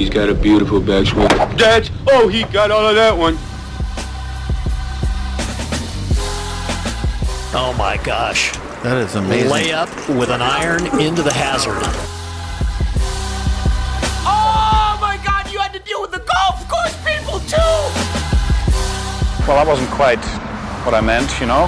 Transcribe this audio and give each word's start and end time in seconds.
He's 0.00 0.08
got 0.08 0.30
a 0.30 0.34
beautiful 0.34 0.80
backswing. 0.80 1.28
That's, 1.58 1.90
oh, 2.08 2.26
he 2.28 2.44
got 2.44 2.70
all 2.70 2.88
of 2.88 2.94
that 2.94 3.14
one. 3.14 3.36
Oh 7.52 7.74
my 7.76 7.98
gosh. 8.02 8.50
That 8.82 8.96
is 8.96 9.14
amazing. 9.16 9.50
Layup 9.50 10.18
with 10.18 10.30
an 10.30 10.40
iron 10.40 10.86
into 10.98 11.22
the 11.22 11.30
hazard. 11.30 11.82
Oh 14.24 14.96
my 15.02 15.20
god, 15.22 15.52
you 15.52 15.58
had 15.58 15.74
to 15.74 15.80
deal 15.80 16.00
with 16.00 16.12
the 16.12 16.24
golf 16.24 16.66
course 16.66 16.96
people 17.04 17.38
too! 17.40 17.58
Well, 19.46 19.62
that 19.62 19.66
wasn't 19.66 19.90
quite 19.90 20.24
what 20.86 20.94
I 20.94 21.02
meant, 21.02 21.28
you 21.38 21.46
know. 21.46 21.66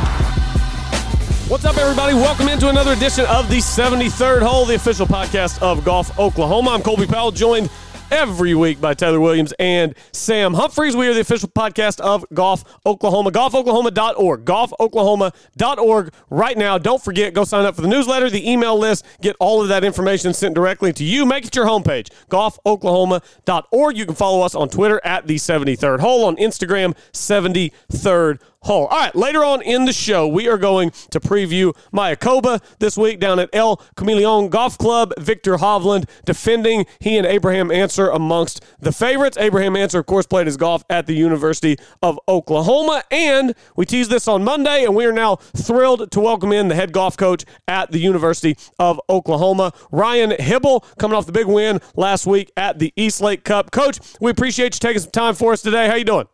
What's 1.49 1.67
up, 1.67 1.77
everybody? 1.77 2.15
Welcome 2.15 2.49
into 2.49 2.71
another 2.71 2.95
edition 2.95 3.27
of 3.27 3.51
the 3.51 3.59
73rd 3.59 4.41
Hole, 4.41 4.65
the 4.65 4.77
official 4.77 5.07
podcast 5.07 5.61
of 5.61 5.85
Golf 5.85 6.19
Oklahoma. 6.19 6.71
I'm 6.71 6.81
Colby 6.81 7.07
Powell, 7.07 7.31
joined 7.31 7.69
every 8.13 8.55
week 8.55 8.79
by 8.79 8.93
Taylor 8.93 9.19
Williams 9.19 9.55
and 9.59 9.95
Sam 10.13 10.53
Humphreys. 10.53 10.95
We 10.95 11.09
are 11.09 11.15
the 11.15 11.21
official 11.21 11.49
podcast 11.49 11.99
of 12.01 12.27
Golf 12.35 12.63
Oklahoma, 12.85 13.31
golfoklahoma.org, 13.31 14.45
golfoklahoma.org 14.45 16.13
right 16.29 16.59
now. 16.59 16.77
Don't 16.77 17.03
forget, 17.03 17.33
go 17.33 17.45
sign 17.45 17.65
up 17.65 17.75
for 17.75 17.81
the 17.81 17.89
newsletter, 17.89 18.29
the 18.29 18.49
email 18.49 18.79
list, 18.79 19.07
get 19.23 19.35
all 19.41 19.63
of 19.63 19.69
that 19.69 19.83
information 19.83 20.35
sent 20.35 20.55
directly 20.55 20.93
to 20.93 21.05
you. 21.05 21.25
Make 21.25 21.47
it 21.47 21.57
your 21.57 21.65
homepage, 21.65 22.11
golfoklahoma.org. 22.29 23.97
You 23.97 24.05
can 24.05 24.15
follow 24.15 24.43
us 24.43 24.55
on 24.55 24.69
Twitter 24.69 25.01
at 25.05 25.27
the 25.27 25.37
73rd 25.37 26.01
hole, 26.01 26.27
on 26.27 26.37
Instagram, 26.37 26.95
73rd 27.13 28.41
hole. 28.63 28.87
All 28.87 28.99
right, 28.99 29.15
later 29.15 29.45
on 29.45 29.63
in 29.63 29.85
the 29.85 29.93
show, 29.93 30.27
we 30.27 30.49
are 30.49 30.59
going 30.59 30.91
to 31.11 31.21
preview 31.21 31.75
Mayakoba 31.93 32.63
this 32.79 32.97
week 32.97 33.21
down 33.21 33.39
at 33.39 33.51
El 33.53 33.77
Camaleón 33.97 34.51
Golf 34.51 34.79
Club. 34.79 35.13
Viktor 35.19 35.57
Hovland 35.57 36.09
defending 36.25 36.87
he 37.01 37.17
and 37.17 37.27
Abraham 37.27 37.71
Ancer 37.71 38.09
amongst 38.09 38.65
the 38.81 38.93
favorites. 38.93 39.37
Abraham 39.39 39.77
Ancer, 39.77 40.01
of 40.01 40.07
course, 40.07 40.27
played 40.27 40.47
his 40.47 40.57
golf 40.57 40.85
at 40.89 41.07
the 41.07 41.15
University 41.15 41.77
of 42.03 42.19
Oklahoma. 42.29 43.03
And 43.11 43.55
we 43.77 43.87
teased 43.87 44.11
this 44.11 44.29
on 44.29 44.45
Monday, 44.45 44.85
and 44.85 44.95
we 44.95 45.05
are 45.05 45.13
now 45.13 45.37
thrilled 45.37 46.11
to 46.11 46.21
welcome 46.21 46.53
in 46.53 46.69
the 46.69 46.75
head 46.75 46.93
golf 46.93 47.17
coach 47.17 47.45
at 47.69 47.91
the 47.91 47.99
University 47.99 48.57
of 48.79 49.01
Oklahoma, 49.09 49.73
Ryan 49.91 50.31
Hybl, 50.31 50.85
coming 50.99 51.17
off 51.17 51.27
the 51.27 51.33
big 51.33 51.47
win 51.47 51.81
last 51.97 52.27
week 52.27 52.51
at 52.57 52.79
the 52.79 52.93
East 52.97 53.21
Lake 53.21 53.45
Cup. 53.45 53.71
Coach, 53.71 53.99
we 54.21 54.31
appreciate 54.31 54.75
you 54.75 54.81
taking 54.81 55.03
some 55.03 55.11
time 55.11 55.35
for 55.35 55.53
us 55.53 55.63
today. 55.63 55.89
How 55.89 55.95
you 55.95 56.05
doing? 56.05 56.27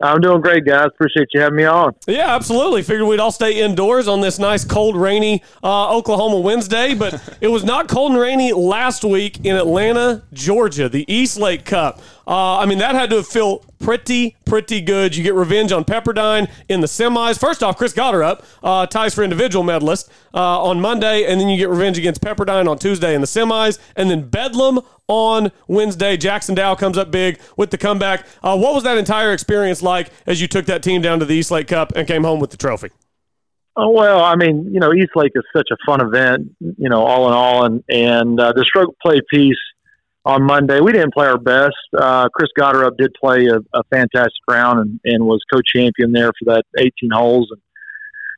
I'm 0.00 0.20
doing 0.20 0.40
great, 0.40 0.64
guys. 0.64 0.86
Appreciate 0.86 1.28
you 1.32 1.40
having 1.40 1.56
me 1.56 1.64
on. 1.64 1.94
Yeah, 2.06 2.34
absolutely. 2.34 2.82
Figured 2.82 3.08
we'd 3.08 3.18
all 3.18 3.32
stay 3.32 3.60
indoors 3.60 4.06
on 4.06 4.20
this 4.20 4.38
nice, 4.38 4.64
cold, 4.64 4.96
rainy 4.96 5.42
uh, 5.62 5.96
Oklahoma 5.96 6.38
Wednesday, 6.38 6.94
but 6.94 7.20
it 7.40 7.48
was 7.48 7.64
not 7.64 7.88
cold 7.88 8.12
and 8.12 8.20
rainy 8.20 8.52
last 8.52 9.04
week 9.04 9.44
in 9.44 9.56
Atlanta, 9.56 10.22
Georgia, 10.32 10.88
the 10.88 11.04
East 11.12 11.38
Lake 11.38 11.64
Cup. 11.64 12.00
Uh, 12.28 12.58
I 12.58 12.66
mean, 12.66 12.76
that 12.78 12.94
had 12.94 13.08
to 13.08 13.22
feel 13.22 13.64
pretty, 13.78 14.36
pretty 14.44 14.82
good. 14.82 15.16
You 15.16 15.24
get 15.24 15.32
revenge 15.32 15.72
on 15.72 15.86
Pepperdine 15.86 16.50
in 16.68 16.82
the 16.82 16.86
semis. 16.86 17.38
First 17.40 17.62
off, 17.62 17.78
Chris 17.78 17.94
Gotterup 17.94 18.44
uh, 18.62 18.84
ties 18.84 19.14
for 19.14 19.24
individual 19.24 19.64
medalist 19.64 20.10
uh, 20.34 20.62
on 20.62 20.78
Monday, 20.78 21.24
and 21.24 21.40
then 21.40 21.48
you 21.48 21.56
get 21.56 21.70
revenge 21.70 21.96
against 21.96 22.20
Pepperdine 22.20 22.68
on 22.68 22.78
Tuesday 22.78 23.14
in 23.14 23.22
the 23.22 23.26
semis, 23.26 23.78
and 23.96 24.10
then 24.10 24.28
Bedlam 24.28 24.80
on 25.06 25.50
Wednesday. 25.68 26.18
Jackson 26.18 26.54
Dow 26.54 26.74
comes 26.74 26.98
up 26.98 27.10
big 27.10 27.40
with 27.56 27.70
the 27.70 27.78
comeback. 27.78 28.26
Uh, 28.42 28.58
what 28.58 28.74
was 28.74 28.84
that 28.84 28.98
entire 28.98 29.32
experience 29.32 29.82
like 29.82 30.10
as 30.26 30.38
you 30.38 30.46
took 30.46 30.66
that 30.66 30.82
team 30.82 31.00
down 31.00 31.20
to 31.20 31.24
the 31.24 31.34
East 31.34 31.50
Lake 31.50 31.68
Cup 31.68 31.94
and 31.96 32.06
came 32.06 32.24
home 32.24 32.40
with 32.40 32.50
the 32.50 32.58
trophy? 32.58 32.90
Oh 33.74 33.90
well, 33.90 34.22
I 34.22 34.34
mean, 34.34 34.68
you 34.70 34.80
know, 34.80 34.92
East 34.92 35.12
Lake 35.14 35.32
is 35.34 35.44
such 35.56 35.68
a 35.70 35.76
fun 35.86 36.02
event, 36.02 36.50
you 36.60 36.90
know, 36.90 37.06
all 37.06 37.28
in 37.28 37.32
all, 37.32 37.64
and 37.64 37.82
and 37.88 38.38
uh, 38.38 38.52
the 38.52 38.64
stroke 38.64 38.94
play 39.00 39.20
piece 39.30 39.56
on 40.24 40.42
Monday. 40.42 40.80
We 40.80 40.92
didn't 40.92 41.14
play 41.14 41.26
our 41.26 41.38
best. 41.38 41.76
Uh, 41.96 42.28
Chris 42.28 42.50
Gotterup 42.58 42.96
did 42.98 43.14
play 43.14 43.46
a, 43.46 43.58
a 43.72 43.82
fantastic 43.90 44.42
round 44.48 44.80
and, 44.80 45.00
and 45.04 45.24
was 45.24 45.42
co-champion 45.52 46.12
there 46.12 46.32
for 46.38 46.54
that 46.54 46.64
18 46.78 47.10
holes. 47.12 47.48
And, 47.50 47.60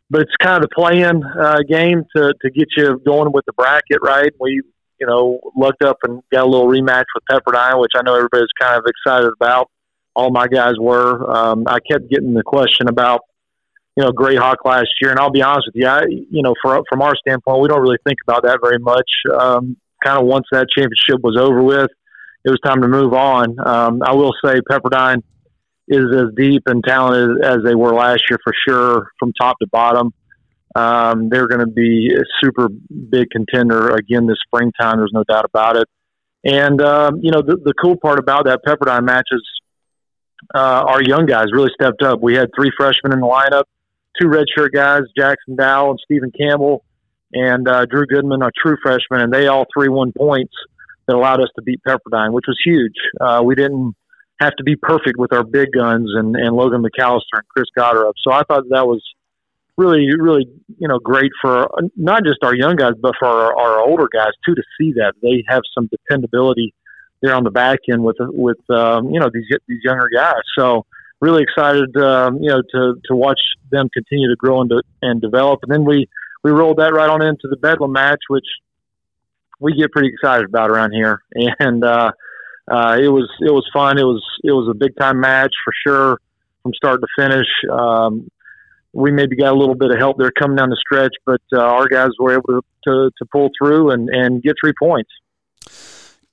but 0.08 0.22
it's 0.22 0.36
kind 0.40 0.62
of 0.62 0.68
the 0.68 0.74
play-in 0.74 1.22
uh, 1.24 1.58
game 1.68 2.04
to, 2.16 2.34
to 2.42 2.50
get 2.50 2.68
you 2.76 3.00
going 3.04 3.32
with 3.32 3.44
the 3.46 3.52
bracket, 3.52 3.98
right? 4.02 4.32
We, 4.38 4.62
you 5.00 5.06
know, 5.06 5.40
lucked 5.56 5.82
up 5.82 5.98
and 6.02 6.22
got 6.32 6.44
a 6.44 6.48
little 6.48 6.68
rematch 6.68 7.06
with 7.14 7.24
Pepperdine, 7.30 7.80
which 7.80 7.92
I 7.96 8.02
know 8.02 8.14
everybody's 8.14 8.48
kind 8.60 8.76
of 8.76 8.84
excited 8.86 9.30
about. 9.40 9.70
All 10.14 10.30
my 10.30 10.46
guys 10.46 10.74
were. 10.78 11.30
Um, 11.30 11.64
I 11.66 11.78
kept 11.90 12.10
getting 12.10 12.34
the 12.34 12.42
question 12.42 12.88
about, 12.88 13.20
you 13.96 14.04
know, 14.04 14.10
Grayhawk 14.10 14.56
last 14.64 14.88
year, 15.00 15.10
and 15.10 15.18
I'll 15.18 15.30
be 15.30 15.42
honest 15.42 15.68
with 15.68 15.76
you, 15.76 15.86
I, 15.86 16.02
you 16.08 16.42
know, 16.42 16.54
for, 16.60 16.82
from 16.88 17.02
our 17.02 17.14
standpoint, 17.16 17.62
we 17.62 17.68
don't 17.68 17.80
really 17.80 17.98
think 18.06 18.18
about 18.26 18.42
that 18.42 18.58
very 18.62 18.78
much. 18.78 19.10
Um, 19.32 19.76
kind 20.04 20.18
of 20.18 20.26
once 20.26 20.46
that 20.52 20.66
championship 20.76 21.22
was 21.22 21.36
over 21.38 21.62
with, 21.62 21.90
it 22.44 22.50
was 22.50 22.60
time 22.64 22.82
to 22.82 22.88
move 22.88 23.12
on. 23.12 23.56
Um, 23.64 24.02
I 24.02 24.14
will 24.14 24.32
say 24.44 24.60
Pepperdine 24.70 25.22
is 25.88 26.06
as 26.14 26.34
deep 26.36 26.62
and 26.66 26.82
talented 26.84 27.44
as 27.44 27.58
they 27.64 27.74
were 27.74 27.92
last 27.92 28.22
year 28.30 28.38
for 28.42 28.52
sure, 28.66 29.08
from 29.18 29.32
top 29.38 29.58
to 29.60 29.66
bottom. 29.66 30.12
Um, 30.74 31.28
they're 31.28 31.48
going 31.48 31.60
to 31.60 31.66
be 31.66 32.14
a 32.14 32.22
super 32.42 32.68
big 32.68 33.28
contender 33.30 33.90
again 33.90 34.26
this 34.26 34.38
springtime. 34.46 34.98
There's 34.98 35.10
no 35.12 35.24
doubt 35.24 35.44
about 35.44 35.76
it. 35.76 35.88
And 36.44 36.80
um, 36.80 37.20
you 37.22 37.32
know 37.32 37.42
the, 37.42 37.56
the 37.56 37.74
cool 37.74 37.96
part 37.96 38.18
about 38.18 38.46
that 38.46 38.60
Pepperdine 38.66 39.04
match 39.04 39.28
is 39.30 39.42
uh, 40.54 40.84
our 40.86 41.02
young 41.02 41.26
guys 41.26 41.46
really 41.52 41.70
stepped 41.74 42.02
up. 42.02 42.20
We 42.22 42.34
had 42.34 42.48
three 42.56 42.70
freshmen 42.76 43.12
in 43.12 43.20
the 43.20 43.26
lineup, 43.26 43.64
two 44.18 44.28
redshirt 44.28 44.72
guys, 44.72 45.02
Jackson 45.18 45.56
Dow 45.56 45.90
and 45.90 45.98
Stephen 46.04 46.32
Campbell 46.38 46.84
and 47.32 47.68
uh, 47.68 47.86
Drew 47.86 48.06
Goodman, 48.06 48.42
a 48.42 48.50
true 48.62 48.76
freshman, 48.82 49.20
and 49.20 49.32
they 49.32 49.46
all 49.46 49.66
three 49.72 49.88
won 49.88 50.12
points 50.16 50.52
that 51.06 51.16
allowed 51.16 51.40
us 51.40 51.48
to 51.56 51.62
beat 51.62 51.80
Pepperdine, 51.86 52.32
which 52.32 52.46
was 52.46 52.58
huge. 52.64 52.94
Uh, 53.20 53.42
we 53.44 53.54
didn't 53.54 53.94
have 54.40 54.54
to 54.56 54.64
be 54.64 54.76
perfect 54.76 55.18
with 55.18 55.32
our 55.32 55.44
big 55.44 55.68
guns 55.72 56.10
and, 56.14 56.34
and 56.34 56.56
Logan 56.56 56.82
McAllister 56.82 57.20
and 57.34 57.48
Chris 57.48 57.66
Gotterup. 57.76 58.14
So 58.22 58.32
I 58.32 58.42
thought 58.44 58.64
that 58.70 58.86
was 58.86 59.02
really, 59.76 60.06
really, 60.18 60.46
you 60.78 60.88
know, 60.88 60.98
great 60.98 61.30
for 61.40 61.68
not 61.96 62.24
just 62.24 62.38
our 62.42 62.54
young 62.54 62.76
guys, 62.76 62.94
but 63.00 63.14
for 63.18 63.28
our, 63.28 63.58
our 63.58 63.80
older 63.80 64.08
guys 64.12 64.32
too 64.46 64.54
to 64.54 64.62
see 64.78 64.92
that 64.94 65.12
they 65.22 65.44
have 65.48 65.62
some 65.74 65.88
dependability 65.88 66.74
there 67.22 67.34
on 67.34 67.44
the 67.44 67.50
back 67.50 67.80
end 67.90 68.02
with 68.02 68.16
with 68.18 68.58
um, 68.70 69.10
you 69.10 69.20
know 69.20 69.28
these 69.32 69.44
these 69.68 69.80
younger 69.84 70.08
guys. 70.14 70.40
So 70.58 70.86
really 71.20 71.42
excited, 71.42 71.94
um, 71.96 72.38
you 72.42 72.48
know, 72.48 72.62
to 72.72 72.94
to 73.06 73.14
watch 73.14 73.40
them 73.70 73.88
continue 73.92 74.28
to 74.28 74.36
grow 74.36 74.62
and, 74.62 74.70
to, 74.70 74.82
and 75.02 75.20
develop. 75.20 75.60
And 75.62 75.72
then 75.72 75.84
we 75.84 76.08
we 76.42 76.50
rolled 76.50 76.78
that 76.78 76.92
right 76.92 77.08
on 77.08 77.22
into 77.22 77.48
the 77.48 77.56
Bedlam 77.56 77.92
match, 77.92 78.20
which 78.28 78.46
we 79.58 79.74
get 79.74 79.92
pretty 79.92 80.08
excited 80.08 80.46
about 80.46 80.70
around 80.70 80.92
here. 80.92 81.22
And 81.58 81.84
uh, 81.84 82.12
uh, 82.70 82.96
it 83.00 83.08
was 83.08 83.28
it 83.40 83.50
was 83.50 83.68
fun. 83.72 83.98
It 83.98 84.04
was 84.04 84.22
it 84.44 84.52
was 84.52 84.68
a 84.70 84.74
big 84.74 84.96
time 84.98 85.20
match 85.20 85.52
for 85.64 85.72
sure 85.86 86.18
from 86.62 86.72
start 86.74 87.00
to 87.00 87.06
finish. 87.18 87.46
Um, 87.70 88.28
we 88.92 89.12
maybe 89.12 89.36
got 89.36 89.52
a 89.52 89.58
little 89.58 89.74
bit 89.74 89.90
of 89.90 89.98
help 89.98 90.18
there 90.18 90.32
coming 90.32 90.56
down 90.56 90.70
the 90.70 90.76
stretch, 90.76 91.14
but 91.24 91.40
uh, 91.52 91.60
our 91.60 91.86
guys 91.86 92.10
were 92.18 92.32
able 92.32 92.48
to, 92.48 92.62
to, 92.86 93.10
to 93.16 93.26
pull 93.30 93.50
through 93.56 93.90
and, 93.90 94.08
and 94.08 94.42
get 94.42 94.56
three 94.60 94.72
points. 94.78 95.10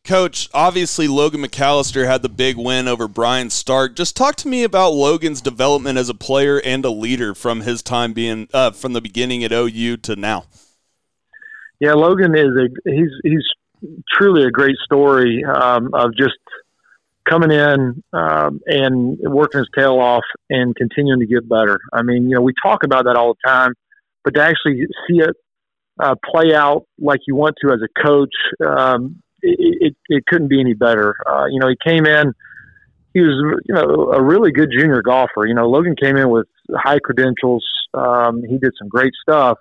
Coach, 0.07 0.49
obviously 0.53 1.07
Logan 1.07 1.41
McAllister 1.41 2.07
had 2.07 2.21
the 2.21 2.29
big 2.29 2.55
win 2.57 2.87
over 2.87 3.07
Brian 3.07 3.49
Stark. 3.49 3.95
Just 3.95 4.15
talk 4.15 4.35
to 4.37 4.47
me 4.47 4.63
about 4.63 4.93
Logan's 4.93 5.41
development 5.41 5.97
as 5.97 6.07
a 6.07 6.13
player 6.13 6.61
and 6.63 6.85
a 6.85 6.89
leader 6.89 7.35
from 7.35 7.61
his 7.61 7.81
time 7.83 8.13
being 8.13 8.47
uh, 8.53 8.71
from 8.71 8.93
the 8.93 9.01
beginning 9.01 9.43
at 9.43 9.51
OU 9.51 9.97
to 9.97 10.15
now. 10.15 10.45
Yeah, 11.79 11.93
Logan 11.93 12.35
is 12.35 12.47
a 12.47 12.89
he's 12.89 13.11
he's 13.21 13.43
truly 14.09 14.43
a 14.43 14.49
great 14.49 14.77
story 14.77 15.43
um, 15.43 15.93
of 15.93 16.15
just 16.15 16.39
coming 17.29 17.51
in 17.51 18.01
um, 18.13 18.61
and 18.65 19.17
working 19.19 19.59
his 19.59 19.69
tail 19.77 19.99
off 19.99 20.23
and 20.49 20.75
continuing 20.75 21.19
to 21.19 21.27
get 21.27 21.47
better. 21.47 21.79
I 21.93 22.01
mean, 22.01 22.29
you 22.29 22.35
know, 22.35 22.41
we 22.41 22.53
talk 22.63 22.83
about 22.83 23.05
that 23.05 23.17
all 23.17 23.33
the 23.33 23.49
time, 23.49 23.73
but 24.23 24.35
to 24.35 24.41
actually 24.41 24.85
see 25.07 25.19
it 25.19 25.35
uh, 25.99 26.15
play 26.25 26.53
out 26.53 26.85
like 26.97 27.19
you 27.27 27.35
want 27.35 27.55
to 27.61 27.71
as 27.71 27.79
a 27.81 28.01
coach, 28.01 28.33
um, 28.65 29.21
it, 29.47 29.77
it, 29.81 29.95
it 30.09 30.25
couldn't 30.25 30.47
be 30.47 30.59
any 30.59 30.73
better. 30.73 31.15
Uh, 31.27 31.45
you 31.45 31.59
know, 31.59 31.67
he 31.67 31.77
came 31.83 32.05
in, 32.05 32.33
he 33.13 33.21
was, 33.21 33.61
you 33.65 33.73
know, 33.73 34.11
a 34.11 34.21
really 34.21 34.51
good 34.51 34.69
junior 34.71 35.01
golfer. 35.01 35.45
You 35.45 35.55
know, 35.55 35.67
Logan 35.67 35.95
came 35.95 36.17
in 36.17 36.29
with 36.29 36.47
high 36.75 36.99
credentials. 36.99 37.65
Um, 37.93 38.43
he 38.43 38.57
did 38.57 38.73
some 38.77 38.89
great 38.89 39.13
stuff, 39.21 39.57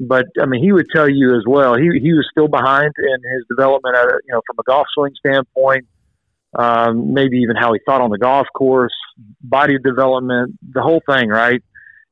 but 0.00 0.26
I 0.40 0.46
mean, 0.46 0.62
he 0.62 0.72
would 0.72 0.86
tell 0.94 1.08
you 1.08 1.36
as 1.36 1.44
well. 1.46 1.76
He 1.76 1.88
he 2.00 2.12
was 2.12 2.26
still 2.30 2.48
behind 2.48 2.92
in 2.98 3.30
his 3.32 3.44
development, 3.48 3.96
at 3.96 4.06
you 4.26 4.32
know, 4.32 4.42
from 4.46 4.56
a 4.58 4.62
golf 4.64 4.86
swing 4.94 5.12
standpoint. 5.18 5.86
Um, 6.54 7.14
maybe 7.14 7.38
even 7.38 7.56
how 7.56 7.72
he 7.72 7.80
thought 7.86 8.02
on 8.02 8.10
the 8.10 8.18
golf 8.18 8.46
course, 8.54 8.92
body 9.40 9.78
development, 9.82 10.58
the 10.74 10.82
whole 10.82 11.00
thing, 11.08 11.30
right? 11.30 11.62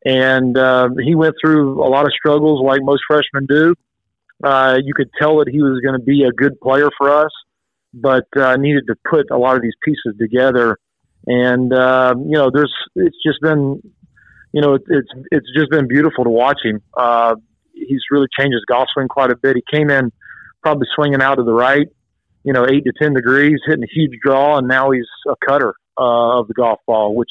And 0.06 0.56
uh, 0.56 0.88
he 1.04 1.14
went 1.14 1.34
through 1.42 1.84
a 1.84 1.88
lot 1.88 2.06
of 2.06 2.12
struggles, 2.14 2.62
like 2.64 2.80
most 2.82 3.02
freshmen 3.06 3.44
do. 3.46 3.74
Uh, 4.42 4.78
you 4.82 4.94
could 4.94 5.10
tell 5.20 5.38
that 5.38 5.48
he 5.48 5.60
was 5.60 5.80
going 5.84 5.98
to 5.98 6.04
be 6.04 6.24
a 6.24 6.32
good 6.32 6.58
player 6.60 6.88
for 6.96 7.10
us, 7.10 7.30
but 7.92 8.26
uh, 8.36 8.56
needed 8.56 8.84
to 8.86 8.94
put 9.08 9.30
a 9.30 9.36
lot 9.36 9.56
of 9.56 9.62
these 9.62 9.74
pieces 9.84 10.16
together. 10.18 10.78
And 11.26 11.72
uh, 11.72 12.14
you 12.16 12.32
know, 12.32 12.50
there's 12.52 12.72
it's 12.96 13.16
just 13.24 13.40
been, 13.42 13.82
you 14.52 14.62
know, 14.62 14.74
it, 14.74 14.82
it's 14.88 15.08
it's 15.30 15.46
just 15.54 15.70
been 15.70 15.86
beautiful 15.86 16.24
to 16.24 16.30
watch 16.30 16.60
him. 16.64 16.80
Uh, 16.96 17.36
he's 17.74 18.00
really 18.10 18.28
changed 18.38 18.54
his 18.54 18.64
golf 18.66 18.88
swing 18.94 19.08
quite 19.08 19.30
a 19.30 19.36
bit. 19.36 19.56
He 19.56 19.62
came 19.70 19.90
in 19.90 20.12
probably 20.62 20.86
swinging 20.94 21.20
out 21.20 21.36
to 21.36 21.42
the 21.42 21.52
right, 21.52 21.88
you 22.44 22.52
know, 22.52 22.64
eight 22.66 22.84
to 22.84 22.92
ten 23.00 23.12
degrees, 23.12 23.58
hitting 23.66 23.84
a 23.84 23.92
huge 23.92 24.12
draw, 24.22 24.56
and 24.58 24.66
now 24.68 24.90
he's 24.90 25.06
a 25.28 25.34
cutter 25.46 25.74
uh, 25.98 26.38
of 26.38 26.48
the 26.48 26.54
golf 26.54 26.80
ball, 26.86 27.14
which 27.14 27.30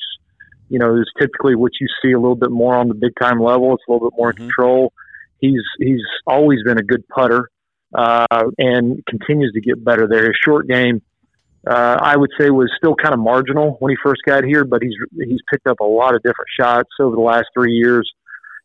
you 0.69 0.77
know 0.77 0.95
is 0.95 1.09
typically 1.19 1.55
what 1.55 1.71
you 1.81 1.87
see 2.01 2.11
a 2.11 2.19
little 2.19 2.35
bit 2.35 2.51
more 2.51 2.75
on 2.75 2.89
the 2.89 2.93
big 2.93 3.13
time 3.19 3.41
level. 3.41 3.73
It's 3.73 3.83
a 3.87 3.91
little 3.91 4.11
bit 4.11 4.17
more 4.17 4.33
Mhm. 4.33 4.37
control. 4.37 4.93
He's 5.39 5.61
he's 5.79 6.01
always 6.27 6.59
been 6.63 6.77
a 6.77 6.83
good 6.83 7.07
putter 7.07 7.49
uh, 7.93 8.25
and 8.57 9.03
continues 9.07 9.53
to 9.53 9.61
get 9.61 9.83
better 9.83 10.07
there. 10.07 10.25
His 10.25 10.37
short 10.43 10.67
game, 10.67 11.01
uh, 11.67 11.97
I 12.01 12.17
would 12.17 12.31
say, 12.39 12.49
was 12.49 12.71
still 12.77 12.95
kind 12.95 13.13
of 13.13 13.19
marginal 13.19 13.77
when 13.79 13.91
he 13.91 13.97
first 14.03 14.21
got 14.25 14.43
here, 14.43 14.65
but 14.65 14.81
he's 14.81 14.95
he's 15.27 15.41
picked 15.51 15.67
up 15.67 15.79
a 15.79 15.85
lot 15.85 16.15
of 16.15 16.21
different 16.21 16.49
shots 16.59 16.89
over 16.99 17.15
the 17.15 17.21
last 17.21 17.47
three 17.53 17.73
years. 17.73 18.09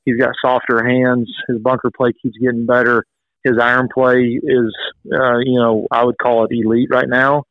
He's 0.05 0.17
got 0.17 0.35
softer 0.44 0.85
hands. 0.85 1.31
His 1.49 1.59
bunker 1.59 1.91
play 1.97 2.12
keeps 2.23 2.37
getting 2.38 2.67
better. 2.67 3.05
His 3.43 3.59
iron 3.61 3.88
play 3.93 4.41
is, 4.43 4.75
uh, 5.12 5.38
you 5.38 5.59
know, 5.59 5.87
I 5.91 6.05
would 6.05 6.17
call 6.19 6.44
it 6.44 6.50
elite 6.53 6.88
right 6.91 7.09
now. 7.09 7.44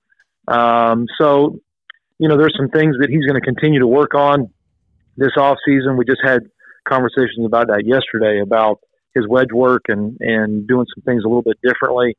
Um, 0.48 1.08
so, 1.20 1.60
you 2.18 2.28
know, 2.28 2.38
there's 2.38 2.56
some 2.58 2.70
things 2.70 2.96
that 3.00 3.10
he's 3.10 3.26
going 3.26 3.40
to 3.40 3.46
continue 3.46 3.80
to 3.80 3.88
work 3.88 4.16
on 4.16 4.50
this 5.18 5.32
off 5.38 5.58
season. 5.66 5.98
We 5.98 6.06
just 6.06 6.22
had 6.24 6.42
conversations 6.88 7.46
about 7.46 7.68
that 7.68 7.84
yesterday 7.86 8.42
about 8.42 8.80
his 9.16 9.28
wedge 9.28 9.52
work 9.54 9.84
and 9.88 10.18
and 10.20 10.68
doing 10.68 10.86
some 10.96 11.04
things 11.04 11.24
a 11.24 11.28
little 11.28 11.44
bit 11.44 11.58
differently. 11.64 12.16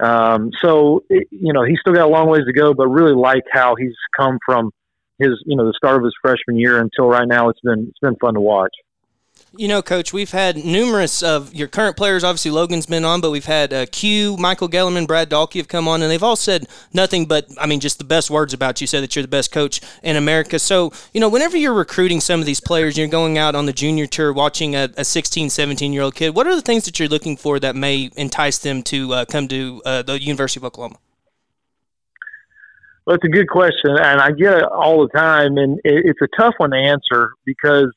Um, 0.00 0.50
so, 0.62 1.04
it, 1.10 1.28
you 1.30 1.52
know, 1.52 1.64
he's 1.64 1.78
still 1.80 1.92
got 1.92 2.06
a 2.06 2.10
long 2.10 2.28
ways 2.28 2.46
to 2.46 2.52
go, 2.52 2.72
but 2.72 2.88
really 2.88 3.14
like 3.14 3.42
how 3.52 3.74
he's 3.74 3.94
come 4.18 4.38
from 4.44 4.70
his, 5.18 5.30
you 5.44 5.56
know, 5.56 5.66
the 5.66 5.74
start 5.76 5.96
of 5.96 6.04
his 6.04 6.14
freshman 6.22 6.56
year 6.56 6.80
until 6.80 7.06
right 7.08 7.28
now. 7.28 7.48
It's 7.48 7.60
been 7.60 7.86
it's 7.88 7.98
been 8.00 8.16
fun 8.16 8.34
to 8.34 8.40
watch. 8.40 8.72
You 9.54 9.68
know, 9.68 9.82
Coach, 9.82 10.14
we've 10.14 10.30
had 10.30 10.56
numerous 10.56 11.22
of 11.22 11.52
your 11.52 11.68
current 11.68 11.94
players. 11.94 12.24
Obviously, 12.24 12.50
Logan's 12.50 12.86
been 12.86 13.04
on, 13.04 13.20
but 13.20 13.30
we've 13.30 13.44
had 13.44 13.70
uh, 13.70 13.84
Q, 13.92 14.38
Michael 14.38 14.66
Gellerman, 14.66 15.06
Brad 15.06 15.28
Dalke 15.28 15.56
have 15.56 15.68
come 15.68 15.86
on, 15.86 16.00
and 16.00 16.10
they've 16.10 16.22
all 16.22 16.36
said 16.36 16.66
nothing 16.94 17.26
but, 17.26 17.48
I 17.60 17.66
mean, 17.66 17.78
just 17.78 17.98
the 17.98 18.04
best 18.04 18.30
words 18.30 18.54
about 18.54 18.80
you. 18.80 18.86
Said 18.86 19.02
that 19.02 19.14
you're 19.14 19.22
the 19.22 19.28
best 19.28 19.52
coach 19.52 19.82
in 20.02 20.16
America. 20.16 20.58
So, 20.58 20.90
you 21.12 21.20
know, 21.20 21.28
whenever 21.28 21.58
you're 21.58 21.74
recruiting 21.74 22.20
some 22.20 22.40
of 22.40 22.46
these 22.46 22.60
players, 22.60 22.96
you're 22.96 23.08
going 23.08 23.36
out 23.36 23.54
on 23.54 23.66
the 23.66 23.74
junior 23.74 24.06
tour, 24.06 24.32
watching 24.32 24.74
a, 24.74 24.88
a 24.96 25.04
16, 25.04 25.50
17 25.50 25.92
year 25.92 26.00
old 26.00 26.14
kid. 26.14 26.34
What 26.34 26.46
are 26.46 26.54
the 26.54 26.62
things 26.62 26.86
that 26.86 26.98
you're 26.98 27.10
looking 27.10 27.36
for 27.36 27.60
that 27.60 27.76
may 27.76 28.10
entice 28.16 28.56
them 28.56 28.82
to 28.84 29.12
uh, 29.12 29.24
come 29.26 29.48
to 29.48 29.82
uh, 29.84 30.00
the 30.00 30.18
University 30.18 30.60
of 30.60 30.64
Oklahoma? 30.64 30.96
Well, 33.04 33.16
it's 33.16 33.24
a 33.24 33.28
good 33.28 33.48
question, 33.48 33.98
and 33.98 34.18
I 34.18 34.30
get 34.30 34.54
it 34.54 34.64
all 34.64 35.02
the 35.02 35.18
time, 35.18 35.58
and 35.58 35.78
it, 35.84 36.06
it's 36.06 36.20
a 36.22 36.40
tough 36.40 36.54
one 36.56 36.70
to 36.70 36.76
answer 36.76 37.32
because 37.44 37.92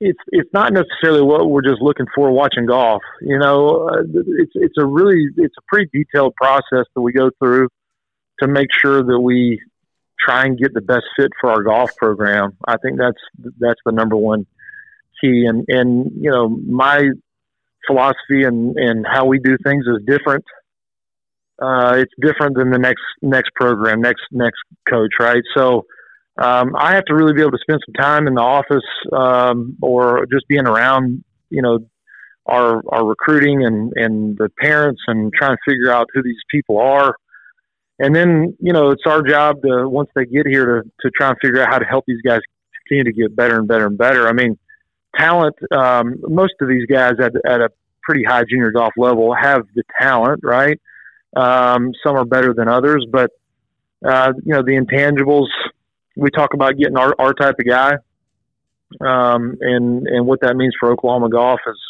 it's 0.00 0.18
it's 0.28 0.50
not 0.52 0.72
necessarily 0.72 1.22
what 1.22 1.48
we're 1.48 1.62
just 1.62 1.80
looking 1.80 2.06
for 2.14 2.30
watching 2.30 2.66
golf. 2.66 3.02
You 3.20 3.38
know, 3.38 3.88
uh, 3.88 4.02
it's 4.38 4.52
it's 4.54 4.78
a 4.78 4.84
really 4.84 5.24
it's 5.36 5.54
a 5.58 5.62
pretty 5.68 5.90
detailed 5.92 6.34
process 6.36 6.86
that 6.94 7.00
we 7.00 7.12
go 7.12 7.30
through 7.38 7.68
to 8.40 8.48
make 8.48 8.68
sure 8.72 9.02
that 9.02 9.20
we 9.20 9.60
try 10.18 10.44
and 10.44 10.58
get 10.58 10.74
the 10.74 10.80
best 10.80 11.04
fit 11.16 11.30
for 11.40 11.50
our 11.50 11.62
golf 11.62 11.94
program. 11.96 12.56
I 12.66 12.76
think 12.78 12.98
that's 12.98 13.52
that's 13.58 13.80
the 13.84 13.92
number 13.92 14.16
one 14.16 14.46
key, 15.20 15.46
and 15.46 15.64
and 15.68 16.12
you 16.20 16.30
know 16.30 16.48
my 16.48 17.08
philosophy 17.86 18.44
and 18.44 18.76
and 18.76 19.06
how 19.06 19.24
we 19.24 19.38
do 19.38 19.56
things 19.64 19.84
is 19.86 20.04
different 20.06 20.44
uh, 21.60 21.96
it's 21.96 22.12
different 22.20 22.56
than 22.56 22.70
the 22.70 22.78
next 22.78 23.02
next 23.20 23.50
program, 23.54 24.00
next 24.00 24.22
next 24.30 24.60
coach, 24.88 25.10
right? 25.18 25.42
So 25.56 25.86
um, 26.38 26.76
I 26.76 26.94
have 26.94 27.04
to 27.06 27.14
really 27.14 27.32
be 27.32 27.40
able 27.40 27.52
to 27.52 27.58
spend 27.58 27.80
some 27.84 27.94
time 27.94 28.26
in 28.26 28.34
the 28.34 28.42
office 28.42 28.84
um, 29.12 29.76
or 29.82 30.26
just 30.32 30.46
being 30.48 30.66
around, 30.66 31.24
you 31.50 31.62
know, 31.62 31.80
our 32.46 32.82
our 32.88 33.04
recruiting 33.04 33.64
and 33.64 33.92
and 33.96 34.38
the 34.38 34.48
parents 34.60 35.02
and 35.06 35.32
trying 35.34 35.56
to 35.56 35.70
figure 35.70 35.90
out 35.90 36.08
who 36.14 36.22
these 36.22 36.40
people 36.50 36.78
are. 36.78 37.14
And 37.98 38.14
then, 38.14 38.56
you 38.60 38.72
know, 38.72 38.90
it's 38.90 39.02
our 39.06 39.22
job 39.22 39.60
to 39.62 39.88
once 39.88 40.08
they 40.14 40.24
get 40.24 40.46
here 40.46 40.82
to 40.82 40.90
to 41.00 41.10
try 41.16 41.28
and 41.28 41.36
figure 41.42 41.60
out 41.60 41.68
how 41.70 41.78
to 41.78 41.84
help 41.84 42.04
these 42.06 42.22
guys 42.24 42.40
continue 42.86 43.12
to 43.12 43.12
get 43.12 43.34
better 43.34 43.58
and 43.58 43.66
better 43.66 43.86
and 43.86 43.98
better. 43.98 44.28
I 44.28 44.32
mean, 44.32 44.56
talent. 45.16 45.56
Um, 45.72 46.16
most 46.22 46.54
of 46.60 46.68
these 46.68 46.86
guys 46.86 47.14
at 47.20 47.32
at 47.46 47.60
a 47.60 47.70
pretty 48.02 48.24
high 48.24 48.44
junior 48.48 48.70
golf 48.70 48.92
level 48.96 49.34
have 49.34 49.62
the 49.74 49.82
talent, 50.00 50.40
right? 50.44 50.80
Um, 51.36 51.92
some 52.04 52.16
are 52.16 52.24
better 52.24 52.54
than 52.54 52.68
others, 52.68 53.06
but 53.10 53.30
uh, 54.06 54.32
you 54.44 54.54
know 54.54 54.62
the 54.62 54.76
intangibles. 54.76 55.48
We 56.18 56.30
talk 56.30 56.54
about 56.54 56.76
getting 56.76 56.96
our, 56.96 57.14
our 57.18 57.32
type 57.32 57.56
of 57.58 57.66
guy, 57.66 57.92
um, 59.00 59.56
and 59.60 60.06
and 60.06 60.26
what 60.26 60.40
that 60.40 60.56
means 60.56 60.74
for 60.78 60.90
Oklahoma 60.90 61.28
golf 61.30 61.60
is, 61.66 61.80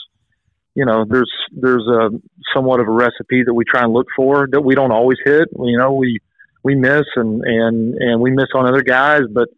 you 0.75 0.84
know, 0.84 1.04
there's 1.08 1.32
there's 1.52 1.86
a 1.86 2.10
somewhat 2.54 2.80
of 2.80 2.88
a 2.88 2.90
recipe 2.90 3.42
that 3.44 3.54
we 3.54 3.64
try 3.64 3.82
and 3.82 3.92
look 3.92 4.06
for 4.14 4.48
that 4.50 4.60
we 4.60 4.75
don't 4.75 4.92
always 4.92 5.19
hit. 5.25 5.48
You 5.58 5.78
know, 5.78 5.92
we 5.92 6.20
we 6.62 6.75
miss 6.75 7.04
and 7.16 7.42
and 7.44 7.94
and 7.94 8.20
we 8.20 8.30
miss 8.30 8.48
on 8.54 8.69
other 8.69 8.82
guys, 8.82 9.22
but 9.32 9.48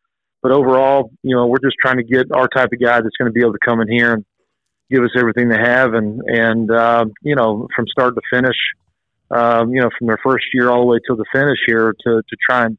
but 0.42 0.52
overall, 0.52 1.10
you 1.22 1.34
know, 1.34 1.46
we're 1.46 1.58
just 1.58 1.76
trying 1.82 1.98
to 1.98 2.04
get 2.04 2.32
our 2.32 2.48
type 2.48 2.70
of 2.72 2.80
guy 2.80 3.00
that's 3.00 3.16
going 3.18 3.28
to 3.28 3.32
be 3.32 3.40
able 3.40 3.52
to 3.52 3.58
come 3.64 3.80
in 3.80 3.88
here 3.88 4.14
and 4.14 4.24
give 4.90 5.02
us 5.02 5.10
everything 5.16 5.48
they 5.48 5.58
have, 5.58 5.94
and 5.94 6.20
and 6.26 6.70
uh, 6.70 7.04
you 7.22 7.34
know, 7.34 7.66
from 7.74 7.86
start 7.88 8.14
to 8.14 8.22
finish 8.32 8.56
um, 9.30 9.72
you 9.72 9.80
know, 9.80 9.90
from 9.96 10.08
their 10.08 10.18
first 10.22 10.46
year 10.52 10.70
all 10.70 10.80
the 10.80 10.86
way 10.86 10.98
till 11.06 11.16
the 11.16 11.24
finish 11.32 11.58
here 11.66 11.94
to, 12.04 12.22
to 12.28 12.36
try 12.48 12.66
and 12.66 12.76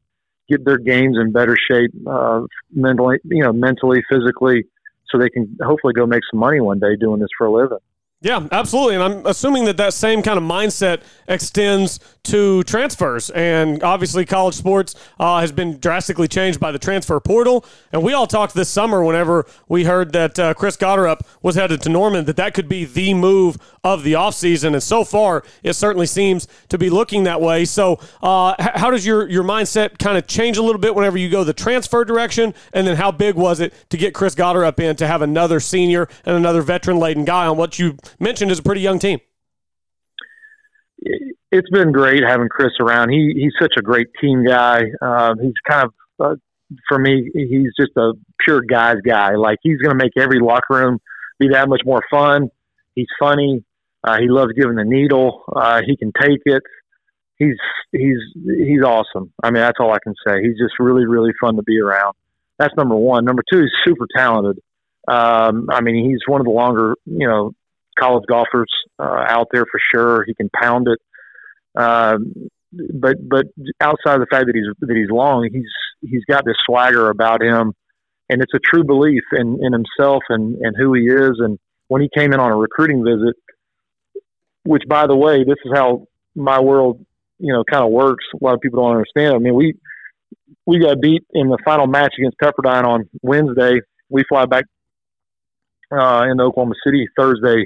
get 0.51 0.65
their 0.65 0.77
games 0.77 1.17
in 1.19 1.31
better 1.31 1.55
shape, 1.69 1.91
uh, 2.07 2.41
mentally, 2.73 3.17
you 3.23 3.43
know, 3.43 3.53
mentally, 3.53 4.03
physically, 4.09 4.65
so 5.09 5.17
they 5.17 5.29
can 5.29 5.57
hopefully 5.63 5.93
go 5.93 6.05
make 6.05 6.21
some 6.31 6.39
money 6.39 6.59
one 6.59 6.79
day 6.79 6.95
doing 6.99 7.19
this 7.19 7.29
for 7.37 7.47
a 7.47 7.51
living. 7.51 7.77
Yeah, 8.23 8.47
absolutely. 8.51 8.95
And 8.95 9.03
I'm 9.03 9.25
assuming 9.25 9.65
that 9.65 9.77
that 9.77 9.95
same 9.95 10.21
kind 10.21 10.37
of 10.37 10.43
mindset 10.43 11.01
extends 11.27 11.99
to 12.23 12.61
transfers. 12.63 13.31
And 13.31 13.83
obviously, 13.83 14.25
college 14.25 14.53
sports 14.53 14.93
uh, 15.19 15.39
has 15.39 15.51
been 15.51 15.79
drastically 15.79 16.27
changed 16.27 16.59
by 16.59 16.71
the 16.71 16.77
transfer 16.77 17.19
portal. 17.19 17.65
And 17.91 18.03
we 18.03 18.13
all 18.13 18.27
talked 18.27 18.53
this 18.53 18.69
summer 18.69 19.03
whenever 19.03 19.47
we 19.67 19.85
heard 19.85 20.13
that 20.13 20.37
uh, 20.37 20.53
Chris 20.53 20.77
Gotterup 20.77 21.21
was 21.41 21.55
headed 21.55 21.81
to 21.81 21.89
Norman, 21.89 22.25
that 22.25 22.35
that 22.35 22.53
could 22.53 22.69
be 22.69 22.85
the 22.85 23.15
move 23.15 23.57
of 23.83 24.03
the 24.03 24.13
offseason. 24.13 24.73
And 24.73 24.83
so 24.83 25.03
far, 25.03 25.43
it 25.63 25.73
certainly 25.73 26.05
seems 26.05 26.47
to 26.69 26.77
be 26.77 26.91
looking 26.91 27.23
that 27.23 27.41
way. 27.41 27.65
So, 27.65 27.99
uh, 28.21 28.53
how 28.59 28.91
does 28.91 29.03
your, 29.03 29.27
your 29.27 29.43
mindset 29.43 29.97
kind 29.97 30.15
of 30.15 30.27
change 30.27 30.57
a 30.57 30.61
little 30.61 30.79
bit 30.79 30.93
whenever 30.93 31.17
you 31.17 31.27
go 31.27 31.43
the 31.43 31.53
transfer 31.53 32.05
direction? 32.05 32.53
And 32.71 32.85
then, 32.85 32.97
how 32.97 33.11
big 33.11 33.33
was 33.33 33.59
it 33.59 33.73
to 33.89 33.97
get 33.97 34.13
Chris 34.13 34.35
Gotterup 34.35 34.79
in 34.79 34.95
to 34.97 35.07
have 35.07 35.23
another 35.23 35.59
senior 35.59 36.07
and 36.23 36.35
another 36.35 36.61
veteran 36.61 36.97
laden 36.97 37.25
guy 37.25 37.47
on 37.47 37.57
what 37.57 37.79
you 37.79 37.97
mentioned 38.19 38.51
is 38.51 38.59
a 38.59 38.63
pretty 38.63 38.81
young 38.81 38.99
team? 38.99 39.19
It's 41.51 41.69
been 41.69 41.91
great 41.91 42.23
having 42.25 42.47
Chris 42.49 42.71
around. 42.79 43.09
He 43.09 43.33
he's 43.35 43.53
such 43.59 43.73
a 43.77 43.81
great 43.81 44.07
team 44.21 44.45
guy. 44.45 44.83
Um, 45.01 45.39
he's 45.41 45.53
kind 45.67 45.85
of 45.85 45.93
uh, 46.19 46.35
for 46.87 46.97
me, 46.97 47.29
he's 47.33 47.71
just 47.79 47.91
a 47.97 48.13
pure 48.43 48.61
guys 48.61 48.97
guy. 49.05 49.35
Like 49.35 49.57
he's 49.61 49.77
going 49.79 49.97
to 49.97 50.03
make 50.03 50.13
every 50.17 50.39
locker 50.39 50.75
room 50.75 50.99
be 51.39 51.49
that 51.49 51.67
much 51.67 51.81
more 51.85 52.01
fun. 52.09 52.49
He's 52.95 53.07
funny. 53.19 53.63
Uh, 54.03 54.17
he 54.19 54.27
loves 54.29 54.53
giving 54.53 54.75
the 54.75 54.83
needle. 54.83 55.43
Uh, 55.53 55.81
he 55.85 55.95
can 55.97 56.11
take 56.19 56.41
it. 56.45 56.63
He's 57.37 57.57
he's 57.91 58.19
he's 58.43 58.83
awesome. 58.83 59.33
I 59.43 59.49
mean, 59.49 59.61
that's 59.61 59.77
all 59.79 59.91
I 59.91 59.97
can 60.03 60.13
say. 60.25 60.41
He's 60.41 60.57
just 60.59 60.73
really 60.79 61.05
really 61.05 61.31
fun 61.39 61.55
to 61.55 61.63
be 61.63 61.79
around. 61.79 62.13
That's 62.59 62.73
number 62.77 62.95
one. 62.95 63.25
Number 63.25 63.43
two, 63.51 63.61
he's 63.61 63.71
super 63.85 64.07
talented. 64.15 64.59
Um, 65.07 65.67
I 65.71 65.81
mean, 65.81 66.07
he's 66.07 66.19
one 66.27 66.41
of 66.41 66.45
the 66.45 66.51
longer 66.51 66.95
you 67.05 67.27
know 67.27 67.53
college 67.99 68.23
golfers 68.27 68.71
uh, 68.99 69.25
out 69.27 69.47
there 69.51 69.65
for 69.65 69.79
sure. 69.93 70.23
He 70.25 70.33
can 70.33 70.49
pound 70.49 70.87
it. 70.87 70.99
Um, 71.79 72.49
but 72.93 73.17
but 73.27 73.45
outside 73.81 74.15
of 74.15 74.21
the 74.21 74.27
fact 74.31 74.45
that 74.47 74.55
he's 74.55 74.87
that 74.87 74.95
he's 74.95 75.09
long, 75.09 75.49
he's 75.51 76.09
he's 76.09 76.23
got 76.29 76.45
this 76.45 76.55
swagger 76.65 77.09
about 77.09 77.41
him, 77.41 77.73
and 78.29 78.41
it's 78.41 78.53
a 78.53 78.59
true 78.59 78.83
belief 78.83 79.23
in, 79.33 79.59
in 79.61 79.73
himself 79.73 80.23
and, 80.29 80.55
and 80.57 80.75
who 80.77 80.93
he 80.93 81.03
is. 81.03 81.33
And 81.39 81.59
when 81.87 82.01
he 82.01 82.09
came 82.15 82.33
in 82.33 82.39
on 82.39 82.51
a 82.51 82.55
recruiting 82.55 83.03
visit, 83.03 83.35
which 84.63 84.83
by 84.87 85.07
the 85.07 85.15
way, 85.15 85.43
this 85.43 85.57
is 85.65 85.71
how 85.73 86.07
my 86.35 86.59
world 86.59 87.05
you 87.39 87.53
know 87.53 87.63
kind 87.63 87.83
of 87.83 87.91
works. 87.91 88.23
A 88.33 88.43
lot 88.43 88.53
of 88.53 88.61
people 88.61 88.81
don't 88.81 88.95
understand. 88.95 89.35
I 89.35 89.39
mean, 89.39 89.55
we 89.55 89.75
we 90.65 90.79
got 90.79 91.01
beat 91.01 91.23
in 91.33 91.49
the 91.49 91.57
final 91.65 91.87
match 91.87 92.13
against 92.17 92.37
Pepperdine 92.37 92.85
on 92.85 93.09
Wednesday. 93.21 93.81
We 94.09 94.23
fly 94.29 94.45
back 94.45 94.65
uh, 95.91 96.25
in 96.29 96.39
Oklahoma 96.39 96.75
City 96.85 97.07
Thursday 97.17 97.65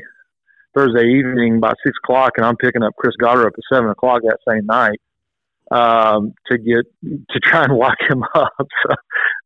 Thursday 0.75 1.08
evening 1.08 1.58
about 1.58 1.75
six 1.86 1.96
o'clock, 2.03 2.34
and 2.38 2.46
I'm 2.46 2.58
picking 2.58 2.84
up 2.84 2.94
Chris 2.98 3.15
Gotterup 3.22 3.48
at 3.48 3.63
seven 3.72 3.89
o'clock 3.89 4.22
that 4.24 4.38
same 4.48 4.65
night 4.65 5.00
um, 5.72 6.34
to 6.51 6.58
get 6.58 6.86
to 7.03 7.39
try 7.39 7.63
and 7.63 7.77
lock 7.77 7.98
him 8.10 8.24
up. 8.36 8.51
So 8.60 8.96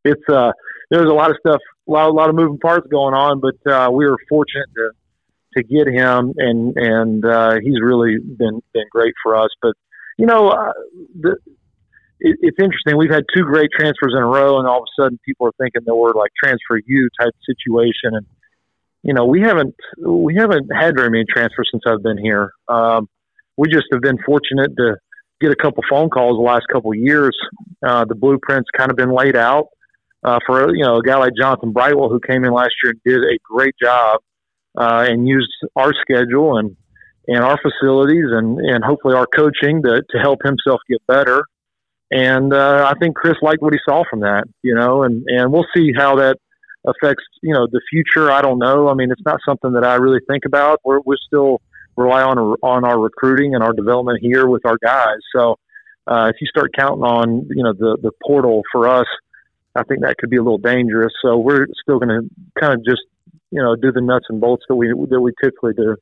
it's 0.06 0.30
uh, 0.30 0.52
there's 0.90 1.10
a 1.10 1.14
lot 1.14 1.30
of 1.30 1.38
stuff, 1.46 1.62
a 1.88 1.92
lot, 1.92 2.10
a 2.10 2.14
lot 2.14 2.30
of 2.30 2.36
moving 2.36 2.60
parts 2.60 2.88
going 2.92 3.14
on, 3.14 3.40
but 3.40 3.72
uh, 3.72 3.90
we 3.92 4.06
were 4.06 4.18
fortunate 4.28 4.70
to 4.76 4.92
to 5.58 5.64
get 5.64 5.88
him, 5.88 6.34
and 6.38 6.76
and 6.78 7.26
uh, 7.26 7.56
he's 7.62 7.82
really 7.82 8.18
been 8.20 8.62
been 8.74 8.86
great 8.92 9.14
for 9.24 9.36
us. 9.36 9.50
But 9.62 9.74
you 10.18 10.26
know, 10.26 10.50
uh, 10.50 10.74
the, 11.20 11.38
it, 12.20 12.38
it's 12.42 12.58
interesting. 12.60 12.98
We've 12.98 13.12
had 13.12 13.24
two 13.36 13.44
great 13.44 13.70
transfers 13.78 14.14
in 14.16 14.22
a 14.22 14.28
row, 14.28 14.60
and 14.60 14.68
all 14.68 14.80
of 14.80 14.84
a 14.84 15.02
sudden, 15.02 15.20
people 15.26 15.48
are 15.48 15.54
thinking 15.60 15.82
that 15.86 15.96
we're 15.96 16.14
like 16.14 16.32
transfer 16.42 16.80
you 16.86 17.10
type 17.20 17.34
situation, 17.46 18.14
and 18.14 18.26
you 19.04 19.14
know, 19.14 19.26
we 19.26 19.42
haven't 19.42 19.76
we 19.98 20.36
haven't 20.36 20.70
had 20.74 20.96
very 20.96 21.10
many 21.10 21.26
transfers 21.26 21.70
since 21.72 21.84
I've 21.88 22.04
been 22.04 22.18
here. 22.18 22.52
Um, 22.68 23.08
we 23.58 23.70
just 23.70 23.86
have 23.92 24.02
been 24.02 24.18
fortunate 24.26 24.76
to 24.78 24.96
get 25.42 25.52
a 25.52 25.56
couple 25.56 25.84
phone 25.90 26.10
calls 26.10 26.38
the 26.38 26.44
last 26.44 26.66
couple 26.72 26.92
of 26.92 26.98
years. 26.98 27.38
Uh, 27.86 28.06
the 28.06 28.16
blueprint's 28.16 28.70
kind 28.78 28.92
of 28.92 28.98
been 28.98 29.14
laid 29.14 29.36
out 29.36 29.68
uh, 30.24 30.40
for 30.46 30.76
you 30.76 30.84
know 30.84 30.98
a 30.98 31.02
guy 31.02 31.18
like 31.18 31.34
Jonathan 31.40 31.72
Brightwell 31.72 32.10
who 32.10 32.20
came 32.20 32.44
in 32.44 32.52
last 32.52 32.74
year 32.84 32.94
and 32.94 33.02
did 33.06 33.24
a 33.24 33.38
great 33.44 33.76
job 33.82 34.20
uh, 34.78 35.06
and 35.08 35.28
used 35.28 35.52
our 35.76 35.94
schedule 36.02 36.58
and 36.58 36.76
and 37.28 37.40
our 37.40 37.58
facilities 37.62 38.26
and 38.32 38.60
and 38.60 38.84
hopefully 38.84 39.16
our 39.16 39.28
coaching 39.28 39.82
to 39.84 40.02
to 40.10 40.18
help 40.20 40.40
himself 40.44 40.82
get 40.90 41.00
better. 41.08 41.44
And 42.12 42.54
uh, 42.54 42.92
I 42.92 42.98
think 43.00 43.16
Chris 43.16 43.36
liked 43.42 43.62
what 43.62 43.74
he 43.74 43.80
saw 43.88 44.04
from 44.10 44.22
that, 44.22 44.46
you 44.62 44.76
know, 44.76 45.04
and 45.04 45.24
and 45.28 45.52
we'll 45.52 45.68
see 45.76 45.92
how 45.96 46.16
that 46.18 46.38
affects 46.90 47.24
you 47.42 47.54
know 47.54 47.68
the 47.72 47.82
future. 47.90 48.32
I 48.32 48.42
don't 48.42 48.60
know. 48.60 48.90
I 48.90 48.94
mean, 48.94 49.12
it's 49.12 49.26
not 49.26 49.40
something 49.48 49.74
that 49.74 49.84
I 49.84 49.96
really 49.96 50.20
think 50.28 50.46
about. 50.46 50.80
We're 50.84 51.00
we're 51.02 51.18
still 51.26 51.62
rely 51.96 52.24
on 52.24 52.38
on 52.38 52.86
our 52.86 53.00
recruiting 53.00 53.56
and 53.56 53.64
our 53.64 53.74
development 53.74 54.20
here 54.22 54.48
with 54.48 54.66
our 54.66 54.78
guys. 54.84 55.20
So 55.36 55.58
uh, 56.08 56.32
if 56.34 56.38
you 56.42 56.48
start 56.48 56.72
counting 56.78 57.04
on 57.04 57.48
you 57.50 57.64
know 57.64 57.74
the 57.74 57.98
the 58.02 58.12
portal 58.26 58.64
for 58.72 58.88
us, 58.88 59.08
I 59.76 59.84
think 59.84 60.02
that 60.02 60.18
could 60.18 60.30
be 60.30 60.38
a 60.38 60.44
little 60.44 60.58
dangerous. 60.58 61.14
So 61.22 61.38
we're 61.38 61.68
still 61.82 62.00
going 62.00 62.10
to 62.10 62.30
kind 62.60 62.74
of 62.74 62.86
just 62.86 63.02
you 63.52 63.62
know 63.62 63.76
do 63.76 63.92
the 63.92 64.02
nuts 64.02 64.26
and 64.30 64.42
bolts 64.42 64.64
that 64.70 64.76
we 64.76 64.88
that 64.88 65.22
we 65.22 65.32
typically 65.44 65.74
do. 65.74 65.96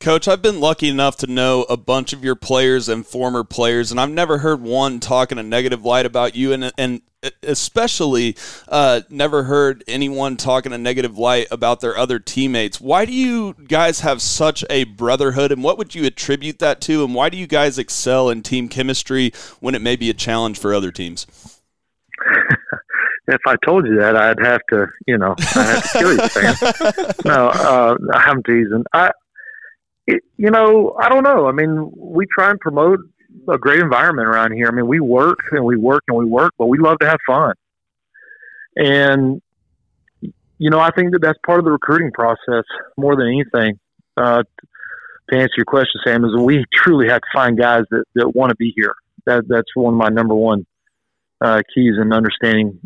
Coach, 0.00 0.28
I've 0.28 0.42
been 0.42 0.60
lucky 0.60 0.88
enough 0.88 1.16
to 1.18 1.26
know 1.26 1.62
a 1.62 1.76
bunch 1.76 2.12
of 2.12 2.24
your 2.24 2.34
players 2.34 2.88
and 2.88 3.06
former 3.06 3.44
players, 3.44 3.90
and 3.90 4.00
I've 4.00 4.10
never 4.10 4.38
heard 4.38 4.60
one 4.60 5.00
talk 5.00 5.32
in 5.32 5.38
a 5.38 5.42
negative 5.42 5.84
light 5.84 6.06
about 6.06 6.34
you, 6.34 6.52
and 6.52 6.72
and 6.76 7.00
especially 7.42 8.36
uh, 8.68 9.02
never 9.08 9.44
heard 9.44 9.84
anyone 9.86 10.36
talk 10.36 10.66
in 10.66 10.72
a 10.72 10.78
negative 10.78 11.18
light 11.18 11.46
about 11.50 11.80
their 11.80 11.96
other 11.96 12.18
teammates. 12.18 12.80
Why 12.80 13.04
do 13.04 13.12
you 13.12 13.54
guys 13.66 14.00
have 14.00 14.20
such 14.20 14.64
a 14.70 14.84
brotherhood, 14.84 15.52
and 15.52 15.62
what 15.62 15.78
would 15.78 15.94
you 15.94 16.04
attribute 16.04 16.58
that 16.58 16.80
to, 16.82 17.04
and 17.04 17.14
why 17.14 17.28
do 17.28 17.36
you 17.36 17.46
guys 17.46 17.78
excel 17.78 18.30
in 18.30 18.42
team 18.42 18.68
chemistry 18.68 19.32
when 19.60 19.74
it 19.74 19.82
may 19.82 19.96
be 19.96 20.10
a 20.10 20.14
challenge 20.14 20.58
for 20.58 20.74
other 20.74 20.92
teams? 20.92 21.26
if 23.28 23.40
I 23.46 23.56
told 23.64 23.86
you 23.86 23.96
that, 23.96 24.16
I'd 24.16 24.40
have 24.40 24.60
to, 24.70 24.86
you 25.06 25.18
know, 25.18 25.34
I 25.38 25.62
have 25.62 25.92
to 25.92 25.98
kill 25.98 26.12
you, 26.12 26.28
Sam. 26.28 27.12
no, 27.24 27.48
uh, 27.48 27.96
I'm 28.12 28.42
teasing. 28.42 28.84
I, 28.92 29.10
it, 30.06 30.22
you 30.36 30.50
know, 30.50 30.96
I 31.00 31.08
don't 31.08 31.22
know. 31.22 31.46
I 31.46 31.52
mean, 31.52 31.90
we 31.96 32.26
try 32.26 32.50
and 32.50 32.60
promote 32.60 33.00
a 33.48 33.58
great 33.58 33.80
environment 33.80 34.28
around 34.28 34.52
here. 34.52 34.68
I 34.68 34.70
mean, 34.70 34.86
we 34.86 35.00
work 35.00 35.38
and 35.52 35.64
we 35.64 35.76
work 35.76 36.02
and 36.08 36.16
we 36.16 36.24
work, 36.24 36.52
but 36.58 36.66
we 36.66 36.78
love 36.78 36.98
to 37.00 37.06
have 37.06 37.18
fun. 37.26 37.54
And 38.76 39.42
you 40.58 40.70
know, 40.70 40.80
I 40.80 40.90
think 40.90 41.12
that 41.12 41.20
that's 41.20 41.38
part 41.44 41.58
of 41.58 41.64
the 41.64 41.72
recruiting 41.72 42.10
process 42.12 42.64
more 42.96 43.16
than 43.16 43.26
anything. 43.26 43.78
Uh, 44.16 44.44
to 45.30 45.36
answer 45.36 45.54
your 45.56 45.64
question, 45.64 46.00
Sam, 46.06 46.24
is 46.24 46.30
we 46.36 46.64
truly 46.72 47.08
have 47.08 47.20
to 47.20 47.26
find 47.32 47.58
guys 47.58 47.82
that, 47.90 48.04
that 48.14 48.34
want 48.34 48.50
to 48.50 48.56
be 48.56 48.72
here. 48.76 48.94
That 49.26 49.44
that's 49.48 49.68
one 49.74 49.94
of 49.94 49.98
my 49.98 50.08
number 50.08 50.34
one 50.34 50.66
uh, 51.40 51.62
keys 51.74 51.94
in 52.00 52.12
understanding. 52.12 52.80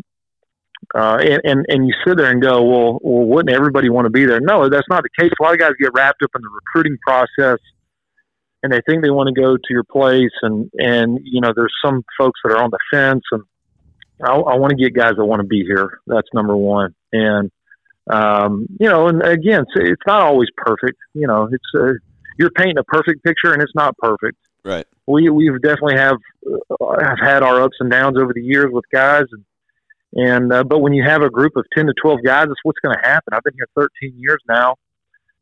Uh, 0.95 1.17
and, 1.21 1.41
and 1.43 1.65
and 1.67 1.87
you 1.87 1.93
sit 2.07 2.17
there 2.17 2.31
and 2.31 2.41
go, 2.41 2.63
well, 2.63 2.99
well, 3.01 3.25
wouldn't 3.27 3.53
everybody 3.53 3.89
want 3.89 4.05
to 4.05 4.09
be 4.09 4.25
there? 4.25 4.39
No, 4.39 4.69
that's 4.69 4.87
not 4.89 5.03
the 5.03 5.09
case. 5.21 5.31
A 5.39 5.43
lot 5.43 5.53
of 5.53 5.59
guys 5.59 5.73
get 5.79 5.91
wrapped 5.93 6.23
up 6.23 6.31
in 6.35 6.41
the 6.41 6.49
recruiting 6.49 6.97
process 7.05 7.59
and 8.61 8.71
they 8.71 8.81
think 8.87 9.03
they 9.03 9.09
want 9.09 9.33
to 9.33 9.41
go 9.41 9.55
to 9.55 9.69
your 9.69 9.83
place 9.83 10.31
and 10.41 10.69
and 10.77 11.19
you 11.23 11.41
know 11.41 11.51
there's 11.55 11.73
some 11.83 12.03
folks 12.17 12.39
that 12.43 12.53
are 12.53 12.63
on 12.63 12.71
the 12.71 12.79
fence 12.91 13.23
and 13.31 13.43
I, 14.23 14.33
I 14.33 14.55
want 14.55 14.71
to 14.71 14.75
get 14.75 14.93
guys 14.93 15.13
that 15.17 15.25
want 15.25 15.41
to 15.41 15.47
be 15.47 15.63
here. 15.63 15.99
That's 16.07 16.27
number 16.33 16.55
one. 16.55 16.93
And 17.13 17.51
um, 18.09 18.67
you 18.79 18.89
know, 18.89 19.07
and 19.07 19.21
again, 19.21 19.61
it's, 19.61 19.71
it's 19.75 20.01
not 20.07 20.21
always 20.21 20.49
perfect. 20.57 20.97
You 21.13 21.27
know, 21.27 21.49
it's 21.51 21.63
uh, 21.75 21.93
you're 22.37 22.51
painting 22.51 22.77
a 22.77 22.83
perfect 22.83 23.23
picture, 23.23 23.53
and 23.53 23.61
it's 23.61 23.75
not 23.75 23.97
perfect. 23.97 24.37
Right. 24.65 24.85
We 25.07 25.29
we've 25.29 25.61
definitely 25.61 25.97
have 25.97 26.17
uh, 26.81 26.95
have 27.01 27.19
had 27.21 27.43
our 27.43 27.61
ups 27.61 27.77
and 27.79 27.89
downs 27.89 28.17
over 28.19 28.33
the 28.33 28.41
years 28.41 28.67
with 28.71 28.85
guys, 28.91 29.25
and 29.31 29.45
and 30.13 30.53
uh, 30.53 30.63
but 30.63 30.79
when 30.79 30.93
you 30.93 31.03
have 31.07 31.21
a 31.21 31.29
group 31.29 31.53
of 31.55 31.65
ten 31.75 31.85
to 31.85 31.93
twelve 32.01 32.19
guys, 32.25 32.47
that's 32.47 32.59
what's 32.63 32.79
going 32.79 32.95
to 32.95 33.07
happen. 33.07 33.33
I've 33.33 33.43
been 33.43 33.53
here 33.55 33.67
13 33.75 34.15
years 34.17 34.41
now, 34.47 34.75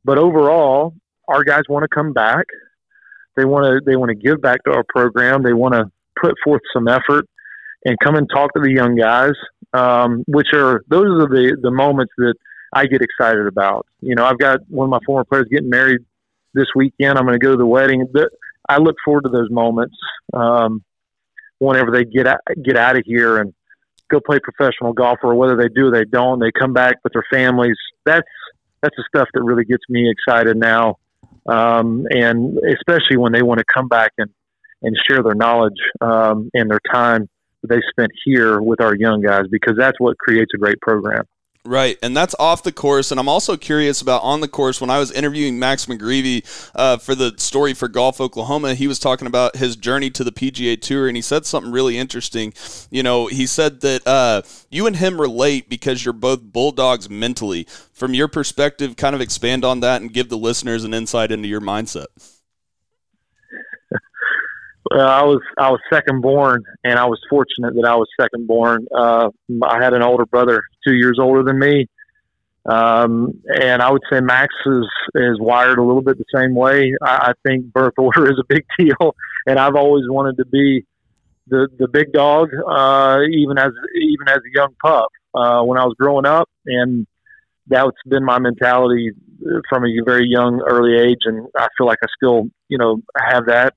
but 0.03 0.17
overall, 0.17 0.93
our 1.27 1.43
guys 1.43 1.63
want 1.69 1.83
to 1.83 1.89
come 1.93 2.13
back. 2.13 2.45
They 3.37 3.45
want 3.45 3.65
to 3.65 3.79
they 3.85 3.95
want 3.95 4.09
to 4.09 4.15
give 4.15 4.41
back 4.41 4.63
to 4.63 4.71
our 4.71 4.83
program. 4.89 5.43
They 5.43 5.53
want 5.53 5.75
to 5.75 5.85
put 6.19 6.33
forth 6.43 6.61
some 6.73 6.87
effort 6.87 7.25
and 7.85 7.95
come 8.03 8.15
and 8.15 8.27
talk 8.29 8.51
to 8.55 8.59
the 8.59 8.71
young 8.71 8.95
guys, 8.95 9.33
um, 9.73 10.23
which 10.27 10.47
are 10.53 10.83
those 10.89 11.05
are 11.05 11.29
the 11.29 11.55
the 11.61 11.71
moments 11.71 12.13
that 12.17 12.33
I 12.73 12.87
get 12.87 13.01
excited 13.01 13.45
about. 13.45 13.85
You 14.01 14.15
know, 14.15 14.25
I've 14.25 14.39
got 14.39 14.59
one 14.67 14.85
of 14.85 14.89
my 14.89 14.99
former 15.05 15.23
players 15.23 15.45
getting 15.51 15.69
married 15.69 16.01
this 16.53 16.65
weekend. 16.75 17.17
I'm 17.17 17.25
going 17.25 17.39
to 17.39 17.45
go 17.45 17.51
to 17.51 17.57
the 17.57 17.65
wedding. 17.65 18.07
I 18.67 18.77
look 18.77 18.95
forward 19.05 19.23
to 19.25 19.29
those 19.29 19.49
moments 19.51 19.95
um, 20.33 20.83
whenever 21.59 21.91
they 21.91 22.03
get 22.03 22.27
out, 22.27 22.39
get 22.65 22.75
out 22.75 22.97
of 22.97 23.03
here 23.05 23.37
and 23.37 23.53
go 24.09 24.19
play 24.19 24.39
professional 24.39 24.93
golf, 24.93 25.19
or 25.21 25.35
whether 25.35 25.55
they 25.55 25.69
do 25.69 25.87
or 25.87 25.91
they 25.91 26.05
don't. 26.05 26.39
They 26.39 26.51
come 26.51 26.73
back 26.73 26.95
with 27.03 27.13
their 27.13 27.25
families. 27.31 27.77
That's 28.03 28.27
that's 28.81 28.95
the 28.95 29.03
stuff 29.07 29.27
that 29.33 29.43
really 29.43 29.65
gets 29.65 29.83
me 29.89 30.11
excited 30.11 30.57
now 30.57 30.97
um, 31.47 32.05
and 32.09 32.57
especially 32.75 33.17
when 33.17 33.31
they 33.31 33.41
want 33.41 33.59
to 33.59 33.65
come 33.73 33.87
back 33.87 34.11
and, 34.17 34.29
and 34.81 34.95
share 35.07 35.23
their 35.23 35.35
knowledge 35.35 35.79
um, 36.01 36.49
and 36.53 36.69
their 36.69 36.81
time 36.91 37.27
they 37.67 37.79
spent 37.89 38.11
here 38.23 38.61
with 38.61 38.81
our 38.81 38.95
young 38.95 39.21
guys 39.21 39.43
because 39.51 39.75
that's 39.77 39.99
what 39.99 40.17
creates 40.17 40.51
a 40.55 40.57
great 40.57 40.79
program. 40.81 41.25
Right, 41.67 41.97
and 42.01 42.15
that's 42.15 42.33
off 42.39 42.63
the 42.63 42.71
course. 42.71 43.11
And 43.11 43.19
I'm 43.19 43.27
also 43.27 43.57
curious 43.57 44.01
about 44.01 44.23
on 44.23 44.39
the 44.39 44.47
course. 44.47 44.79
When 44.79 44.89
I 44.89 44.99
was 44.99 45.11
interviewing 45.11 45.59
Max 45.59 45.85
McGreevy 45.87 46.45
uh, 46.73 46.95
for 46.95 47.13
the 47.13 47.33
story 47.35 47.73
for 47.73 47.89
Golf 47.89 48.21
Oklahoma, 48.21 48.73
he 48.73 48.87
was 48.87 48.99
talking 48.99 49.27
about 49.27 49.57
his 49.57 49.75
journey 49.75 50.09
to 50.11 50.23
the 50.23 50.31
PGA 50.31 50.79
Tour, 50.79 51.09
and 51.09 51.17
he 51.17 51.21
said 51.21 51.45
something 51.45 51.69
really 51.69 51.97
interesting. 51.97 52.53
You 52.89 53.03
know, 53.03 53.27
he 53.27 53.45
said 53.45 53.81
that 53.81 54.07
uh, 54.07 54.43
you 54.69 54.87
and 54.87 54.95
him 54.95 55.19
relate 55.19 55.67
because 55.67 56.05
you're 56.05 56.13
both 56.13 56.41
bulldogs 56.41 57.09
mentally. 57.09 57.67
From 57.91 58.13
your 58.13 58.29
perspective, 58.29 58.95
kind 58.95 59.13
of 59.13 59.19
expand 59.19 59.65
on 59.65 59.81
that 59.81 60.01
and 60.01 60.13
give 60.13 60.29
the 60.29 60.37
listeners 60.37 60.85
an 60.85 60.93
insight 60.93 61.33
into 61.33 61.49
your 61.49 61.59
mindset. 61.59 62.05
Well, 64.89 65.07
I 65.07 65.23
was 65.23 65.41
I 65.57 65.69
was 65.69 65.79
second 65.91 66.21
born, 66.21 66.63
and 66.83 66.97
I 66.97 67.05
was 67.05 67.19
fortunate 67.29 67.73
that 67.75 67.85
I 67.85 67.95
was 67.95 68.07
second 68.19 68.47
born. 68.47 68.85
Uh, 68.95 69.29
I 69.63 69.83
had 69.83 69.93
an 69.93 70.01
older 70.01 70.25
brother, 70.25 70.61
two 70.87 70.93
years 70.93 71.17
older 71.19 71.43
than 71.43 71.59
me, 71.59 71.87
um, 72.65 73.41
and 73.47 73.81
I 73.81 73.91
would 73.91 74.03
say 74.11 74.21
Max 74.21 74.53
is 74.65 74.85
is 75.15 75.39
wired 75.39 75.79
a 75.79 75.83
little 75.83 76.01
bit 76.01 76.17
the 76.17 76.25
same 76.33 76.55
way. 76.55 76.93
I, 77.01 77.31
I 77.31 77.33
think 77.45 77.65
birth 77.73 77.93
order 77.97 78.31
is 78.31 78.39
a 78.39 78.45
big 78.47 78.65
deal, 78.77 79.15
and 79.45 79.59
I've 79.59 79.75
always 79.75 80.03
wanted 80.07 80.37
to 80.37 80.45
be 80.45 80.85
the 81.47 81.67
the 81.77 81.87
big 81.87 82.13
dog, 82.13 82.49
uh, 82.53 83.19
even 83.29 83.57
as 83.57 83.71
even 83.95 84.27
as 84.29 84.37
a 84.37 84.51
young 84.53 84.73
pup 84.81 85.09
uh, 85.33 85.63
when 85.63 85.77
I 85.77 85.85
was 85.85 85.95
growing 85.99 86.25
up, 86.25 86.49
and 86.65 87.07
that's 87.67 87.97
been 88.07 88.23
my 88.23 88.39
mentality 88.39 89.11
from 89.69 89.85
a 89.85 89.89
very 90.05 90.27
young 90.27 90.61
early 90.61 90.97
age, 90.97 91.19
and 91.25 91.47
I 91.57 91.67
feel 91.77 91.87
like 91.87 91.99
I 92.03 92.07
still 92.15 92.49
you 92.69 92.77
know 92.77 93.01
have 93.17 93.47
that 93.47 93.73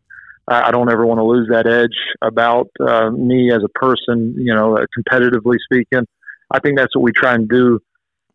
I 0.49 0.71
don't 0.73 0.91
ever 0.91 1.07
want 1.07 1.19
to 1.19 1.25
lose 1.25 1.49
that 1.51 1.67
edge 1.67 1.97
about 2.23 2.69
uh, 2.81 3.11
me 3.11 3.53
as 3.53 3.63
a 3.65 3.69
person, 3.69 4.35
you 4.37 4.55
know, 4.55 4.77
uh, 4.77 4.87
competitively 4.99 5.57
speaking. 5.65 6.07
I 6.51 6.59
think 6.59 6.77
that's 6.77 6.95
what 6.97 7.03
we 7.03 7.13
try 7.13 7.35
and 7.35 7.49
do 7.49 7.79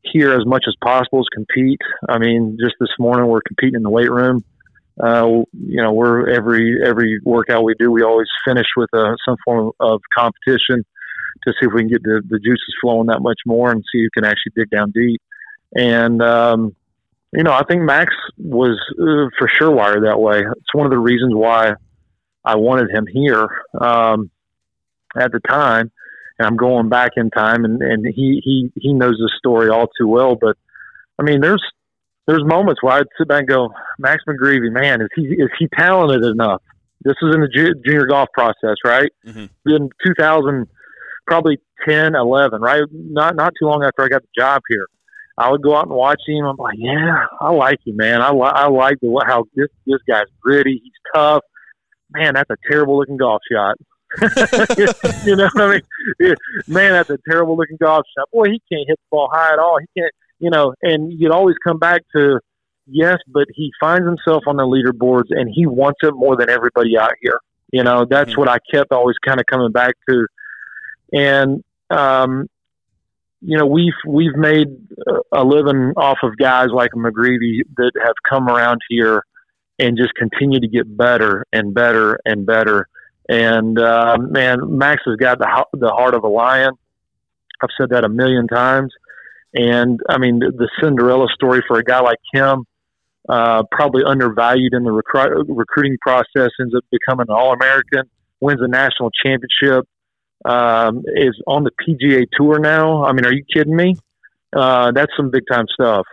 here 0.01 0.33
as 0.33 0.45
much 0.45 0.63
as 0.67 0.75
possible 0.81 1.19
is 1.19 1.27
compete. 1.33 1.79
I 2.07 2.17
mean, 2.17 2.57
just 2.59 2.75
this 2.79 2.89
morning 2.99 3.27
we're 3.27 3.41
competing 3.41 3.75
in 3.75 3.83
the 3.83 3.89
weight 3.89 4.11
room. 4.11 4.43
Uh, 5.01 5.43
you 5.51 5.81
know, 5.81 5.91
we're 5.91 6.29
every 6.29 6.79
every 6.85 7.19
workout 7.25 7.63
we 7.65 7.73
do, 7.77 7.91
we 7.91 8.01
always 8.01 8.27
finish 8.47 8.67
with 8.77 8.89
uh, 8.93 9.13
some 9.27 9.35
form 9.43 9.71
of 9.81 9.99
competition 10.17 10.85
to 11.43 11.51
see 11.51 11.67
if 11.67 11.73
we 11.73 11.81
can 11.81 11.89
get 11.89 12.03
the, 12.03 12.21
the 12.29 12.39
juices 12.39 12.75
flowing 12.81 13.07
that 13.07 13.21
much 13.21 13.39
more 13.45 13.71
and 13.71 13.83
see 13.91 14.01
who 14.03 14.09
can 14.13 14.23
actually 14.23 14.53
dig 14.55 14.69
down 14.69 14.91
deep. 14.91 15.21
And 15.75 16.21
um, 16.21 16.75
you 17.33 17.43
know, 17.43 17.51
I 17.51 17.63
think 17.65 17.81
Max 17.81 18.13
was 18.37 18.79
uh, 18.93 19.29
for 19.37 19.49
sure 19.49 19.69
wired 19.69 20.05
that 20.05 20.19
way. 20.19 20.39
It's 20.39 20.73
one 20.73 20.85
of 20.85 20.91
the 20.91 20.97
reasons 20.97 21.33
why 21.35 21.73
I 22.45 22.55
wanted 22.55 22.91
him 22.91 23.07
here 23.07 23.47
um, 23.79 24.29
at 25.15 25.31
the 25.31 25.39
time, 25.39 25.91
and 26.37 26.45
I'm 26.47 26.57
going 26.57 26.89
back 26.89 27.11
in 27.17 27.29
time, 27.31 27.65
and, 27.65 27.81
and 27.81 28.05
he 28.05 28.41
he 28.43 28.71
he 28.75 28.93
knows 28.93 29.17
the 29.17 29.31
story 29.37 29.69
all 29.69 29.87
too 29.99 30.07
well. 30.07 30.35
But 30.35 30.57
I 31.19 31.23
mean, 31.23 31.41
there's 31.41 31.63
there's 32.27 32.43
moments 32.45 32.83
where 32.83 32.93
I'd 32.93 33.07
sit 33.17 33.27
back 33.27 33.39
and 33.39 33.47
go, 33.47 33.69
Max 33.99 34.23
McGreevy, 34.27 34.71
man, 34.71 35.01
is 35.01 35.09
he 35.15 35.23
is 35.23 35.49
he 35.57 35.67
talented 35.77 36.23
enough? 36.23 36.61
This 37.03 37.15
is 37.21 37.35
in 37.35 37.41
the 37.41 37.47
ju- 37.47 37.81
junior 37.85 38.07
golf 38.07 38.29
process, 38.33 38.77
right? 38.83 39.11
Mm-hmm. 39.25 39.69
In 39.69 39.89
2000, 40.03 40.67
probably 41.27 41.59
10, 41.87 42.15
11, 42.15 42.61
right? 42.61 42.81
Not 42.91 43.35
not 43.35 43.53
too 43.59 43.67
long 43.67 43.83
after 43.83 44.03
I 44.03 44.07
got 44.07 44.21
the 44.21 44.27
job 44.37 44.61
here. 44.69 44.87
I 45.37 45.51
would 45.51 45.61
go 45.61 45.75
out 45.75 45.87
and 45.87 45.95
watch 45.95 46.21
him. 46.25 46.45
I'm 46.45 46.55
like, 46.55 46.77
yeah, 46.77 47.25
I 47.41 47.51
like 47.51 47.79
him, 47.85 47.97
man. 47.97 48.21
I, 48.21 48.31
li- 48.31 48.51
I 48.53 48.69
like 48.69 48.97
the, 49.01 49.23
how 49.27 49.45
this 49.55 49.67
this 49.85 49.99
guy's 50.07 50.27
gritty. 50.41 50.81
He's 50.83 50.93
tough 51.13 51.43
man, 52.11 52.33
that's 52.35 52.49
a 52.49 52.55
terrible 52.69 52.97
looking 52.97 53.17
golf 53.17 53.41
shot. 53.51 53.75
you 55.25 55.35
know 55.35 55.49
what 55.53 55.61
I 55.61 55.81
mean? 56.19 56.35
Man, 56.67 56.93
that's 56.93 57.09
a 57.09 57.17
terrible 57.29 57.57
looking 57.57 57.77
golf 57.81 58.05
shot. 58.17 58.29
Boy, 58.31 58.45
he 58.45 58.61
can't 58.71 58.87
hit 58.87 58.97
the 58.97 59.07
ball 59.11 59.29
high 59.31 59.53
at 59.53 59.59
all. 59.59 59.77
He 59.79 59.99
can't, 59.99 60.11
you 60.39 60.49
know, 60.49 60.73
and 60.81 61.11
you'd 61.11 61.31
always 61.31 61.55
come 61.65 61.79
back 61.79 62.01
to, 62.15 62.39
yes, 62.87 63.17
but 63.27 63.45
he 63.53 63.71
finds 63.79 64.05
himself 64.05 64.43
on 64.47 64.57
the 64.57 64.63
leaderboards 64.63 65.29
and 65.31 65.49
he 65.53 65.65
wants 65.65 65.99
it 66.03 66.13
more 66.13 66.35
than 66.37 66.49
everybody 66.49 66.97
out 66.97 67.13
here. 67.21 67.39
You 67.73 67.83
know, 67.83 68.05
that's 68.05 68.33
Mhm. 68.33 68.37
what 68.37 68.47
I 68.49 68.57
kept 68.71 68.91
always 68.91 69.17
kind 69.17 69.39
of 69.39 69.45
coming 69.47 69.71
back 69.71 69.95
to. 70.09 70.27
And 71.11 71.63
um, 71.89 72.47
you 73.41 73.57
know, 73.57 73.65
we've 73.65 73.93
we've 74.07 74.35
made 74.35 74.67
a 75.31 75.43
living 75.43 75.93
off 75.97 76.19
of 76.23 76.37
guys 76.37 76.69
like 76.71 76.91
McGreevy 76.91 77.61
that 77.77 77.91
have 78.03 78.15
come 78.27 78.47
around 78.47 78.81
here 78.89 79.23
and 79.79 79.97
just 79.97 80.13
continue 80.15 80.59
to 80.59 80.67
get 80.67 80.97
better 80.97 81.45
and 81.51 81.73
better 81.73 82.19
and 82.25 82.45
better. 82.45 82.87
And 83.27 83.79
uh, 83.79 84.17
man, 84.19 84.77
Max 84.77 85.01
has 85.05 85.15
got 85.17 85.39
the 85.39 85.65
the 85.73 85.89
heart 85.89 86.13
of 86.13 86.23
a 86.23 86.27
lion. 86.27 86.73
I've 87.61 87.69
said 87.79 87.89
that 87.89 88.03
a 88.03 88.09
million 88.09 88.47
times. 88.47 88.93
And 89.53 89.99
I 90.09 90.17
mean, 90.17 90.39
the, 90.39 90.51
the 90.51 90.69
Cinderella 90.81 91.27
story 91.33 91.63
for 91.67 91.79
a 91.79 91.83
guy 91.83 92.01
like 92.01 92.19
him, 92.33 92.65
uh, 93.29 93.63
probably 93.71 94.03
undervalued 94.03 94.73
in 94.73 94.83
the 94.83 94.91
recru- 94.91 95.45
recruiting 95.47 95.97
process, 96.01 96.51
ends 96.59 96.75
up 96.75 96.83
becoming 96.91 97.25
an 97.29 97.35
All 97.35 97.53
American, 97.53 98.03
wins 98.41 98.61
a 98.61 98.67
national 98.67 99.09
championship, 99.23 99.87
um, 100.43 101.03
is 101.15 101.41
on 101.47 101.63
the 101.63 101.71
PGA 101.71 102.25
Tour 102.37 102.59
now. 102.59 103.05
I 103.05 103.13
mean, 103.13 103.25
are 103.25 103.33
you 103.33 103.45
kidding 103.51 103.75
me? 103.75 103.95
Uh, 104.55 104.91
that's 104.91 105.11
some 105.17 105.31
big 105.31 105.43
time 105.49 105.65
stuff. 105.73 106.05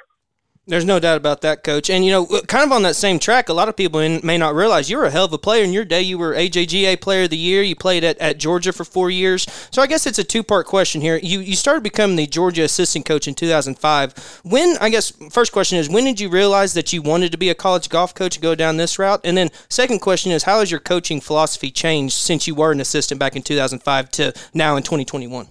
There's 0.65 0.85
no 0.85 1.01
doubt 1.01 1.17
about 1.17 1.41
that, 1.41 1.65
coach. 1.65 1.91
And, 1.91 2.05
you 2.05 2.13
know, 2.13 2.25
kind 2.47 2.65
of 2.65 2.71
on 2.71 2.83
that 2.83 2.95
same 2.95 3.19
track, 3.19 3.49
a 3.49 3.53
lot 3.53 3.69
of 3.69 3.77
people 3.77 3.99
in, 3.99 4.21
may 4.23 4.39
not 4.39 4.55
realize 4.55 4.89
you 4.89 4.97
were 4.97 5.07
a 5.07 5.11
hell 5.11 5.25
of 5.25 5.33
a 5.33 5.39
player 5.39 5.65
in 5.65 5.73
your 5.73 5.85
day. 5.85 6.03
You 6.03 6.19
were 6.19 6.35
AJGA 6.35 7.01
Player 7.01 7.25
of 7.25 7.31
the 7.31 7.37
Year. 7.37 7.63
You 7.63 7.75
played 7.75 8.05
at, 8.05 8.17
at 8.19 8.39
Georgia 8.39 8.73
for 8.73 8.85
four 8.85 9.11
years. 9.11 9.45
So 9.73 9.83
I 9.83 9.89
guess 9.89 10.07
it's 10.07 10.21
a 10.21 10.25
two 10.25 10.45
part 10.45 10.67
question 10.67 11.01
here. 11.01 11.19
You, 11.21 11.41
you 11.41 11.57
started 11.57 11.83
becoming 11.83 12.15
the 12.15 12.29
Georgia 12.29 12.63
assistant 12.63 13.07
coach 13.07 13.27
in 13.27 13.35
2005. 13.35 14.41
When, 14.45 14.77
I 14.81 14.89
guess, 14.89 15.11
first 15.33 15.51
question 15.51 15.79
is, 15.79 15.89
when 15.89 16.05
did 16.05 16.21
you 16.21 16.29
realize 16.29 16.75
that 16.75 16.93
you 16.93 17.03
wanted 17.03 17.33
to 17.33 17.39
be 17.39 17.51
a 17.51 17.57
college 17.57 17.89
golf 17.89 18.15
coach 18.15 18.37
and 18.37 18.43
go 18.43 18.55
down 18.55 18.77
this 18.77 19.01
route? 19.01 19.21
And 19.25 19.37
then, 19.37 19.51
second 19.69 19.99
question 19.99 20.31
is, 20.31 20.45
how 20.45 20.61
has 20.61 20.71
your 20.71 20.79
coaching 20.79 21.21
philosophy 21.21 21.73
changed 21.73 22.15
since 22.15 22.47
you 22.47 22.55
were 22.55 22.71
an 22.71 22.81
assistant 22.81 23.19
back 23.19 23.35
in 23.35 23.43
2005 23.43 24.11
to 24.13 24.33
now 24.55 24.77
in 24.77 24.85
2021? 24.85 25.49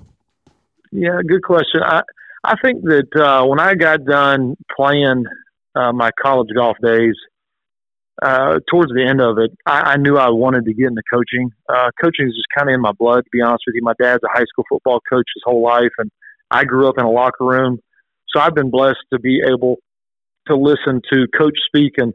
Yeah, 0.93 1.19
good 1.27 1.43
question. 1.43 1.81
I 1.83 2.01
I 2.43 2.55
think 2.63 2.83
that 2.83 3.15
uh, 3.15 3.45
when 3.45 3.59
I 3.59 3.75
got 3.75 4.03
done 4.05 4.55
playing 4.75 5.25
uh, 5.75 5.91
my 5.91 6.11
college 6.21 6.49
golf 6.55 6.77
days, 6.81 7.15
uh, 8.21 8.59
towards 8.69 8.91
the 8.93 9.03
end 9.03 9.19
of 9.19 9.37
it, 9.39 9.51
I, 9.65 9.93
I 9.93 9.97
knew 9.97 10.17
I 10.17 10.29
wanted 10.29 10.65
to 10.65 10.73
get 10.73 10.87
into 10.87 11.01
coaching. 11.11 11.51
Uh, 11.67 11.89
coaching 12.01 12.27
is 12.27 12.35
just 12.35 12.47
kind 12.55 12.69
of 12.69 12.75
in 12.75 12.81
my 12.81 12.91
blood, 12.91 13.23
to 13.23 13.29
be 13.31 13.41
honest 13.41 13.63
with 13.65 13.75
you. 13.75 13.81
My 13.83 13.93
dad's 13.99 14.23
a 14.23 14.27
high 14.31 14.45
school 14.45 14.65
football 14.69 14.99
coach 15.11 15.25
his 15.35 15.41
whole 15.43 15.63
life, 15.63 15.91
and 15.97 16.11
I 16.51 16.63
grew 16.63 16.87
up 16.87 16.97
in 16.97 17.05
a 17.05 17.11
locker 17.11 17.45
room, 17.45 17.79
so 18.29 18.39
I've 18.39 18.53
been 18.53 18.69
blessed 18.69 18.99
to 19.13 19.19
be 19.19 19.41
able 19.41 19.77
to 20.47 20.55
listen 20.55 21.01
to 21.11 21.27
coach 21.37 21.57
speak 21.67 21.93
and 21.97 22.13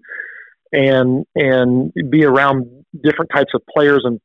and 0.73 1.25
and 1.35 1.93
be 2.11 2.25
around 2.25 2.85
different 3.03 3.31
types 3.35 3.53
of 3.55 3.63
players 3.75 4.03
and 4.05 4.21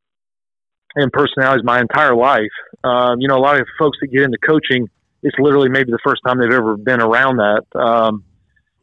and 0.95 1.11
personalities 1.11 1.63
my 1.63 1.79
entire 1.79 2.15
life. 2.15 2.51
Um, 2.83 3.21
you 3.21 3.27
know, 3.27 3.37
a 3.37 3.39
lot 3.39 3.59
of 3.59 3.67
folks 3.79 3.97
that 4.01 4.07
get 4.07 4.23
into 4.23 4.37
coaching 4.37 4.87
it's 5.23 5.37
literally 5.39 5.69
maybe 5.69 5.91
the 5.91 5.99
first 6.05 6.21
time 6.25 6.39
they've 6.39 6.51
ever 6.51 6.77
been 6.77 7.01
around 7.01 7.37
that, 7.37 7.63
um, 7.79 8.23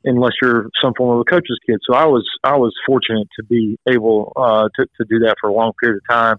unless 0.05 0.33
you're 0.41 0.69
some 0.83 0.93
form 0.97 1.19
of 1.19 1.27
a 1.27 1.31
coach's 1.31 1.59
kid. 1.67 1.79
So 1.89 1.97
I 1.97 2.07
was 2.07 2.29
I 2.45 2.57
was 2.57 2.75
fortunate 2.87 3.29
to 3.39 3.45
be 3.45 3.79
able 3.89 4.33
uh, 4.37 4.69
to 4.77 4.87
to 4.87 5.05
do 5.09 5.21
that 5.21 5.37
for 5.41 5.51
a 5.51 5.53
long 5.53 5.73
period 5.81 6.01
of 6.03 6.15
time. 6.15 6.37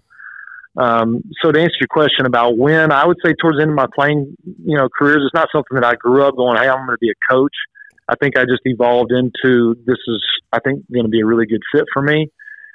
Um, 0.76 1.22
so 1.42 1.50
to 1.50 1.60
answer 1.60 1.74
your 1.80 1.88
question 1.88 2.26
about 2.26 2.56
when, 2.56 2.92
I 2.92 3.04
would 3.04 3.16
say 3.24 3.34
towards 3.40 3.58
the 3.58 3.62
end 3.62 3.72
of 3.72 3.76
my 3.76 3.88
playing, 3.92 4.36
you 4.44 4.76
know, 4.76 4.88
careers, 4.96 5.22
it's 5.24 5.34
not 5.34 5.48
something 5.52 5.74
that 5.74 5.84
I 5.84 5.96
grew 5.96 6.24
up 6.24 6.36
going, 6.36 6.56
"Hey, 6.56 6.68
I'm 6.68 6.86
going 6.86 6.90
to 6.90 6.98
be 7.00 7.10
a 7.10 7.32
coach." 7.32 7.54
I 8.08 8.14
think 8.16 8.36
I 8.36 8.42
just 8.42 8.62
evolved 8.64 9.12
into 9.12 9.76
this 9.86 9.98
is 10.08 10.22
I 10.52 10.58
think 10.60 10.84
going 10.92 11.04
to 11.04 11.10
be 11.10 11.20
a 11.20 11.26
really 11.26 11.46
good 11.46 11.62
fit 11.72 11.84
for 11.92 12.02
me. 12.02 12.30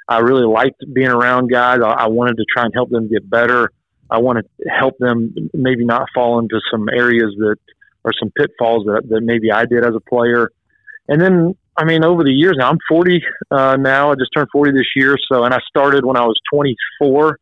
I 0.08 0.20
really 0.20 0.46
liked 0.46 0.82
being 0.94 1.08
around 1.08 1.50
guys. 1.50 1.80
I, 1.82 1.90
I 1.90 2.06
wanted 2.08 2.36
to 2.36 2.44
try 2.50 2.64
and 2.64 2.72
help 2.74 2.90
them 2.90 3.08
get 3.08 3.28
better. 3.28 3.70
I 4.10 4.18
want 4.18 4.38
to 4.38 4.68
help 4.68 4.98
them 4.98 5.34
maybe 5.52 5.84
not 5.84 6.08
fall 6.14 6.38
into 6.38 6.60
some 6.70 6.88
areas 6.88 7.34
that 7.38 7.56
are 8.04 8.12
some 8.18 8.30
pitfalls 8.30 8.84
that, 8.86 9.08
that 9.08 9.20
maybe 9.22 9.50
I 9.50 9.66
did 9.66 9.84
as 9.84 9.94
a 9.94 10.00
player. 10.00 10.50
And 11.08 11.20
then, 11.20 11.56
I 11.76 11.84
mean, 11.84 12.04
over 12.04 12.22
the 12.22 12.32
years, 12.32 12.56
now, 12.58 12.70
I'm 12.70 12.78
40 12.88 13.22
uh, 13.50 13.76
now. 13.76 14.12
I 14.12 14.14
just 14.14 14.30
turned 14.34 14.48
40 14.52 14.72
this 14.72 14.86
year. 14.94 15.16
So, 15.30 15.44
and 15.44 15.52
I 15.52 15.58
started 15.68 16.04
when 16.04 16.16
I 16.16 16.24
was 16.24 16.38
24. 16.52 17.38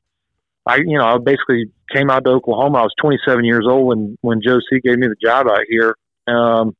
I, 0.66 0.76
you 0.76 0.98
know, 0.98 1.04
I 1.04 1.18
basically 1.18 1.70
came 1.94 2.10
out 2.10 2.24
to 2.24 2.30
Oklahoma. 2.30 2.78
I 2.78 2.82
was 2.82 2.94
27 3.00 3.44
years 3.44 3.66
old 3.68 3.86
when 3.86 4.18
when 4.22 4.40
Joe 4.42 4.60
C 4.70 4.80
gave 4.80 4.98
me 4.98 5.06
the 5.06 5.16
job 5.22 5.46
out 5.46 5.60
here. 5.68 5.94
Um, 6.26 6.74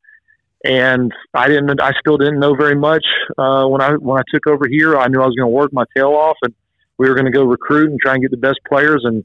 and 0.64 1.12
I 1.35 1.48
didn't, 1.48 1.78
I 1.82 1.92
still 2.00 2.16
didn't 2.16 2.40
know 2.40 2.54
very 2.54 2.74
much 2.74 3.04
uh, 3.37 3.66
when 3.66 3.82
I 3.82 3.92
when 3.92 4.18
I 4.18 4.22
took 4.32 4.46
over 4.46 4.66
here. 4.66 4.96
I 4.96 5.08
knew 5.08 5.20
I 5.20 5.26
was 5.26 5.35
going 5.37 5.46
to 5.46 5.54
work 5.54 5.74
my 5.74 5.85
tail 5.94 6.12
off, 6.14 6.38
and 6.42 6.54
we 6.96 7.08
were 7.08 7.14
going 7.14 7.26
to 7.26 7.30
go 7.30 7.44
recruit 7.44 7.90
and 7.90 8.00
try 8.00 8.14
and 8.14 8.22
get 8.22 8.30
the 8.30 8.38
best 8.38 8.61
players 8.66 9.02
and 9.04 9.24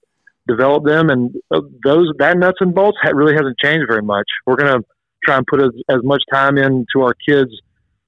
develop 0.49 0.83
them. 0.83 1.09
And 1.09 1.35
uh, 1.51 1.61
those 1.83 2.11
that 2.19 2.37
nuts 2.37 2.57
and 2.59 2.73
bolts 2.73 2.97
ha- 3.01 3.11
really 3.13 3.33
hasn't 3.33 3.57
changed 3.63 3.85
very 3.87 4.01
much. 4.01 4.27
We're 4.45 4.55
going 4.55 4.81
to 4.81 4.85
try 5.23 5.37
and 5.37 5.45
put 5.47 5.61
as, 5.61 5.71
as 5.89 6.03
much 6.03 6.23
time 6.31 6.57
into 6.57 7.01
our 7.01 7.13
kids, 7.27 7.51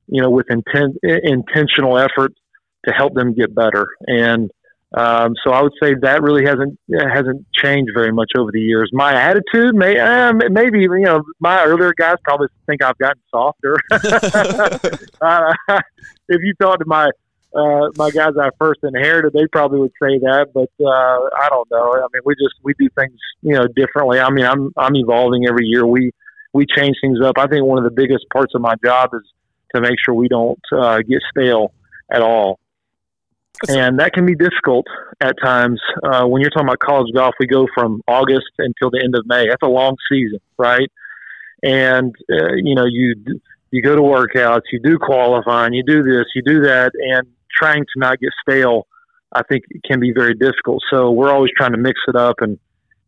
you 0.08 0.22
know, 0.22 0.30
with 0.30 0.48
intent, 0.50 0.98
intentional 1.04 1.98
effort 1.98 2.34
to 2.88 2.94
help 2.94 3.14
them 3.14 3.34
get 3.34 3.54
better. 3.54 3.88
And 4.08 4.52
um, 4.98 5.36
so 5.42 5.54
I 5.54 5.62
would 5.62 5.72
say 5.82 5.94
that 6.02 6.22
really 6.22 6.46
hasn't 6.46 6.78
hasn't 6.92 7.46
changed 7.56 7.92
very 7.96 8.12
much 8.12 8.32
over 8.38 8.52
the 8.52 8.60
years. 8.60 8.90
My 8.92 9.14
attitude, 9.14 9.74
may 9.74 9.98
uh, 9.98 10.34
maybe 10.34 10.82
you 10.82 11.00
know, 11.00 11.22
my 11.40 11.64
earlier 11.64 11.94
guys 11.98 12.16
probably 12.26 12.48
think 12.68 12.84
I've 12.84 12.98
gotten 12.98 13.22
softer. 13.30 13.78
uh, 15.22 15.54
if 16.28 16.42
you 16.42 16.54
talk 16.62 16.80
to 16.80 16.86
my 16.86 17.10
uh, 17.54 17.90
my 17.98 18.10
guys 18.12 18.34
I 18.40 18.50
first 18.60 18.80
inherited, 18.84 19.34
they 19.34 19.46
probably 19.48 19.80
would 19.80 19.92
say 20.02 20.20
that, 20.20 20.48
but 20.54 20.70
uh, 20.80 21.44
I 21.44 21.50
don't 21.50 21.70
know. 21.70 21.94
I 21.94 22.08
mean, 22.14 22.22
we 22.24 22.34
just 22.36 22.56
we 22.64 22.74
do 22.80 22.88
things 22.98 23.20
you 23.42 23.54
know 23.56 23.68
differently. 23.68 24.20
I 24.20 24.30
mean, 24.30 24.46
I'm 24.46 24.72
I'm 24.78 24.96
evolving 24.96 25.46
every 25.48 25.66
year. 25.66 25.86
We 25.86 26.12
we 26.54 26.66
change 26.66 26.98
things 27.02 27.20
up. 27.24 27.38
I 27.38 27.48
think 27.48 27.66
one 27.66 27.78
of 27.78 27.84
the 27.84 27.92
biggest 27.92 28.26
parts 28.32 28.54
of 28.56 28.62
my 28.62 28.76
job 28.84 29.10
is 29.14 29.22
to 29.76 29.82
make 29.82 29.96
sure 30.04 30.14
we 30.14 30.28
don't 30.28 30.60
uh, 30.72 31.00
get 31.00 31.22
stale 31.30 31.74
at 32.12 32.22
all. 32.22 32.60
And 33.68 34.00
that 34.00 34.14
can 34.14 34.26
be 34.26 34.36
difficult 34.36 34.88
at 35.22 35.36
times. 35.42 35.80
Uh, 36.04 36.26
when 36.26 36.42
you're 36.42 36.50
talking 36.50 36.68
about 36.68 36.80
college 36.80 37.14
golf, 37.14 37.36
we 37.40 37.48
go 37.48 37.68
from 37.74 38.02
August 38.08 38.50
until 38.58 38.90
the 38.90 39.02
end 39.04 39.16
of 39.16 39.26
May. 39.28 39.48
That's 39.48 39.62
a 39.62 39.68
long 39.68 39.96
season, 40.10 40.40
right? 40.58 40.90
And 41.62 42.16
uh, 42.32 42.54
you 42.56 42.76
know, 42.76 42.86
you 42.86 43.16
you 43.72 43.82
go 43.82 43.96
to 43.96 44.02
workouts, 44.02 44.64
you 44.72 44.80
do 44.82 44.98
qualifying, 44.98 45.74
you 45.74 45.84
do 45.84 46.02
this, 46.02 46.26
you 46.34 46.42
do 46.42 46.62
that, 46.62 46.92
and 46.96 47.28
trying 47.58 47.84
to 47.84 48.00
not 48.00 48.20
get 48.20 48.32
stale, 48.48 48.88
I 49.32 49.44
think 49.44 49.64
it 49.70 49.84
can 49.84 50.00
be 50.00 50.12
very 50.12 50.34
difficult. 50.34 50.82
So 50.92 51.12
we're 51.12 51.32
always 51.32 51.52
trying 51.58 51.72
to 51.72 51.78
mix 51.78 52.00
it 52.08 52.16
up 52.16 52.42
and 52.42 52.60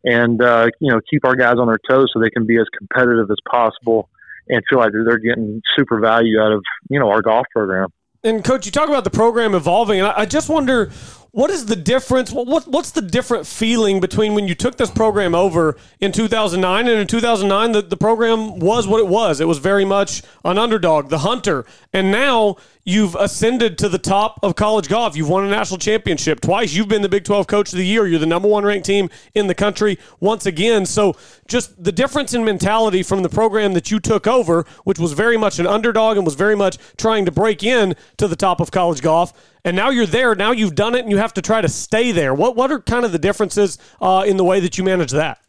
and 0.04 0.42
uh, 0.42 0.68
you 0.80 0.92
know 0.92 1.00
keep 1.10 1.24
our 1.24 1.34
guys 1.34 1.56
on 1.58 1.66
their 1.66 1.80
toes 1.88 2.10
so 2.12 2.20
they 2.20 2.30
can 2.30 2.46
be 2.46 2.58
as 2.58 2.66
competitive 2.76 3.30
as 3.30 3.38
possible 3.50 4.08
and 4.48 4.62
feel 4.68 4.78
like 4.78 4.92
they're 4.92 5.18
getting 5.18 5.62
super 5.76 5.98
value 6.00 6.40
out 6.40 6.52
of 6.52 6.62
you 6.88 6.98
know 6.98 7.10
our 7.10 7.22
golf 7.22 7.46
program. 7.52 7.88
And 8.22 8.42
coach, 8.42 8.64
you 8.64 8.72
talk 8.72 8.88
about 8.88 9.04
the 9.04 9.10
program 9.10 9.54
evolving, 9.54 9.98
and 9.98 10.08
I, 10.08 10.20
I 10.20 10.26
just 10.26 10.48
wonder 10.48 10.90
what 11.34 11.50
is 11.50 11.66
the 11.66 11.74
difference? 11.74 12.30
What, 12.30 12.46
what 12.46 12.68
what's 12.68 12.92
the 12.92 13.02
different 13.02 13.44
feeling 13.44 13.98
between 13.98 14.34
when 14.34 14.46
you 14.46 14.54
took 14.54 14.76
this 14.76 14.90
program 14.90 15.34
over 15.34 15.76
in 15.98 16.12
2009 16.12 16.86
and 16.86 17.00
in 17.00 17.06
2009 17.08 17.72
the, 17.72 17.82
the 17.82 17.96
program 17.96 18.60
was 18.60 18.86
what 18.86 19.00
it 19.00 19.08
was. 19.08 19.40
It 19.40 19.48
was 19.48 19.58
very 19.58 19.84
much 19.84 20.22
an 20.44 20.58
underdog, 20.58 21.10
the 21.10 21.18
hunter, 21.18 21.66
and 21.92 22.12
now 22.12 22.56
you've 22.84 23.16
ascended 23.16 23.78
to 23.78 23.88
the 23.88 23.98
top 23.98 24.38
of 24.42 24.54
college 24.54 24.88
golf. 24.88 25.16
You've 25.16 25.28
won 25.28 25.44
a 25.44 25.50
national 25.50 25.78
championship 25.78 26.40
twice. 26.40 26.74
You've 26.74 26.88
been 26.88 27.02
the 27.02 27.08
Big 27.08 27.24
12 27.24 27.46
Coach 27.46 27.72
of 27.72 27.78
the 27.78 27.86
Year. 27.86 28.06
You're 28.06 28.18
the 28.18 28.26
number 28.26 28.46
one 28.46 28.64
ranked 28.64 28.86
team 28.86 29.10
in 29.34 29.46
the 29.46 29.54
country 29.54 29.98
once 30.20 30.46
again. 30.46 30.86
So 30.86 31.16
just 31.48 31.82
the 31.82 31.92
difference 31.92 32.34
in 32.34 32.44
mentality 32.44 33.02
from 33.02 33.22
the 33.22 33.28
program 33.28 33.72
that 33.72 33.90
you 33.90 34.00
took 34.00 34.26
over, 34.26 34.66
which 34.84 34.98
was 34.98 35.12
very 35.12 35.36
much 35.36 35.58
an 35.58 35.66
underdog 35.66 36.16
and 36.16 36.24
was 36.24 36.34
very 36.34 36.56
much 36.56 36.78
trying 36.96 37.24
to 37.24 37.32
break 37.32 37.62
in 37.64 37.96
to 38.18 38.28
the 38.28 38.36
top 38.36 38.60
of 38.60 38.70
college 38.70 39.02
golf. 39.02 39.32
And 39.64 39.74
now 39.74 39.88
you're 39.88 40.04
there. 40.04 40.34
Now 40.34 40.52
you've 40.52 40.74
done 40.74 40.94
it, 40.94 41.00
and 41.00 41.10
you 41.10 41.16
have 41.24 41.34
to 41.34 41.42
try 41.42 41.60
to 41.60 41.68
stay 41.68 42.12
there. 42.12 42.32
What 42.34 42.54
what 42.54 42.70
are 42.70 42.80
kind 42.80 43.04
of 43.04 43.12
the 43.12 43.18
differences 43.18 43.78
uh, 44.00 44.24
in 44.26 44.36
the 44.36 44.44
way 44.44 44.60
that 44.60 44.78
you 44.78 44.84
manage 44.84 45.10
that? 45.12 45.40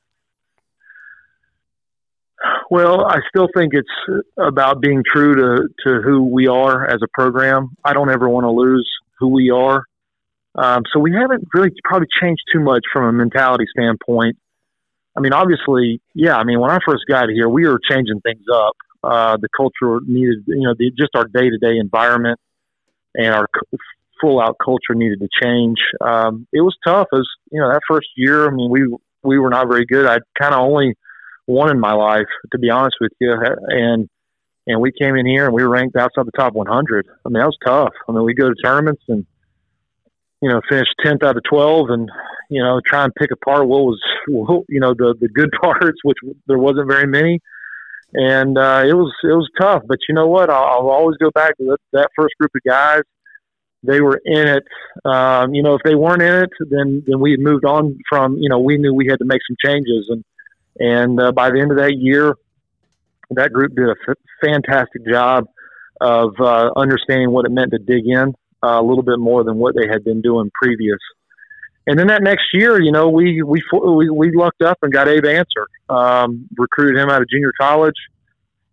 Well, 2.70 3.06
I 3.06 3.20
still 3.30 3.48
think 3.56 3.74
it's 3.74 4.26
about 4.38 4.82
being 4.82 5.04
true 5.06 5.36
to, 5.36 5.68
to 5.86 6.02
who 6.02 6.24
we 6.24 6.48
are 6.48 6.86
as 6.86 7.00
a 7.04 7.08
program. 7.14 7.76
I 7.84 7.94
don't 7.94 8.10
ever 8.10 8.28
want 8.28 8.46
to 8.46 8.52
lose 8.52 8.90
who 9.20 9.28
we 9.30 9.52
are. 9.52 9.84
Um, 10.56 10.84
so 10.92 11.00
we 11.00 11.12
haven't 11.14 11.48
really 11.54 11.72
probably 11.84 12.08
changed 12.22 12.42
too 12.52 12.60
much 12.60 12.82
from 12.92 13.06
a 13.06 13.12
mentality 13.12 13.66
standpoint. 13.78 14.38
I 15.16 15.20
mean, 15.22 15.34
obviously, 15.34 16.02
yeah. 16.14 16.38
I 16.38 16.44
mean, 16.44 16.60
when 16.60 16.72
I 16.72 16.80
first 16.86 17.04
got 17.08 17.30
here, 17.30 17.48
we 17.50 17.68
were 17.68 17.80
changing 17.90 18.20
things 18.22 18.44
up. 18.52 18.76
Uh, 19.04 19.38
the 19.38 19.50
culture 19.56 20.00
needed, 20.08 20.44
you 20.48 20.68
know, 20.68 20.74
the, 20.78 20.92
just 20.98 21.16
our 21.16 21.26
day 21.26 21.50
to 21.50 21.58
day 21.58 21.78
environment 21.78 22.40
and 23.14 23.34
our 23.34 23.48
full 24.26 24.40
out 24.42 24.58
culture 24.64 24.96
needed 24.96 25.20
to 25.20 25.28
change. 25.44 25.78
Um, 26.02 26.48
it 26.52 26.62
was 26.62 26.76
tough 26.86 27.08
as, 27.14 27.26
you 27.52 27.60
know, 27.60 27.70
that 27.70 27.82
first 27.88 28.08
year. 28.16 28.48
I 28.48 28.52
mean, 28.52 28.70
we, 28.70 28.88
we 29.24 29.38
were 29.38 29.50
not 29.50 29.68
very 29.68 29.86
good. 29.86 30.06
I 30.06 30.18
kind 30.40 30.54
of 30.54 30.62
only 30.62 30.96
won 31.48 31.70
in 31.70 31.80
my 31.80 31.94
life, 31.94 32.28
to 32.52 32.58
be 32.58 32.70
honest 32.70 32.96
with 33.00 33.12
you. 33.20 33.36
And, 33.68 34.10
and 34.68 34.82
we 34.82 34.92
came 34.92 35.16
in 35.16 35.26
here 35.26 35.46
and 35.46 35.54
we 35.54 35.64
were 35.64 35.70
ranked 35.70 35.96
outside 35.96 36.26
the 36.26 36.32
top 36.38 36.54
100. 36.54 37.08
I 37.08 37.30
mean, 37.30 37.40
that 37.40 37.46
was 37.46 37.58
tough. 37.66 37.94
I 38.08 38.12
mean, 38.12 38.24
we 38.24 38.34
go 38.34 38.50
to 38.50 38.56
tournaments 38.64 39.04
and, 39.08 39.26
you 40.42 40.50
know, 40.50 40.62
finish 40.70 40.88
tenth 41.04 41.24
out 41.24 41.38
of 41.38 41.44
twelve, 41.50 41.90
and 41.90 42.10
you 42.50 42.62
know, 42.62 42.80
try 42.86 43.04
and 43.04 43.16
pick 43.16 43.32
apart 43.32 43.68
what 43.68 43.82
was, 43.82 44.00
you 44.28 44.80
know, 44.80 44.94
the 44.94 45.16
the 45.20 45.30
good 45.30 45.50
parts, 45.62 45.98
which 46.04 46.18
there 46.46 46.60
wasn't 46.60 46.88
very 46.88 47.08
many, 47.08 47.40
and 48.14 48.58
uh, 48.58 48.84
it 48.86 48.94
was 48.94 49.12
it 49.24 49.34
was 49.34 49.50
tough. 49.60 49.84
But 49.88 50.00
you 50.08 50.14
know 50.14 50.28
what? 50.28 50.50
I'll, 50.50 50.66
I'll 50.66 50.90
always 50.90 51.18
go 51.18 51.32
back 51.32 51.58
to 51.58 51.64
that, 51.66 51.78
that 51.94 52.10
first 52.16 52.36
group 52.40 52.52
of 52.56 52.62
guys. 52.64 53.02
They 53.86 54.02
were 54.02 54.22
in 54.24 54.48
it. 54.48 54.64
Um, 55.04 55.54
you 55.54 55.64
know, 55.64 55.76
if 55.76 55.82
they 55.84 55.96
weren't 55.96 56.22
in 56.22 56.44
it, 56.44 56.50
then 56.70 57.04
then 57.06 57.20
we 57.20 57.32
had 57.32 57.40
moved 57.40 57.66
on 57.66 57.98
from. 58.10 58.38
You 58.38 58.50
know, 58.50 58.60
we 58.60 58.78
knew 58.78 58.94
we 58.94 59.08
had 59.08 59.20
to 59.20 59.26
make 59.26 59.42
some 59.48 59.58
changes, 59.64 60.10
and 60.10 60.24
and 60.80 61.20
uh, 61.20 61.32
by 61.32 61.50
the 61.52 61.60
end 61.60 61.72
of 61.72 61.78
that 61.78 61.96
year, 61.98 62.36
that 63.32 63.52
group 63.54 63.76
did 63.76 63.88
a 63.88 63.96
f- 64.08 64.18
fantastic 64.44 65.06
job 65.08 65.46
of 66.02 66.34
uh, 66.40 66.72
understanding 66.76 67.32
what 67.32 67.46
it 67.46 67.52
meant 67.52 67.72
to 67.72 67.80
dig 67.80 68.06
in 68.06 68.34
uh, 68.64 68.80
a 68.80 68.84
little 68.84 69.04
bit 69.04 69.20
more 69.20 69.44
than 69.44 69.58
what 69.58 69.76
they 69.76 69.88
had 69.88 70.04
been 70.04 70.22
doing 70.22 70.52
previous. 70.62 71.00
And 71.88 72.00
then 72.00 72.08
that 72.08 72.24
next 72.24 72.46
year, 72.54 72.82
you 72.82 72.92
know, 72.92 73.10
we 73.10 73.44
we 73.44 73.62
we, 73.72 74.10
we 74.10 74.32
lucked 74.36 74.64
up 74.64 74.80
and 74.82 74.92
got 74.92 75.08
Abe 75.08 75.26
Ancer, 75.26 75.68
um, 75.90 76.48
recruited 76.58 77.00
him 77.00 77.10
out 77.10 77.22
of 77.22 77.30
junior 77.30 77.54
college, 77.60 77.96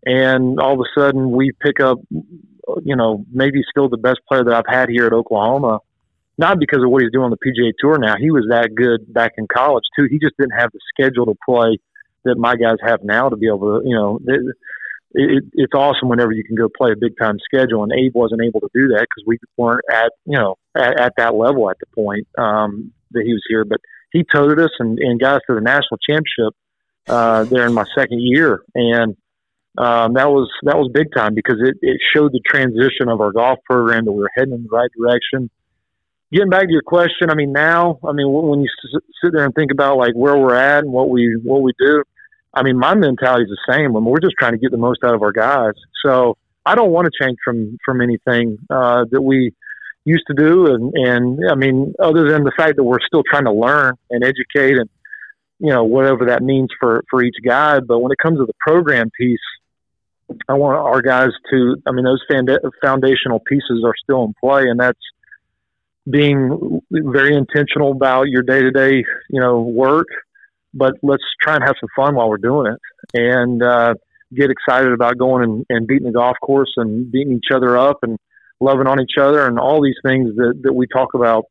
and 0.07 0.59
all 0.59 0.75
of 0.75 0.81
a 0.81 1.01
sudden 1.01 1.31
we 1.31 1.53
pick 1.61 1.79
up, 1.79 1.99
you 2.85 2.97
know, 2.97 3.25
maybe 3.31 3.63
still 3.69 3.89
the 3.89 3.97
best 3.97 4.21
player 4.29 4.45
that 4.45 4.55
I've 4.55 4.73
had 4.73 4.89
here 4.89 5.07
at 5.07 5.13
Oklahoma. 5.13 5.81
Not 6.39 6.59
because 6.59 6.83
of 6.83 6.91
what 6.91 7.03
he's 7.03 7.13
doing 7.13 7.25
on 7.25 7.31
the 7.31 7.37
PGA 7.37 7.73
Tour 7.79 7.99
now. 7.99 8.15
He 8.19 8.31
was 8.31 8.47
that 8.49 8.75
good 8.75 9.13
back 9.13 9.33
in 9.37 9.47
college 9.55 9.85
too. 9.97 10.07
He 10.11 10.19
just 10.19 10.35
didn't 10.39 10.59
have 10.59 10.71
the 10.73 10.81
schedule 10.95 11.27
to 11.27 11.35
play 11.45 11.79
that 12.25 12.37
my 12.39 12.57
guys 12.57 12.77
have 12.83 13.01
now 13.03 13.29
to 13.29 13.37
be 13.37 13.49
able 13.49 13.81
to, 13.81 13.89
you 13.89 13.95
know, 13.95 14.19
it, 14.27 14.41
it, 15.15 15.45
it's 15.53 15.75
awesome 15.75 16.09
whenever 16.09 16.33
you 16.33 16.43
can 16.43 16.57
go 16.57 16.69
play 16.75 16.93
a 16.93 16.97
big 16.97 17.13
time 17.21 17.37
schedule. 17.45 17.83
And 17.83 17.93
Abe 17.93 18.15
wasn't 18.15 18.41
able 18.43 18.61
to 18.61 18.71
do 18.75 18.89
that 18.89 19.07
because 19.11 19.25
we 19.27 19.39
weren't 19.57 19.85
at, 19.91 20.13
you 20.25 20.39
know, 20.39 20.57
at, 20.75 20.99
at 20.99 21.13
that 21.19 21.35
level 21.35 21.69
at 21.69 21.77
the 21.81 21.87
point 21.95 22.27
um, 22.39 22.93
that 23.11 23.25
he 23.25 23.33
was 23.33 23.43
here. 23.47 23.65
But 23.65 23.81
he 24.11 24.25
toted 24.33 24.59
us 24.59 24.71
and, 24.79 24.99
and 24.99 25.21
got 25.21 25.37
us 25.37 25.43
to 25.49 25.55
the 25.55 25.61
national 25.61 25.99
championship 26.09 26.55
uh, 27.09 27.45
there 27.45 27.67
in 27.67 27.75
my 27.75 27.85
second 27.97 28.21
year, 28.23 28.63
and 28.75 29.17
um, 29.79 30.15
that 30.15 30.29
was 30.29 30.51
that 30.65 30.77
was 30.77 30.91
big 30.93 31.09
time 31.15 31.35
because 31.35 31.57
it, 31.61 31.77
it 31.81 31.99
showed 32.15 32.33
the 32.33 32.41
transition 32.47 33.09
of 33.09 33.21
our 33.21 33.33
golf 33.33 33.59
program 33.65 34.05
that 34.05 34.13
we 34.13 34.23
were 34.23 34.31
heading 34.35 34.55
in 34.55 34.65
the 34.65 34.69
right 34.69 34.91
direction. 34.99 35.51
Getting 36.31 36.51
back 36.51 36.63
to 36.63 36.73
your 36.73 36.83
question, 36.83 37.31
I 37.31 37.35
mean 37.35 37.53
now, 37.53 37.99
I 38.07 38.13
mean 38.13 38.31
when 38.31 38.61
you 38.61 38.69
sit 39.23 39.33
there 39.33 39.45
and 39.45 39.55
think 39.55 39.71
about 39.71 39.97
like 39.97 40.13
where 40.15 40.37
we're 40.37 40.55
at 40.55 40.85
and 40.85 40.93
what 40.93 41.09
we 41.09 41.39
what 41.43 41.63
we 41.63 41.73
do, 41.79 42.03
I 42.55 42.63
mean, 42.63 42.79
my 42.79 42.95
mentality 42.95 43.45
is 43.45 43.51
the 43.51 43.73
same. 43.73 43.97
I 43.97 44.01
mean, 44.01 44.05
we're 44.05 44.21
just 44.21 44.35
trying 44.39 44.53
to 44.53 44.59
get 44.59 44.71
the 44.71 44.77
most 44.77 45.03
out 45.05 45.15
of 45.15 45.23
our 45.23 45.33
guys. 45.33 45.75
So 46.05 46.37
I 46.67 46.75
don't 46.75 46.91
want 46.91 47.07
to 47.07 47.25
change 47.25 47.39
from 47.45 47.79
from 47.85 48.01
anything 48.01 48.59
uh, 48.69 49.05
that 49.11 49.23
we 49.23 49.53
used 50.05 50.25
to 50.27 50.35
do. 50.35 50.67
And, 50.67 50.93
and 50.95 51.51
I 51.51 51.55
mean, 51.55 51.95
other 51.99 52.29
than 52.29 52.45
the 52.45 52.53
fact 52.57 52.77
that 52.77 52.85
we're 52.85 53.01
still 53.07 53.23
trying 53.29 53.45
to 53.45 53.53
learn 53.53 53.95
and 54.11 54.23
educate, 54.23 54.77
and 54.77 54.91
you 55.59 55.71
know 55.71 55.85
whatever 55.85 56.27
that 56.27 56.43
means 56.43 56.69
for 56.79 57.03
for 57.11 57.23
each 57.23 57.37
guy. 57.45 57.81
But 57.81 58.01
when 58.01 58.13
it 58.13 58.19
comes 58.19 58.39
to 58.39 58.47
the 58.47 58.55
program 58.61 59.11
piece, 59.19 59.41
I 60.49 60.55
want 60.55 60.77
our 60.77 61.03
guys 61.03 61.31
to. 61.51 61.77
I 61.87 61.93
mean, 61.93 62.05
those 62.05 62.23
foundational 62.83 63.41
pieces 63.41 63.83
are 63.85 63.95
still 64.03 64.25
in 64.25 64.35
play, 64.41 64.63
and 64.69 64.79
that's 64.79 64.99
being 66.11 66.81
very 66.91 67.37
intentional 67.37 67.93
about 67.93 68.25
your 68.29 68.43
day 68.43 68.61
to 68.63 68.71
day, 68.71 69.05
you 69.31 69.41
know, 69.41 69.61
work 69.61 70.09
but 70.75 70.95
let's 71.03 71.23
try 71.41 71.55
and 71.55 71.65
have 71.65 71.77
some 71.81 71.89
fun 71.95 72.15
while 72.15 72.29
we're 72.29 72.39
doing 72.39 72.73
it 72.73 72.81
and 73.15 73.63
uh, 73.63 73.95
get 74.35 74.51
excited 74.51 74.93
about 74.93 75.19
going 75.19 75.43
and, 75.43 75.67
and 75.69 75.87
beating 75.87 76.07
the 76.07 76.13
golf 76.13 76.37
course 76.43 76.73
and 76.77 77.11
beating 77.11 77.35
each 77.35 77.53
other 77.55 77.77
up 77.77 77.99
and 78.03 78.19
loving 78.61 78.87
on 78.87 79.01
each 79.01 79.19
other 79.21 79.47
and 79.47 79.59
all 79.59 79.83
these 79.83 79.99
things 80.05 80.35
that, 80.37 80.61
that 80.63 80.73
we 80.73 80.87
talk 80.87 81.15
about, 81.15 81.45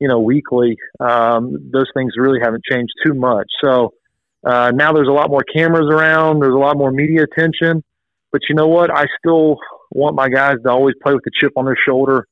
you 0.00 0.08
know, 0.08 0.18
weekly. 0.18 0.76
Um, 0.98 1.70
those 1.72 1.90
things 1.94 2.14
really 2.16 2.40
haven't 2.42 2.64
changed 2.64 2.92
too 3.04 3.14
much. 3.14 3.46
So 3.62 3.92
uh, 4.44 4.72
now 4.74 4.92
there's 4.92 5.08
a 5.08 5.12
lot 5.12 5.30
more 5.30 5.44
cameras 5.54 5.88
around. 5.90 6.40
There's 6.40 6.54
a 6.54 6.58
lot 6.58 6.76
more 6.76 6.90
media 6.90 7.22
attention. 7.22 7.84
But 8.34 8.48
you 8.48 8.56
know 8.56 8.66
what? 8.66 8.90
I 8.90 9.04
still 9.16 9.58
want 9.92 10.16
my 10.16 10.28
guys 10.28 10.56
to 10.64 10.68
always 10.68 10.96
play 11.00 11.14
with 11.14 11.22
the 11.22 11.30
chip 11.40 11.52
on 11.54 11.66
their 11.66 11.78
shoulder. 11.86 12.26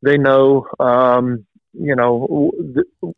They 0.00 0.16
know, 0.16 0.66
um, 0.80 1.44
you 1.74 1.94
know, 1.94 2.50
th- 2.72 3.14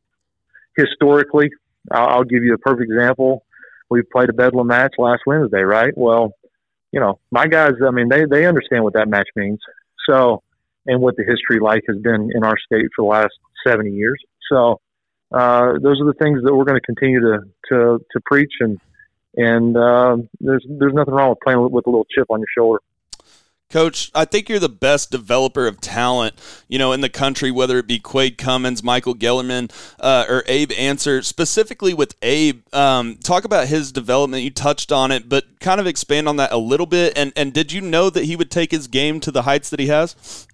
historically, 0.77 1.51
I'll, 1.89 2.09
I'll 2.09 2.25
give 2.25 2.43
you 2.43 2.53
a 2.55 2.59
perfect 2.59 2.91
example. 2.91 3.45
We 3.91 4.03
played 4.03 4.29
a 4.29 4.33
Bedlam 4.33 4.67
match 4.67 4.95
last 4.99 5.23
Wednesday, 5.25 5.61
right? 5.61 5.97
Well, 5.97 6.33
you 6.91 6.99
know, 6.99 7.21
my 7.31 7.47
guys, 7.47 7.75
I 7.87 7.93
mean, 7.93 8.09
they, 8.09 8.25
they 8.29 8.45
understand 8.45 8.83
what 8.83 8.95
that 8.95 9.07
match 9.07 9.29
means. 9.37 9.61
So, 10.11 10.43
and 10.85 11.01
what 11.01 11.15
the 11.15 11.23
history 11.23 11.61
like 11.61 11.85
has 11.87 11.99
been 11.99 12.31
in 12.35 12.43
our 12.43 12.59
state 12.59 12.87
for 12.97 13.05
the 13.05 13.09
last 13.09 13.35
70 13.65 13.93
years. 13.93 14.21
So, 14.51 14.81
uh, 15.33 15.75
those 15.81 16.01
are 16.01 16.07
the 16.07 16.17
things 16.21 16.41
that 16.43 16.53
we're 16.53 16.65
going 16.65 16.81
to 16.81 16.87
continue 16.87 17.21
to, 17.21 17.39
to, 17.69 18.05
to 18.11 18.21
preach 18.25 18.55
and, 18.59 18.81
and, 19.37 19.77
uh, 19.77 20.17
there's, 20.41 20.65
there's 20.69 20.95
nothing 20.95 21.15
wrong 21.15 21.31
with 21.31 21.41
playing 21.41 21.61
with, 21.71 21.87
a 21.87 21.91
little 21.91 22.07
chip 22.11 22.27
on 22.31 22.41
your 22.41 22.49
shoulder. 22.57 22.81
Coach, 23.69 24.13
I 24.15 24.25
think 24.25 24.49
you're 24.49 24.61
the 24.61 24.69
best 24.69 25.11
developer 25.11 25.67
of 25.67 25.81
talent, 25.81 26.37
you 26.69 26.79
know, 26.79 26.93
in 26.93 27.01
the 27.01 27.09
country, 27.09 27.51
whether 27.51 27.79
it 27.79 27.89
be 27.89 27.99
Quade 27.99 28.39
Cummins, 28.39 28.85
Michael 28.85 29.15
Gellerman, 29.15 29.73
uh, 29.99 30.25
or 30.29 30.45
Abe 30.47 30.71
Ancer. 30.79 31.21
Specifically 31.21 31.93
with 31.93 32.15
Abe, 32.23 32.63
um, 32.73 33.17
talk 33.17 33.45
about 33.45 33.67
his 33.67 33.91
development. 33.91 34.45
You 34.45 34.51
touched 34.51 34.93
on 34.93 35.11
it, 35.11 35.29
but 35.29 35.59
kind 35.59 35.81
of 35.81 35.87
expand 35.89 36.29
on 36.29 36.37
that 36.37 36.53
a 36.53 36.59
little 36.59 36.87
bit. 36.87 37.19
And 37.19 37.33
and 37.35 37.53
did 37.53 37.73
you 37.73 37.81
know 37.81 38.09
that 38.09 38.25
he 38.25 38.37
would 38.37 38.53
take 38.53 38.71
his 38.71 38.87
game 38.87 39.19
to 39.21 39.33
the 39.33 39.43
heights 39.43 39.69
that 39.71 39.81
he 39.81 39.89
has? 39.89 40.47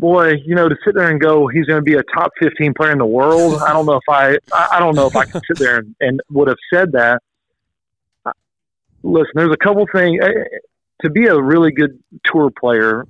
Boy, 0.00 0.32
you 0.46 0.54
know, 0.54 0.66
to 0.66 0.76
sit 0.82 0.94
there 0.94 1.10
and 1.10 1.20
go, 1.20 1.46
he's 1.46 1.66
going 1.66 1.78
to 1.78 1.82
be 1.82 1.94
a 1.94 2.02
top 2.14 2.32
15 2.40 2.72
player 2.72 2.90
in 2.90 2.98
the 2.98 3.04
world. 3.04 3.60
I 3.66 3.74
don't 3.74 3.84
know 3.84 3.96
if 3.96 4.08
I, 4.08 4.36
I 4.72 4.80
don't 4.80 4.94
know 4.94 5.06
if 5.06 5.14
I 5.14 5.26
could 5.26 5.42
sit 5.46 5.58
there 5.58 5.76
and, 5.76 5.94
and 6.00 6.20
would 6.30 6.48
have 6.48 6.56
said 6.72 6.92
that. 6.92 7.20
Uh, 8.24 8.32
listen, 9.02 9.32
there's 9.34 9.52
a 9.52 9.62
couple 9.62 9.84
things 9.94 10.18
eh, 10.22 10.58
to 11.02 11.10
be 11.10 11.26
a 11.26 11.38
really 11.38 11.70
good 11.70 12.02
tour 12.24 12.50
player, 12.50 13.04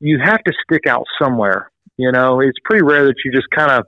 you 0.00 0.18
have 0.22 0.42
to 0.42 0.52
stick 0.64 0.88
out 0.88 1.04
somewhere. 1.22 1.70
You 1.96 2.10
know, 2.10 2.40
it's 2.40 2.58
pretty 2.64 2.82
rare 2.82 3.04
that 3.04 3.14
you 3.24 3.30
just 3.30 3.48
kind 3.50 3.70
of 3.70 3.86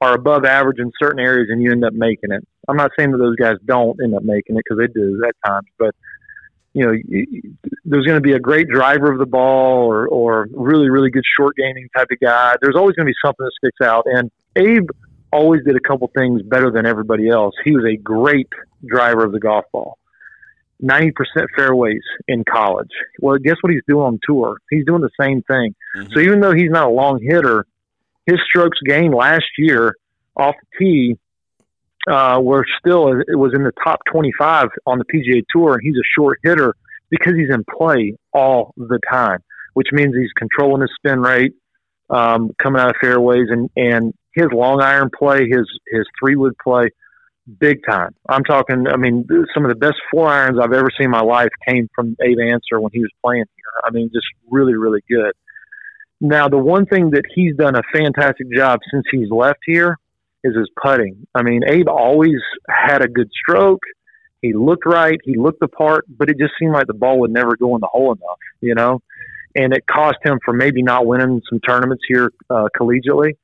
are 0.00 0.14
above 0.14 0.44
average 0.46 0.78
in 0.78 0.90
certain 1.00 1.20
areas 1.20 1.48
and 1.50 1.62
you 1.62 1.70
end 1.72 1.84
up 1.84 1.92
making 1.92 2.32
it. 2.32 2.42
I'm 2.68 2.76
not 2.76 2.90
saying 2.98 3.12
that 3.12 3.18
those 3.18 3.36
guys 3.36 3.56
don't 3.66 3.98
end 4.02 4.14
up 4.14 4.22
making 4.22 4.56
it 4.56 4.64
because 4.66 4.78
they 4.78 4.92
do 4.92 5.22
at 5.28 5.34
times, 5.46 5.66
but 5.78 5.94
you 6.74 6.86
know, 6.86 6.92
there's 7.84 8.06
going 8.06 8.16
to 8.16 8.22
be 8.22 8.32
a 8.32 8.40
great 8.40 8.68
driver 8.68 9.12
of 9.12 9.18
the 9.18 9.26
ball 9.26 9.86
or, 9.86 10.06
or 10.08 10.48
really, 10.52 10.88
really 10.88 11.10
good 11.10 11.24
short 11.36 11.56
gaming 11.56 11.88
type 11.94 12.08
of 12.10 12.18
guy. 12.20 12.56
There's 12.62 12.76
always 12.76 12.96
going 12.96 13.06
to 13.06 13.10
be 13.10 13.16
something 13.24 13.44
that 13.44 13.52
sticks 13.58 13.80
out. 13.86 14.04
And 14.06 14.30
Abe 14.56 14.88
always 15.32 15.62
did 15.64 15.76
a 15.76 15.80
couple 15.80 16.10
things 16.14 16.42
better 16.42 16.70
than 16.70 16.86
everybody 16.86 17.28
else. 17.28 17.54
He 17.64 17.72
was 17.72 17.84
a 17.84 17.96
great 17.96 18.48
driver 18.84 19.24
of 19.24 19.32
the 19.32 19.40
golf 19.40 19.64
ball. 19.72 19.98
90% 20.82 21.12
fairways 21.54 22.02
in 22.26 22.44
college. 22.44 22.90
Well, 23.20 23.36
guess 23.36 23.56
what 23.60 23.72
he's 23.72 23.82
doing 23.86 24.04
on 24.04 24.20
tour? 24.26 24.58
He's 24.70 24.84
doing 24.84 25.00
the 25.00 25.10
same 25.20 25.42
thing. 25.42 25.74
Mm-hmm. 25.96 26.12
So 26.12 26.20
even 26.20 26.40
though 26.40 26.52
he's 26.52 26.70
not 26.70 26.88
a 26.88 26.90
long 26.90 27.20
hitter, 27.22 27.66
his 28.26 28.38
strokes 28.48 28.78
gained 28.84 29.14
last 29.14 29.44
year 29.58 29.94
off 30.36 30.54
the 30.60 30.84
tee 30.84 31.18
uh, 32.10 32.38
were 32.42 32.64
still 32.78 33.08
it 33.08 33.38
was 33.38 33.52
in 33.54 33.62
the 33.62 33.72
top 33.84 34.00
25 34.10 34.68
on 34.86 34.98
the 34.98 35.04
PGA 35.04 35.42
Tour, 35.54 35.74
and 35.74 35.82
he's 35.82 35.96
a 35.96 36.08
short 36.18 36.38
hitter 36.42 36.74
because 37.10 37.34
he's 37.36 37.50
in 37.50 37.64
play 37.76 38.16
all 38.32 38.72
the 38.76 38.98
time, 39.10 39.40
which 39.74 39.88
means 39.92 40.14
he's 40.16 40.32
controlling 40.36 40.82
his 40.82 40.90
spin 40.96 41.20
rate, 41.20 41.54
um, 42.10 42.50
coming 42.60 42.80
out 42.80 42.90
of 42.90 42.96
fairways, 43.00 43.48
and 43.50 43.70
and 43.76 44.14
his 44.34 44.46
long 44.52 44.80
iron 44.80 45.10
play, 45.16 45.48
his 45.48 45.66
his 45.88 46.06
three 46.20 46.36
wood 46.36 46.54
play 46.62 46.88
big 47.58 47.80
time. 47.88 48.14
I'm 48.28 48.44
talking. 48.44 48.86
I 48.88 48.96
mean, 48.96 49.26
some 49.54 49.64
of 49.64 49.68
the 49.68 49.76
best 49.76 49.96
four 50.10 50.28
irons 50.28 50.58
I've 50.60 50.72
ever 50.72 50.88
seen 50.96 51.06
in 51.06 51.10
my 51.10 51.22
life 51.22 51.50
came 51.66 51.88
from 51.94 52.16
Abe 52.22 52.38
Ancer 52.40 52.80
when 52.80 52.92
he 52.92 53.00
was 53.00 53.10
playing 53.24 53.44
here. 53.56 53.82
I 53.84 53.90
mean, 53.90 54.10
just 54.12 54.26
really, 54.50 54.74
really 54.74 55.02
good. 55.08 55.32
Now, 56.20 56.48
the 56.48 56.58
one 56.58 56.86
thing 56.86 57.10
that 57.10 57.24
he's 57.34 57.56
done 57.56 57.74
a 57.74 57.82
fantastic 57.92 58.46
job 58.52 58.80
since 58.90 59.04
he's 59.10 59.30
left 59.30 59.58
here 59.66 59.98
is 60.44 60.56
his 60.56 60.68
putting. 60.82 61.26
I 61.34 61.42
mean, 61.42 61.62
Abe 61.66 61.88
always 61.88 62.40
had 62.68 63.02
a 63.02 63.08
good 63.08 63.30
stroke. 63.32 63.82
He 64.40 64.52
looked 64.54 64.86
right. 64.86 65.18
He 65.24 65.36
looked 65.36 65.60
the 65.60 65.68
part, 65.68 66.04
but 66.08 66.28
it 66.28 66.38
just 66.38 66.52
seemed 66.58 66.72
like 66.72 66.86
the 66.86 66.94
ball 66.94 67.20
would 67.20 67.30
never 67.30 67.56
go 67.56 67.74
in 67.76 67.80
the 67.80 67.88
hole 67.90 68.12
enough, 68.12 68.38
you 68.60 68.74
know. 68.74 69.00
And 69.54 69.72
it 69.72 69.86
cost 69.86 70.16
him 70.24 70.38
for 70.44 70.52
maybe 70.52 70.82
not 70.82 71.06
winning 71.06 71.42
some 71.48 71.60
tournaments 71.60 72.02
here 72.08 72.32
uh, 72.50 72.68
collegiately. 72.78 73.34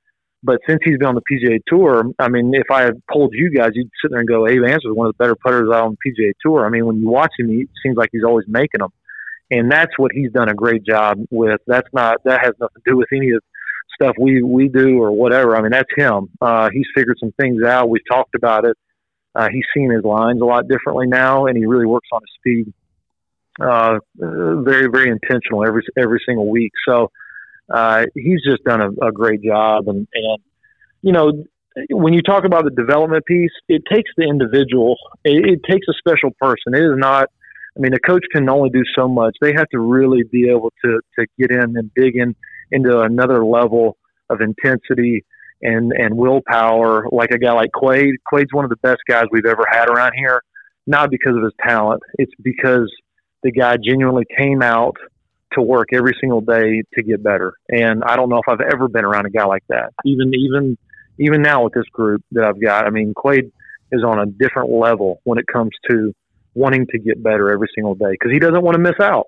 But 0.42 0.61
since 0.68 0.80
he's 0.84 0.98
been 0.98 1.08
on 1.08 1.16
the 1.16 1.22
PGA 1.30 1.61
Tour, 1.66 2.04
I 2.18 2.28
mean, 2.28 2.52
if 2.54 2.70
I 2.70 2.82
had 2.82 3.02
told 3.12 3.32
you 3.34 3.50
guys, 3.50 3.70
you'd 3.74 3.90
sit 4.00 4.11
there 4.11 4.20
and 4.20 4.28
go, 4.28 4.46
Abe 4.46 4.62
Ancer 4.64 4.90
is 4.90 4.94
one 4.94 5.08
of 5.08 5.14
the 5.14 5.22
better 5.22 5.34
putters 5.34 5.68
out 5.72 5.87
on 5.87 5.96
the 5.96 6.11
PGA 6.11 6.32
Tour. 6.40 6.64
I 6.64 6.70
mean, 6.70 6.87
when 6.87 7.00
you 7.00 7.08
watch 7.08 7.32
him, 7.38 7.50
it 7.50 7.68
seems 7.82 7.96
like 7.96 8.11
he's 8.12 8.24
always 8.24 8.46
making 8.48 8.78
them. 8.78 8.90
And 9.50 9.70
that's 9.70 9.98
what 9.98 10.12
he's 10.12 10.30
done 10.30 10.48
a 10.48 10.54
great 10.54 10.84
job 10.84 11.18
with. 11.30 11.61
That's 11.66 11.88
not, 11.92 12.22
that 12.24 12.44
has 12.44 12.52
nothing 12.61 12.82
to 12.84 12.90
do 12.90 12.96
with 12.96 13.08
any 13.12 13.30
of 13.30 13.42
stuff 14.00 14.14
we, 14.20 14.42
we 14.42 14.68
do 14.68 15.02
or 15.02 15.11
whatever. 15.11 15.56
I 15.56 15.62
mean, 15.62 15.72
that's 15.72 15.90
him. 15.96 16.28
Uh, 16.40 16.68
he's 16.72 16.87
figured 16.94 17.16
some 17.18 17.32
things 17.40 17.62
out. 17.64 17.88
We've 17.88 18.02
talked 18.08 18.34
about 18.34 18.64
it. 18.64 18.76
Uh, 19.34 19.48
he's 19.52 19.64
seen 19.74 19.90
his 19.90 20.04
lines 20.04 20.40
a 20.40 20.44
lot 20.44 20.68
differently 20.68 21.06
now, 21.06 21.46
and 21.46 21.56
he 21.56 21.66
really 21.66 21.87
works 21.87 22.08
on 22.12 22.20
his 22.22 22.30
speed. 22.38 22.72
Uh, 23.61 23.98
very, 24.16 24.88
very 24.88 25.11
intentional 25.11 25.66
every 25.66 25.82
every 25.96 26.20
single 26.24 26.48
week. 26.48 26.72
So, 26.88 27.11
uh, 27.72 28.06
he's 28.14 28.42
just 28.48 28.62
done 28.64 28.80
a, 28.80 29.08
a 29.08 29.12
great 29.12 29.42
job. 29.42 29.88
And, 29.88 30.06
and, 30.14 30.38
you 31.02 31.12
know, 31.12 31.44
when 31.90 32.12
you 32.12 32.22
talk 32.22 32.44
about 32.44 32.64
the 32.64 32.70
development 32.70 33.24
piece, 33.26 33.52
it 33.68 33.82
takes 33.92 34.11
the 34.16 34.24
individual, 34.24 34.96
it, 35.24 35.44
it 35.44 35.61
takes 35.70 35.87
a 35.88 35.94
special 35.98 36.30
person. 36.40 36.74
It 36.74 36.82
is 36.82 36.96
not, 36.96 37.28
I 37.76 37.80
mean, 37.80 37.94
a 37.94 37.98
coach 37.98 38.24
can 38.32 38.48
only 38.48 38.70
do 38.70 38.82
so 38.96 39.06
much. 39.06 39.37
They 39.40 39.52
have 39.52 39.68
to 39.70 39.78
really 39.78 40.22
be 40.22 40.48
able 40.50 40.72
to, 40.84 41.00
to 41.18 41.26
get 41.38 41.50
in 41.50 41.76
and 41.76 41.90
dig 41.94 42.16
in 42.16 42.34
into 42.70 43.00
another 43.00 43.44
level 43.44 43.96
of 44.31 44.40
intensity 44.40 45.24
and, 45.62 45.92
and 45.92 46.16
willpower, 46.16 47.07
like 47.11 47.31
a 47.31 47.38
guy 47.38 47.52
like 47.52 47.72
Quade. 47.72 48.14
Quade's 48.26 48.52
one 48.52 48.64
of 48.64 48.70
the 48.70 48.76
best 48.76 49.00
guys 49.09 49.24
we've 49.31 49.46
ever 49.46 49.64
had 49.68 49.88
around 49.88 50.12
here, 50.16 50.42
not 50.87 51.11
because 51.11 51.37
of 51.37 51.42
his 51.42 51.52
talent. 51.61 52.02
It's 52.18 52.33
because 52.42 52.92
the 53.42 53.52
guy 53.52 53.76
genuinely 53.76 54.24
came 54.37 54.62
out 54.62 54.96
to 55.52 55.62
work 55.62 55.88
every 55.92 56.12
single 56.20 56.40
day 56.40 56.83
to 56.94 57.02
get 57.02 57.22
better. 57.22 57.54
And 57.68 58.02
I 58.04 58.16
don't 58.16 58.28
know 58.28 58.38
if 58.38 58.48
I've 58.48 58.61
ever 58.61 58.88
been 58.88 59.04
around 59.04 59.26
a 59.26 59.31
guy 59.31 59.46
like 59.46 59.64
that. 59.68 59.92
Even 60.04 60.33
even 60.35 60.76
even 61.18 61.42
now 61.42 61.64
with 61.64 61.72
this 61.72 61.88
group 61.92 62.22
that 62.33 62.44
I've 62.44 62.61
got, 62.61 62.87
I 62.87 62.90
mean, 62.90 63.12
Quade 63.14 63.50
is 63.90 64.04
on 64.04 64.20
a 64.20 64.26
different 64.26 64.70
level 64.70 65.20
when 65.24 65.38
it 65.38 65.46
comes 65.46 65.70
to 65.90 66.14
wanting 66.54 66.87
to 66.90 66.98
get 66.98 67.22
better 67.22 67.50
every 67.50 67.68
single 67.74 67.94
day 67.94 68.12
because 68.12 68.31
he 68.33 68.38
doesn't 68.38 68.62
want 68.62 68.74
to 68.74 68.83
miss 68.83 69.00
out. 69.00 69.26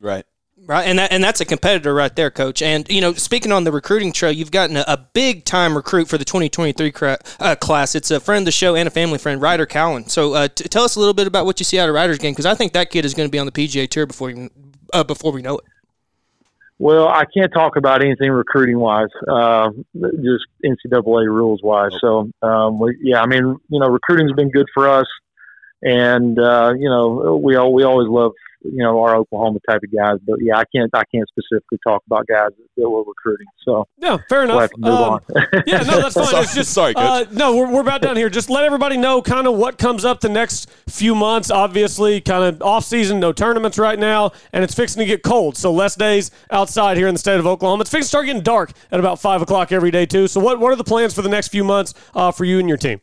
Right. 0.00 0.24
Right, 0.64 0.84
and 0.84 0.98
that 0.98 1.12
and 1.12 1.22
that's 1.22 1.40
a 1.42 1.44
competitor 1.44 1.92
right 1.94 2.14
there, 2.16 2.30
coach. 2.30 2.62
And 2.62 2.88
you 2.90 3.02
know, 3.02 3.12
speaking 3.12 3.52
on 3.52 3.64
the 3.64 3.72
recruiting 3.72 4.10
trail, 4.10 4.32
you've 4.32 4.50
gotten 4.50 4.76
a, 4.78 4.84
a 4.88 4.96
big 4.96 5.44
time 5.44 5.76
recruit 5.76 6.08
for 6.08 6.16
the 6.16 6.24
2023 6.24 6.92
cra- 6.92 7.18
uh, 7.38 7.54
class. 7.56 7.94
It's 7.94 8.10
a 8.10 8.20
friend 8.20 8.42
of 8.42 8.46
the 8.46 8.52
show 8.52 8.74
and 8.74 8.88
a 8.88 8.90
family 8.90 9.18
friend, 9.18 9.40
Ryder 9.40 9.66
Cowan. 9.66 10.08
So, 10.08 10.32
uh, 10.32 10.48
t- 10.48 10.64
tell 10.64 10.82
us 10.82 10.96
a 10.96 10.98
little 10.98 11.14
bit 11.14 11.26
about 11.26 11.44
what 11.44 11.60
you 11.60 11.64
see 11.64 11.78
out 11.78 11.90
of 11.90 11.94
Ryder's 11.94 12.18
game 12.18 12.32
because 12.32 12.46
I 12.46 12.54
think 12.54 12.72
that 12.72 12.90
kid 12.90 13.04
is 13.04 13.12
going 13.12 13.28
to 13.28 13.30
be 13.30 13.38
on 13.38 13.44
the 13.44 13.52
PGA 13.52 13.88
Tour 13.88 14.06
before 14.06 14.30
you, 14.30 14.50
uh, 14.94 15.04
before 15.04 15.30
we 15.30 15.42
know 15.42 15.58
it. 15.58 15.64
Well, 16.78 17.06
I 17.06 17.24
can't 17.26 17.52
talk 17.52 17.76
about 17.76 18.02
anything 18.02 18.30
recruiting 18.30 18.78
wise, 18.78 19.08
uh, 19.28 19.70
just 19.94 20.46
NCAA 20.64 21.26
rules 21.26 21.62
wise. 21.62 21.92
So, 22.00 22.30
um, 22.42 22.78
we, 22.78 22.96
yeah, 23.02 23.20
I 23.20 23.26
mean, 23.26 23.56
you 23.68 23.78
know, 23.78 23.88
recruiting's 23.88 24.32
been 24.32 24.50
good 24.50 24.66
for 24.72 24.88
us, 24.88 25.06
and 25.82 26.38
uh, 26.38 26.72
you 26.76 26.88
know, 26.88 27.40
we 27.42 27.56
all, 27.56 27.72
we 27.72 27.84
always 27.84 28.08
love 28.08 28.32
you 28.72 28.82
know 28.82 29.00
our 29.02 29.16
Oklahoma 29.16 29.58
type 29.68 29.80
of 29.84 29.92
guys. 29.96 30.18
But 30.26 30.36
yeah, 30.42 30.56
I 30.58 30.64
can't 30.74 30.90
I 30.94 31.02
can't 31.12 31.28
specifically 31.28 31.78
talk 31.86 32.02
about 32.06 32.26
guys 32.26 32.50
that 32.76 32.88
we're 32.90 33.02
recruiting. 33.02 33.46
So 33.64 33.86
no, 33.98 34.18
fair 34.28 34.44
enough. 34.44 34.54
We'll 34.54 34.60
have 34.60 34.70
to 34.70 34.78
move 34.80 34.90
Um, 34.94 35.12
on. 35.14 35.62
yeah, 35.66 35.78
no, 35.82 36.00
that's 36.02 36.14
fine. 36.14 36.26
Sorry- 36.26 36.42
It's 36.44 36.54
just 36.54 36.72
sorry, 36.72 36.94
Coach. 36.94 37.26
Uh, 37.28 37.30
no, 37.32 37.56
we're, 37.56 37.70
we're 37.72 37.80
about 37.80 38.02
done 38.02 38.16
here. 38.16 38.28
Just 38.30 38.50
let 38.50 38.64
everybody 38.64 38.96
know 38.96 39.22
kind 39.22 39.46
of 39.46 39.54
what 39.56 39.78
comes 39.78 40.04
up 40.04 40.20
the 40.20 40.28
next 40.28 40.70
few 40.88 41.14
months. 41.14 41.50
Obviously, 41.50 42.20
kind 42.20 42.44
of 42.44 42.62
off 42.62 42.84
season, 42.84 43.20
no 43.20 43.32
tournaments 43.32 43.78
right 43.78 43.98
now, 43.98 44.32
and 44.52 44.62
it's 44.64 44.74
fixing 44.74 45.00
to 45.00 45.06
get 45.06 45.22
cold. 45.22 45.56
So 45.56 45.72
less 45.72 45.94
days 45.96 46.30
outside 46.50 46.96
here 46.96 47.08
in 47.08 47.14
the 47.14 47.18
state 47.18 47.38
of 47.38 47.46
Oklahoma. 47.46 47.82
It's 47.82 47.90
fixing 47.90 48.04
to 48.04 48.08
start 48.08 48.26
getting 48.26 48.42
dark 48.42 48.72
at 48.92 49.00
about 49.00 49.20
five 49.20 49.42
o'clock 49.42 49.72
every 49.72 49.90
day 49.90 50.06
too. 50.06 50.28
So 50.28 50.40
what 50.40 50.60
what 50.60 50.72
are 50.72 50.76
the 50.76 50.84
plans 50.84 51.14
for 51.14 51.22
the 51.22 51.28
next 51.28 51.48
few 51.48 51.64
months 51.64 51.94
uh, 52.14 52.30
for 52.30 52.44
you 52.44 52.58
and 52.58 52.68
your 52.68 52.78
team? 52.78 53.00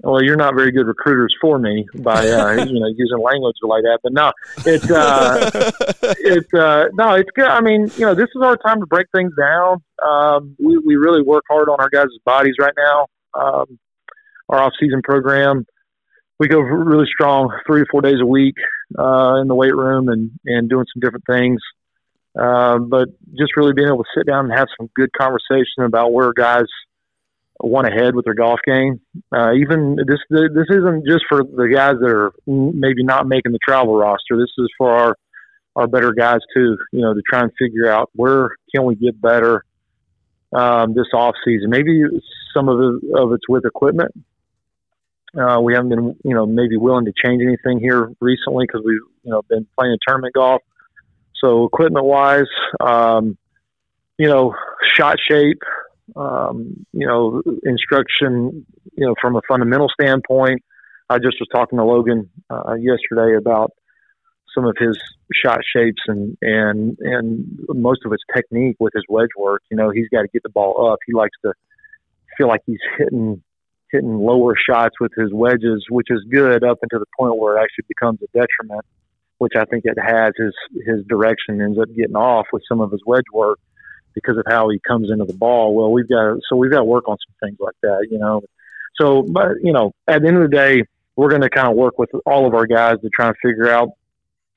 Well, 0.00 0.22
you're 0.22 0.36
not 0.36 0.54
very 0.54 0.72
good 0.72 0.86
recruiters 0.86 1.34
for 1.40 1.58
me 1.58 1.86
by 1.94 2.28
uh, 2.28 2.52
you 2.64 2.80
know 2.80 2.86
using 2.86 3.18
language 3.18 3.56
like 3.62 3.82
that. 3.82 4.00
But 4.02 4.12
no, 4.12 4.32
it's 4.64 4.90
uh, 4.90 5.50
it's 6.18 6.52
uh, 6.54 6.84
no, 6.92 7.14
it's 7.14 7.30
good. 7.34 7.46
I 7.46 7.60
mean, 7.60 7.90
you 7.96 8.06
know, 8.06 8.14
this 8.14 8.28
is 8.34 8.42
our 8.42 8.56
time 8.56 8.80
to 8.80 8.86
break 8.86 9.06
things 9.14 9.32
down. 9.38 9.82
Um, 10.06 10.56
we 10.58 10.78
we 10.78 10.96
really 10.96 11.22
work 11.22 11.44
hard 11.48 11.68
on 11.68 11.80
our 11.80 11.88
guys' 11.88 12.08
bodies 12.24 12.54
right 12.60 12.74
now. 12.76 13.06
Um, 13.34 13.78
our 14.48 14.60
off-season 14.60 15.02
program, 15.02 15.66
we 16.38 16.46
go 16.46 16.60
really 16.60 17.06
strong, 17.12 17.50
three 17.66 17.80
to 17.80 17.86
four 17.90 18.00
days 18.00 18.20
a 18.20 18.26
week 18.26 18.54
uh, 18.98 19.40
in 19.40 19.48
the 19.48 19.54
weight 19.54 19.74
room 19.74 20.08
and 20.08 20.30
and 20.44 20.68
doing 20.68 20.84
some 20.92 21.00
different 21.00 21.24
things. 21.26 21.60
Uh, 22.38 22.78
but 22.78 23.08
just 23.38 23.56
really 23.56 23.72
being 23.72 23.88
able 23.88 24.04
to 24.04 24.10
sit 24.14 24.26
down 24.26 24.44
and 24.44 24.52
have 24.52 24.68
some 24.78 24.90
good 24.94 25.10
conversation 25.18 25.84
about 25.84 26.12
where 26.12 26.34
guys 26.34 26.66
want 27.60 27.86
ahead 27.86 28.14
with 28.14 28.24
their 28.24 28.34
golf 28.34 28.60
game. 28.66 29.00
Uh, 29.34 29.52
even 29.54 29.96
this 29.96 30.18
this 30.30 30.66
isn't 30.70 31.06
just 31.06 31.24
for 31.28 31.42
the 31.42 31.70
guys 31.72 31.94
that 32.00 32.10
are 32.10 32.32
maybe 32.46 33.02
not 33.02 33.26
making 33.26 33.52
the 33.52 33.58
travel 33.66 33.96
roster. 33.96 34.36
This 34.36 34.52
is 34.58 34.68
for 34.76 34.90
our 34.90 35.16
our 35.74 35.86
better 35.86 36.12
guys 36.12 36.40
too. 36.54 36.76
You 36.92 37.00
know, 37.00 37.14
to 37.14 37.22
try 37.28 37.40
and 37.40 37.52
figure 37.58 37.90
out 37.90 38.10
where 38.14 38.50
can 38.74 38.84
we 38.84 38.94
get 38.94 39.20
better 39.20 39.64
um, 40.52 40.94
this 40.94 41.06
off 41.12 41.34
season. 41.44 41.70
Maybe 41.70 42.02
some 42.54 42.68
of 42.68 42.78
it, 42.78 43.18
of 43.18 43.32
it's 43.32 43.48
with 43.48 43.64
equipment. 43.64 44.12
Uh, 45.38 45.60
we 45.60 45.74
haven't 45.74 45.90
been, 45.90 46.16
you 46.24 46.34
know, 46.34 46.46
maybe 46.46 46.76
willing 46.78 47.04
to 47.04 47.12
change 47.24 47.42
anything 47.42 47.78
here 47.78 48.10
recently 48.20 48.64
because 48.66 48.80
we've, 48.84 49.00
you 49.22 49.30
know, 49.30 49.42
been 49.50 49.66
playing 49.78 49.98
tournament 50.06 50.32
golf. 50.32 50.62
So 51.42 51.66
equipment 51.66 52.06
wise, 52.06 52.46
um, 52.80 53.36
you 54.18 54.28
know, 54.28 54.54
shot 54.94 55.18
shape, 55.30 55.60
um, 56.14 56.86
you 56.92 57.06
know, 57.06 57.42
instruction, 57.64 58.66
you 58.96 59.06
know, 59.06 59.14
from 59.20 59.36
a 59.36 59.40
fundamental 59.48 59.88
standpoint. 60.00 60.62
I 61.08 61.18
just 61.18 61.36
was 61.40 61.48
talking 61.52 61.78
to 61.78 61.84
Logan 61.84 62.30
uh, 62.50 62.74
yesterday 62.74 63.36
about 63.36 63.72
some 64.54 64.64
of 64.64 64.76
his 64.78 64.98
shot 65.32 65.60
shapes 65.64 66.02
and 66.06 66.36
and 66.40 66.96
and 67.00 67.58
most 67.68 68.00
of 68.04 68.12
his 68.12 68.22
technique 68.34 68.76
with 68.78 68.92
his 68.94 69.04
wedge 69.08 69.30
work. 69.36 69.62
You 69.70 69.76
know, 69.76 69.90
he's 69.90 70.08
got 70.08 70.22
to 70.22 70.28
get 70.28 70.42
the 70.42 70.48
ball 70.48 70.90
up. 70.90 70.98
He 71.06 71.12
likes 71.12 71.36
to 71.44 71.52
feel 72.36 72.48
like 72.48 72.62
he's 72.66 72.80
hitting 72.98 73.42
hitting 73.92 74.18
lower 74.18 74.54
shots 74.56 74.96
with 75.00 75.12
his 75.16 75.32
wedges, 75.32 75.84
which 75.88 76.08
is 76.10 76.24
good 76.30 76.64
up 76.64 76.78
until 76.82 76.98
the 76.98 77.06
point 77.18 77.38
where 77.38 77.56
it 77.56 77.62
actually 77.62 77.84
becomes 77.88 78.20
a 78.22 78.26
detriment. 78.26 78.84
Which 79.38 79.52
I 79.54 79.66
think 79.66 79.84
it 79.84 79.98
has. 80.00 80.32
His 80.38 80.54
his 80.86 81.04
direction 81.06 81.60
ends 81.60 81.78
up 81.78 81.88
getting 81.94 82.16
off 82.16 82.46
with 82.52 82.62
some 82.68 82.80
of 82.80 82.90
his 82.90 83.02
wedge 83.06 83.24
work 83.32 83.58
because 84.16 84.38
of 84.38 84.44
how 84.48 84.70
he 84.70 84.80
comes 84.80 85.10
into 85.12 85.26
the 85.26 85.34
ball. 85.34 85.74
Well, 85.74 85.92
we've 85.92 86.08
got 86.08 86.38
so 86.48 86.56
we've 86.56 86.72
got 86.72 86.78
to 86.78 86.84
work 86.84 87.06
on 87.06 87.16
some 87.18 87.48
things 87.48 87.58
like 87.60 87.76
that, 87.82 88.08
you 88.10 88.18
know. 88.18 88.42
So, 89.00 89.22
but 89.22 89.48
you 89.62 89.72
know, 89.72 89.92
at 90.08 90.22
the 90.22 90.28
end 90.28 90.38
of 90.38 90.50
the 90.50 90.56
day, 90.56 90.82
we're 91.14 91.28
going 91.28 91.42
to 91.42 91.50
kind 91.50 91.68
of 91.68 91.76
work 91.76 91.98
with 91.98 92.10
all 92.24 92.46
of 92.46 92.54
our 92.54 92.66
guys 92.66 92.96
to 93.02 93.10
try 93.14 93.28
and 93.28 93.36
figure 93.44 93.68
out 93.68 93.90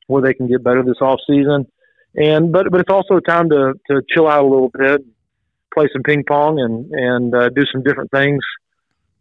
where 0.08 0.24
they 0.24 0.34
can 0.34 0.48
get 0.48 0.64
better 0.64 0.82
this 0.82 1.02
off 1.02 1.20
season. 1.28 1.68
And 2.16 2.52
but 2.52 2.72
but 2.72 2.80
it's 2.80 2.92
also 2.92 3.20
time 3.20 3.50
to 3.50 3.74
to 3.92 4.02
chill 4.10 4.28
out 4.28 4.44
a 4.44 4.48
little 4.48 4.70
bit, 4.70 5.02
play 5.74 5.88
some 5.94 6.04
ping 6.04 6.24
pong, 6.28 6.60
and 6.60 6.92
and 6.92 7.36
uh, 7.36 7.50
do 7.50 7.64
some 7.72 7.84
different 7.84 8.12
things. 8.12 8.42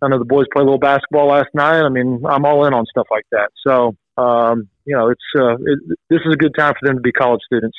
I 0.01 0.09
know 0.09 0.19
the 0.19 0.25
boys 0.25 0.47
played 0.53 0.63
a 0.63 0.65
little 0.65 0.79
basketball 0.79 1.27
last 1.27 1.49
night. 1.53 1.83
I 1.83 1.89
mean, 1.89 2.23
I'm 2.25 2.47
all 2.47 2.65
in 2.65 2.73
on 2.73 2.87
stuff 2.87 3.09
like 3.11 3.27
that. 3.33 3.51
So, 3.67 3.97
um, 4.17 4.69
you 4.85 4.97
know, 4.97 5.11
it's 5.11 5.21
uh, 5.37 5.55
it, 5.55 5.99
this 6.09 6.21
is 6.25 6.33
a 6.33 6.37
good 6.37 6.55
time 6.57 6.75
for 6.79 6.87
them 6.87 6.97
to 6.97 7.03
be 7.03 7.11
college 7.11 7.41
students. 7.45 7.77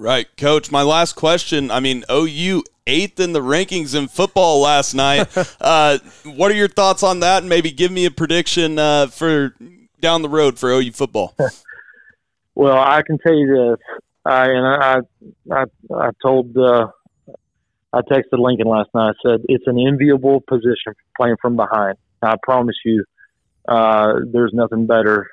Right, 0.00 0.34
coach. 0.38 0.70
My 0.70 0.80
last 0.80 1.12
question. 1.12 1.70
I 1.70 1.80
mean, 1.80 2.04
OU 2.10 2.64
eighth 2.86 3.20
in 3.20 3.34
the 3.34 3.42
rankings 3.42 3.94
in 3.94 4.08
football 4.08 4.62
last 4.62 4.94
night. 4.94 5.28
uh, 5.60 5.98
what 6.24 6.50
are 6.50 6.54
your 6.54 6.68
thoughts 6.68 7.02
on 7.02 7.20
that? 7.20 7.42
And 7.42 7.50
maybe 7.50 7.70
give 7.70 7.92
me 7.92 8.06
a 8.06 8.10
prediction 8.10 8.78
uh, 8.78 9.08
for 9.08 9.54
down 10.00 10.22
the 10.22 10.28
road 10.30 10.58
for 10.58 10.70
OU 10.70 10.92
football. 10.92 11.36
Well, 12.56 12.76
I 12.76 13.00
can 13.06 13.16
tell 13.18 13.32
you 13.32 13.46
this. 13.46 14.00
I 14.26 14.50
and 14.50 14.66
I 14.66 14.96
I 15.50 15.64
I 15.94 16.10
told 16.20 16.54
uh, 16.58 16.88
I 17.90 18.00
texted 18.02 18.38
Lincoln 18.38 18.66
last 18.66 18.90
night. 18.92 19.14
I 19.14 19.28
said 19.30 19.40
it's 19.48 19.64
an 19.66 19.78
enviable 19.78 20.42
position 20.46 20.94
playing 21.16 21.36
from 21.40 21.56
behind. 21.56 21.96
I 22.20 22.34
promise 22.42 22.76
you, 22.84 23.04
uh, 23.66 24.14
there's 24.30 24.52
nothing 24.52 24.86
better 24.86 25.30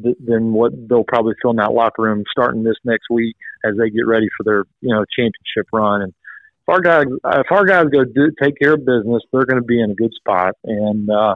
th- 0.00 0.16
than 0.24 0.52
what 0.52 0.72
they'll 0.88 1.04
probably 1.04 1.34
feel 1.40 1.50
in 1.50 1.56
that 1.58 1.72
locker 1.72 2.02
room 2.02 2.24
starting 2.30 2.62
this 2.62 2.76
next 2.84 3.06
week 3.10 3.36
as 3.64 3.76
they 3.76 3.90
get 3.90 4.06
ready 4.06 4.28
for 4.36 4.44
their 4.44 4.64
you 4.80 4.94
know 4.94 5.04
championship 5.16 5.68
run. 5.72 6.02
And 6.02 6.12
if 6.12 6.68
our 6.68 6.80
guys 6.80 7.06
if 7.24 7.46
our 7.50 7.64
guys 7.64 7.86
go 7.92 8.04
do, 8.04 8.30
take 8.42 8.58
care 8.58 8.74
of 8.74 8.84
business, 8.84 9.22
they're 9.32 9.46
going 9.46 9.60
to 9.60 9.66
be 9.66 9.80
in 9.80 9.90
a 9.90 9.94
good 9.94 10.12
spot. 10.14 10.54
And 10.64 11.08
uh, 11.10 11.34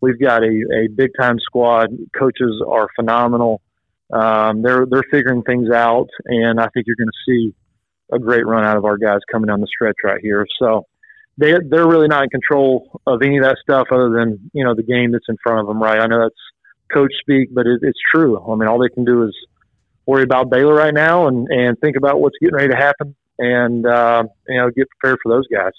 we've 0.00 0.20
got 0.20 0.42
a, 0.42 0.46
a 0.46 0.88
big 0.88 1.10
time 1.18 1.38
squad. 1.40 1.90
Coaches 2.18 2.62
are 2.66 2.88
phenomenal. 2.96 3.60
Um, 4.12 4.62
they're 4.62 4.86
they're 4.86 5.04
figuring 5.10 5.42
things 5.42 5.70
out, 5.70 6.08
and 6.26 6.60
I 6.60 6.68
think 6.68 6.86
you're 6.86 6.96
going 6.96 7.08
to 7.08 7.30
see 7.30 7.54
a 8.12 8.18
great 8.18 8.46
run 8.46 8.64
out 8.64 8.76
of 8.76 8.84
our 8.84 8.98
guys 8.98 9.20
coming 9.30 9.48
down 9.48 9.60
the 9.60 9.66
stretch 9.66 9.96
right 10.04 10.20
here. 10.20 10.46
So 10.58 10.86
they 11.38 11.54
they're 11.68 11.88
really 11.88 12.08
not 12.08 12.24
in 12.24 12.30
control 12.30 13.00
of 13.06 13.22
any 13.22 13.38
of 13.38 13.44
that 13.44 13.56
stuff 13.62 13.88
other 13.90 14.10
than 14.10 14.50
you 14.52 14.64
know 14.64 14.74
the 14.74 14.82
game 14.82 15.12
that's 15.12 15.28
in 15.28 15.36
front 15.42 15.60
of 15.60 15.66
them. 15.66 15.82
Right? 15.82 15.98
I 15.98 16.06
know 16.06 16.20
that's 16.20 16.34
coach 16.94 17.12
speak, 17.20 17.48
but 17.52 17.66
it, 17.66 17.80
it's 17.82 17.98
true. 18.14 18.40
I 18.40 18.54
mean, 18.54 18.68
all 18.68 18.78
they 18.78 18.88
can 18.88 19.04
do 19.04 19.24
is 19.24 19.34
worry 20.06 20.22
about 20.22 20.50
Baylor 20.50 20.74
right 20.74 20.94
now 20.94 21.26
and 21.26 21.48
and 21.48 21.78
think 21.80 21.96
about 21.96 22.20
what's 22.20 22.36
getting 22.40 22.56
ready 22.56 22.68
to 22.68 22.76
happen, 22.76 23.14
and 23.38 23.86
uh, 23.86 24.24
you 24.48 24.58
know 24.58 24.70
get 24.70 24.88
prepared 24.90 25.18
for 25.22 25.30
those 25.34 25.46
guys. 25.48 25.72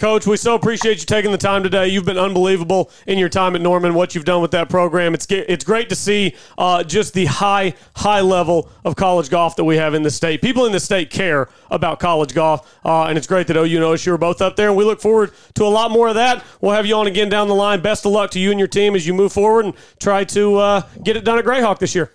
Coach, 0.00 0.26
we 0.26 0.38
so 0.38 0.54
appreciate 0.54 1.00
you 1.00 1.04
taking 1.04 1.30
the 1.30 1.36
time 1.36 1.62
today. 1.62 1.88
You've 1.88 2.06
been 2.06 2.16
unbelievable 2.16 2.90
in 3.06 3.18
your 3.18 3.28
time 3.28 3.54
at 3.54 3.60
Norman. 3.60 3.92
What 3.92 4.14
you've 4.14 4.24
done 4.24 4.40
with 4.40 4.52
that 4.52 4.70
program, 4.70 5.12
it's 5.12 5.26
it's 5.30 5.62
great 5.62 5.90
to 5.90 5.94
see 5.94 6.34
uh, 6.56 6.82
just 6.84 7.12
the 7.12 7.26
high 7.26 7.74
high 7.96 8.22
level 8.22 8.70
of 8.82 8.96
college 8.96 9.28
golf 9.28 9.56
that 9.56 9.64
we 9.64 9.76
have 9.76 9.92
in 9.92 10.02
the 10.02 10.10
state. 10.10 10.40
People 10.40 10.64
in 10.64 10.72
the 10.72 10.80
state 10.80 11.10
care 11.10 11.50
about 11.70 12.00
college 12.00 12.32
golf, 12.32 12.78
uh, 12.82 13.04
and 13.04 13.18
it's 13.18 13.26
great 13.26 13.46
that 13.48 13.58
OU 13.58 13.64
and 13.64 13.84
OSU 13.84 14.12
are 14.12 14.16
both 14.16 14.40
up 14.40 14.56
there. 14.56 14.68
And 14.68 14.76
we 14.78 14.84
look 14.84 15.02
forward 15.02 15.32
to 15.56 15.64
a 15.64 15.68
lot 15.68 15.90
more 15.90 16.08
of 16.08 16.14
that. 16.14 16.42
We'll 16.62 16.72
have 16.72 16.86
you 16.86 16.94
on 16.94 17.06
again 17.06 17.28
down 17.28 17.48
the 17.48 17.54
line. 17.54 17.82
Best 17.82 18.06
of 18.06 18.12
luck 18.12 18.30
to 18.30 18.40
you 18.40 18.50
and 18.50 18.58
your 18.58 18.68
team 18.68 18.94
as 18.94 19.06
you 19.06 19.12
move 19.12 19.34
forward 19.34 19.66
and 19.66 19.74
try 19.98 20.24
to 20.24 20.56
uh, 20.56 20.82
get 21.04 21.18
it 21.18 21.26
done 21.26 21.38
at 21.38 21.44
Grayhawk 21.44 21.78
this 21.78 21.94
year. 21.94 22.10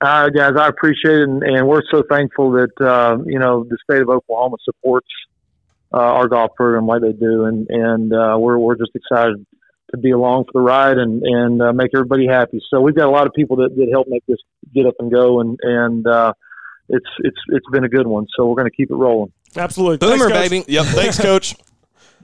Uh, 0.00 0.28
guys, 0.28 0.52
I 0.56 0.68
appreciate 0.68 1.16
it, 1.16 1.28
and, 1.28 1.42
and 1.42 1.66
we're 1.66 1.82
so 1.90 2.04
thankful 2.08 2.52
that 2.52 2.80
uh, 2.80 3.18
you 3.26 3.40
know 3.40 3.64
the 3.64 3.76
state 3.82 4.02
of 4.02 4.08
Oklahoma 4.08 4.58
supports 4.64 5.08
uh, 5.92 5.98
our 5.98 6.28
golf 6.28 6.54
program 6.54 6.86
like 6.86 7.02
they 7.02 7.12
do, 7.12 7.44
and 7.44 7.66
and 7.68 8.12
uh, 8.12 8.36
we're 8.38 8.58
we're 8.58 8.76
just 8.76 8.92
excited 8.94 9.44
to 9.90 9.96
be 9.96 10.10
along 10.10 10.44
for 10.44 10.52
the 10.54 10.60
ride 10.60 10.98
and 10.98 11.22
and 11.22 11.62
uh, 11.62 11.72
make 11.72 11.90
everybody 11.94 12.26
happy. 12.26 12.60
So 12.70 12.80
we've 12.80 12.96
got 12.96 13.08
a 13.08 13.10
lot 13.10 13.26
of 13.26 13.32
people 13.32 13.56
that, 13.56 13.74
that 13.76 13.88
help 13.90 14.06
make 14.08 14.24
this 14.26 14.38
get 14.74 14.86
up 14.86 14.94
and 14.98 15.10
go, 15.10 15.40
and 15.40 15.58
and 15.62 16.06
uh, 16.06 16.32
it's 16.88 17.08
it's 17.20 17.38
it's 17.48 17.66
been 17.72 17.84
a 17.84 17.88
good 17.88 18.06
one. 18.06 18.26
So 18.36 18.46
we're 18.46 18.56
going 18.56 18.70
to 18.70 18.76
keep 18.76 18.90
it 18.90 18.94
rolling. 18.94 19.32
Absolutely. 19.56 19.98
Boomer, 19.98 20.30
Thanks, 20.30 20.48
baby. 20.50 20.64
Yep. 20.70 20.86
Thanks, 20.86 21.18
Coach. 21.18 21.56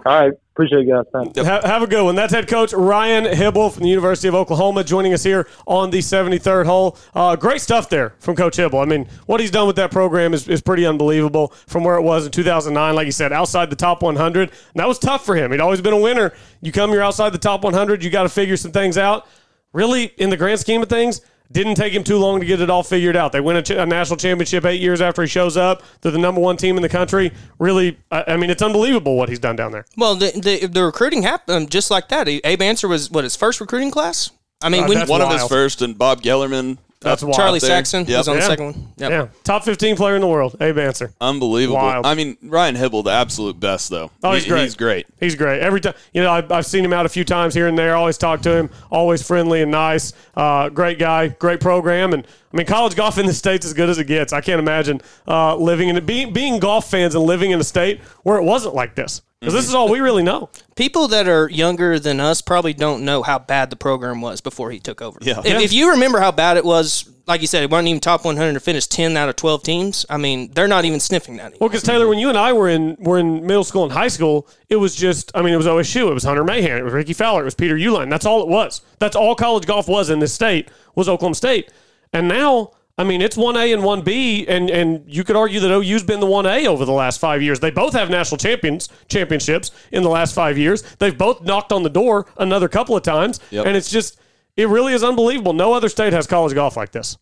All 0.05 0.21
right, 0.21 0.33
appreciate 0.53 0.87
you 0.87 0.93
guys. 0.93 1.05
Thanks. 1.13 1.39
Ha- 1.39 1.67
have 1.67 1.83
a 1.83 1.87
good 1.87 2.05
one. 2.05 2.15
That's 2.15 2.33
head 2.33 2.49
coach 2.49 2.73
Ryan 2.73 3.25
Hybl 3.25 3.73
from 3.73 3.83
the 3.85 3.89
University 3.89 4.29
of 4.29 4.35
Oklahoma 4.35 4.85
joining 4.85 5.15
us 5.15 5.23
here 5.23 5.49
on 5.67 5.91
the 5.91 5.99
73rd 5.99 6.67
hole. 6.67 6.99
Uh, 7.15 7.37
great 7.37 7.61
stuff 7.61 7.89
there 7.89 8.15
from 8.19 8.37
Coach 8.37 8.57
Hybl. 8.57 8.83
I 8.83 8.85
mean, 8.87 9.07
what 9.27 9.41
he's 9.41 9.51
done 9.51 9.67
with 9.67 9.77
that 9.77 9.91
program 9.91 10.35
is, 10.35 10.47
is 10.49 10.61
pretty 10.61 10.85
unbelievable 10.85 11.49
from 11.67 11.85
where 11.85 11.97
it 11.97 12.03
was 12.03 12.27
in 12.27 12.33
2009. 12.33 12.95
Like 12.95 13.07
you 13.07 13.13
said, 13.13 13.33
outside 13.33 13.71
the 13.71 13.77
top 13.77 14.03
100. 14.03 14.51
And 14.51 14.53
that 14.75 14.89
was 14.89 14.99
tough 14.99 15.25
for 15.25 15.37
him. 15.37 15.53
He'd 15.53 15.61
always 15.61 15.81
been 15.81 15.95
a 15.95 16.01
winner. 16.01 16.33
You 16.61 16.73
come, 16.73 16.93
you're 16.93 17.03
outside 17.03 17.31
the 17.31 17.39
top 17.39 17.65
100, 17.65 18.03
you 18.03 18.11
got 18.11 18.25
to 18.25 18.29
figure 18.29 18.57
some 18.57 18.73
things 18.73 18.99
out. 18.99 19.27
Really, 19.73 20.05
in 20.19 20.31
the 20.31 20.37
grand 20.37 20.61
scheme 20.61 20.83
of 20.83 20.89
things, 20.89 21.21
didn't 21.53 21.75
take 21.77 21.93
him 21.93 22.03
too 22.05 22.19
long 22.19 22.41
to 22.41 22.47
get 22.47 22.61
it 22.61 22.71
all 22.71 22.83
figured 22.83 23.17
out. 23.17 23.33
They 23.33 23.41
win 23.41 23.57
a, 23.57 23.63
ch- 23.63 23.71
a 23.71 23.87
national 23.87 24.17
championship 24.17 24.65
eight 24.65 24.81
years 24.81 25.01
after 25.01 25.23
he 25.23 25.29
shows 25.29 25.57
up. 25.57 25.83
They're 26.01 26.13
the 26.13 26.19
number 26.19 26.41
one 26.41 26.57
team 26.57 26.77
in 26.77 26.83
the 26.83 26.89
country. 26.89 27.33
Really, 27.59 27.99
I, 28.11 28.25
I 28.29 28.37
mean, 28.37 28.51
it's 28.51 28.63
unbelievable 28.63 29.17
what 29.17 29.29
he's 29.29 29.39
done 29.39 29.57
down 29.57 29.73
there. 29.73 29.85
Well, 29.97 30.15
the 30.17 30.33
the, 30.35 30.67
the 30.67 30.85
recruiting 30.85 31.23
happened 31.23 31.57
um, 31.57 31.69
just 31.69 31.91
like 31.91 32.09
that. 32.09 32.29
Abe 32.29 32.63
Ancer 32.63 32.89
was 32.89 33.11
what 33.11 33.25
his 33.25 33.37
first 33.37 33.61
recruiting 33.61 33.91
class. 33.91 34.31
I 34.63 34.69
mean, 34.69 34.83
God, 34.83 34.89
when 34.89 34.99
that's 34.99 35.11
One 35.11 35.21
of 35.21 35.31
his 35.31 35.47
first, 35.47 35.83
and 35.83 35.97
Bob 35.97 36.23
Gellerman. 36.23 36.79
That's 37.05 37.23
up 37.23 37.29
wild. 37.29 37.37
Charlie 37.37 37.59
there. 37.61 37.69
Saxon 37.71 38.05
Yep. 38.07 38.19
was 38.19 38.29
on 38.29 38.35
Yeah. 38.35 38.41
the 38.41 38.47
second 38.47 38.65
one. 38.65 38.89
Yep. 38.97 39.11
Yeah, 39.11 39.27
top 39.45 39.65
15 39.65 39.97
player 39.97 40.15
in 40.15 40.21
the 40.21 40.27
world, 40.27 40.57
Abe 40.61 40.79
Ancer. 40.79 41.13
Unbelievable. 41.21 41.77
Wild. 41.79 42.07
I 42.07 42.15
mean, 42.15 42.37
Ryan 42.43 42.77
Hybl, 42.77 43.05
the 43.05 43.11
absolute 43.11 43.61
best, 43.61 43.91
though. 43.91 44.11
Oh, 44.23 44.33
he's 44.33 44.45
He- 44.45 44.51
great. 44.51 44.63
He's 44.63 44.75
great. 44.75 45.07
He's 45.21 45.35
great. 45.35 45.61
Every 45.61 45.81
time, 45.81 45.95
you 46.13 46.23
know, 46.23 46.31
I've, 46.33 46.51
I've 46.51 46.67
seen 46.67 46.85
him 46.85 46.93
out 46.93 47.07
a 47.07 47.09
few 47.09 47.25
times 47.25 47.55
here 47.55 47.67
and 47.69 47.79
there. 47.79 47.95
Always 47.97 48.19
talk 48.19 48.43
to 48.43 48.55
him. 48.57 48.71
Always 48.91 49.23
friendly 49.23 49.63
and 49.63 49.71
nice. 49.71 50.13
Uh, 50.37 50.69
great 50.69 50.99
guy. 50.99 51.29
Great 51.29 51.61
program. 51.61 52.13
And 52.13 52.27
I 52.55 52.57
mean, 52.57 52.67
college 52.67 52.95
golf 52.95 53.19
in 53.19 53.27
the 53.27 53.35
states 53.35 53.67
as 53.67 53.75
good 53.75 53.91
as 53.91 53.99
it 53.99 54.05
gets. 54.05 54.33
I 54.33 54.41
can't 54.41 54.61
imagine 54.61 55.01
uh, 55.27 55.57
living 55.57 55.89
in 55.89 56.07
being 56.07 56.33
being 56.33 56.61
golf 56.61 56.89
fans 56.89 57.17
and 57.17 57.25
living 57.25 57.51
in 57.51 57.59
a 57.59 57.65
state 57.65 58.01
where 58.23 58.39
it 58.39 58.45
wasn't 58.45 58.77
like 58.77 58.95
this. 58.95 59.23
Because 59.41 59.55
this 59.55 59.69
is 59.69 59.75
all 59.75 59.91
we 59.91 59.99
really 60.01 60.23
know. 60.23 60.49
People 60.75 61.09
that 61.09 61.29
are 61.29 61.51
younger 61.51 61.99
than 61.99 62.19
us 62.21 62.41
probably 62.41 62.73
don't 62.73 63.05
know 63.05 63.23
how 63.23 63.39
bad 63.39 63.69
the 63.69 63.77
program 63.77 64.23
was 64.23 64.41
before 64.41 64.71
he 64.71 64.79
took 64.79 65.03
over. 65.03 65.19
Yeah. 65.21 65.41
If, 65.41 65.47
Yeah. 65.47 65.61
if 65.61 65.73
you 65.73 65.91
remember 65.91 66.19
how 66.19 66.31
bad 66.33 66.57
it 66.57 66.65
was, 66.65 67.11
like 67.27 67.43
you 67.43 67.47
said, 67.47 67.63
it 67.63 67.71
wasn't 67.71 67.89
even 67.89 68.01
top 68.01 68.25
100 68.25 68.55
to 68.55 68.61
finish 68.61 68.87
10 68.87 69.17
out 69.19 69.29
of 69.29 69.37
12 69.37 69.63
teams. 69.63 70.07
I 70.09 70.17
mean, 70.17 70.51
they're 70.55 70.69
not 70.69 70.87
even 70.87 70.99
sniffing 71.01 71.37
that. 71.37 71.47
Anymore. 71.47 71.59
Well, 71.61 71.69
because 71.69 71.83
Taylor, 71.83 72.09
when 72.09 72.19
you 72.19 72.31
and 72.31 72.39
I 72.39 72.55
were 72.55 72.71
in 72.71 72.97
were 73.01 73.19
in 73.19 73.45
middle 73.47 73.65
school 73.65 73.83
and 73.83 73.93
high 73.93 74.09
school, 74.09 74.49
it 74.71 74.77
was 74.77 74.95
just 74.95 75.31
I 75.35 75.43
mean, 75.43 75.53
it 75.53 75.59
was 75.59 75.67
OSU, 75.67 76.09
it 76.09 76.15
was 76.15 76.23
Hunter 76.25 76.45
Mahan, 76.45 76.79
it 76.79 76.85
was 76.85 76.95
Rickie 76.95 77.13
Fowler, 77.15 77.43
it 77.43 77.45
was 77.45 77.55
Peter 77.57 77.75
Uihlein. 77.77 78.09
That's 78.09 78.25
all 78.25 78.41
it 78.43 78.49
was. 78.49 78.81
That's 79.01 79.17
all 79.17 79.35
college 79.35 79.67
golf 79.67 79.89
was 79.89 80.09
in 80.09 80.21
this 80.21 80.33
state 80.33 80.71
was 80.95 81.09
Oklahoma 81.09 81.35
State. 81.35 81.71
And 82.15 82.29
now, 82.29 82.71
I 82.97 83.05
mean, 83.05 83.21
it's 83.21 83.37
one 83.37 83.57
A 83.57 83.73
and 83.73 83.83
one 83.83 84.01
B, 84.03 84.47
and 84.47 84.71
and 84.71 85.03
you 85.07 85.25
could 85.25 85.37
argue 85.37 85.61
that 85.61 85.71
OU's 85.71 86.05
been 86.05 86.21
the 86.21 86.27
one 86.27 86.47
A 86.47 86.67
over 86.67 86.85
the 86.85 86.93
last 86.93 87.21
five 87.21 87.43
years. 87.43 87.59
They 87.61 87.71
both 87.73 87.93
have 87.93 88.09
national 88.09 88.39
champions 88.39 88.89
championships 89.09 89.73
in 89.93 90.03
the 90.05 90.09
last 90.09 90.35
five 90.35 90.57
years. 90.57 90.83
They've 91.01 91.17
both 91.19 91.43
knocked 91.43 91.73
on 91.73 91.83
the 91.83 91.91
door 91.91 92.27
another 92.39 92.69
couple 92.69 92.97
of 92.97 93.03
times, 93.03 93.41
Yep. 93.51 93.67
and 93.67 93.77
it's 93.77 93.91
just 93.91 94.19
it 94.57 94.69
really 94.69 94.93
is 94.95 95.03
unbelievable. 95.03 95.53
No 95.53 95.73
other 95.75 95.89
state 95.89 96.13
has 96.13 96.27
college 96.29 96.55
golf 96.55 96.77
like 96.77 96.93
this. 96.93 97.19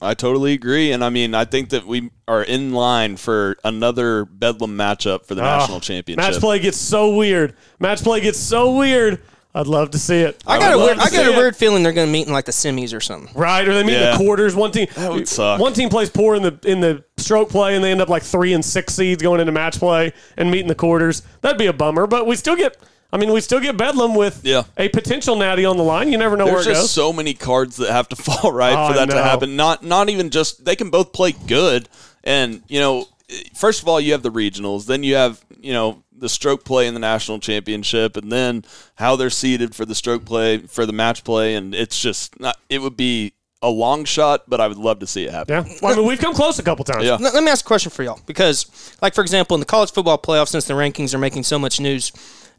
I 0.00 0.14
totally 0.14 0.52
agree, 0.52 0.92
and 0.92 1.02
I 1.04 1.10
mean, 1.10 1.34
I 1.34 1.44
think 1.44 1.70
that 1.70 1.84
we 1.84 2.10
are 2.28 2.44
in 2.44 2.72
line 2.72 3.16
for 3.16 3.56
another 3.64 4.24
Bedlam 4.24 4.76
matchup 4.78 5.26
for 5.26 5.34
the 5.34 5.42
national 5.42 5.80
championship. 5.80 6.24
Ah, 6.24 6.30
Match 6.30 6.40
play 6.40 6.60
gets 6.60 6.76
so 6.78 7.16
weird. 7.16 7.56
Match 7.80 8.04
play 8.04 8.20
gets 8.20 8.38
so 8.38 8.76
weird. 8.76 9.20
I'd 9.58 9.66
love 9.66 9.90
to 9.90 9.98
see 9.98 10.20
it. 10.20 10.40
I 10.46 10.58
got 10.60 10.74
a 10.74 10.78
weird, 10.78 10.98
I 10.98 11.10
got 11.10 11.26
a 11.26 11.36
weird 11.36 11.56
feeling 11.56 11.82
they're 11.82 11.92
going 11.92 12.06
to 12.06 12.12
meet 12.12 12.26
in 12.28 12.32
like 12.32 12.44
the 12.44 12.52
semis 12.52 12.94
or 12.96 13.00
something. 13.00 13.28
Right, 13.34 13.66
or 13.66 13.74
they 13.74 13.82
meet 13.82 13.96
in 13.96 14.02
Yeah. 14.02 14.12
the 14.12 14.16
quarters. 14.18 14.54
One 14.54 14.70
team 14.70 14.86
That 14.94 15.10
would 15.10 15.26
suck. 15.26 15.60
One 15.60 15.72
team 15.72 15.88
plays 15.88 16.10
poor 16.10 16.36
in 16.36 16.42
the 16.42 16.58
in 16.64 16.80
the 16.80 17.02
stroke 17.16 17.48
play, 17.50 17.74
and 17.74 17.82
they 17.82 17.90
end 17.90 18.00
up 18.00 18.08
like 18.08 18.22
three 18.22 18.52
and 18.52 18.64
six 18.64 18.94
seeds 18.94 19.20
going 19.22 19.40
into 19.40 19.50
match 19.52 19.78
play 19.80 20.12
and 20.36 20.50
meet 20.50 20.60
in 20.60 20.68
the 20.68 20.74
quarters. 20.76 21.22
That'd 21.40 21.58
be 21.58 21.66
a 21.66 21.72
bummer, 21.72 22.06
but 22.06 22.26
we 22.26 22.36
still 22.36 22.54
get. 22.56 22.76
I 23.12 23.16
mean, 23.16 23.32
we 23.32 23.40
still 23.40 23.58
get 23.58 23.76
Bedlam 23.78 24.14
with 24.14 24.42
Yeah. 24.44 24.64
a 24.76 24.88
potential 24.90 25.34
natty 25.34 25.64
on 25.64 25.76
the 25.78 25.82
line. 25.82 26.12
You 26.12 26.18
never 26.18 26.36
know 26.36 26.44
There's 26.44 26.66
where 26.66 26.72
it 26.74 26.74
just 26.76 26.82
goes. 26.82 26.90
so 26.90 27.10
many 27.12 27.32
cards 27.34 27.78
that 27.78 27.90
have 27.90 28.08
to 28.10 28.16
fall 28.22 28.52
right 28.52 28.74
Oh, 28.76 28.88
for 28.88 28.94
that 28.94 29.04
I 29.04 29.06
to 29.12 29.14
know. 29.16 29.22
happen. 29.24 29.56
Not 29.56 29.82
not 29.82 30.08
even 30.08 30.30
just 30.30 30.64
they 30.64 30.76
can 30.76 30.90
both 30.90 31.12
play 31.12 31.32
good, 31.32 31.88
and 32.22 32.62
you 32.68 32.78
know, 32.80 33.06
first 33.54 33.82
of 33.82 33.88
all, 33.88 34.00
you 34.00 34.12
have 34.12 34.22
the 34.22 34.30
regionals, 34.30 34.86
then 34.86 35.02
you 35.02 35.14
have 35.14 35.44
you 35.60 35.72
know 35.72 36.02
the 36.16 36.28
stroke 36.28 36.64
play 36.64 36.86
in 36.86 36.94
the 36.94 37.00
national 37.00 37.38
championship, 37.38 38.16
and 38.16 38.30
then 38.32 38.64
how 38.96 39.16
they're 39.16 39.30
seeded 39.30 39.74
for 39.74 39.84
the 39.84 39.94
stroke 39.94 40.24
play 40.24 40.58
for 40.58 40.86
the 40.86 40.92
match 40.92 41.24
play, 41.24 41.54
and 41.54 41.74
it's 41.74 42.00
just 42.00 42.38
not. 42.40 42.58
It 42.68 42.82
would 42.82 42.96
be 42.96 43.34
a 43.60 43.70
long 43.70 44.04
shot, 44.04 44.44
but 44.48 44.60
I 44.60 44.68
would 44.68 44.78
love 44.78 45.00
to 45.00 45.06
see 45.06 45.24
it 45.24 45.32
happen. 45.32 45.66
yeah, 45.66 45.74
well, 45.82 45.92
I 45.92 45.96
mean, 45.96 46.06
we've 46.06 46.20
come 46.20 46.32
close 46.32 46.58
a 46.58 46.62
couple 46.62 46.84
times. 46.84 47.04
Yeah. 47.04 47.16
Let, 47.20 47.34
let 47.34 47.42
me 47.42 47.50
ask 47.50 47.64
a 47.64 47.66
question 47.66 47.90
for 47.90 48.04
y'all 48.04 48.20
because, 48.26 48.96
like 49.02 49.14
for 49.14 49.20
example, 49.22 49.54
in 49.56 49.60
the 49.60 49.66
college 49.66 49.92
football 49.92 50.18
playoffs, 50.18 50.48
since 50.48 50.66
the 50.66 50.74
rankings 50.74 51.14
are 51.14 51.18
making 51.18 51.42
so 51.42 51.58
much 51.58 51.80
news, 51.80 52.12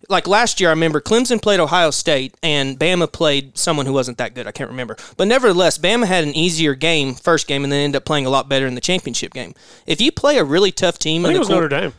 like 0.07 0.27
last 0.27 0.59
year, 0.59 0.69
I 0.69 0.73
remember 0.73 1.01
Clemson 1.01 1.41
played 1.41 1.59
Ohio 1.59 1.91
State 1.91 2.35
and 2.41 2.79
Bama 2.79 3.11
played 3.11 3.57
someone 3.57 3.85
who 3.85 3.93
wasn't 3.93 4.17
that 4.19 4.33
good. 4.33 4.47
I 4.47 4.51
can't 4.51 4.69
remember, 4.69 4.95
but 5.17 5.27
nevertheless, 5.27 5.77
Bama 5.77 6.05
had 6.05 6.23
an 6.23 6.35
easier 6.35 6.73
game 6.75 7.13
first 7.15 7.47
game 7.47 7.63
and 7.63 7.71
then 7.71 7.81
ended 7.81 7.97
up 7.97 8.05
playing 8.05 8.25
a 8.25 8.29
lot 8.29 8.47
better 8.49 8.65
in 8.67 8.75
the 8.75 8.81
championship 8.81 9.33
game. 9.33 9.53
If 9.85 9.99
you 9.99 10.11
play 10.11 10.37
a 10.37 10.43
really 10.43 10.71
tough 10.71 10.97
team, 10.99 11.25
I 11.25 11.29
in 11.29 11.33
think 11.35 11.35
it 11.35 11.35
the 11.35 11.39
was 11.39 11.47
quar- 11.47 11.61
Notre 11.69 11.81
Dame. 11.81 11.93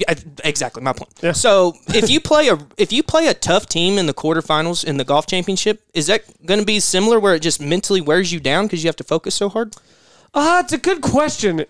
Yeah, 0.00 0.14
exactly 0.44 0.80
my 0.82 0.92
point. 0.92 1.10
Yeah. 1.22 1.32
So 1.32 1.74
if 1.88 2.08
you 2.08 2.20
play 2.20 2.48
a 2.48 2.58
if 2.76 2.92
you 2.92 3.02
play 3.02 3.26
a 3.26 3.34
tough 3.34 3.66
team 3.66 3.98
in 3.98 4.06
the 4.06 4.14
quarterfinals 4.14 4.84
in 4.84 4.96
the 4.96 5.04
golf 5.04 5.26
championship, 5.26 5.82
is 5.92 6.06
that 6.06 6.22
going 6.46 6.60
to 6.60 6.66
be 6.66 6.78
similar 6.78 7.18
where 7.18 7.34
it 7.34 7.40
just 7.42 7.60
mentally 7.60 8.00
wears 8.00 8.32
you 8.32 8.38
down 8.38 8.66
because 8.66 8.84
you 8.84 8.88
have 8.88 8.96
to 8.96 9.04
focus 9.04 9.34
so 9.34 9.48
hard? 9.48 9.74
Uh, 10.34 10.60
it's 10.62 10.72
a 10.72 10.78
good 10.78 11.00
question. 11.00 11.64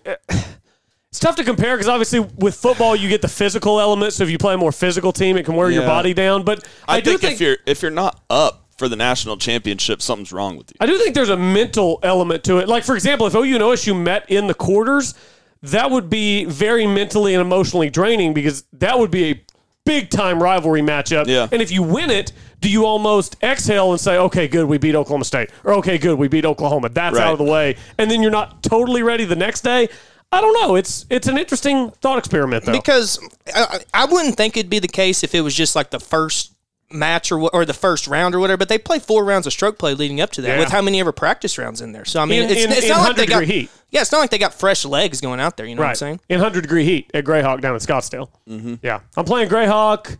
It's 1.11 1.19
tough 1.19 1.35
to 1.37 1.43
compare 1.43 1.75
because 1.75 1.87
obviously 1.87 2.19
with 2.19 2.53
football 2.55 2.95
you 2.95 3.09
get 3.09 3.23
the 3.23 3.27
physical 3.27 3.79
element. 3.79 4.13
So 4.13 4.23
if 4.23 4.29
you 4.29 4.37
play 4.37 4.53
a 4.53 4.57
more 4.57 4.71
physical 4.71 5.11
team, 5.11 5.37
it 5.37 5.45
can 5.45 5.55
wear 5.55 5.71
your 5.71 5.83
body 5.85 6.13
down. 6.13 6.43
But 6.43 6.67
I, 6.87 6.97
I, 6.97 7.01
do 7.01 7.11
think, 7.11 7.21
think 7.21 7.33
if 7.33 7.41
you're 7.41 7.57
if 7.65 7.81
you're 7.81 7.89
not 7.89 8.21
up 8.29 8.67
for 8.77 8.87
the 8.87 8.95
national 8.95 9.37
championship, 9.37 10.03
something's 10.03 10.31
wrong 10.31 10.55
with 10.55 10.69
you. 10.69 10.75
I 10.79 10.85
do 10.85 10.97
think 10.99 11.15
there's 11.15 11.29
a 11.29 11.37
mental 11.37 11.99
element 12.03 12.43
to 12.45 12.59
it. 12.59 12.69
Like, 12.69 12.83
for 12.83 12.93
example, 12.95 13.25
if 13.25 13.33
OU 13.33 13.55
and 13.55 13.63
OSU 13.63 13.99
met 13.99 14.29
in 14.29 14.45
the 14.45 14.53
quarters, 14.53 15.15
that 15.63 15.89
would 15.89 16.11
be 16.11 16.45
very 16.45 16.85
mentally 16.85 17.33
and 17.33 17.41
emotionally 17.41 17.89
draining 17.89 18.33
because 18.33 18.63
that 18.73 18.97
would 18.97 19.09
be 19.11 19.31
a 19.31 19.43
big 19.85 20.11
time 20.11 20.41
rivalry 20.41 20.81
matchup. 20.81 21.25
Yeah. 21.27 21.47
And 21.51 21.59
if 21.59 21.71
you 21.71 21.81
win 21.81 22.11
it, 22.11 22.31
do 22.61 22.69
you 22.69 22.85
almost 22.85 23.35
exhale 23.41 23.91
and 23.91 23.99
say, 23.99 24.17
okay, 24.17 24.47
good, 24.47 24.67
we 24.67 24.77
beat 24.77 24.93
Oklahoma 24.93 25.25
State? 25.25 25.49
Or, 25.63 25.73
okay, 25.75 25.97
good, 25.97 26.19
we 26.19 26.27
beat 26.27 26.45
Oklahoma. 26.45 26.89
That's 26.89 27.17
Right. 27.17 27.25
out 27.25 27.33
of 27.33 27.39
the 27.39 27.51
way. 27.51 27.75
And 27.97 28.11
then 28.11 28.21
you're 28.21 28.31
not 28.31 28.61
totally 28.61 29.01
ready 29.01 29.25
the 29.25 29.35
next 29.35 29.61
day. 29.61 29.89
I 30.31 30.41
don't 30.41 30.53
know. 30.61 30.75
It's 30.75 31.05
it's 31.09 31.27
an 31.27 31.37
interesting 31.37 31.89
thought 32.01 32.19
experiment, 32.19 32.65
though. 32.65 32.71
Because 32.71 33.19
I, 33.53 33.79
I 33.93 34.05
wouldn't 34.05 34.35
think 34.37 34.57
it'd 34.57 34.69
be 34.69 34.79
the 34.79 34.87
case 34.87 35.23
if 35.23 35.33
it 35.33 35.41
was 35.41 35.55
just 35.55 35.75
like 35.75 35.89
the 35.89 35.99
first 35.99 36.53
match 36.91 37.31
or 37.31 37.39
or 37.53 37.65
the 37.65 37.73
first 37.73 38.07
round 38.07 38.35
or 38.35 38.39
whatever. 38.39 38.57
But 38.57 38.69
they 38.69 38.77
play 38.77 38.99
four 38.99 39.25
rounds 39.25 39.47
of 39.47 39.53
stroke 39.53 39.79
play 39.79 39.93
leading 39.95 40.21
up 40.21 40.31
to 40.33 40.41
that 40.41 40.47
Yeah. 40.49 40.59
with 40.59 40.69
how 40.69 40.81
many 40.81 40.99
ever 40.99 41.11
practice 41.11 41.57
rounds 41.57 41.81
in 41.81 41.91
there. 41.93 42.05
So 42.05 42.19
I 42.21 42.25
mean, 42.25 42.43
In- 42.43 42.49
it's, 42.51 42.63
in- 42.65 42.71
it's 42.71 42.83
in 42.83 42.89
not 42.89 43.07
like 43.07 43.15
they 43.15 43.25
got 43.25 43.43
heat. 43.43 43.71
yeah, 43.89 44.01
it's 44.01 44.11
not 44.11 44.19
like 44.19 44.29
they 44.29 44.37
got 44.37 44.53
fresh 44.53 44.85
legs 44.85 45.19
going 45.19 45.39
out 45.39 45.57
there. 45.57 45.65
You 45.65 45.73
know 45.75 45.81
what 45.81 45.89
I'm 45.89 45.95
saying? 45.95 46.19
In 46.29 46.37
100 46.39 46.61
degree 46.61 46.85
heat 46.85 47.09
at 47.13 47.25
Grayhawk 47.25 47.61
down 47.61 47.73
in 47.73 47.79
Scottsdale. 47.79 48.29
Mm-hmm. 48.47 48.75
Yeah. 48.83 48.99
I'm 49.17 49.25
playing 49.25 49.49
Grayhawk 49.49 50.17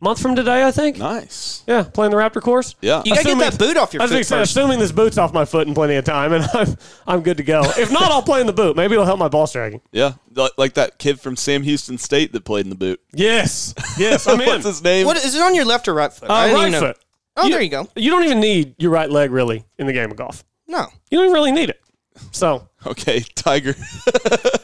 month 0.00 0.20
from 0.22 0.36
today, 0.36 0.64
I 0.66 0.70
think. 0.70 0.98
Nice. 0.98 1.62
Yeah, 1.66 1.82
playing 1.82 2.10
the 2.12 2.16
Raptor 2.16 2.40
course. 2.40 2.74
Yeah. 2.80 3.02
You 3.04 3.14
gotta 3.14 3.24
get 3.28 3.38
that 3.38 3.58
boot 3.58 3.76
off 3.76 3.92
your 3.92 4.02
I 4.02 4.04
was 4.04 4.10
foot 4.10 4.14
gonna 4.16 4.24
say, 4.24 4.36
first. 4.38 4.50
assuming 4.56 4.78
this 4.78 4.92
boot's 4.92 5.18
off 5.18 5.32
my 5.32 5.44
foot 5.44 5.66
in 5.68 5.74
plenty 5.74 5.96
of 5.96 6.04
time, 6.04 6.32
and 6.32 6.44
I'm 6.54 6.76
I'm 7.06 7.22
good 7.22 7.36
to 7.38 7.42
go. 7.42 7.62
If 7.76 7.90
not, 7.90 8.10
I'll 8.10 8.22
play 8.22 8.40
in 8.40 8.46
the 8.46 8.52
boot. 8.52 8.76
Maybe 8.76 8.94
it'll 8.94 9.04
help 9.06 9.18
my 9.18 9.28
ball 9.28 9.46
striking. 9.46 9.80
Yeah. 9.92 10.14
Like- 10.34 10.52
Like 10.56 10.74
that 10.74 10.98
kid 10.98 11.20
from 11.20 11.36
Sam 11.36 11.62
Houston 11.62 11.98
State 11.98 12.32
that 12.32 12.44
played 12.44 12.66
in 12.66 12.70
the 12.70 12.76
boot. 12.76 13.00
Yes, 13.12 13.74
yes, 13.98 14.26
I'm 14.28 14.40
in. 14.40 14.46
What's 14.46 14.64
his 14.66 14.82
name? 14.82 15.06
What 15.06 15.16
is 15.16 15.34
it 15.34 15.42
on 15.42 15.54
your 15.54 15.64
left 15.64 15.88
or 15.88 15.94
right 15.94 16.12
foot? 16.12 16.30
Uh, 16.30 16.32
I 16.32 16.46
didn't 16.46 16.54
right 16.60 16.68
even 16.68 16.80
know. 16.80 16.86
foot. 16.88 16.98
Oh, 17.40 17.48
there 17.48 17.60
you 17.60 17.68
go. 17.68 17.88
You 17.94 18.10
don't 18.10 18.24
even 18.24 18.40
need 18.40 18.74
your 18.82 18.90
right 18.90 19.08
leg 19.10 19.30
really 19.30 19.64
in 19.78 19.86
the 19.86 19.92
game 19.92 20.10
of 20.10 20.16
golf. 20.16 20.42
No. 20.66 20.86
You 21.10 21.18
don't 21.18 21.24
even 21.26 21.34
really 21.34 21.52
need 21.52 21.70
it. 21.70 21.80
So 22.32 22.68
Okay, 22.86 23.20
Tiger. 23.34 23.74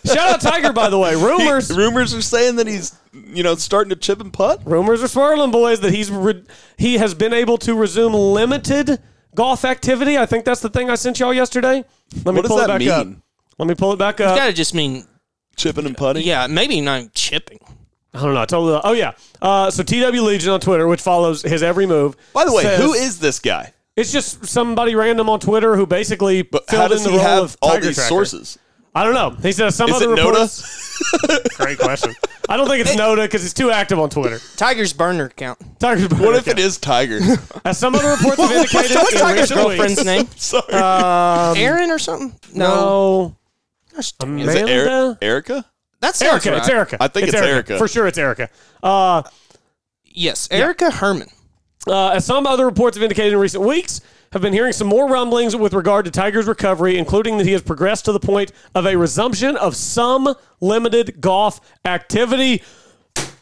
shout 0.05 0.17
out 0.19 0.41
Tiger, 0.41 0.73
by 0.73 0.89
the 0.91 0.99
way. 0.99 1.15
Rumors, 1.23 1.75
Rumors 1.77 2.15
are 2.15 2.23
saying 2.23 2.57
that 2.57 2.67
he's, 2.67 2.97
you 3.13 3.43
know, 3.43 3.55
starting 3.57 3.91
to 3.91 3.97
chip 3.97 4.21
and 4.21 4.33
putt. 4.33 4.61
rumors 4.65 5.03
are 5.03 5.09
swirling, 5.09 5.51
boys, 5.51 5.81
that 5.81 5.93
he's 5.93 6.11
re- 6.11 6.45
he 6.79 6.99
has 6.99 7.15
been 7.15 7.33
able 7.33 7.59
to 7.59 7.75
resume 7.75 8.13
limited 8.13 9.01
golf 9.35 9.65
activity. 9.65 10.17
I 10.17 10.27
think 10.27 10.45
that's 10.45 10.61
the 10.61 10.69
thing 10.71 10.91
I 10.91 10.95
sent 10.95 11.19
y'all 11.21 11.35
yesterday. 11.35 11.85
Let 12.25 12.27
me 12.27 12.33
What 12.33 12.43
does 12.43 12.49
pull 12.49 12.59
it 12.61 12.67
that 12.69 12.79
back 12.79 12.89
up. 12.89 13.07
mean? 13.07 13.23
Let 13.59 13.69
me 13.69 13.75
pull 13.75 13.93
it 13.93 13.99
back 13.99 14.19
You 14.21 14.27
up. 14.27 14.37
gotta 14.37 14.53
just 14.53 14.75
mean 14.75 15.05
Chipping 15.57 15.87
and 15.87 15.97
putting. 15.97 16.25
yeah, 16.25 16.47
maybe 16.49 16.81
not 16.81 17.13
chipping. 17.15 17.59
I 18.13 18.21
don't 18.23 18.35
know. 18.35 18.43
I 18.43 18.47
totally. 18.47 18.81
Oh 18.85 18.93
yeah. 18.93 19.13
Uh, 19.43 19.71
so 19.71 19.83
TW 19.83 20.21
Legion 20.23 20.51
on 20.53 20.61
Twitter, 20.61 20.87
which 20.87 21.01
follows 21.03 21.43
his 21.43 21.63
every 21.65 21.87
move. 21.87 22.17
By 22.33 22.45
the 22.45 22.53
way, 22.53 22.63
says- 22.63 22.81
who 22.81 22.93
is 22.93 23.19
this 23.19 23.41
guy? 23.41 23.73
It's 23.97 24.11
just 24.13 24.45
somebody 24.47 24.95
random 24.95 25.29
on 25.31 25.39
Twitter 25.41 25.77
who 25.77 25.87
basically 25.87 26.43
But 26.43 26.69
filled 26.69 26.83
how 26.83 26.89
does 26.89 27.05
in 27.07 27.13
he 27.13 27.19
the 27.19 27.23
role 27.23 27.33
have 27.33 27.43
of 27.45 27.57
all 27.63 27.71
Tiger 27.75 27.87
these 27.87 27.95
Tracker. 27.97 28.09
sources? 28.09 28.59
I 28.97 29.03
don't 29.05 29.15
know. 29.15 29.31
He 29.31 29.51
says 29.53 29.75
some 29.75 29.89
Is 29.91 29.97
other 29.97 30.13
it 30.13 30.19
Noda? 30.19 31.57
Great 31.57 31.79
question. 31.79 32.15
I 32.49 32.57
don't 32.57 32.69
think 32.69 32.81
it's 32.87 32.95
Noda 32.95 33.25
because 33.25 33.43
he's 33.43 33.53
too 33.55 33.71
active 33.73 33.99
on 33.99 34.09
Twitter. 34.11 34.39
Tiger's 34.57 34.93
burner 34.93 35.25
account. 35.27 35.59
Tiger's 35.81 36.09
What 36.11 36.37
if 36.37 36.47
it 36.49 36.59
is 36.61 36.79
Tiger? 36.79 37.19
As 37.65 37.77
some 37.79 37.95
other 37.97 38.11
reports 38.11 38.41
have 38.41 38.51
indicated 38.53 38.95
What's 38.97 39.13
in 39.15 39.19
Tiger's 39.19 39.41
recent 39.51 39.61
girlfriend's 39.61 40.05
name? 40.05 40.27
Sorry. 40.37 41.61
Aaron 41.61 41.91
or 41.91 41.99
something? 41.99 42.39
No, 42.55 43.37
Is 43.99 44.13
Amanda. 44.21 44.53
it 44.53 44.69
Eric- 44.69 45.19
Erica? 45.23 45.65
That 46.01 46.15
sounds 46.15 46.47
Erica. 46.47 46.51
right. 46.51 46.59
It's 46.59 46.69
Erica. 46.69 46.97
I 47.01 47.09
think 47.09 47.29
it's 47.29 47.37
Erica. 47.37 47.79
for 47.79 47.89
sure. 47.89 48.07
It's 48.07 48.19
Erica. 48.19 48.49
Uh, 48.83 49.23
Yes, 50.17 50.47
Erica 50.53 50.93
Herman. 50.93 51.29
Uh, 51.87 52.11
as 52.11 52.25
some 52.25 52.47
other 52.47 52.65
reports 52.67 52.97
have 52.97 53.03
indicated 53.03 53.33
in 53.33 53.39
recent 53.39 53.65
weeks, 53.65 54.01
have 54.33 54.43
been 54.43 54.53
hearing 54.53 54.73
some 54.73 54.89
more 54.89 55.09
rumblings 55.09 55.55
with 55.55 55.73
regard 55.75 56.05
to 56.07 56.11
Tiger's 56.11 56.47
recovery, 56.47 56.99
including 56.99 57.39
that 57.39 57.47
he 57.47 57.53
has 57.53 57.63
progressed 57.63 58.05
to 58.07 58.13
the 58.13 58.21
point 58.21 58.53
of 58.75 58.87
a 58.87 58.97
resumption 58.97 59.57
of 59.57 59.77
some 59.77 60.35
limited 60.61 61.21
golf 61.21 61.61
activity. 61.85 62.63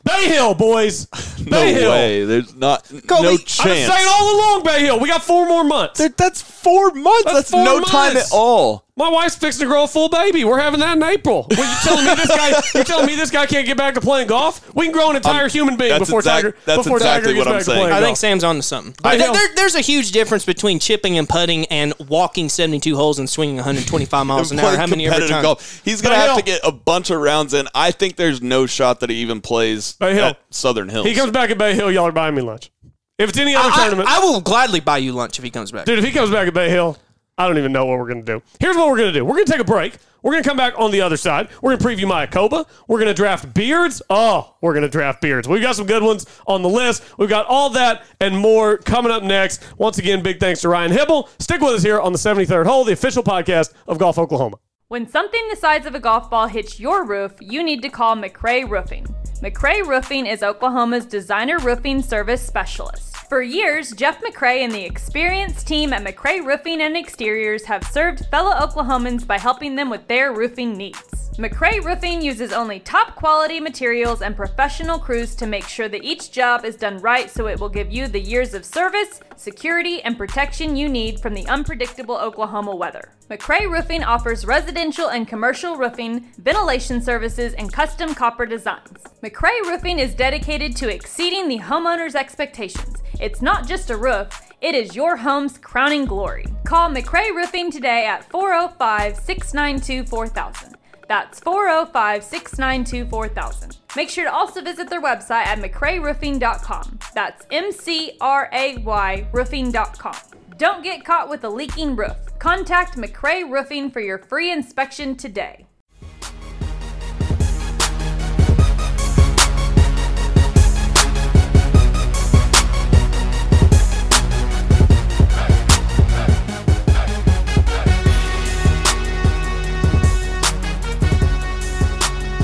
Bay 0.05 0.29
Hill, 0.29 0.55
boys. 0.55 1.07
No 1.45 1.61
Hill. 1.61 1.91
way. 1.91 2.25
There's 2.25 2.55
not 2.55 2.89
no 2.93 3.37
chance. 3.37 3.61
I've 3.61 3.65
been 3.67 3.91
saying 3.91 4.07
all 4.09 4.37
along, 4.37 4.63
Bay 4.65 4.85
Hill. 4.85 5.01
We 5.01 5.09
got 5.09 5.23
four 5.23 5.45
more 5.49 5.65
months. 5.65 5.99
There- 5.99 6.09
that's 6.09 6.41
four 6.41 6.93
months. 6.93 7.25
That's 7.25 7.35
That's, 7.35 7.51
four 7.51 7.65
no 7.65 7.81
time 7.81 8.17
at 8.17 8.31
all. 8.33 8.85
My 8.95 9.09
wife's 9.09 9.37
fixing 9.37 9.63
to 9.63 9.67
grow 9.67 9.85
a 9.85 9.89
full 9.89 10.11
baby. 10.11 10.45
We're 10.45 10.59
having 10.61 10.81
that 10.81 10.99
in 10.99 11.03
April. 11.03 11.47
Well, 11.51 11.59
you 11.67 11.77
telling 11.83 12.05
me 12.05 12.15
this 12.15 12.29
guy? 12.29 12.79
You 12.79 12.85
telling 12.85 13.07
me 13.07 13.15
this 13.17 13.31
guy 13.31 13.47
can't 13.47 13.67
get 13.67 13.79
back 13.79 13.95
to 13.95 14.03
playing 14.03 14.29
golf? 14.29 14.71
We 14.75 14.85
can 14.85 14.93
grow 14.93 15.09
an 15.09 15.17
entire 15.17 15.45
um, 15.45 15.51
human 15.51 15.77
being 15.79 15.99
before 15.99 16.19
exact- 16.19 16.43
Tiger. 16.45 16.57
that's 16.67 16.83
before 16.83 16.99
exactly 16.99 17.33
Tiger 17.33 17.37
gets 17.37 17.47
what 17.47 17.57
I'm 17.57 17.63
saying. 17.63 17.79
playing 17.79 17.93
I 17.95 18.01
think 18.01 18.09
golf. 18.09 18.19
Sam's 18.19 18.45
on 18.45 18.57
to 18.57 18.63
something. 18.63 18.95
I 19.03 19.17
There- 19.17 19.33
there- 19.33 19.55
there's 19.57 19.75
a 19.77 19.81
huge 19.81 20.13
difference 20.13 20.45
between 20.45 20.79
chipping 20.79 21.17
and 21.17 21.27
putting 21.27 21.65
and 21.67 21.95
walking 22.07 22.51
72 22.51 22.95
holes 22.95 23.19
and 23.19 23.31
swinging 23.31 23.57
125 23.57 24.27
miles 24.27 24.53
an 24.53 24.59
hour. 24.61 24.77
How 24.77 24.87
many 24.87 25.07
every 25.07 25.21
competitive 25.21 25.31
time? 25.31 25.43
golf. 25.43 25.81
He's 25.87 26.03
gonna 26.03 26.15
Bay 26.17 26.19
have 26.21 26.27
Hill. 26.29 26.37
to 26.37 26.43
get 26.43 26.61
a 26.63 26.73
bunch 26.73 27.09
of 27.09 27.19
rounds 27.19 27.55
in. 27.55 27.69
I 27.75 27.93
think 27.93 28.17
there's 28.17 28.43
no 28.43 28.67
shot 28.67 29.01
that 29.01 29.09
he 29.09 29.17
even 29.17 29.41
plays 29.41 29.95
Bay 29.95 30.13
Hill. 30.13 30.25
at 30.27 30.39
Southern 30.51 30.91
Hills. 30.91 31.07
He 31.07 31.15
comes 31.15 31.33
back 31.33 31.49
at 31.49 31.57
Bay 31.57 31.75
Hill, 31.75 31.91
y'all 31.91 32.05
are 32.09 32.13
buying 32.13 32.35
me 32.35 32.43
lunch. 32.43 32.71
If 33.19 33.31
it's 33.31 33.39
any 33.39 33.55
other 33.55 33.71
I, 33.73 33.77
tournament, 33.85 34.11
I 34.11 34.19
will 34.19 34.43
gladly 34.43 34.81
buy 34.81 34.99
you 34.99 35.13
lunch 35.13 35.39
if 35.39 35.45
he 35.45 35.51
comes 35.51 35.73
back. 35.73 35.87
dude, 35.87 35.99
if 35.99 36.05
he 36.05 36.11
comes 36.13 36.31
back 36.31 36.47
at 36.47 36.53
Bay 36.53 36.69
Hill, 36.69 36.99
I 37.39 37.49
don't 37.49 37.59
even 37.59 37.73
know 37.73 37.87
what 37.87 37.99
we're 37.99 38.09
gonna 38.09 38.23
do. 38.23 38.43
Here's 38.61 38.77
what 38.77 38.89
we're 38.89 38.99
gonna 38.99 39.13
do. 39.13 39.25
We're 39.25 39.35
gonna 39.35 39.47
take 39.47 39.61
a 39.61 39.65
break. 39.65 39.97
We're 40.23 40.33
gonna 40.33 40.45
come 40.45 40.57
back 40.57 40.75
on 40.79 40.91
the 40.91 41.01
other 41.01 41.17
side. 41.17 41.49
We're 41.61 41.77
gonna 41.77 41.97
preview 41.97 42.05
Mayakoba. 42.05 42.67
We're 42.87 42.99
gonna 42.99 43.15
draft 43.15 43.55
beards. 43.55 44.03
Oh, 44.11 44.55
we're 44.61 44.75
gonna 44.75 44.89
draft 44.89 45.21
beards. 45.23 45.49
We've 45.49 45.63
got 45.63 45.75
some 45.75 45.87
good 45.87 46.03
ones 46.03 46.27
on 46.47 46.63
the 46.63 46.69
list. 46.69 47.03
We've 47.19 47.29
got 47.31 47.47
all 47.47 47.71
that 47.71 48.05
and 48.21 48.37
more 48.37 48.77
coming 48.77 49.11
up 49.11 49.23
next. 49.23 49.63
Once 49.79 49.99
again, 49.99 50.23
big 50.23 50.41
thanks 50.41 50.61
to 50.61 50.69
Ryan 50.69 50.93
Hybl. 50.93 51.29
Stick 51.41 51.61
with 51.61 51.75
us 51.75 51.83
here 51.83 51.99
on 51.99 52.13
the 52.13 52.19
73rd 52.19 52.67
hole, 52.67 52.85
the 52.85 52.93
official 52.93 53.23
podcast 53.23 53.73
of 53.89 53.99
Golf 53.99 54.19
Oklahoma. 54.19 54.59
When 54.89 55.09
something 55.09 55.41
the 55.49 55.57
size 55.57 55.87
of 55.87 55.95
a 55.95 56.01
golf 56.01 56.29
ball 56.29 56.49
hits 56.49 56.79
your 56.79 57.07
roof, 57.07 57.33
you 57.41 57.63
need 57.65 57.81
to 57.81 57.89
call 57.89 58.15
McRay 58.15 58.69
Roofing. 58.69 59.07
McRay 59.41 59.85
Roofing 59.85 60.27
is 60.27 60.43
Oklahoma's 60.43 61.07
designer 61.07 61.59
roofing 61.59 62.03
service 62.03 62.47
specialist. 62.47 63.17
For 63.33 63.41
years, 63.41 63.93
Jeff 63.93 64.21
McRay 64.21 64.59
and 64.59 64.71
the 64.71 64.85
experienced 64.85 65.67
team 65.67 65.95
at 65.95 66.05
McRay 66.05 66.45
Roofing 66.45 66.83
and 66.83 66.95
Exteriors 66.95 67.65
have 67.65 67.83
served 67.83 68.27
fellow 68.27 68.53
Oklahomans 68.53 69.27
by 69.27 69.39
helping 69.39 69.75
them 69.75 69.89
with 69.89 70.07
their 70.07 70.35
roofing 70.35 70.77
needs. 70.77 71.23
McRay 71.39 71.83
Roofing 71.83 72.21
uses 72.21 72.53
only 72.53 72.79
top 72.79 73.15
quality 73.15 73.59
materials 73.59 74.21
and 74.21 74.37
professional 74.37 74.99
crews 74.99 75.35
to 75.37 75.47
make 75.47 75.67
sure 75.67 75.89
that 75.89 76.05
each 76.05 76.31
job 76.31 76.67
is 76.67 76.77
done 76.77 76.99
right 76.99 77.31
so 77.31 77.47
it 77.47 77.59
will 77.59 77.71
give 77.71 77.91
you 77.91 78.07
the 78.07 78.21
years 78.21 78.53
of 78.53 78.67
service, 78.67 79.21
security, 79.37 80.03
and 80.03 80.19
protection 80.19 80.77
you 80.77 80.91
need 80.91 81.19
from 81.19 81.33
the 81.33 81.47
unpredictable 81.47 82.17
Oklahoma 82.17 82.77
weather. 82.77 83.15
McRay 83.31 83.67
Roofing 83.67 84.05
offers 84.05 84.45
residential 84.45 85.09
and 85.09 85.27
commercial 85.27 85.79
roofing, 85.79 86.21
ventilation 86.37 87.01
services, 87.01 87.55
and 87.55 87.73
custom 87.73 88.15
copper 88.15 88.45
designs. 88.45 89.03
McRay 89.23 89.59
Roofing 89.63 90.01
is 90.01 90.15
dedicated 90.15 90.77
to 90.77 90.95
exceeding 90.95 91.49
the 91.49 91.61
homeowner's 91.61 92.15
expectations. 92.15 92.99
It's 93.23 93.41
not 93.41 93.69
just 93.69 93.89
a 93.91 93.97
roof, 93.97 94.53
it 94.61 94.75
is 94.75 94.97
your 94.97 95.17
home's 95.17 95.57
crowning 95.57 96.07
glory. 96.07 96.45
Call 96.65 96.91
McRay 96.91 97.33
Roofing 97.33 97.71
today 97.71 98.05
at 98.05 98.29
405 98.31 99.17
692 99.17 100.05
4000. 100.11 100.75
That's 101.07 101.39
405 101.39 102.25
692 102.25 103.09
4000. 103.09 103.77
Make 103.95 104.09
sure 104.09 104.25
to 104.25 104.33
also 104.33 104.61
visit 104.61 104.91
their 104.91 105.01
website 105.01 105.47
at 105.47 105.61
McRayRoofing.com. 105.61 106.99
That's 107.15 107.47
M 107.53 107.71
C 107.71 108.17
R 108.21 108.51
A 108.53 108.79
Y 108.79 109.29
roofing.com. 109.31 110.17
Don't 110.57 110.83
get 110.83 111.05
caught 111.05 111.31
with 111.31 111.45
a 111.45 111.49
leaking 111.49 111.95
roof. 111.95 112.17
Contact 112.41 112.97
McRay 112.97 113.49
Roofing 113.49 113.93
for 113.93 114.01
your 114.01 114.19
free 114.19 114.51
inspection 114.51 115.15
today. 115.15 115.67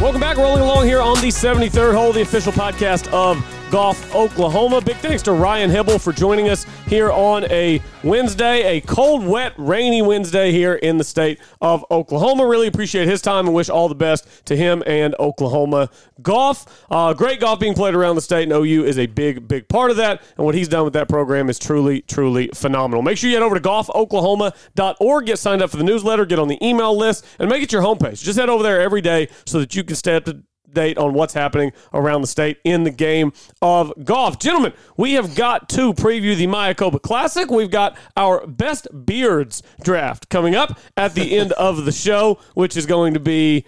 Welcome 0.08 0.22
back. 0.22 0.38
Rolling 0.38 0.62
along 0.62 0.86
here 0.86 1.02
on 1.02 1.16
the 1.16 1.28
73rd 1.28 1.92
hole, 1.92 2.14
the 2.14 2.22
official 2.22 2.50
podcast 2.50 3.12
of 3.12 3.36
Golf 3.70 4.14
Oklahoma. 4.14 4.80
Big 4.80 4.96
thanks 4.96 5.22
to 5.24 5.32
Ryan 5.32 5.70
Hybl 5.70 6.00
for 6.00 6.12
joining 6.12 6.48
us 6.48 6.64
here 6.86 7.10
on 7.10 7.44
a 7.50 7.82
Wednesday, 8.02 8.78
a 8.78 8.80
cold, 8.80 9.26
wet, 9.26 9.52
rainy 9.58 10.00
Wednesday 10.00 10.52
here 10.52 10.74
in 10.74 10.96
the 10.96 11.04
state 11.04 11.38
of 11.60 11.84
Oklahoma. 11.90 12.46
Really 12.46 12.66
appreciate 12.66 13.06
his 13.06 13.20
time 13.20 13.46
and 13.46 13.54
wish 13.54 13.68
all 13.68 13.88
the 13.88 13.94
best 13.94 14.26
to 14.46 14.56
him 14.56 14.82
and 14.86 15.14
Oklahoma 15.20 15.90
golf. 16.22 16.86
Uh, 16.90 17.12
great 17.12 17.40
golf 17.40 17.60
being 17.60 17.74
played 17.74 17.94
around 17.94 18.14
the 18.14 18.22
state, 18.22 18.44
and 18.44 18.52
OU 18.52 18.84
is 18.84 18.98
a 18.98 19.06
big, 19.06 19.46
big 19.46 19.68
part 19.68 19.90
of 19.90 19.98
that. 19.98 20.22
And 20.38 20.46
what 20.46 20.54
he's 20.54 20.68
done 20.68 20.84
with 20.84 20.94
that 20.94 21.08
program 21.08 21.50
is 21.50 21.58
truly, 21.58 22.00
truly 22.02 22.50
phenomenal. 22.54 23.02
Make 23.02 23.18
sure 23.18 23.28
you 23.28 23.36
head 23.36 23.42
over 23.42 23.54
to 23.54 23.60
golfoklahoma.org, 23.60 25.26
get 25.26 25.38
signed 25.38 25.60
up 25.60 25.70
for 25.70 25.76
the 25.76 25.84
newsletter, 25.84 26.24
get 26.24 26.38
on 26.38 26.48
the 26.48 26.64
email 26.66 26.96
list, 26.96 27.26
and 27.38 27.50
make 27.50 27.62
it 27.62 27.72
your 27.72 27.82
homepage. 27.82 28.22
Just 28.22 28.38
head 28.38 28.48
over 28.48 28.62
there 28.62 28.80
every 28.80 29.02
day 29.02 29.28
so 29.44 29.60
that 29.60 29.74
you 29.74 29.84
can 29.84 29.94
stay 29.94 30.16
up 30.16 30.24
to 30.24 30.42
date 30.72 30.98
on 30.98 31.14
what's 31.14 31.34
happening 31.34 31.72
around 31.92 32.20
the 32.20 32.26
state 32.26 32.58
in 32.64 32.84
the 32.84 32.90
game 32.90 33.32
of 33.62 33.92
golf. 34.04 34.38
Gentlemen, 34.38 34.72
we 34.96 35.14
have 35.14 35.34
got 35.34 35.68
to 35.70 35.94
preview 35.94 36.36
the 36.36 36.46
Mayakoba 36.46 37.00
Classic. 37.00 37.50
We've 37.50 37.70
got 37.70 37.96
our 38.16 38.46
best 38.46 38.86
beards 39.04 39.62
draft 39.82 40.28
coming 40.28 40.54
up 40.54 40.78
at 40.96 41.14
the 41.14 41.36
end 41.36 41.52
of 41.52 41.84
the 41.84 41.92
show, 41.92 42.38
which 42.54 42.76
is 42.76 42.86
going 42.86 43.14
to 43.14 43.20
be 43.20 43.64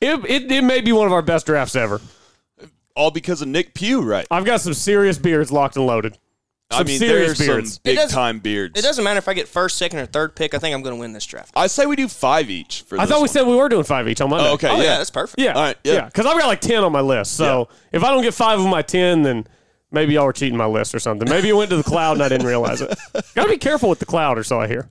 it, 0.00 0.24
it, 0.28 0.50
it 0.50 0.64
may 0.64 0.80
be 0.80 0.90
one 0.92 1.06
of 1.06 1.12
our 1.12 1.22
best 1.22 1.46
drafts 1.46 1.76
ever. 1.76 2.00
all 2.96 3.10
because 3.10 3.40
of 3.42 3.48
Nick 3.48 3.74
Pugh, 3.74 4.02
right? 4.02 4.26
I've 4.30 4.44
got 4.44 4.60
some 4.60 4.74
serious 4.74 5.18
beards 5.18 5.52
locked 5.52 5.76
and 5.76 5.86
loaded. 5.86 6.18
I 6.72 6.78
Some 6.78 6.86
mean, 6.86 6.98
serious 6.98 7.38
there's 7.38 7.48
beards. 7.48 7.72
some 7.74 7.80
big 7.84 7.96
doesn't- 7.96 8.14
time 8.14 8.38
beards. 8.38 8.78
It 8.78 8.82
doesn't 8.82 9.04
matter 9.04 9.18
if 9.18 9.28
I 9.28 9.34
get 9.34 9.48
first, 9.48 9.76
second, 9.78 9.98
or 10.00 10.06
third 10.06 10.34
pick. 10.34 10.54
I 10.54 10.58
think 10.58 10.74
I'm 10.74 10.82
going 10.82 10.94
to 10.96 11.00
win 11.00 11.12
this 11.12 11.26
draft. 11.26 11.52
I 11.54 11.66
say 11.66 11.86
we 11.86 11.96
do 11.96 12.08
five 12.08 12.50
each. 12.50 12.82
For 12.86 12.98
I 12.98 13.02
this 13.04 13.10
thought 13.10 13.18
we 13.18 13.22
one. 13.22 13.28
said 13.28 13.46
we 13.46 13.54
were 13.56 13.68
doing 13.68 13.84
five 13.84 14.08
each 14.08 14.20
on 14.20 14.30
Monday. 14.30 14.48
Oh, 14.48 14.54
okay, 14.54 14.68
Oh, 14.68 14.76
yeah. 14.76 14.82
yeah. 14.82 14.98
that's 14.98 15.10
perfect. 15.10 15.40
Yeah. 15.40 15.52
All 15.52 15.62
right, 15.62 15.76
yeah. 15.84 15.92
Yeah. 15.94 16.04
Because 16.06 16.26
I've 16.26 16.38
got 16.38 16.46
like 16.46 16.60
10 16.60 16.82
on 16.84 16.92
my 16.92 17.00
list. 17.00 17.36
So 17.36 17.68
if 17.92 18.02
I 18.02 18.10
don't 18.10 18.22
get 18.22 18.34
five 18.34 18.58
of 18.58 18.66
my 18.66 18.82
10, 18.82 19.22
then 19.22 19.46
maybe 19.90 20.14
y'all 20.14 20.24
were 20.24 20.32
cheating 20.32 20.56
my 20.56 20.64
list 20.66 20.94
or 20.94 20.98
something. 20.98 21.28
Maybe 21.28 21.48
it 21.50 21.52
went 21.56 21.68
to 21.70 21.76
the 21.76 21.82
cloud 21.82 22.14
and 22.14 22.22
I 22.22 22.28
didn't 22.30 22.46
realize 22.46 22.80
it. 22.80 22.88
Got 23.34 23.44
to 23.44 23.48
be 23.50 23.58
careful 23.58 23.88
with 23.90 23.98
the 23.98 24.06
cloud, 24.06 24.38
or 24.38 24.44
so 24.44 24.58
I 24.60 24.66
hear. 24.68 24.90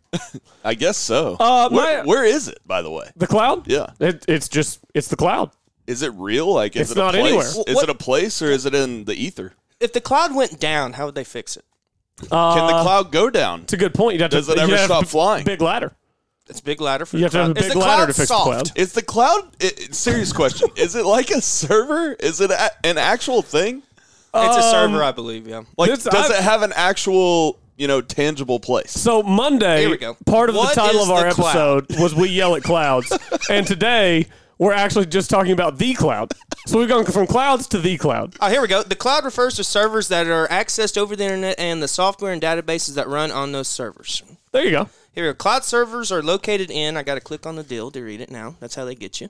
I 0.63 0.75
guess 0.75 0.97
so. 0.97 1.37
Uh, 1.39 1.69
where, 1.69 2.03
my- 2.03 2.05
where 2.07 2.23
is 2.23 2.47
it, 2.47 2.59
by 2.65 2.81
the 2.81 2.91
way? 2.91 3.09
The 3.15 3.27
cloud? 3.27 3.67
Yeah. 3.67 3.87
It, 3.99 4.25
it's 4.27 4.47
just, 4.47 4.79
it's 4.93 5.07
the 5.07 5.15
cloud. 5.15 5.49
Is 5.87 6.03
it 6.03 6.13
real? 6.13 6.53
Like, 6.53 6.75
is 6.75 6.83
It's 6.83 6.91
it 6.91 6.97
a 6.97 6.99
not 7.01 7.13
place? 7.15 7.25
anywhere. 7.25 7.47
Is 7.47 7.75
What- 7.75 7.83
it 7.85 7.89
a 7.89 7.95
place 7.95 8.41
or 8.41 8.51
is 8.51 8.65
it 8.67 8.75
in 8.75 9.05
the 9.05 9.13
ether? 9.15 9.53
If 9.79 9.93
the 9.93 10.01
cloud 10.01 10.35
went 10.35 10.59
down, 10.59 10.93
how 10.93 11.07
would 11.07 11.15
they 11.15 11.23
fix 11.23 11.57
it? 11.57 11.65
Can 12.29 12.67
the 12.67 12.73
uh, 12.75 12.83
cloud 12.83 13.11
go 13.11 13.29
down? 13.29 13.61
It's 13.63 13.73
a 13.73 13.77
good 13.77 13.93
point. 13.93 14.13
You'd 14.15 14.21
have 14.21 14.31
Does 14.31 14.47
to, 14.47 14.53
it 14.53 14.57
ever 14.59 14.71
you'd 14.71 14.77
have 14.79 14.85
stop 14.87 15.03
a 15.03 15.07
flying? 15.07 15.43
Big 15.45 15.61
ladder. 15.61 15.91
It's 16.49 16.59
a 16.59 16.63
big 16.63 16.81
ladder 16.81 17.05
for 17.05 17.17
You 17.17 17.21
the 17.21 17.25
have 17.25 17.31
to 17.31 17.37
have 17.37 17.45
cloud. 17.47 17.57
a 17.57 17.59
Is 17.59 17.65
big 17.67 17.73
the 17.73 17.79
ladder 17.79 17.95
cloud 17.97 18.05
to 18.07 18.13
fix 18.13 18.27
soft? 18.27 18.45
the 18.45 18.51
cloud. 18.51 18.71
Is 18.79 18.93
the 18.93 19.01
cloud? 19.01 19.55
It, 19.59 19.79
it- 19.89 19.95
serious 19.95 20.33
question. 20.33 20.69
is 20.75 20.95
it 20.95 21.05
like 21.05 21.29
a 21.31 21.41
server? 21.41 22.13
Is 22.13 22.41
it 22.41 22.51
a, 22.51 22.71
an 22.83 22.97
actual 22.97 23.41
thing? 23.41 23.83
It's 24.33 24.57
a 24.57 24.61
server, 24.71 24.97
um, 24.97 25.01
I 25.03 25.11
believe. 25.11 25.47
Yeah. 25.47 25.63
Like, 25.77 25.89
This- 25.91 26.03
does 26.05 26.13
I've- 26.29 26.33
it 26.35 26.41
have 26.43 26.61
an 26.61 26.71
actual, 26.75 27.59
you 27.77 27.87
know, 27.87 28.01
tangible 28.01 28.59
place? 28.59 28.91
So 28.91 29.21
Monday, 29.23 29.81
Here 29.81 29.89
we 29.89 29.97
go. 29.97 30.15
part 30.25 30.49
of 30.49 30.55
What 30.55 30.73
the 30.73 30.81
title 30.81 31.01
is 31.01 31.09
of 31.09 31.15
our 31.15 31.29
the 31.29 31.35
cloud? 31.35 31.83
episode 31.83 32.01
was 32.01 32.15
"We 32.15 32.29
Yell 32.29 32.55
at 32.55 32.63
Clouds," 32.63 33.11
and 33.49 33.65
today 33.67 34.27
we're 34.61 34.73
actually 34.73 35.07
just 35.07 35.31
talking 35.31 35.53
about 35.53 35.79
the 35.79 35.95
cloud. 35.95 36.33
So 36.67 36.77
we've 36.77 36.87
gone 36.87 37.03
from 37.05 37.25
clouds 37.25 37.67
to 37.69 37.79
the 37.79 37.97
cloud. 37.97 38.35
Oh, 38.39 38.47
here 38.47 38.61
we 38.61 38.67
go. 38.67 38.83
The 38.83 38.95
cloud 38.95 39.25
refers 39.25 39.55
to 39.55 39.63
servers 39.63 40.07
that 40.09 40.27
are 40.27 40.47
accessed 40.49 40.99
over 40.99 41.15
the 41.15 41.23
internet 41.23 41.59
and 41.59 41.81
the 41.81 41.87
software 41.87 42.31
and 42.31 42.39
databases 42.39 42.93
that 42.93 43.07
run 43.07 43.31
on 43.31 43.53
those 43.53 43.67
servers. 43.67 44.21
There 44.51 44.63
you 44.63 44.69
go. 44.69 44.89
Here, 45.13 45.25
we 45.25 45.31
go. 45.31 45.33
cloud 45.33 45.63
servers 45.63 46.11
are 46.11 46.21
located 46.21 46.69
in. 46.69 46.95
I 46.95 47.01
got 47.01 47.15
to 47.15 47.21
click 47.21 47.47
on 47.47 47.55
the 47.55 47.63
deal 47.63 47.89
to 47.89 48.03
read 48.03 48.21
it 48.21 48.29
now. 48.29 48.55
That's 48.59 48.75
how 48.75 48.85
they 48.85 48.93
get 48.93 49.19
you. 49.19 49.29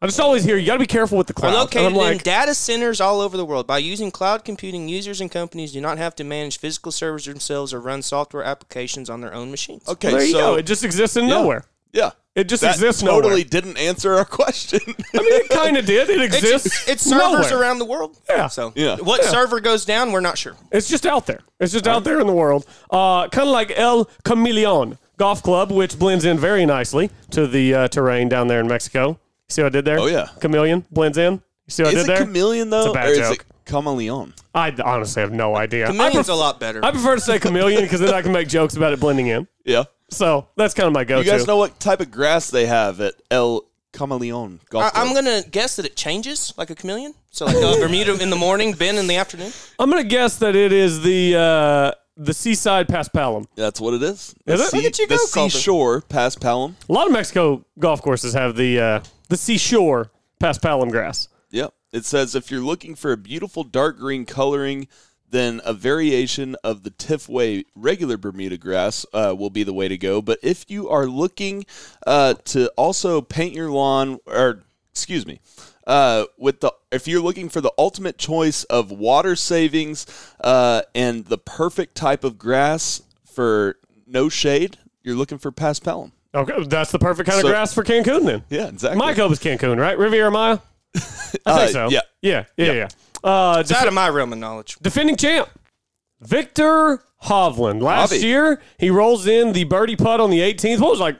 I 0.00 0.06
just 0.06 0.18
always 0.18 0.42
hear 0.42 0.56
you 0.56 0.66
got 0.66 0.72
to 0.72 0.80
be 0.80 0.86
careful 0.86 1.18
with 1.18 1.28
the 1.28 1.34
Are 1.34 1.40
cloud. 1.40 1.48
And 1.50 1.58
located 1.58 1.86
I'm 1.86 1.94
like, 1.94 2.12
in 2.14 2.18
data 2.18 2.56
centers 2.56 3.00
all 3.00 3.20
over 3.20 3.36
the 3.36 3.44
world. 3.44 3.68
By 3.68 3.78
using 3.78 4.10
cloud 4.10 4.44
computing, 4.44 4.88
users 4.88 5.20
and 5.20 5.30
companies 5.30 5.70
do 5.70 5.80
not 5.80 5.98
have 5.98 6.16
to 6.16 6.24
manage 6.24 6.58
physical 6.58 6.90
servers 6.90 7.26
themselves 7.26 7.72
or 7.72 7.80
run 7.80 8.02
software 8.02 8.42
applications 8.42 9.08
on 9.08 9.20
their 9.20 9.32
own 9.32 9.52
machines. 9.52 9.88
Okay, 9.88 10.08
well, 10.08 10.16
there 10.16 10.26
you 10.26 10.32
so 10.32 10.38
go. 10.40 10.54
It 10.56 10.66
just 10.66 10.82
exists 10.82 11.16
in 11.16 11.28
yeah. 11.28 11.34
nowhere. 11.34 11.64
Yeah, 11.92 12.10
It 12.34 12.44
just 12.48 12.62
that 12.62 12.74
exists 12.76 13.02
totally 13.02 13.30
nowhere. 13.30 13.44
didn't 13.44 13.76
answer 13.76 14.14
our 14.14 14.24
question. 14.24 14.80
I 14.86 15.18
mean, 15.18 15.32
it 15.32 15.48
kind 15.50 15.76
of 15.76 15.84
did. 15.94 16.08
It 16.08 16.22
exists. 16.22 16.66
It's, 16.66 16.88
it's 16.88 17.02
servers 17.02 17.50
nowhere. 17.50 17.60
around 17.60 17.78
the 17.80 17.84
world. 17.84 18.16
Yeah. 18.30 18.46
So 18.48 18.72
Yeah. 18.74 18.96
what 18.96 19.22
Yeah. 19.22 19.28
server 19.30 19.60
goes 19.60 19.84
down, 19.84 20.10
we're 20.12 20.20
not 20.20 20.38
sure. 20.38 20.56
It's 20.70 20.88
just 20.88 21.04
out 21.06 21.26
there. 21.26 21.40
It's 21.60 21.72
just 21.72 21.86
out 21.86 22.04
there 22.04 22.18
in 22.20 22.26
the 22.26 22.32
world. 22.32 22.66
Uh, 22.90 23.28
kind 23.28 23.46
of 23.48 23.52
like 23.52 23.72
El 23.76 24.06
Camaleón 24.24 24.96
Golf 25.18 25.42
Club, 25.42 25.70
which 25.70 25.98
blends 25.98 26.24
in 26.24 26.38
very 26.38 26.64
nicely 26.64 27.10
to 27.30 27.46
the 27.46 27.74
uh, 27.74 27.88
terrain 27.88 28.28
down 28.30 28.48
there 28.48 28.60
in 28.60 28.66
Mexico. 28.66 29.18
See 29.50 29.60
what 29.62 29.66
I 29.66 29.70
did 29.76 29.84
there? 29.84 29.98
Oh, 30.00 30.06
yeah. 30.06 30.28
Chameleon 30.40 30.86
blends 30.90 31.18
in. 31.18 31.42
See 31.68 31.82
what 31.82 31.94
I 31.94 31.98
is 31.98 32.04
did 32.06 32.10
it 32.12 32.16
there? 32.16 32.24
chameleon 32.26 32.70
though, 32.70 32.80
It's 32.86 32.90
a 32.90 32.92
bad 32.94 33.08
or 33.10 33.14
joke. 33.16 33.24
is 33.24 33.30
it 33.32 33.42
chameleon? 33.66 34.32
I 34.54 34.74
honestly 34.82 35.20
have 35.20 35.32
no 35.32 35.54
idea. 35.56 35.86
Chameleon's 35.88 36.14
pref- 36.14 36.28
a 36.30 36.32
lot 36.34 36.58
better. 36.58 36.82
I 36.84 36.90
prefer 36.90 37.14
to 37.16 37.20
say 37.20 37.38
chameleon 37.38 37.82
because 37.82 38.00
then 38.00 38.12
I 38.14 38.22
can 38.22 38.32
make 38.32 38.48
jokes 38.48 38.76
about 38.76 38.94
it 38.94 39.00
blending 39.00 39.26
in. 39.28 39.46
Yeah. 39.64 39.84
So 40.12 40.48
that's 40.56 40.74
kind 40.74 40.86
of 40.86 40.92
my 40.92 41.04
go-to. 41.04 41.24
You 41.24 41.30
guys 41.30 41.46
know 41.46 41.56
what 41.56 41.80
type 41.80 42.00
of 42.00 42.10
grass 42.10 42.50
they 42.50 42.66
have 42.66 43.00
at 43.00 43.14
El 43.30 43.64
Camaleón 43.92 44.58
Golf 44.68 44.84
I, 44.84 44.90
Club? 44.90 45.06
I'm 45.06 45.14
gonna 45.14 45.42
guess 45.50 45.76
that 45.76 45.86
it 45.86 45.96
changes 45.96 46.54
like 46.56 46.70
a 46.70 46.74
chameleon. 46.74 47.14
So 47.30 47.46
like 47.46 47.56
uh, 47.56 47.76
Bermuda 47.78 48.22
in 48.22 48.30
the 48.30 48.36
morning, 48.36 48.72
Ben 48.74 48.96
in 48.96 49.06
the 49.06 49.16
afternoon. 49.16 49.52
I'm 49.78 49.90
gonna 49.90 50.04
guess 50.04 50.36
that 50.38 50.54
it 50.54 50.72
is 50.72 51.02
the 51.02 51.36
uh, 51.36 51.92
the 52.16 52.34
seaside 52.34 52.88
Paspalum. 52.88 53.46
That's 53.54 53.80
what 53.80 53.94
it 53.94 54.02
is. 54.02 54.34
Is 54.46 54.60
the 54.60 54.64
it? 54.64 54.70
sea- 54.70 54.76
Look 54.78 54.86
at 54.86 54.98
you 54.98 55.06
the 55.06 55.16
go, 55.16 55.26
Colton. 55.32 55.50
seashore 55.50 56.00
Paspalum. 56.02 56.74
A 56.88 56.92
lot 56.92 57.06
of 57.06 57.12
Mexico 57.12 57.64
golf 57.78 58.02
courses 58.02 58.34
have 58.34 58.56
the 58.56 58.80
uh, 58.80 59.00
the 59.28 59.36
seashore 59.36 60.10
Paspalum 60.40 60.90
grass. 60.90 61.28
Yep. 61.50 61.74
It 61.92 62.04
says 62.06 62.34
if 62.34 62.50
you're 62.50 62.62
looking 62.62 62.94
for 62.94 63.12
a 63.12 63.16
beautiful 63.18 63.64
dark 63.64 63.98
green 63.98 64.24
coloring, 64.24 64.88
then 65.32 65.60
a 65.64 65.72
variation 65.74 66.54
of 66.62 66.84
the 66.84 66.90
Tifway 66.90 67.64
regular 67.74 68.16
Bermuda 68.16 68.56
grass 68.56 69.04
uh, 69.12 69.34
will 69.36 69.50
be 69.50 69.64
the 69.64 69.72
way 69.72 69.88
to 69.88 69.98
go. 69.98 70.22
But 70.22 70.38
if 70.42 70.64
you 70.68 70.88
are 70.88 71.06
looking 71.06 71.66
uh, 72.06 72.34
to 72.44 72.68
also 72.76 73.20
paint 73.20 73.54
your 73.54 73.70
lawn, 73.70 74.18
or 74.26 74.60
excuse 74.92 75.26
me, 75.26 75.40
uh, 75.86 76.26
with 76.38 76.60
the 76.60 76.72
if 76.92 77.08
you're 77.08 77.22
looking 77.22 77.48
for 77.48 77.60
the 77.60 77.72
ultimate 77.78 78.18
choice 78.18 78.64
of 78.64 78.90
water 78.92 79.34
savings 79.34 80.06
uh, 80.42 80.82
and 80.94 81.24
the 81.24 81.38
perfect 81.38 81.94
type 81.96 82.22
of 82.24 82.38
grass 82.38 83.02
for 83.24 83.76
no 84.06 84.28
shade, 84.28 84.76
you're 85.02 85.16
looking 85.16 85.38
for 85.38 85.50
Paspalum. 85.50 86.12
Okay, 86.34 86.64
that's 86.64 86.92
the 86.92 86.98
perfect 86.98 87.28
kind 87.28 87.40
So- 87.42 87.48
of 87.48 87.52
grass 87.52 87.72
for 87.74 87.82
Cancun 87.84 88.24
then. 88.24 88.44
Yeah, 88.50 88.68
exactly. 88.68 88.98
My 88.98 89.12
Cove 89.14 89.32
is 89.32 89.38
Cancun, 89.38 89.78
right? 89.78 89.98
Riviera 89.98 90.30
Maya. 90.30 90.58
I 90.94 90.98
think 91.00 91.40
Uh, 91.46 91.66
so. 91.68 91.88
yeah. 91.90 92.00
yeah, 92.20 92.44
yeah, 92.56 92.72
yeah. 92.72 92.88
Uh, 93.24 93.58
It's 93.60 93.72
out 93.72 93.86
of 93.88 93.94
my 93.94 94.08
realm 94.08 94.32
of 94.32 94.38
knowledge. 94.38 94.76
defending 94.82 95.16
champ 95.16 95.48
Viktor 96.20 97.02
Hovland. 97.24 97.82
Last 97.82 98.12
Javi. 98.12 98.22
year, 98.22 98.62
he 98.78 98.90
rolls 98.90 99.26
in 99.26 99.52
the 99.52 99.64
birdie 99.64 99.96
putt 99.96 100.20
on 100.20 100.30
the 100.30 100.40
18th. 100.40 100.80
What 100.80 100.90
was 100.90 101.00
like? 101.00 101.18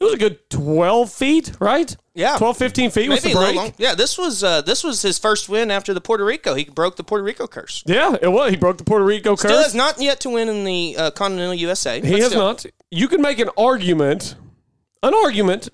It 0.00 0.04
was 0.04 0.14
a 0.14 0.18
good 0.18 0.50
12 0.50 1.12
feet, 1.12 1.52
right? 1.60 1.96
Yeah. 2.14 2.36
12, 2.36 2.56
15 2.56 2.90
feet 2.90 3.08
was 3.08 3.22
the 3.22 3.32
break. 3.32 3.74
Yeah, 3.78 3.94
this 3.94 4.18
was 4.18 4.42
uh, 4.44 4.60
this 4.60 4.84
was 4.84 5.02
his 5.02 5.18
first 5.18 5.48
win 5.48 5.70
after 5.70 5.94
the 5.94 6.00
Puerto 6.00 6.24
Rico. 6.24 6.54
He 6.54 6.64
broke 6.64 6.96
the 6.96 7.04
Puerto 7.04 7.24
Rico 7.24 7.46
curse. 7.46 7.82
Yeah, 7.86 8.16
it 8.20 8.28
was. 8.28 8.50
He 8.50 8.56
broke 8.56 8.78
the 8.78 8.84
Puerto 8.84 9.04
Rico 9.04 9.30
curse. 9.36 9.50
Still 9.52 9.62
has 9.62 9.74
not 9.74 10.00
yet 10.00 10.20
to 10.20 10.30
win 10.30 10.48
in 10.48 10.64
the 10.64 10.96
uh, 10.98 11.10
Continental 11.12 11.54
USA. 11.54 12.00
He 12.00 12.18
has 12.20 12.28
still. 12.30 12.40
not. 12.42 12.66
You 12.90 13.08
can 13.08 13.22
make 13.22 13.38
an 13.38 13.50
argument, 13.56 14.34
an 15.02 15.14
argument. 15.14 15.68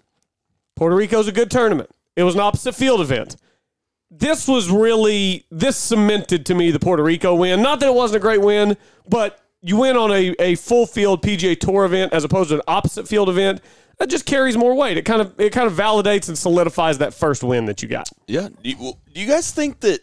Puerto 0.77 0.95
Rico's 0.97 1.27
a 1.29 1.33
good 1.33 1.51
tournament. 1.51 1.91
It 2.17 2.23
was 2.23 2.35
an 2.35 2.41
opposite 2.41 2.75
field 2.75 3.01
event. 3.01 3.37
This 4.11 4.49
was 4.49 4.71
really 4.71 5.47
this 5.51 5.77
cemented 5.77 6.47
to 6.47 6.55
me 6.55 6.71
the 6.71 6.81
Puerto 6.81 7.03
Rico 7.03 7.35
win. 7.35 7.63
Not 7.63 7.81
that 7.81 7.87
it 7.89 7.95
wasn't 7.95 8.17
a 8.17 8.21
great 8.21 8.41
win, 8.41 8.77
but 9.09 9.41
you 9.63 9.77
win 9.77 9.97
on 9.97 10.11
a, 10.11 10.35
a 10.41 10.55
full 10.57 10.87
field 10.87 11.23
PGA 11.23 11.59
Tour 11.59 11.85
event 11.85 12.13
as 12.13 12.25
opposed 12.25 12.49
to 12.51 12.57
an 12.57 12.63
opposite 12.67 13.07
field 13.07 13.29
event. 13.29 13.61
That 13.99 14.09
just 14.09 14.25
carries 14.27 14.57
more 14.57 14.75
weight. 14.75 14.97
It 14.97 15.03
kind 15.03 15.21
of 15.21 15.39
it 15.39 15.51
kind 15.53 15.67
of 15.67 15.75
validates 15.75 16.29
and 16.29 16.37
solidifies 16.37 16.99
that 16.99 17.13
first 17.15 17.45
win 17.45 17.67
that 17.67 17.83
you 17.83 17.89
got. 17.89 18.09
Yeah. 18.27 18.49
Do 18.49 18.69
you, 18.71 18.77
well, 18.81 18.99
do 19.15 19.21
you 19.21 19.27
guys 19.27 19.53
think 19.53 19.81
that 19.81 20.01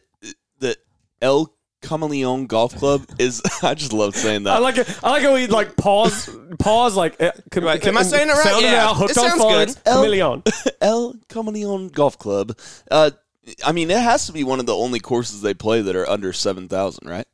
that 0.59 0.77
El 1.21 1.51
Camaleón 1.81 2.47
Golf 2.47 2.75
Club 2.75 3.05
is? 3.19 3.41
I 3.63 3.73
just 3.73 3.93
love 3.93 4.15
saying 4.15 4.43
that. 4.43 4.53
I 4.55 4.59
like 4.59 4.77
it. 4.77 4.99
I 5.03 5.09
like 5.09 5.23
how 5.23 5.33
we 5.33 5.47
like 5.47 5.75
pause, 5.77 6.29
pause. 6.59 6.95
Like, 6.95 7.15
eh, 7.19 7.31
can, 7.49 7.63
Right, 7.63 7.83
am 7.87 7.97
I 7.97 8.03
saying 8.03 8.29
it 8.29 8.33
right? 8.33 8.43
Sound 8.43 8.65
it 8.65 8.71
Yeah, 8.71 8.85
out. 8.87 8.97
Hooked 8.97 9.11
it 9.11 9.17
on 9.17 9.29
sounds 9.31 9.41
phonics. 9.41 9.83
good. 9.83 9.83
Chameleon. 9.93 10.43
El 10.79 11.13
Camaleón 11.27 11.91
Golf 11.91 12.19
Club. 12.19 12.55
Uh, 12.91 13.09
I 13.65 13.71
mean, 13.71 13.89
it 13.91 13.97
has 13.99 14.25
to 14.27 14.31
be 14.33 14.43
one 14.43 14.59
of 14.59 14.65
the 14.65 14.75
only 14.75 14.99
courses 14.99 15.41
they 15.41 15.53
play 15.53 15.81
that 15.81 15.95
are 15.95 16.07
under 16.09 16.33
seven 16.33 16.67
thousand, 16.67 17.07
right? 17.09 17.25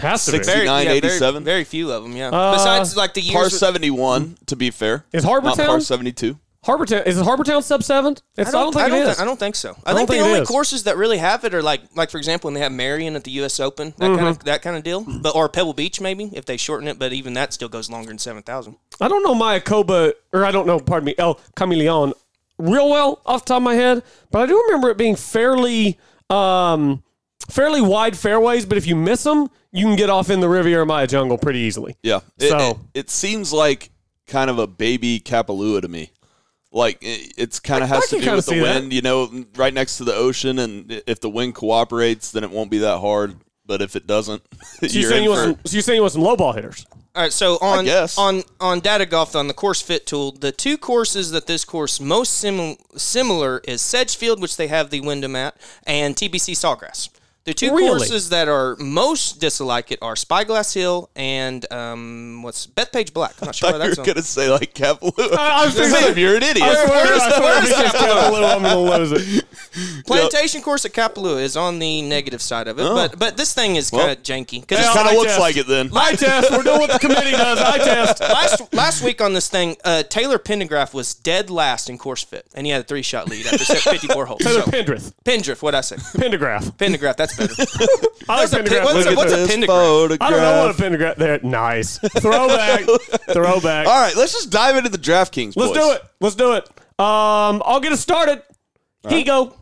Has 0.00 0.24
to 0.26 0.32
be. 0.32 0.36
Sixty- 0.38 0.52
Very, 0.52 0.66
yeah, 0.66 1.00
very, 1.00 1.40
very 1.44 1.64
few 1.64 1.90
of 1.90 2.02
them. 2.02 2.14
Yeah. 2.16 2.28
Uh, 2.28 2.52
Besides, 2.52 2.96
like 2.96 3.14
the 3.14 3.22
years. 3.22 3.34
Par 3.34 3.44
with- 3.44 3.52
seventy 3.54 3.90
one, 3.90 4.36
to 4.46 4.56
be 4.56 4.70
fair. 4.70 5.04
Is 5.12 5.24
Not 5.24 5.42
Harbortown- 5.42 5.66
par 5.66 5.80
seventy 5.80 6.12
two? 6.12 6.38
Harbortown 6.66 7.06
is 7.06 7.16
it 7.16 7.24
Harbortown 7.24 7.62
sub 7.62 7.84
seven? 7.84 8.16
It's, 8.36 8.48
I 8.48 8.52
don't, 8.52 8.72
think 8.72 8.84
I 8.84 8.88
don't, 8.88 9.08
it 9.08 9.14
thi- 9.14 9.22
I 9.22 9.24
don't 9.24 9.38
think 9.38 9.54
so. 9.54 9.76
I, 9.86 9.92
I 9.92 9.94
think, 9.94 10.08
think 10.10 10.20
the 10.20 10.26
only 10.28 10.40
is. 10.40 10.48
courses 10.48 10.82
that 10.82 10.96
really 10.96 11.18
have 11.18 11.44
it 11.44 11.54
are 11.54 11.62
like, 11.62 11.80
like 11.94 12.10
for 12.10 12.18
example, 12.18 12.48
when 12.48 12.54
they 12.54 12.60
have 12.60 12.72
Merion 12.72 13.14
at 13.14 13.22
the 13.22 13.30
U.S. 13.32 13.60
Open, 13.60 13.94
that 13.98 14.06
Mm-hmm. 14.06 14.16
kind 14.16 14.28
of 14.28 14.38
that 14.44 14.62
kind 14.62 14.76
of 14.76 14.82
deal, 14.82 15.02
but 15.22 15.36
or 15.36 15.48
Pebble 15.48 15.74
Beach 15.74 16.00
maybe 16.00 16.28
if 16.32 16.44
they 16.44 16.56
shorten 16.56 16.88
it, 16.88 16.98
but 16.98 17.12
even 17.12 17.34
that 17.34 17.52
still 17.52 17.68
goes 17.68 17.88
longer 17.88 18.08
than 18.08 18.18
seven 18.18 18.42
thousand. 18.42 18.76
I 19.00 19.06
don't 19.06 19.22
know 19.22 19.34
Mayakoba, 19.34 20.12
or 20.32 20.44
I 20.44 20.50
don't 20.50 20.66
know, 20.66 20.80
pardon 20.80 21.04
me, 21.06 21.14
El 21.18 21.36
Camaleón 21.56 22.12
real 22.58 22.88
well 22.90 23.20
off 23.26 23.44
the 23.44 23.48
top 23.50 23.56
of 23.58 23.62
my 23.62 23.74
head, 23.74 24.02
but 24.30 24.40
I 24.42 24.46
do 24.46 24.60
remember 24.66 24.90
it 24.90 24.96
being 24.96 25.16
fairly, 25.16 25.98
um, 26.30 27.02
fairly 27.50 27.80
wide 27.80 28.16
fairways. 28.16 28.66
But 28.66 28.78
if 28.78 28.86
you 28.86 28.96
miss 28.96 29.22
them, 29.22 29.48
you 29.72 29.84
can 29.86 29.96
get 29.96 30.10
off 30.10 30.30
in 30.30 30.40
the 30.40 30.48
Riviera 30.48 30.86
Maya 30.86 31.06
jungle 31.06 31.38
pretty 31.38 31.60
easily. 31.60 31.96
Yeah. 32.02 32.20
It, 32.38 32.48
So- 32.50 32.80
it, 32.94 33.00
it 33.00 33.10
seems 33.10 33.52
like 33.52 33.90
kind 34.26 34.50
of 34.50 34.58
a 34.58 34.66
baby 34.66 35.20
Kapalua 35.20 35.82
to 35.82 35.88
me. 35.88 36.10
Like 36.72 36.98
it, 37.00 37.32
it's 37.38 37.60
kind 37.60 37.82
of 37.82 37.88
has 37.88 38.08
to 38.08 38.20
do 38.20 38.32
with 38.34 38.44
the 38.46 38.52
see 38.52 38.58
that. 38.58 38.62
wind, 38.80 38.92
you 38.92 39.00
know, 39.00 39.44
right 39.54 39.72
next 39.72 39.96
to 39.98 40.04
the 40.04 40.14
ocean, 40.14 40.58
and 40.58 41.02
if 41.06 41.20
the 41.20 41.30
wind 41.30 41.54
cooperates, 41.54 42.32
then 42.32 42.44
it 42.44 42.50
won't 42.50 42.70
be 42.70 42.78
that 42.78 42.98
hard. 42.98 43.36
But 43.64 43.80
if 43.82 43.96
it 43.96 44.06
doesn't, 44.06 44.42
So 44.80 44.86
you're 44.86 45.08
saying 45.08 45.24
you 45.24 45.30
want 45.30 45.40
some, 45.56 45.58
so 45.64 45.72
you're 45.74 45.82
saying 45.82 45.96
you 45.96 46.02
want 46.02 46.12
some 46.12 46.22
low 46.22 46.36
ball 46.36 46.52
hitters? 46.52 46.84
All 47.16 47.22
right, 47.22 47.32
so 47.32 47.56
on 47.62 47.86
on 48.18 48.42
on 48.60 48.80
Data 48.80 49.06
Golf 49.06 49.34
on 49.34 49.48
the 49.48 49.54
course 49.54 49.80
fit 49.80 50.06
tool, 50.06 50.32
the 50.32 50.52
two 50.52 50.76
courses 50.76 51.30
that 51.30 51.46
this 51.46 51.64
course 51.64 51.98
most 51.98 52.34
sim- 52.36 52.76
similar 52.94 53.62
is 53.64 53.80
Sedgefield, 53.80 54.38
which 54.42 54.58
they 54.58 54.66
have 54.66 54.90
the 54.90 55.00
Wyndham 55.00 55.34
at, 55.34 55.56
and 55.86 56.14
TPC 56.14 56.52
Sawgrass. 56.54 57.08
The 57.46 57.54
two 57.54 57.70
Really? 57.74 57.86
courses 57.86 58.30
that 58.30 58.48
are 58.48 58.74
most 58.80 59.40
dislike 59.40 59.92
it 59.92 60.00
are 60.02 60.16
Spyglass 60.16 60.74
Hill 60.74 61.08
and 61.14 61.64
um, 61.72 62.42
what's 62.42 62.66
Bethpage 62.66 63.12
Black. 63.12 63.34
I'm 63.40 63.46
not 63.46 63.54
sure 63.54 63.68
I 63.68 63.72
why 63.72 63.78
thought 63.78 63.84
you 63.84 63.88
that's 63.94 63.98
were 64.00 64.14
gonna 64.14 64.22
say 64.22 64.50
like 64.50 64.74
Kapalua. 64.74 65.36
I 65.38 65.64
was 65.64 65.74
thinking- 65.74 65.94
Sam, 66.08 66.18
you're 66.18 66.36
an 66.36 66.42
idiot. 66.42 66.66
I 66.66 66.74
swear, 66.86 67.04
Where's- 67.06 67.20
I 67.22 67.30
swear 67.38 67.54
where's 67.54 67.70
if 67.70 67.78
it's 67.78 67.94
Kapalua, 67.94 68.56
I'm 68.56 68.62
gonna 68.62 68.98
lose 68.98 69.12
it. 69.38 69.44
Plantation 70.06 70.60
course 70.62 70.84
at 70.84 70.92
Kapalua 70.92 71.40
is 71.40 71.56
on 71.56 71.78
the 71.78 72.02
negative 72.02 72.42
side 72.42 72.66
of 72.66 72.78
it, 72.80 72.82
but 72.82 73.18
but 73.18 73.36
this 73.36 73.54
thing 73.54 73.76
is 73.76 73.92
Oh. 73.92 73.98
Well, 73.98 74.06
kind 74.08 74.18
of 74.18 74.24
janky 74.24 74.60
because 74.62 74.80
It 74.80 74.92
kind 74.92 75.08
of 75.08 75.14
looks 75.14 75.28
test. 75.32 75.40
like 75.40 75.56
it 75.56 75.68
then. 75.68 75.90
I 75.94 76.14
test. 76.16 76.50
We're 76.50 76.64
doing 76.64 76.80
what 76.80 76.90
the 76.90 76.98
committee 76.98 77.30
does. 77.30 77.58
I 77.60 77.78
test. 77.84 78.20
last 78.20 78.74
last 78.74 79.04
week 79.04 79.20
on 79.20 79.32
this 79.34 79.48
thing, 79.48 79.76
uh, 79.84 80.02
Taylor 80.02 80.38
Pendergraph 80.40 80.92
was 80.92 81.14
dead 81.14 81.48
last 81.50 81.88
in 81.88 81.96
course 81.98 82.24
fit, 82.24 82.46
and 82.54 82.66
he 82.66 82.72
had 82.72 82.80
a 82.80 82.84
three 82.84 83.02
shot 83.02 83.28
lead 83.28 83.46
after 83.46 83.64
54 83.64 84.26
holes. 84.26 84.40
Taylor 84.42 84.62
So, 84.62 84.70
Pendrith. 84.72 85.12
Pendrift, 85.24 85.62
what 85.62 85.76
I 85.76 85.82
say? 85.82 85.96
Pendergraph. 85.96 86.72
Pendergraph, 86.76 87.16
that's 87.16 87.35
better. 87.36 87.54
I 88.28 88.42
like 88.44 88.50
What's 88.50 88.52
a 88.52 88.56
Pendergraph. 88.58 88.68
pin- 88.68 88.84
what's 88.84 89.06
a- 89.06 89.10
at 89.10 89.16
what's 89.16 89.32
a 89.32 89.36
this. 89.36 89.46
This 89.56 90.18
I 90.20 90.30
don't 90.30 90.40
know 90.40 90.60
what 90.62 90.70
a 90.70 90.74
photograph. 90.74 91.16
Pendergraph. 91.16 91.16
There, 91.16 91.40
nice. 91.42 91.98
Throwback. 91.98 92.80
Throwback. 93.32 93.86
All 93.86 94.00
right, 94.00 94.16
let's 94.16 94.32
just 94.32 94.50
dive 94.50 94.76
into 94.76 94.88
the 94.90 94.98
DraftKings. 94.98 95.54
Let's 95.56 95.72
boys. 95.72 95.76
do 95.78 95.92
it. 95.92 96.02
Let's 96.20 96.34
do 96.34 96.52
it. 96.54 96.68
Um, 96.98 97.62
I'll 97.64 97.80
get 97.80 97.92
us 97.92 98.00
started. 98.00 98.42
He 99.08 99.22
go. 99.22 99.54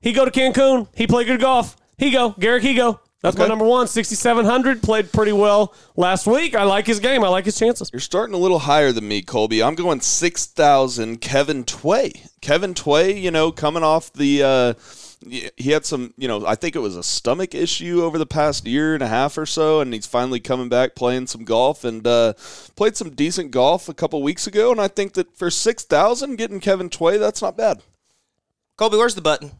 He 0.00 0.12
go 0.12 0.24
to 0.24 0.30
Cancun. 0.30 0.88
He 0.94 1.06
played 1.06 1.26
good 1.28 1.40
golf. 1.40 1.76
He 1.96 2.10
go. 2.10 2.30
Garrick 2.38 2.62
Higo. 2.64 2.98
That's 3.22 3.38
my 3.38 3.46
number 3.46 3.64
one. 3.64 3.86
6,700. 3.86 4.82
Played 4.82 5.12
pretty 5.12 5.30
well 5.30 5.72
last 5.94 6.26
week. 6.26 6.56
I 6.56 6.64
like 6.64 6.88
his 6.88 6.98
game. 6.98 7.22
I 7.22 7.28
like 7.28 7.44
his 7.44 7.56
chances. 7.56 7.88
You're 7.92 8.00
starting 8.00 8.34
a 8.34 8.38
little 8.38 8.58
higher 8.58 8.90
than 8.90 9.06
me, 9.06 9.22
Colby. 9.22 9.62
I'm 9.62 9.76
going 9.76 10.00
six 10.00 10.44
thousand. 10.44 11.20
Kevin 11.20 11.62
Tway. 11.62 12.28
Kevin 12.40 12.74
Tway, 12.74 13.22
you 13.22 13.30
know, 13.30 13.52
coming 13.52 13.84
off 13.84 14.12
the. 14.12 14.42
Uh, 14.42 14.74
he 15.56 15.70
had 15.70 15.84
some, 15.86 16.14
you 16.16 16.26
know, 16.28 16.46
I 16.46 16.54
think 16.54 16.74
it 16.76 16.80
was 16.80 16.96
a 16.96 17.02
stomach 17.02 17.54
issue 17.54 18.02
over 18.02 18.18
the 18.18 18.26
past 18.26 18.66
year 18.66 18.94
and 18.94 19.02
a 19.02 19.08
half 19.08 19.38
or 19.38 19.46
so, 19.46 19.80
and 19.80 19.92
he's 19.94 20.06
finally 20.06 20.40
coming 20.40 20.68
back 20.68 20.94
playing 20.94 21.26
some 21.28 21.44
golf 21.44 21.84
and 21.84 22.06
uh, 22.06 22.32
played 22.76 22.96
some 22.96 23.10
decent 23.10 23.50
golf 23.50 23.88
a 23.88 23.94
couple 23.94 24.22
weeks 24.22 24.46
ago. 24.46 24.70
And 24.72 24.80
I 24.80 24.88
think 24.88 25.12
that 25.14 25.36
for 25.36 25.50
six 25.50 25.84
thousand, 25.84 26.36
getting 26.36 26.60
Kevin 26.60 26.88
Tway, 26.90 27.18
that's 27.18 27.40
not 27.42 27.56
bad. 27.56 27.82
Colby, 28.76 28.96
where's 28.96 29.14
the 29.14 29.20
button? 29.22 29.52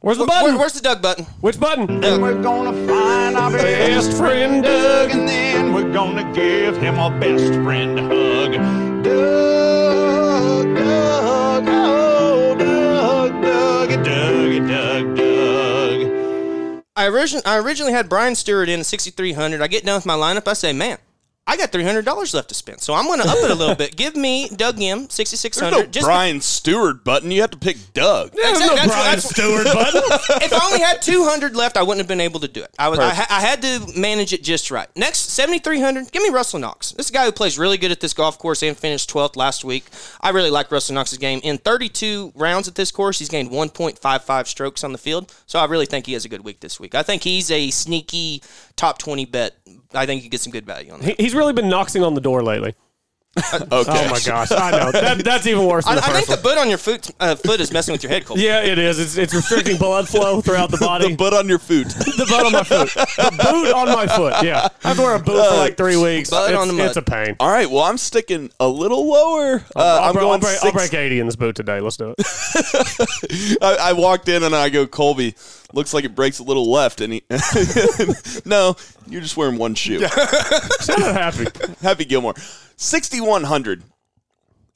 Where's 0.00 0.18
the 0.18 0.24
Where- 0.26 0.42
button? 0.42 0.58
where's 0.58 0.74
the 0.74 0.82
Doug 0.82 1.00
button? 1.02 1.24
Which 1.40 1.58
button? 1.58 2.00
We're 2.02 2.40
gonna 2.42 2.72
find 2.86 3.36
our 3.36 3.50
Best 3.50 4.12
friend 4.16 4.62
Doug. 4.62 5.10
and 5.10 5.26
then 5.26 5.72
we're 5.72 5.90
gonna 5.92 6.30
give 6.34 6.76
him 6.76 6.98
a 6.98 7.10
best 7.18 7.54
friend 7.64 7.98
hug. 7.98 9.02
Doug, 9.02 10.75
Doug, 14.60 15.16
Doug. 15.16 16.82
I, 16.96 17.08
origin- 17.08 17.42
I 17.44 17.58
originally 17.58 17.92
had 17.92 18.08
Brian 18.08 18.32
Stuard 18.34 18.68
in 18.68 18.82
6,300. 18.84 19.60
I 19.60 19.66
get 19.66 19.84
done 19.84 19.96
with 19.96 20.06
my 20.06 20.14
lineup. 20.14 20.48
I 20.48 20.54
say, 20.54 20.72
man, 20.72 20.98
I 21.48 21.56
got 21.56 21.70
three 21.70 21.84
hundred 21.84 22.04
dollars 22.04 22.34
left 22.34 22.48
to 22.48 22.54
spend, 22.56 22.80
so 22.80 22.92
I'm 22.92 23.06
going 23.06 23.20
to 23.20 23.28
up 23.28 23.38
it 23.38 23.50
a 23.50 23.54
little 23.54 23.76
bit. 23.76 23.94
Give 23.96 24.16
me 24.16 24.48
Doug 24.48 24.82
M 24.82 25.08
6600. 25.08 25.92
There's 25.92 26.02
no 26.02 26.08
Brian 26.08 26.38
Stuard 26.38 27.04
button. 27.04 27.30
You 27.30 27.40
have 27.42 27.52
to 27.52 27.58
pick 27.58 27.76
Doug. 27.94 28.32
There's 28.32 28.58
no 28.58 28.74
that's- 28.74 28.86
Brian 28.86 29.04
that's- 29.04 29.32
Stuard 29.32 29.64
button. 29.64 30.02
if 30.42 30.52
I 30.52 30.66
only 30.66 30.80
had 30.80 31.00
200 31.02 31.54
left, 31.54 31.76
I 31.76 31.82
wouldn't 31.82 31.98
have 31.98 32.08
been 32.08 32.20
able 32.20 32.40
to 32.40 32.48
do 32.48 32.62
it. 32.64 32.74
I 32.78 32.88
was 32.88 32.98
I, 32.98 33.10
I 33.10 33.40
had 33.40 33.62
to 33.62 33.92
manage 33.96 34.32
it 34.32 34.42
just 34.42 34.72
right. 34.72 34.88
Next, 34.96 35.30
7300. 35.30 36.10
Give 36.10 36.22
me 36.22 36.30
Russell 36.30 36.58
Knox. 36.58 36.92
This 36.92 37.06
is 37.06 37.10
a 37.10 37.12
guy 37.12 37.24
who 37.26 37.32
plays 37.32 37.58
really 37.58 37.78
good 37.78 37.92
at 37.92 38.00
this 38.00 38.12
golf 38.12 38.38
course 38.38 38.62
and 38.64 38.76
finished 38.76 39.08
12th 39.10 39.36
last 39.36 39.64
week. 39.64 39.84
I 40.20 40.30
really 40.30 40.50
like 40.50 40.72
Russell 40.72 40.94
Knox's 40.96 41.18
game. 41.18 41.40
In 41.44 41.58
32 41.58 42.32
rounds 42.34 42.66
at 42.66 42.74
this 42.74 42.90
course, 42.90 43.20
he's 43.20 43.28
gained 43.28 43.50
1.55 43.50 44.46
strokes 44.48 44.82
on 44.82 44.90
the 44.90 44.98
field. 44.98 45.32
So 45.46 45.60
I 45.60 45.66
really 45.66 45.86
think 45.86 46.06
he 46.06 46.14
has 46.14 46.24
a 46.24 46.28
good 46.28 46.44
week 46.44 46.58
this 46.58 46.80
week. 46.80 46.96
I 46.96 47.04
think 47.04 47.22
he's 47.22 47.52
a 47.52 47.70
sneaky 47.70 48.42
top 48.74 48.98
20 48.98 49.26
bet. 49.26 49.54
I 49.94 50.06
think 50.06 50.24
you 50.24 50.30
get 50.30 50.40
some 50.40 50.52
good 50.52 50.66
value 50.66 50.92
on 50.92 51.00
that. 51.00 51.16
He- 51.18 51.24
He's 51.24 51.34
really 51.34 51.52
been 51.52 51.68
knocking 51.68 52.02
on 52.02 52.14
the 52.14 52.20
door 52.20 52.42
lately. 52.42 52.74
Okay. 53.38 53.70
Oh 53.70 54.08
my 54.08 54.18
gosh, 54.24 54.50
I 54.50 54.70
know 54.70 54.90
that, 54.92 55.22
that's 55.22 55.46
even 55.46 55.66
worse. 55.66 55.86
I, 55.86 55.96
the 55.96 56.00
I 56.00 56.04
think 56.12 56.26
first 56.26 56.42
the 56.42 56.48
boot 56.48 56.56
on 56.56 56.70
your 56.70 56.78
foot 56.78 57.10
uh, 57.20 57.34
foot 57.34 57.60
is 57.60 57.70
messing 57.70 57.92
with 57.92 58.02
your 58.02 58.08
head, 58.10 58.24
Cole. 58.24 58.38
Yeah, 58.38 58.62
it 58.62 58.78
is. 58.78 58.98
It's, 58.98 59.18
it's 59.18 59.34
restricting 59.34 59.76
blood 59.76 60.08
flow 60.08 60.40
throughout 60.40 60.70
the 60.70 60.78
body. 60.78 61.08
The 61.10 61.16
butt 61.16 61.34
on 61.34 61.46
your 61.46 61.58
foot. 61.58 61.86
the 61.88 62.26
boot 62.26 62.46
on 62.46 62.52
my 62.52 62.62
foot. 62.64 62.88
The 62.94 63.30
boot 63.42 63.74
on 63.74 63.88
my 63.88 64.06
foot. 64.06 64.42
Yeah, 64.42 64.68
I 64.82 64.88
have 64.88 64.96
to 64.96 65.02
wear 65.02 65.16
a 65.16 65.18
boot 65.18 65.50
for 65.50 65.56
like 65.56 65.76
three 65.76 65.98
weeks. 65.98 66.30
Butt 66.30 66.52
it's, 66.52 66.58
on 66.58 66.68
the 66.68 66.74
mud. 66.74 66.86
it's 66.86 66.96
a 66.96 67.02
pain. 67.02 67.36
All 67.38 67.50
right. 67.50 67.68
Well, 67.70 67.82
I'm 67.82 67.98
sticking 67.98 68.50
a 68.58 68.66
little 68.68 69.06
lower. 69.06 69.62
Uh, 69.76 69.80
I'll, 69.80 70.04
I'm 70.04 70.12
br- 70.14 70.20
I'll 70.20 70.26
going. 70.28 70.40
break, 70.40 70.64
I'll 70.64 70.72
break 70.72 70.94
80 70.94 71.20
in 71.20 71.26
this 71.26 71.36
boot 71.36 71.56
today. 71.56 71.80
Let's 71.80 71.98
do 71.98 72.14
it. 72.16 73.58
I, 73.62 73.90
I 73.90 73.92
walked 73.92 74.30
in 74.30 74.44
and 74.44 74.54
I 74.56 74.70
go, 74.70 74.86
Colby, 74.86 75.34
looks 75.72 75.92
like 75.94 76.04
it 76.04 76.14
breaks 76.14 76.38
a 76.38 76.42
little 76.42 76.70
left. 76.70 77.00
And 77.00 77.12
he, 77.12 77.22
no, 78.44 78.76
you're 79.06 79.20
just 79.20 79.36
wearing 79.36 79.58
one 79.58 79.74
shoe. 79.74 80.06
Sound 80.80 81.02
happy. 81.02 81.46
Happy 81.80 82.04
Gilmore. 82.04 82.34
6,100. 82.76 83.82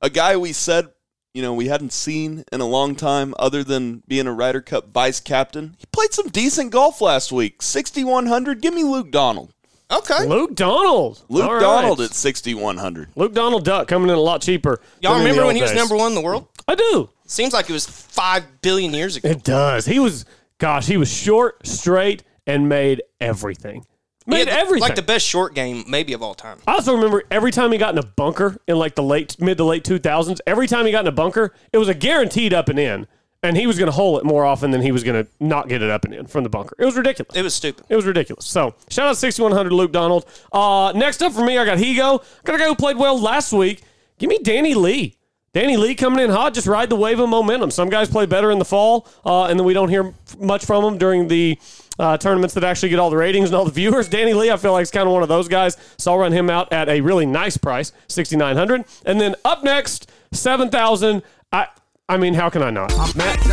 A 0.03 0.11
guy 0.11 0.37
we 0.37 0.53
said, 0.53 0.89
you 1.35 1.43
know, 1.43 1.55
we 1.55 1.69
hadn't 1.69 1.93
seen 1.93 2.45
in 2.53 2.61
a 2.61 2.67
long 2.67 2.97
time 2.97 3.35
other 3.39 3.63
than 3.63 4.03
being 4.09 4.27
a 4.27 4.33
Ryder 4.33 4.63
Cup 4.63 4.93
vice 4.93 5.21
captain. 5.21 5.77
He 5.79 5.87
played 5.93 6.13
some 6.13 6.29
decent 6.29 6.73
golf 6.73 7.01
last 7.01 7.31
week. 7.31 7.63
6,100. 7.63 8.61
Give 8.61 8.75
me 8.75 8.83
Luke 8.83 9.11
Donald. 9.11 9.53
Okay. 9.91 10.27
Luke 10.27 10.55
Donald. 10.55 11.23
Luke 11.29 11.45
All 11.45 11.55
right. 11.55 11.61
Donald 11.61 12.01
at 12.01 12.15
6,100. 12.15 13.09
Luke 13.17 13.35
Donald 13.35 13.65
Duck 13.65 13.89
coming 13.89 14.09
in 14.09 14.15
a 14.15 14.21
lot 14.21 14.41
cheaper. 14.41 14.81
Y'all 15.01 15.15
than 15.15 15.23
in 15.23 15.25
the 15.25 15.31
remember 15.31 15.47
when 15.47 15.57
he 15.57 15.63
was 15.63 15.75
number 15.75 15.97
one 15.97 16.13
in 16.13 16.15
the 16.15 16.21
world? 16.21 16.49
I 16.69 16.77
do. 16.77 17.11
Seems 17.27 17.53
like 17.53 17.69
it 17.69 17.73
was 17.73 17.87
five 17.87 18.45
billion 18.63 18.93
years 18.93 19.17
ago. 19.17 19.29
It 19.29 19.43
does. 19.43 19.87
He 19.87 19.99
was, 19.99 20.25
gosh, 20.61 20.87
he 20.87 20.97
was 20.97 21.13
short, 21.13 21.67
straight, 21.67 22.23
and 22.47 22.69
made 22.69 23.03
everything. 23.21 23.85
Made 24.27 24.49
had 24.49 24.59
everything. 24.59 24.81
Like 24.83 24.95
the 24.95 25.03
best 25.03 25.27
short 25.27 25.55
game, 25.55 25.83
maybe 25.89 26.13
of 26.13 26.23
all 26.23 26.35
time. 26.35 26.59
I 26.67 26.75
also 26.75 26.95
remember 26.95 27.25
every 27.31 27.51
time 27.51 27.73
he 27.73 27.79
got 27.79 27.95
in 27.95 27.99
a 27.99 28.07
bunker 28.07 28.59
in 28.69 28.77
like 28.77 28.95
the 28.95 29.03
late 29.03 29.41
mid 29.41 29.57
to 29.59 29.65
late 29.65 29.83
2000s, 29.83 30.39
every 30.47 30.69
time 30.69 30.87
he 30.87 30.93
got 30.93 31.01
in 31.01 31.07
a 31.09 31.13
bunker, 31.13 31.53
it 31.73 31.79
was 31.79 31.89
a 31.89 31.95
guaranteed 31.95 32.55
up 32.55 32.69
and 32.69 32.79
in. 32.79 33.09
And 33.43 33.57
he 33.57 33.67
was 33.67 33.79
going 33.79 33.87
to 33.87 33.93
hole 33.93 34.19
it 34.19 34.25
more 34.25 34.45
often 34.45 34.71
than 34.71 34.83
he 34.83 34.93
was 34.93 35.03
going 35.03 35.25
to 35.25 35.31
not 35.41 35.67
get 35.67 35.81
it 35.81 35.89
up 35.89 36.05
and 36.05 36.13
in 36.13 36.27
from 36.27 36.45
the 36.45 36.51
bunker. 36.51 36.77
It 36.79 36.85
was 36.85 36.95
ridiculous. 36.95 37.35
It 37.35 37.41
was 37.41 37.55
stupid. 37.55 37.87
It 37.89 37.97
was 37.97 38.05
ridiculous. 38.05 38.45
So 38.47 38.75
shout 38.91 39.09
out 39.09 39.17
6100 39.17 39.73
Luke 39.73 39.93
Donald. 39.93 40.27
Uh, 40.53 40.93
next 40.95 41.23
up 41.23 41.33
for 41.33 41.43
me, 41.43 41.57
I 41.57 41.65
got 41.65 41.79
Higo. 41.79 42.23
Got 42.45 42.57
a 42.57 42.59
guy 42.59 42.67
who 42.67 42.75
played 42.75 42.99
well 42.99 43.19
last 43.19 43.55
week. 43.55 43.83
Give 44.19 44.29
me 44.29 44.39
Danny 44.43 44.75
Lee. 44.75 45.17
Danny 45.53 45.77
Lee 45.77 45.97
coming 45.97 46.23
in 46.23 46.31
hot. 46.31 46.55
Just 46.55 46.69
ride 46.69 46.91
the 46.91 46.97
wave 46.97 47.19
of 47.19 47.29
momentum. 47.29 47.71
Some 47.73 47.89
guys 47.89 48.09
play 48.09 48.25
better 48.25 48.53
in 48.53 48.61
the 48.61 48.65
fall, 48.65 49.09
uh, 49.27 49.47
and 49.47 49.59
then 49.59 49.67
we 49.67 49.73
don't 49.75 49.89
hear 49.89 50.15
much 50.39 50.65
from 50.65 50.85
them 50.85 50.97
during 50.97 51.27
the 51.27 51.59
uh, 51.99 52.17
tournaments 52.19 52.55
that 52.55 52.63
actually 52.63 52.89
get 52.91 53.01
all 53.01 53.11
the 53.11 53.17
ratings 53.17 53.49
and 53.49 53.57
all 53.57 53.65
the 53.65 53.71
viewers. 53.73 54.09
Danny 54.09 54.33
Lee, 54.33 54.51
I 54.53 54.57
feel 54.57 54.73
like 54.73 54.83
is 54.85 54.93
kind 54.93 55.09
of 55.09 55.13
one 55.13 55.25
of 55.25 55.29
those 55.29 55.49
guys. 55.49 55.77
So 55.99 56.13
I'll 56.13 56.19
run 56.19 56.31
him 56.33 56.49
out 56.51 56.73
at 56.73 56.89
a 56.89 57.01
really 57.01 57.27
nice 57.27 57.57
price, 57.57 57.93
6900 58.07 58.85
And 59.05 59.21
then 59.21 59.35
up 59.45 59.65
next, 59.65 60.11
7000 60.33 61.23
I 61.53 61.67
I 62.09 62.17
mean, 62.17 62.35
how 62.35 62.49
can 62.49 62.63
I 62.63 62.71
not? 62.71 62.91
Matt, 63.17 63.45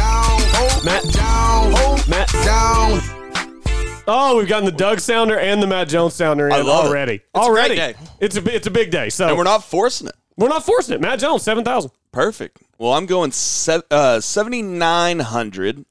Matt, 0.85 1.03
Matt, 2.07 2.29
Oh, 4.09 4.37
we've 4.37 4.47
gotten 4.47 4.65
the 4.65 4.71
Doug 4.71 4.99
sounder 4.99 5.37
and 5.37 5.61
the 5.61 5.67
Matt 5.67 5.89
Jones 5.89 6.13
sounder 6.13 6.47
in 6.47 6.53
I 6.53 6.61
love 6.61 6.85
it. 6.85 6.87
already. 6.89 7.13
a 7.15 7.39
great 7.39 7.43
already, 7.43 7.75
day. 7.75 7.95
it's 8.19 8.37
a 8.37 8.55
it's 8.55 8.65
a 8.67 8.71
big 8.71 8.89
day. 8.89 9.09
So 9.09 9.27
And 9.27 9.37
we're 9.37 9.43
not 9.43 9.63
forcing 9.63 10.07
it. 10.07 10.15
We're 10.37 10.47
not 10.49 10.65
forcing 10.65 10.95
it. 10.95 11.01
Matt 11.01 11.19
Jones, 11.19 11.43
seven 11.43 11.63
thousand. 11.63 11.91
Perfect. 12.11 12.61
Well, 12.77 12.93
I'm 12.93 13.05
going 13.05 13.31
se- 13.31 13.81
uh, 13.91 14.19
7,900. 14.21 15.85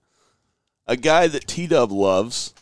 A 0.88 0.96
guy 0.96 1.26
that 1.26 1.46
T 1.46 1.66
Dub 1.66 1.90
loves. 1.90 2.54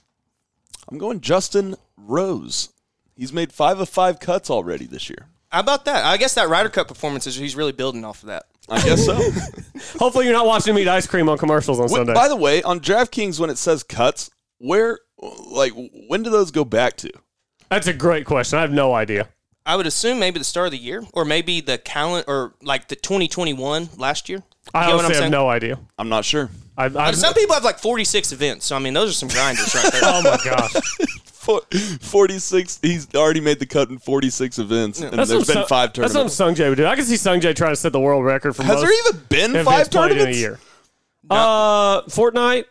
I'm 0.88 0.98
going 0.98 1.20
Justin 1.20 1.76
Rose. 1.96 2.70
He's 3.14 3.32
made 3.32 3.52
five 3.52 3.78
of 3.80 3.88
five 3.88 4.18
cuts 4.18 4.50
already 4.50 4.86
this 4.86 5.08
year. 5.10 5.28
How 5.50 5.60
about 5.60 5.84
that? 5.84 6.04
I 6.04 6.16
guess 6.16 6.34
that 6.34 6.48
Ryder 6.48 6.68
Cup 6.70 6.88
performance 6.88 7.26
is 7.26 7.36
he's 7.36 7.54
really 7.54 7.72
building 7.72 8.04
off 8.04 8.22
of 8.22 8.28
that. 8.28 8.44
I 8.68 8.82
guess 8.82 9.04
so. 9.04 9.14
Hopefully, 9.98 10.24
you're 10.24 10.34
not 10.34 10.46
watching 10.46 10.74
me 10.74 10.82
eat 10.82 10.88
ice 10.88 11.06
cream 11.06 11.28
on 11.28 11.36
commercials 11.38 11.78
on 11.78 11.84
When- 11.88 12.00
Sunday. 12.06 12.14
by 12.14 12.28
the 12.28 12.36
way, 12.36 12.62
on 12.62 12.80
DraftKings, 12.80 13.38
when 13.38 13.50
it 13.50 13.58
says 13.58 13.82
cuts, 13.82 14.30
where, 14.58 14.98
like, 15.20 15.72
when 16.08 16.22
do 16.22 16.30
those 16.30 16.50
go 16.50 16.64
back 16.64 16.96
to? 16.98 17.10
That's 17.68 17.86
a 17.86 17.92
great 17.92 18.24
question. 18.26 18.58
I 18.58 18.62
have 18.62 18.72
no 18.72 18.94
idea. 18.94 19.28
I 19.66 19.76
would 19.76 19.86
assume 19.86 20.18
maybe 20.18 20.38
the 20.38 20.44
start 20.44 20.66
of 20.66 20.72
the 20.72 20.78
year, 20.78 21.02
or 21.14 21.24
maybe 21.24 21.60
the 21.60 21.78
calendar, 21.78 22.24
or 22.28 22.54
like 22.62 22.88
the 22.88 22.96
2021 22.96 23.88
last 23.96 24.28
year. 24.28 24.42
I 24.74 24.86
You 24.86 24.86
I'm 24.86 24.92
honestly 24.98 25.14
have 25.14 25.22
saying? 25.22 25.32
no 25.32 25.48
idea. 25.48 25.78
I'm 25.98 26.08
not 26.08 26.24
sure. 26.24 26.50
I, 26.76 26.86
I, 26.86 26.88
But 26.88 27.14
some 27.16 27.32
people 27.34 27.54
have 27.54 27.64
like 27.64 27.78
46 27.78 28.32
events, 28.32 28.66
so 28.66 28.76
I 28.76 28.78
mean 28.78 28.94
those 28.94 29.10
are 29.10 29.12
some 29.14 29.28
grinders 29.28 29.74
right 29.74 29.92
there. 29.92 30.00
oh 30.04 30.22
my 30.22 30.38
gosh, 30.44 30.72
46. 32.00 32.78
He's 32.82 33.14
already 33.14 33.40
made 33.40 33.58
the 33.58 33.66
cut 33.66 33.90
in 33.90 33.98
46 33.98 34.58
events, 34.58 35.00
and 35.00 35.12
that's 35.12 35.30
there's 35.30 35.46
something 35.46 35.62
been 35.62 35.68
five 35.68 35.92
That's 35.92 36.12
tournaments. 36.12 36.34
something 36.34 36.56
Sung 36.56 36.66
Jae 36.66 36.68
would 36.70 36.76
do. 36.76 36.86
I 36.86 36.96
can 36.96 37.04
see 37.04 37.16
Sung 37.16 37.40
Jae 37.40 37.54
trying 37.54 37.72
to 37.72 37.76
set 37.76 37.92
the 37.92 38.00
world 38.00 38.24
record 38.24 38.54
for 38.56 38.62
Has 38.64 38.76
most 38.76 38.82
there 38.82 39.06
even 39.12 39.26
been 39.28 39.64
five 39.64 39.88
tournaments 39.90 39.90
in 39.90 40.00
a 40.00 40.32
tournaments? 40.32 40.38
year. 40.40 40.58
Uh, 41.30 42.02
Fortinet. 42.02 42.64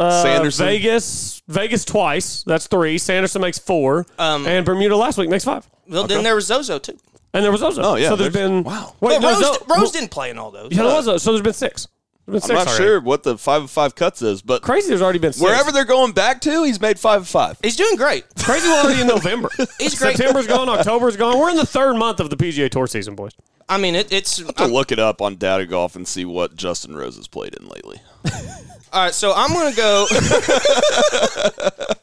Uh, 0.00 0.22
Sanderson. 0.22 0.66
Vegas, 0.66 1.42
Vegas 1.48 1.84
twice. 1.84 2.42
That's 2.44 2.66
three. 2.66 2.98
Sanderson 2.98 3.40
makes 3.40 3.58
four, 3.58 4.06
Um, 4.18 4.46
and 4.46 4.64
Bermuda 4.66 4.96
last 4.96 5.18
week 5.18 5.28
makes 5.28 5.44
five. 5.44 5.68
well, 5.88 6.06
then 6.06 6.24
there 6.24 6.34
was 6.34 6.46
Zozo 6.46 6.78
too. 6.78 6.98
And 7.32 7.44
there 7.44 7.50
was 7.50 7.62
Ozo. 7.62 7.80
Oh, 7.82 7.94
yeah, 7.96 8.10
So 8.10 8.16
there's 8.16 8.32
there's- 8.32 8.48
been 8.48 8.62
wow. 8.62 8.94
Wait, 9.00 9.20
But 9.20 9.22
no, 9.22 9.32
Rose, 9.32 9.40
Zo- 9.58 9.66
Rose 9.68 9.90
didn't 9.90 10.10
play 10.12 10.30
in 10.30 10.38
all 10.38 10.52
those. 10.52 10.68
Yeah, 10.70 10.84
there 10.84 10.94
was 10.94 11.08
a, 11.08 11.18
so 11.18 11.32
there's 11.32 11.42
been 11.42 11.52
six. 11.52 11.88
There's 12.26 12.26
been 12.26 12.34
I'm 12.36 12.40
six 12.40 12.48
not 12.50 12.66
already. 12.78 12.84
sure 12.84 13.00
what 13.00 13.22
the 13.24 13.36
five 13.36 13.62
of 13.64 13.70
five 13.72 13.96
cuts 13.96 14.22
is, 14.22 14.40
but 14.40 14.62
Crazy, 14.62 14.88
there's 14.88 15.02
already 15.02 15.18
been 15.18 15.32
six. 15.32 15.42
wherever 15.42 15.72
they're 15.72 15.84
going 15.84 16.12
back 16.12 16.40
to, 16.42 16.62
he's 16.62 16.80
made 16.80 16.98
five 16.98 17.22
of 17.22 17.28
five. 17.28 17.58
He's 17.62 17.74
doing 17.76 17.96
great. 17.96 18.24
Crazy, 18.38 18.68
we're 18.68 18.74
already 18.82 19.00
in 19.00 19.08
November. 19.08 19.48
He's 19.80 19.98
great. 19.98 20.16
September's 20.16 20.46
gone. 20.46 20.68
October's 20.68 21.16
gone. 21.16 21.38
We're 21.38 21.50
in 21.50 21.56
the 21.56 21.66
third 21.66 21.96
month 21.96 22.20
of 22.20 22.30
the 22.30 22.36
PGA 22.36 22.70
Tour 22.70 22.86
season, 22.86 23.14
boys. 23.16 23.32
I 23.68 23.78
mean, 23.78 23.94
it, 23.96 24.12
it's 24.12 24.36
to 24.36 24.66
look 24.66 24.92
it 24.92 24.98
up 25.00 25.20
on 25.20 25.34
Data 25.36 25.66
Golf 25.66 25.96
and 25.96 26.06
see 26.06 26.24
what 26.24 26.54
Justin 26.56 26.94
Rose 26.96 27.16
has 27.16 27.26
played 27.26 27.54
in 27.54 27.66
lately. 27.68 28.00
All 28.92 29.02
right, 29.04 29.14
so 29.14 29.32
I'm 29.34 29.52
going 29.52 29.72
to 29.72 29.76
go. 29.76 30.06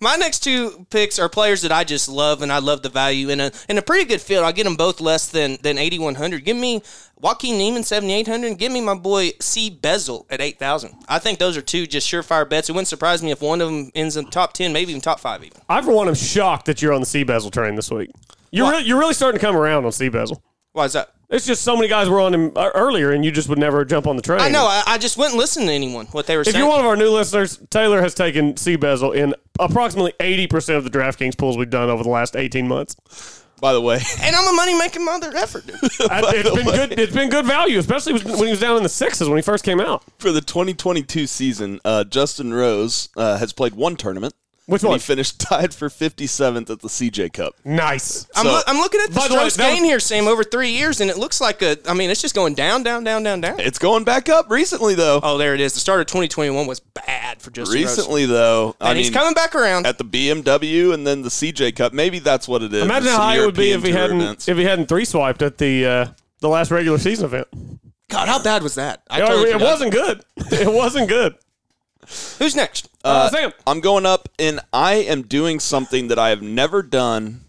My 0.00 0.16
next 0.16 0.40
two 0.40 0.86
picks 0.90 1.18
are 1.18 1.30
players 1.30 1.62
that 1.62 1.72
I 1.72 1.84
just 1.84 2.08
love, 2.08 2.42
and 2.42 2.52
I 2.52 2.58
love 2.58 2.82
the 2.82 2.90
value 2.90 3.30
in 3.30 3.40
a 3.40 3.50
in 3.70 3.78
a 3.78 3.82
pretty 3.82 4.04
good 4.04 4.20
field. 4.20 4.44
I 4.44 4.52
get 4.52 4.64
them 4.64 4.76
both 4.76 5.00
less 5.00 5.28
than 5.28 5.56
than 5.62 5.78
8100. 5.78 6.44
Give 6.44 6.56
me 6.56 6.82
Joaquin 7.18 7.56
Niemann 7.56 7.84
7800. 7.84 8.46
and 8.46 8.58
Give 8.58 8.70
me 8.70 8.82
my 8.82 8.94
boy 8.94 9.30
C 9.40 9.70
Bezel 9.70 10.26
at 10.28 10.42
8000. 10.42 10.94
I 11.08 11.18
think 11.18 11.38
those 11.38 11.56
are 11.56 11.62
two 11.62 11.86
just 11.86 12.06
surefire 12.06 12.46
bets. 12.46 12.68
It 12.68 12.72
wouldn't 12.72 12.88
surprise 12.88 13.22
me 13.22 13.30
if 13.30 13.40
one 13.40 13.62
of 13.62 13.68
them 13.68 13.90
ends 13.94 14.18
in 14.18 14.26
top 14.26 14.52
10, 14.52 14.74
maybe 14.74 14.90
even 14.90 15.00
top 15.00 15.20
five 15.20 15.42
even. 15.42 15.58
I, 15.70 15.80
for 15.80 15.92
one, 15.92 16.08
am 16.08 16.14
shocked 16.14 16.66
that 16.66 16.82
you're 16.82 16.92
on 16.92 17.00
the 17.00 17.06
C 17.06 17.24
Bezel 17.24 17.50
train 17.50 17.74
this 17.74 17.90
week. 17.90 18.10
You're, 18.50 18.70
really, 18.70 18.84
you're 18.84 18.98
really 18.98 19.14
starting 19.14 19.40
to 19.40 19.46
come 19.46 19.56
around 19.56 19.86
on 19.86 19.92
C 19.92 20.10
Bezel. 20.10 20.42
Why 20.72 20.84
is 20.84 20.92
that? 20.92 21.14
It's 21.30 21.46
just 21.46 21.62
so 21.62 21.74
many 21.74 21.88
guys 21.88 22.08
were 22.08 22.20
on 22.20 22.34
him 22.34 22.52
uh, 22.54 22.70
earlier, 22.74 23.10
and 23.12 23.24
you 23.24 23.30
just 23.32 23.48
would 23.48 23.58
never 23.58 23.84
jump 23.84 24.06
on 24.06 24.16
the 24.16 24.22
train. 24.22 24.40
I 24.40 24.48
know. 24.48 24.64
I, 24.66 24.82
I 24.86 24.98
just 24.98 25.16
wouldn't 25.16 25.36
listen 25.36 25.66
to 25.66 25.72
anyone 25.72 26.06
what 26.06 26.26
they 26.26 26.36
were 26.36 26.44
saying. 26.44 26.50
If 26.50 26.54
saying. 26.54 26.64
you're 26.64 26.70
one 26.70 26.80
of 26.80 26.86
our 26.86 26.96
new 26.96 27.10
listeners, 27.10 27.58
Taylor 27.70 28.00
has 28.02 28.14
taken 28.14 28.56
Sea 28.56 28.76
Bezel 28.76 29.12
in 29.12 29.34
approximately 29.58 30.12
80% 30.20 30.76
of 30.76 30.84
the 30.84 30.90
DraftKings 30.90 31.36
pools 31.36 31.56
we've 31.56 31.70
done 31.70 31.88
over 31.90 32.02
the 32.02 32.10
last 32.10 32.36
18 32.36 32.68
months. 32.68 33.40
By 33.60 33.72
the 33.72 33.80
way, 33.80 33.94
and 34.20 34.36
I'm 34.36 34.46
a 34.46 34.52
money 34.52 34.76
making 34.76 35.04
mother 35.04 35.32
effort, 35.34 35.66
dude. 35.66 35.76
I- 36.10 36.20
it's 36.34 36.50
been 36.54 36.64
good. 36.66 36.98
It's 36.98 37.14
been 37.14 37.30
good 37.30 37.46
value, 37.46 37.78
especially 37.78 38.14
when 38.14 38.44
he 38.44 38.50
was 38.50 38.60
down 38.60 38.76
in 38.76 38.82
the 38.82 38.88
sixes 38.90 39.26
when 39.28 39.38
he 39.38 39.42
first 39.42 39.64
came 39.64 39.80
out. 39.80 40.02
for 40.18 40.32
the 40.32 40.40
2022 40.42 41.26
season, 41.26 41.80
uh, 41.84 42.04
Justin 42.04 42.52
Rose 42.52 43.08
uh, 43.16 43.38
has 43.38 43.52
played 43.54 43.74
one 43.74 43.96
tournament. 43.96 44.34
Which 44.66 44.82
one? 44.82 44.94
He 44.94 44.98
finished 44.98 45.38
tied 45.40 45.74
for 45.74 45.88
57th 45.90 46.70
at 46.70 46.80
the 46.80 46.88
CJ 46.88 47.34
Cup. 47.34 47.54
Nice. 47.64 48.26
I'm, 48.34 48.46
So- 48.46 48.52
loo- 48.52 48.62
I'm 48.66 48.76
looking 48.78 49.00
at 49.02 49.10
the 49.10 49.14
By 49.16 49.26
strokes 49.26 49.56
gain 49.58 49.84
here, 49.84 50.00
Sam, 50.00 50.26
over 50.26 50.42
three 50.42 50.70
years, 50.70 51.00
and 51.02 51.10
it 51.10 51.18
looks 51.18 51.40
like 51.40 51.60
a. 51.60 51.76
I 51.86 51.92
mean, 51.92 52.08
it's 52.10 52.22
just 52.22 52.34
going 52.34 52.54
down, 52.54 52.82
down, 52.82 53.04
down, 53.04 53.22
down, 53.22 53.40
down. 53.42 53.60
It's 53.60 53.78
going 53.78 54.04
back 54.04 54.28
up 54.30 54.50
recently, 54.50 54.94
though. 54.94 55.20
Oh, 55.22 55.36
there 55.36 55.54
it 55.54 55.60
is. 55.60 55.74
The 55.74 55.80
start 55.80 56.00
of 56.00 56.06
2021 56.06 56.66
was 56.66 56.80
bad 56.80 57.42
for 57.42 57.50
Justin 57.50 57.74
Rose. 57.74 57.84
recently, 57.84 58.24
though, 58.26 58.74
and 58.80 58.88
I 58.90 58.94
he's 58.94 59.06
mean, 59.08 59.12
coming 59.14 59.34
back 59.34 59.54
around. 59.54 59.86
at 59.86 59.98
the 59.98 60.04
BMW 60.04 60.94
and 60.94 61.06
then 61.06 61.20
the 61.22 61.28
CJ 61.28 61.76
Cup. 61.76 61.92
Maybe 61.92 62.18
that's 62.18 62.48
what 62.48 62.62
it 62.62 62.72
is. 62.72 62.82
Imagine 62.84 63.08
how 63.10 63.16
high 63.18 63.42
it 63.42 63.44
would 63.44 63.54
be 63.56 63.72
if 63.72 63.82
he 63.82 63.90
hadn't 63.92 64.20
events. 64.20 64.48
if 64.48 64.56
he 64.56 64.64
hadn't 64.64 64.86
three 64.88 65.04
swiped 65.04 65.42
at 65.42 65.58
the 65.58 65.84
uh, 65.86 66.06
the 66.40 66.48
last 66.48 66.70
regular 66.70 66.96
season 66.98 67.26
event. 67.26 67.48
God, 68.08 68.28
how 68.28 68.42
bad 68.42 68.62
was 68.62 68.76
that? 68.76 69.02
I 69.10 69.20
Oh, 69.22 69.26
totally 69.26 69.50
it 69.50 69.52
forgot. 69.54 69.64
wasn't 69.70 69.92
good. 69.92 70.24
It 70.52 70.72
wasn't 70.72 71.08
good. 71.08 71.34
Who's 72.38 72.54
next? 72.56 72.88
Uh, 73.04 73.28
Sam. 73.30 73.52
I'm 73.66 73.80
going 73.80 74.06
up, 74.06 74.28
and 74.38 74.60
I 74.72 74.94
am 74.94 75.22
doing 75.22 75.60
something 75.60 76.08
that 76.08 76.18
I 76.18 76.30
have 76.30 76.42
never 76.42 76.82
done 76.82 77.42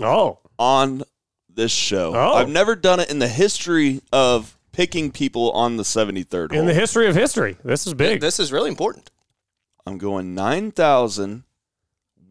Oh. 0.00 0.38
on 0.58 1.02
this 1.48 1.72
show. 1.72 2.12
Oh. 2.14 2.34
I've 2.34 2.48
never 2.48 2.74
done 2.76 3.00
it 3.00 3.10
in 3.10 3.18
the 3.18 3.28
history 3.28 4.00
of 4.12 4.56
picking 4.72 5.10
people 5.10 5.50
on 5.52 5.76
the 5.76 5.82
73rd 5.82 6.52
In 6.52 6.66
the 6.66 6.74
history 6.74 7.06
of 7.08 7.14
history, 7.16 7.56
this 7.64 7.86
is 7.86 7.94
big. 7.94 8.20
This 8.20 8.38
is 8.38 8.52
really 8.52 8.68
important. 8.70 9.10
I'm 9.86 9.98
going 9.98 10.34
9,000. 10.34 11.42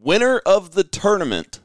Winner 0.00 0.38
of 0.46 0.72
the 0.72 0.82
tournament, 0.84 1.60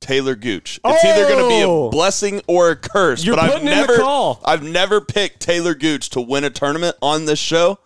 Taylor 0.00 0.34
Gooch. 0.34 0.78
It's 0.84 1.04
either 1.04 1.26
going 1.26 1.42
to 1.42 1.48
be 1.48 1.64
Oh. 1.64 1.86
a 1.86 1.90
blessing 1.90 2.42
or 2.46 2.70
a 2.70 2.76
curse. 2.76 3.24
You're 3.24 3.34
but 3.36 3.44
I've 3.46 3.52
putting 3.52 3.68
in 3.68 3.74
the 3.74 3.80
never, 3.80 3.96
call. 3.96 4.40
I've 4.44 4.62
never 4.62 5.00
picked 5.00 5.40
Taylor 5.40 5.74
Gooch 5.74 6.10
to 6.10 6.20
win 6.20 6.44
a 6.44 6.50
tournament 6.50 6.96
on 7.00 7.24
this 7.24 7.38
show. 7.38 7.78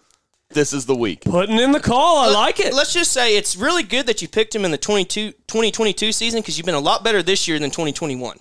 This 0.53 0.73
is 0.73 0.85
the 0.85 0.97
week. 0.97 1.21
Putting 1.23 1.61
in 1.61 1.71
the 1.71 1.79
call. 1.81 2.19
I 2.19 2.29
like 2.29 2.59
it. 2.59 2.75
Let's 2.75 2.93
just 2.93 3.13
say 3.13 3.37
it's 3.37 3.55
really 3.57 3.85
good 3.85 4.07
that 4.07 4.21
you 4.21 4.27
picked 4.27 4.53
him 4.55 4.65
in 4.65 4.73
the 4.73 4.79
22, 4.79 5.31
2022 5.47 6.11
season 6.11 6.41
because 6.41 6.59
you've 6.59 6.67
been 6.67 6.75
a 6.75 6.81
lot 6.81 7.05
better 7.05 7.23
this 7.23 7.47
year 7.47 7.59
than 7.61 7.71
2021. 7.71 8.39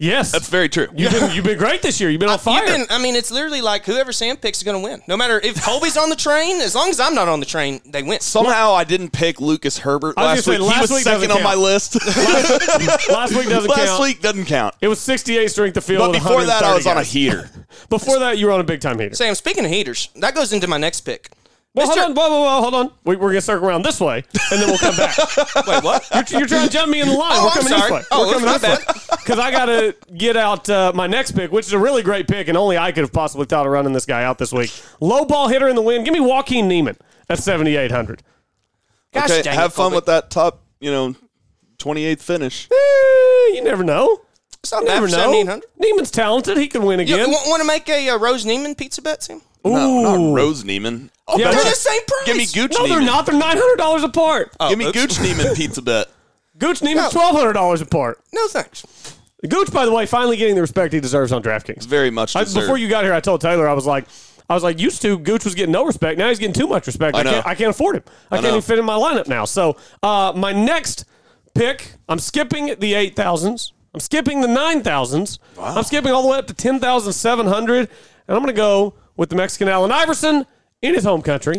Yes. 0.00 0.30
That's 0.30 0.48
very 0.48 0.68
true. 0.68 0.86
You've 0.94 1.10
been, 1.10 1.32
you've 1.32 1.44
been 1.44 1.58
great 1.58 1.82
this 1.82 2.00
year. 2.00 2.08
You've 2.08 2.20
been 2.20 2.28
on 2.28 2.38
fire. 2.38 2.64
You've 2.64 2.86
been, 2.88 2.96
I 2.96 3.02
mean, 3.02 3.16
it's 3.16 3.32
literally 3.32 3.60
like 3.60 3.84
whoever 3.84 4.12
Sam 4.12 4.36
picks 4.36 4.58
is 4.58 4.62
going 4.62 4.80
to 4.80 4.82
win. 4.88 5.02
No 5.08 5.16
matter 5.16 5.40
if 5.42 5.60
Colby's 5.64 5.96
on 5.96 6.08
the 6.08 6.14
train, 6.14 6.60
as 6.60 6.76
long 6.76 6.90
as 6.90 7.00
I'm 7.00 7.16
not 7.16 7.26
on 7.26 7.40
the 7.40 7.46
train, 7.46 7.80
they 7.84 8.04
win. 8.04 8.20
Somehow 8.20 8.74
I 8.74 8.84
didn't 8.84 9.10
pick 9.10 9.40
Lucas 9.40 9.78
Herbert 9.78 10.14
I 10.16 10.34
was 10.34 10.46
last 10.46 10.60
week. 10.60 10.68
say, 10.68 10.74
he 10.74 10.80
was 10.80 10.90
week 10.92 11.02
second 11.02 11.28
doesn't 11.30 11.36
on 11.38 11.42
my 11.42 11.56
list. 11.56 11.96
Last 13.10 13.34
week 13.36 13.48
doesn't 13.48 13.70
last 13.70 13.86
count. 13.88 14.02
week 14.02 14.22
doesn't 14.22 14.44
count. 14.44 14.76
It 14.80 14.86
was 14.86 15.00
68 15.00 15.50
strength 15.50 15.76
of 15.76 15.82
field. 15.82 15.98
But 15.98 16.12
before 16.12 16.44
that, 16.44 16.62
I 16.62 16.74
130 16.74 16.76
was 16.76 16.86
on 16.86 16.98
a 16.98 17.02
heater. 17.02 17.50
Before 17.90 18.18
that, 18.18 18.38
you 18.38 18.46
were 18.46 18.52
on 18.52 18.60
a 18.60 18.64
big 18.64 18.80
time 18.80 18.98
heater. 18.98 19.14
Sam, 19.14 19.34
speaking 19.34 19.64
of 19.64 19.70
heaters, 19.70 20.08
that 20.16 20.34
goes 20.34 20.52
into 20.52 20.66
my 20.66 20.78
next 20.78 21.02
pick. 21.02 21.30
Well, 21.74 21.86
hold 21.86 21.98
on, 21.98 22.14
whoa, 22.14 22.28
whoa, 22.28 22.40
whoa, 22.42 22.60
hold 22.62 22.74
on. 22.74 22.92
We, 23.04 23.16
we're 23.16 23.28
gonna 23.28 23.40
circle 23.40 23.68
around 23.68 23.82
this 23.82 24.00
way, 24.00 24.24
and 24.50 24.60
then 24.60 24.68
we'll 24.68 24.78
come 24.78 24.96
back. 24.96 25.16
Wait, 25.66 25.84
what? 25.84 26.08
You're, 26.30 26.40
you're 26.40 26.48
trying 26.48 26.66
to 26.66 26.72
jump 26.72 26.90
me 26.90 27.00
in 27.00 27.08
the 27.08 27.14
line. 27.14 27.30
Oh, 27.34 27.44
we're 27.44 27.50
I'm 27.50 27.68
coming 27.68 27.68
sorry. 27.68 27.82
this 27.82 27.90
way. 27.90 28.02
Oh, 28.10 28.26
we're 28.26 28.32
coming 28.32 28.46
my 28.46 28.58
this 28.58 28.78
way 28.78 28.94
because 29.10 29.38
I 29.38 29.50
gotta 29.50 29.94
get 30.16 30.36
out 30.36 30.68
uh, 30.68 30.92
my 30.94 31.06
next 31.06 31.32
pick, 31.32 31.52
which 31.52 31.66
is 31.66 31.72
a 31.72 31.78
really 31.78 32.02
great 32.02 32.26
pick, 32.26 32.48
and 32.48 32.56
only 32.56 32.78
I 32.78 32.90
could 32.90 33.02
have 33.02 33.12
possibly 33.12 33.46
thought 33.46 33.66
of 33.66 33.72
running 33.72 33.92
this 33.92 34.06
guy 34.06 34.24
out 34.24 34.38
this 34.38 34.52
week. 34.52 34.72
Low 35.00 35.24
ball 35.24 35.48
hitter 35.48 35.68
in 35.68 35.76
the 35.76 35.82
win. 35.82 36.04
Give 36.04 36.14
me 36.14 36.20
Joaquin 36.20 36.68
Niemann 36.68 36.96
at 37.28 37.38
7,800. 37.38 38.22
Gosh 39.12 39.30
okay, 39.30 39.42
dang 39.42 39.54
have 39.54 39.70
it, 39.70 39.74
fun 39.74 39.84
Colby. 39.84 39.96
with 39.96 40.06
that 40.06 40.30
top, 40.30 40.62
you 40.80 40.90
know, 40.90 41.14
28th 41.78 42.20
finish. 42.20 42.68
Eh, 42.70 43.54
you 43.54 43.62
never 43.62 43.84
know. 43.84 44.22
It's 44.62 44.72
not 44.72 44.84
never 44.84 45.06
know. 45.06 45.30
1700. 45.30 45.64
Niemann's 45.78 46.10
talented. 46.10 46.58
He 46.58 46.66
can 46.66 46.82
win 46.82 47.00
again. 47.00 47.18
You 47.18 47.24
again. 47.24 47.34
want 47.46 47.60
to 47.62 47.66
make 47.66 47.88
a 47.88 48.08
uh, 48.10 48.18
Rose 48.18 48.44
Niemann 48.44 48.74
pizza 48.74 49.00
bet, 49.00 49.22
Sam? 49.22 49.40
No, 49.64 50.02
not 50.02 50.18
Ooh. 50.18 50.34
Rose 50.34 50.64
Niemann. 50.64 51.10
Oh, 51.26 51.38
Yeah, 51.38 51.50
They're 51.50 51.62
but- 51.64 51.70
the 51.70 51.76
same 51.76 52.00
price. 52.06 52.26
give 52.26 52.36
me 52.36 52.46
Gooch 52.46 52.72
no, 52.78 52.84
Niemann. 52.84 52.98
they're 53.04 53.06
not. 53.06 53.26
They're 53.26 53.34
nine 53.38 53.56
hundred 53.56 53.76
dollars 53.76 54.02
apart. 54.02 54.54
Oh, 54.60 54.70
Give 54.70 54.78
me 54.78 54.86
oops. 54.86 54.98
Gooch 54.98 55.20
Niemann 55.20 55.54
pizza 55.54 55.82
bet. 55.82 56.08
Gooch 56.58 56.82
Niemann's 56.82 57.12
twelve 57.12 57.36
hundred 57.36 57.52
dollars 57.52 57.80
apart. 57.80 58.20
No 58.32 58.48
thanks. 58.48 58.84
Gooch, 59.48 59.70
by 59.72 59.84
the 59.84 59.92
way, 59.92 60.06
finally 60.06 60.36
getting 60.36 60.56
the 60.56 60.60
respect 60.60 60.92
he 60.92 60.98
deserves 61.00 61.30
on 61.30 61.42
DraftKings. 61.42 61.86
Very 61.86 62.10
much 62.10 62.34
I, 62.34 62.42
deserved. 62.42 62.64
before 62.64 62.76
you 62.78 62.88
got 62.88 63.04
here, 63.04 63.14
I 63.14 63.20
told 63.20 63.40
Taylor 63.40 63.68
I 63.68 63.72
was 63.72 63.86
like, 63.86 64.06
I 64.50 64.54
was 64.54 64.64
like, 64.64 64.80
used 64.80 65.00
to 65.02 65.16
Gooch 65.18 65.44
was 65.44 65.54
getting 65.54 65.70
no 65.72 65.84
respect. 65.84 66.18
Now 66.18 66.28
he's 66.28 66.40
getting 66.40 66.54
too 66.54 66.66
much 66.66 66.86
respect. 66.88 67.14
I, 67.16 67.20
I 67.20 67.22
know. 67.22 67.30
can't, 67.32 67.46
I 67.46 67.54
can't 67.54 67.70
afford 67.70 67.96
him. 67.96 68.02
I, 68.30 68.36
can't 68.36 68.44
know. 68.44 68.48
even 68.50 68.62
fit 68.62 68.78
in 68.80 68.84
my 68.84 68.96
lineup 68.96 69.28
now. 69.28 69.44
So 69.44 69.76
uh, 70.02 70.32
my 70.34 70.52
next 70.52 71.04
pick, 71.54 71.92
I'm 72.08 72.18
skipping 72.18 72.74
the 72.80 72.94
eight 72.94 73.14
thousands. 73.14 73.72
I'm 73.94 74.00
skipping 74.00 74.40
the 74.40 74.48
nine 74.48 74.82
thousands. 74.82 75.38
I'm 75.60 75.84
skipping 75.84 76.10
all 76.12 76.22
the 76.22 76.28
way 76.28 76.38
up 76.38 76.46
to 76.48 76.54
ten 76.54 76.80
thousand 76.80 77.12
seven 77.12 77.46
hundred, 77.46 77.88
and 78.26 78.36
I'm 78.36 78.42
going 78.42 78.54
to 78.54 78.60
go 78.60 78.94
with 79.18 79.28
the 79.28 79.36
Mexican 79.36 79.68
Allen 79.68 79.92
Iverson 79.92 80.46
in 80.80 80.94
his 80.94 81.04
home 81.04 81.20
country. 81.20 81.56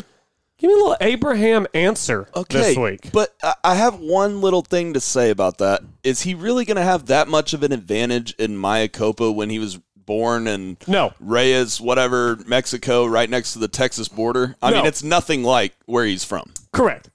Give 0.58 0.68
me 0.70 0.74
a 0.74 0.78
little 0.78 0.98
Abraham 1.00 1.68
Ancer 1.74 2.28
okay, 2.36 2.58
this 2.60 2.78
week. 2.78 3.12
But 3.14 3.34
I- 3.64 3.76
have 3.76 4.00
one 4.00 4.42
little 4.42 4.62
thing 4.62 4.94
to 4.94 5.00
say 5.00 5.30
about 5.30 5.60
that. 5.60 5.82
Is 6.04 6.24
he 6.24 6.34
really 6.34 6.66
going 6.66 6.76
to 6.78 6.84
have 6.84 7.06
that 7.06 7.28
much 7.30 7.54
of 7.54 7.64
an 7.64 7.72
advantage 7.72 8.34
in 8.34 8.58
Mayakoba 8.58 9.34
when 9.34 9.50
he 9.50 9.58
was 9.60 9.78
born 9.96 10.48
in 10.48 10.76
No. 10.86 11.14
Reyes, 11.22 11.80
whatever, 11.80 12.38
Mexico, 12.46 13.06
right 13.06 13.30
next 13.30 13.54
to 13.54 13.60
the 13.60 13.70
Texas 13.70 14.10
border? 14.10 14.56
I 14.62 14.72
No. 14.72 14.78
mean, 14.78 14.86
it's 14.88 15.02
nothing 15.04 15.44
like 15.44 15.76
where 15.86 16.04
he's 16.06 16.26
from. 16.26 16.52
Correct. 16.74 17.10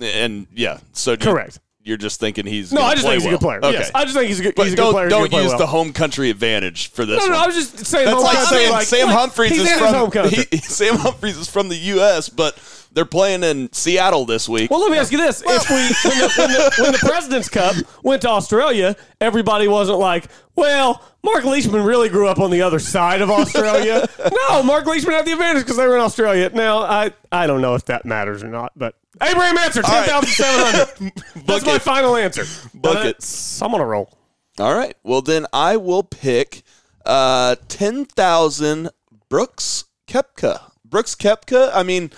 And 0.00 0.46
yeah, 0.54 0.78
so 0.92 1.14
do 1.16 1.26
you- 1.26 1.32
Correct. 1.34 1.58
You're 1.88 1.96
just 1.96 2.20
thinking 2.20 2.44
he's 2.46 2.72
No, 2.72 2.82
I 2.82 2.94
just 2.94 3.06
think 3.06 3.14
he's 3.14 3.26
a 3.26 3.30
good 3.30 3.40
player. 3.40 3.58
Okay. 3.58 3.72
Yes, 3.72 3.90
I 3.94 4.04
just 4.04 4.14
think 4.14 4.28
he's 4.28 4.40
a 4.40 4.42
good, 4.42 4.54
but 4.54 4.64
he's 4.64 4.74
a 4.74 4.76
don't 4.76 4.92
good 4.92 4.92
player. 4.92 5.08
Don't 5.08 5.32
use 5.32 5.48
well. 5.48 5.58
the 5.58 5.66
home 5.66 5.92
country 5.92 6.28
advantage 6.28 6.90
for 6.90 7.06
this 7.06 7.18
No, 7.18 7.26
no, 7.26 7.32
one. 7.32 7.42
I 7.42 7.46
was 7.46 7.56
just 7.56 7.86
saying. 7.86 8.06
That's 8.06 8.22
like 8.22 8.36
country, 8.36 8.58
saying 8.58 8.70
like- 8.72 8.86
Sam 8.86 9.06
like, 9.06 9.16
Humphreys 9.16 9.52
is 9.52 9.72
from 9.72 9.94
home 9.94 10.10
country. 10.10 10.44
he- 10.50 10.56
Sam 10.62 10.96
Humphreys 10.96 11.38
is 11.38 11.48
from 11.48 11.68
the 11.70 11.76
U.S., 11.76 12.28
but 12.28 12.58
they're 12.92 13.04
playing 13.04 13.42
in 13.42 13.72
Seattle 13.72 14.24
this 14.26 14.48
week. 14.48 14.70
Well, 14.70 14.80
let 14.80 14.90
me 14.90 14.98
ask 14.98 15.10
you 15.12 15.18
this: 15.18 15.42
If 15.46 15.70
we, 15.70 15.76
when 16.10 16.18
the, 16.18 16.32
when, 16.36 16.50
the, 16.50 16.74
when 16.82 16.92
the 16.92 16.98
President's 16.98 17.48
Cup 17.48 17.74
went 18.02 18.22
to 18.22 18.28
Australia, 18.28 18.96
everybody 19.20 19.66
wasn't 19.68 19.98
like, 19.98 20.26
"Well, 20.58 21.02
Mark 21.22 21.44
Leishman 21.44 21.84
really 21.84 22.08
grew 22.08 22.26
up 22.28 22.38
on 22.38 22.50
the 22.50 22.62
other 22.62 22.78
side 22.78 23.22
of 23.22 23.30
Australia." 23.30 24.08
no, 24.48 24.62
Mark 24.62 24.86
Leishman 24.86 25.12
had 25.12 25.24
the 25.24 25.32
advantage 25.32 25.62
because 25.62 25.76
they 25.76 25.86
were 25.86 25.96
in 25.96 26.02
Australia. 26.02 26.50
Now, 26.52 26.78
I 26.78 27.12
I 27.30 27.46
don't 27.46 27.60
know 27.60 27.74
if 27.74 27.84
that 27.86 28.04
matters 28.04 28.42
or 28.42 28.48
not, 28.48 28.72
but 28.76 28.94
Abraham 29.22 29.56
Ancer 29.58 29.82
10,700. 29.82 29.82
right. 29.82 30.08
thousand 30.08 30.30
seven 30.30 31.10
hundred. 31.10 31.22
That's 31.46 31.66
my 31.66 31.78
final 31.78 32.16
answer. 32.16 32.44
Book 32.74 32.96
Uh, 32.96 33.64
I'm 33.64 33.74
on 33.74 33.80
a 33.80 33.86
roll. 33.86 34.12
All 34.58 34.74
right. 34.74 34.96
Well, 35.02 35.22
then 35.22 35.46
I 35.52 35.76
will 35.76 36.02
pick 36.02 36.62
uh, 37.06 37.56
10,000 37.68 38.90
Brooks 39.28 39.84
Koepka. 40.08 40.72
Brooks 40.84 41.14
Koepka, 41.14 41.70
I 41.72 41.82
mean, 41.82 42.10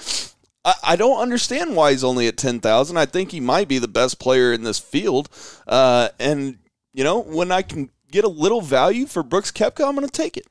I, 0.64 0.74
I 0.82 0.96
don't 0.96 1.20
understand 1.20 1.76
why 1.76 1.90
he's 1.90 2.04
only 2.04 2.28
at 2.28 2.36
10,000. 2.36 2.96
I 2.96 3.06
think 3.06 3.32
he 3.32 3.40
might 3.40 3.68
be 3.68 3.78
the 3.78 3.88
best 3.88 4.18
player 4.18 4.52
in 4.52 4.62
this 4.62 4.78
field. 4.78 5.28
Uh, 5.66 6.08
and, 6.18 6.58
you 6.92 7.04
know, 7.04 7.20
when 7.20 7.52
I 7.52 7.62
can 7.62 7.90
get 8.10 8.24
a 8.24 8.28
little 8.28 8.60
value 8.60 9.06
for 9.06 9.22
Brooks 9.22 9.50
Koepka, 9.52 9.86
I'm 9.86 9.94
going 9.94 10.06
to 10.06 10.12
take 10.12 10.36
it. 10.36 10.46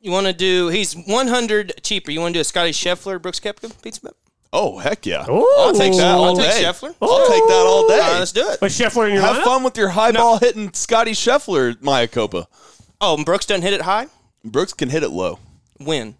You 0.00 0.10
want 0.10 0.26
to 0.26 0.32
do? 0.32 0.68
He's 0.68 0.94
100 0.94 1.74
cheaper. 1.82 2.10
You 2.10 2.20
want 2.20 2.32
to 2.34 2.38
do 2.38 2.40
a 2.40 2.44
Scotty 2.44 2.72
Scheffler, 2.72 3.20
Brooks 3.22 3.38
Koepka 3.40 3.80
pizza 3.82 4.00
bet? 4.00 4.12
Oh, 4.52 4.78
heck 4.78 5.06
yeah. 5.06 5.24
Ooh. 5.30 5.48
I'll 5.58 5.72
take 5.72 5.92
that 5.96 6.14
all 6.14 6.24
I'll 6.24 6.36
take 6.36 6.50
day. 6.50 6.62
Scheffler. 6.64 6.94
I'll 7.00 7.28
take 7.28 7.46
that 7.46 7.64
all 7.66 7.88
day. 7.88 7.94
All 7.94 8.00
right, 8.12 8.18
let's 8.18 8.32
do 8.32 8.46
it. 8.48 8.58
But 8.60 8.70
Scheffler 8.70 9.06
in 9.08 9.14
your 9.14 9.22
Have 9.22 9.36
lineup? 9.36 9.44
fun 9.44 9.62
with 9.64 9.76
your 9.78 9.88
high 9.88 10.12
ball 10.12 10.38
hitting 10.38 10.72
Scotty 10.74 11.12
Scheffler, 11.12 11.74
Mayakoba. 11.76 12.46
Oh, 13.00 13.16
and 13.16 13.24
Brooks 13.24 13.46
doesn't 13.46 13.62
hit 13.62 13.72
it 13.72 13.80
high. 13.82 14.08
Brooks 14.44 14.74
can 14.74 14.90
hit 14.90 15.02
it 15.02 15.08
low. 15.10 15.38
Win. 15.80 16.16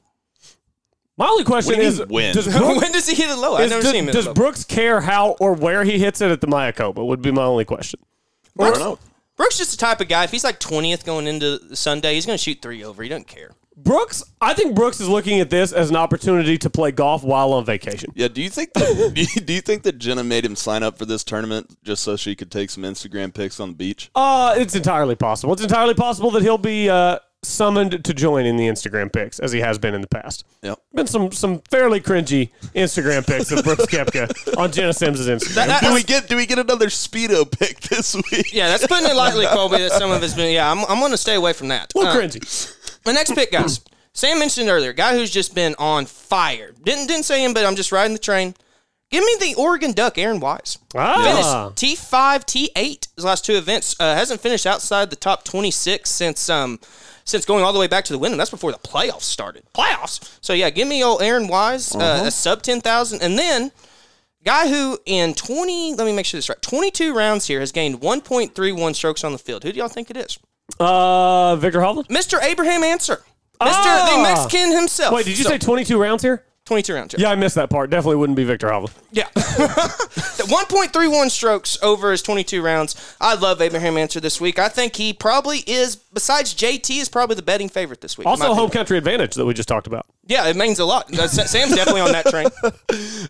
My 1.18 1.26
only 1.26 1.45
question 1.45 1.74
What 1.74 1.83
do 1.83 1.87
is: 1.87 2.09
mean? 2.09 2.35
Does 2.35 2.47
Brooks, 2.57 2.80
when 2.80 2.93
does 2.93 3.07
he 3.09 3.14
hit 3.14 3.28
it 3.28 3.37
low? 3.37 3.55
I've 3.57 3.64
is- 3.66 3.70
never 3.70 3.83
does, 3.83 3.93
seen 3.93 4.07
him. 4.09 4.12
does 4.14 4.26
low. 4.28 4.35
Brooks 4.35 4.64
care 4.64 5.01
how 5.03 5.33
or 5.41 5.53
where 5.53 5.85
he 5.85 5.99
hits 5.99 6.20
it 6.22 6.30
at 6.30 6.41
the 6.41 6.47
Mayakoba? 6.47 7.05
Would 7.07 7.20
be 7.20 7.30
my 7.33 7.43
only 7.45 7.64
question. 7.66 8.01
I 8.59 8.70
don't 8.70 8.78
know. 8.78 8.99
Brooks 9.43 9.59
just 9.59 9.72
the 9.72 9.76
type 9.76 10.01
of 10.01 10.07
guy. 10.07 10.22
If 10.22 10.30
he's 10.30 10.45
like 10.45 10.61
20th 10.61 11.05
going 11.05 11.26
into 11.26 11.74
Sunday, 11.74 12.14
he's 12.14 12.26
going 12.26 12.38
to 12.38 12.43
shoot 12.43 12.62
three 12.62 12.84
over. 12.84 13.03
He 13.03 13.09
doesn't 13.09 13.26
care. 13.26 13.51
Brooks, 13.76 14.22
I 14.40 14.55
think 14.55 14.76
Brooks 14.76 15.01
is 15.01 15.09
looking 15.09 15.40
at 15.40 15.51
this 15.51 15.72
as 15.72 15.90
an 15.90 15.97
opportunity 15.97 16.57
to 16.59 16.70
play 16.70 16.93
golf 16.93 17.24
while 17.24 17.53
on 17.53 17.64
vacation. 17.64 18.12
Yeah, 18.14 18.28
do 18.28 18.40
you 18.40 18.49
think 18.49 18.72
that, 18.74 19.12
do, 19.16 19.20
you, 19.20 19.40
do 19.40 19.53
you 19.53 19.61
think 19.61 19.82
that 19.82 19.99
Jenna 19.99 20.22
made 20.22 20.45
him 20.45 20.55
sign 20.55 20.84
up 20.84 20.97
for 20.97 21.07
this 21.07 21.24
tournament 21.24 21.76
just 21.82 22.05
so 22.05 22.14
she 22.14 22.36
could 22.36 22.53
take 22.53 22.70
some 22.70 22.84
Instagram 22.84 23.34
pics 23.34 23.59
on 23.59 23.70
the 23.70 23.74
beach? 23.74 24.12
Uh, 24.14 24.55
it's 24.57 24.76
entirely 24.76 25.16
possible. 25.16 25.53
It's 25.53 25.62
entirely 25.62 25.95
possible 25.95 26.30
that 26.30 26.43
he'll 26.43 26.57
be 26.57 26.88
uh, 26.88 27.18
summoned 27.45 28.05
to 28.05 28.14
join 28.14 28.47
in 28.47 28.57
the 28.57 28.68
Instagram 28.68 29.12
pics 29.12 29.38
as 29.40 29.51
he 29.53 29.61
has 29.61 29.76
been 29.78 29.95
in 29.95 30.01
the 30.01 30.07
past. 30.07 30.45
Yep. 30.62 30.78
Been 30.95 31.07
some 31.07 31.32
some 31.32 31.59
fairly 31.70 32.01
cringy 32.01 32.51
Instagram 32.74 33.26
pics 33.26 33.51
of 33.51 33.64
Brooks 33.64 33.86
Koepka 33.86 34.57
on 34.57 34.70
Jenna 34.70 34.93
Sims' 34.93 35.26
Instagram. 35.26 35.80
Do 35.80 35.93
we 35.93 36.03
get 36.05 36.28
do 36.28 36.36
we 36.36 36.47
get 36.47 36.59
another 36.59 36.86
speedo 36.86 37.51
pic 37.51 37.80
this 37.80 38.14
week? 38.14 38.53
Yeah, 38.53 38.68
that's 38.68 38.86
putting 38.86 39.09
it 39.11 39.16
lightly, 39.16 39.47
Colby. 39.53 39.78
That 39.78 39.93
some 39.93 40.11
of 40.12 40.22
it's 40.22 40.34
been. 40.34 40.53
Yeah, 40.53 40.70
I'm, 40.70 40.78
I'm 40.86 41.01
going 41.01 41.11
to 41.12 41.16
stay 41.18 41.34
away 41.34 41.53
from 41.53 41.68
that. 41.68 41.93
a 41.95 41.99
little 41.99 42.12
Uh, 42.12 42.16
cringy. 42.16 43.01
My 43.05 43.12
next 43.12 43.34
pick, 43.34 43.51
guys. 43.51 43.80
Sam 44.14 44.38
mentioned 44.38 44.68
earlier, 44.68 44.93
guy 44.93 45.14
who's 45.16 45.30
just 45.30 45.55
been 45.55 45.74
on 45.78 46.07
fire. 46.07 46.72
Didn't 46.84 47.07
didn't 47.09 47.24
say 47.24 47.43
him, 47.45 47.55
but 47.55 47.64
I'm 47.64 47.76
just 47.76 47.90
riding 47.93 48.12
the 48.12 48.18
train. 48.18 48.55
Give 49.11 49.24
me 49.24 49.36
the 49.40 49.55
Oregon 49.57 49.93
Duck, 49.93 50.16
Aaron 50.16 50.38
Wise. 50.40 50.78
Ah. 50.95 51.70
Finished 51.74 52.01
T5, 52.11 52.70
T8 52.74 53.09
his 53.16 53.24
last 53.24 53.45
two 53.45 53.55
events. 53.57 53.95
Uh, 54.01 54.14
hasn't 54.14 54.40
finished 54.40 54.64
outside 54.66 55.11
the 55.11 55.16
top 55.16 55.45
26 55.45 56.09
since 56.11 56.49
um 56.49 56.78
since 57.25 57.45
going 57.45 57.64
all 57.64 57.73
the 57.73 57.79
way 57.79 57.87
back 57.87 58.05
to 58.07 58.12
the 58.12 58.18
win, 58.18 58.33
and 58.33 58.41
that's 58.41 58.51
before 58.51 58.73
the 58.73 58.79
playoffs 58.79 59.23
started. 59.23 59.62
Playoffs. 59.75 60.39
So 60.41 60.53
yeah, 60.53 60.70
give 60.70 60.89
me 60.89 61.03
old 61.05 61.23
Aaron 61.23 61.49
Wise, 61.49 61.95
uh, 61.95 62.23
a 62.27 62.31
sub 62.31 62.62
10,000, 62.62 63.23
and 63.23 63.39
then 63.39 63.73
guy 64.45 64.68
who 64.68 64.99
in 65.07 65.35
20, 65.35 65.95
let 65.95 66.05
me 66.05 66.12
make 66.12 66.27
sure 66.27 66.39
this 66.39 66.47
is 66.47 66.49
right, 66.49 66.61
22 66.62 67.14
rounds 67.14 67.47
here 67.47 67.61
has 67.61 67.73
gained 67.73 68.01
1.31 68.01 68.95
strokes 68.95 69.23
on 69.25 69.33
the 69.33 69.39
field. 69.39 69.62
Who 69.64 69.73
do 69.73 69.79
y'all 69.79 69.89
think 69.89 70.11
it 70.11 70.16
is? 70.16 70.39
Uh, 70.81 71.57
Viktor 71.57 71.81
Hovland? 71.81 72.09
Mr. 72.09 72.43
Abraham 72.43 72.83
Ancer. 72.83 73.16
Mr. 73.61 73.68
Ah. 73.70 74.12
the 74.16 74.23
Mexican 74.23 74.73
himself. 74.73 75.14
Wait, 75.14 75.25
did 75.25 75.39
you 75.39 75.45
So- 75.45 75.51
say 75.51 75.59
22 75.59 76.01
rounds 76.01 76.23
here? 76.23 76.45
22 76.65 76.95
rounds. 76.95 77.15
Yeah, 77.19 77.31
I 77.31 77.35
missed 77.35 77.57
that 77.57 77.71
part. 77.71 77.91
Definitely 77.91 78.17
wouldn't 78.17 78.37
be 78.37 78.45
Viktor 78.45 78.69
Hovland. 78.69 78.93
Yeah. 79.11 79.29
1.31 79.35 81.31
strokes 81.31 81.77
over 81.83 82.11
his 82.13 82.23
22 82.23 82.63
rounds. 82.63 83.17
I 83.21 83.35
love 83.35 83.61
Abraham 83.61 83.97
Ancer 83.97 84.21
this 84.21 84.41
week. 84.41 84.59
I 84.59 84.69
think 84.69 84.97
he 84.97 85.13
probably 85.13 85.59
is, 85.67 85.97
besides 85.97 86.55
JT, 86.55 87.01
is 87.01 87.09
probably 87.09 87.37
the 87.37 87.43
betting 87.43 87.69
favorite 87.69 88.01
this 88.01 88.17
week. 88.17 88.27
my 88.27 88.31
Also, 88.31 88.45
home 88.47 88.53
opinion. 88.55 88.71
country 88.71 88.99
advantage 88.99 89.35
that 89.35 89.45
we 89.45 89.55
just 89.55 89.69
talked 89.69 89.87
about. 89.87 90.07
Yeah, 90.27 90.47
it 90.47 90.57
means 90.57 90.79
a 90.79 90.85
lot. 90.85 91.13
Uh, 91.17 91.27
Sam's 91.29 91.75
definitely 91.75 92.01
on 92.03 92.13
that 92.13 92.27
train. 92.27 92.49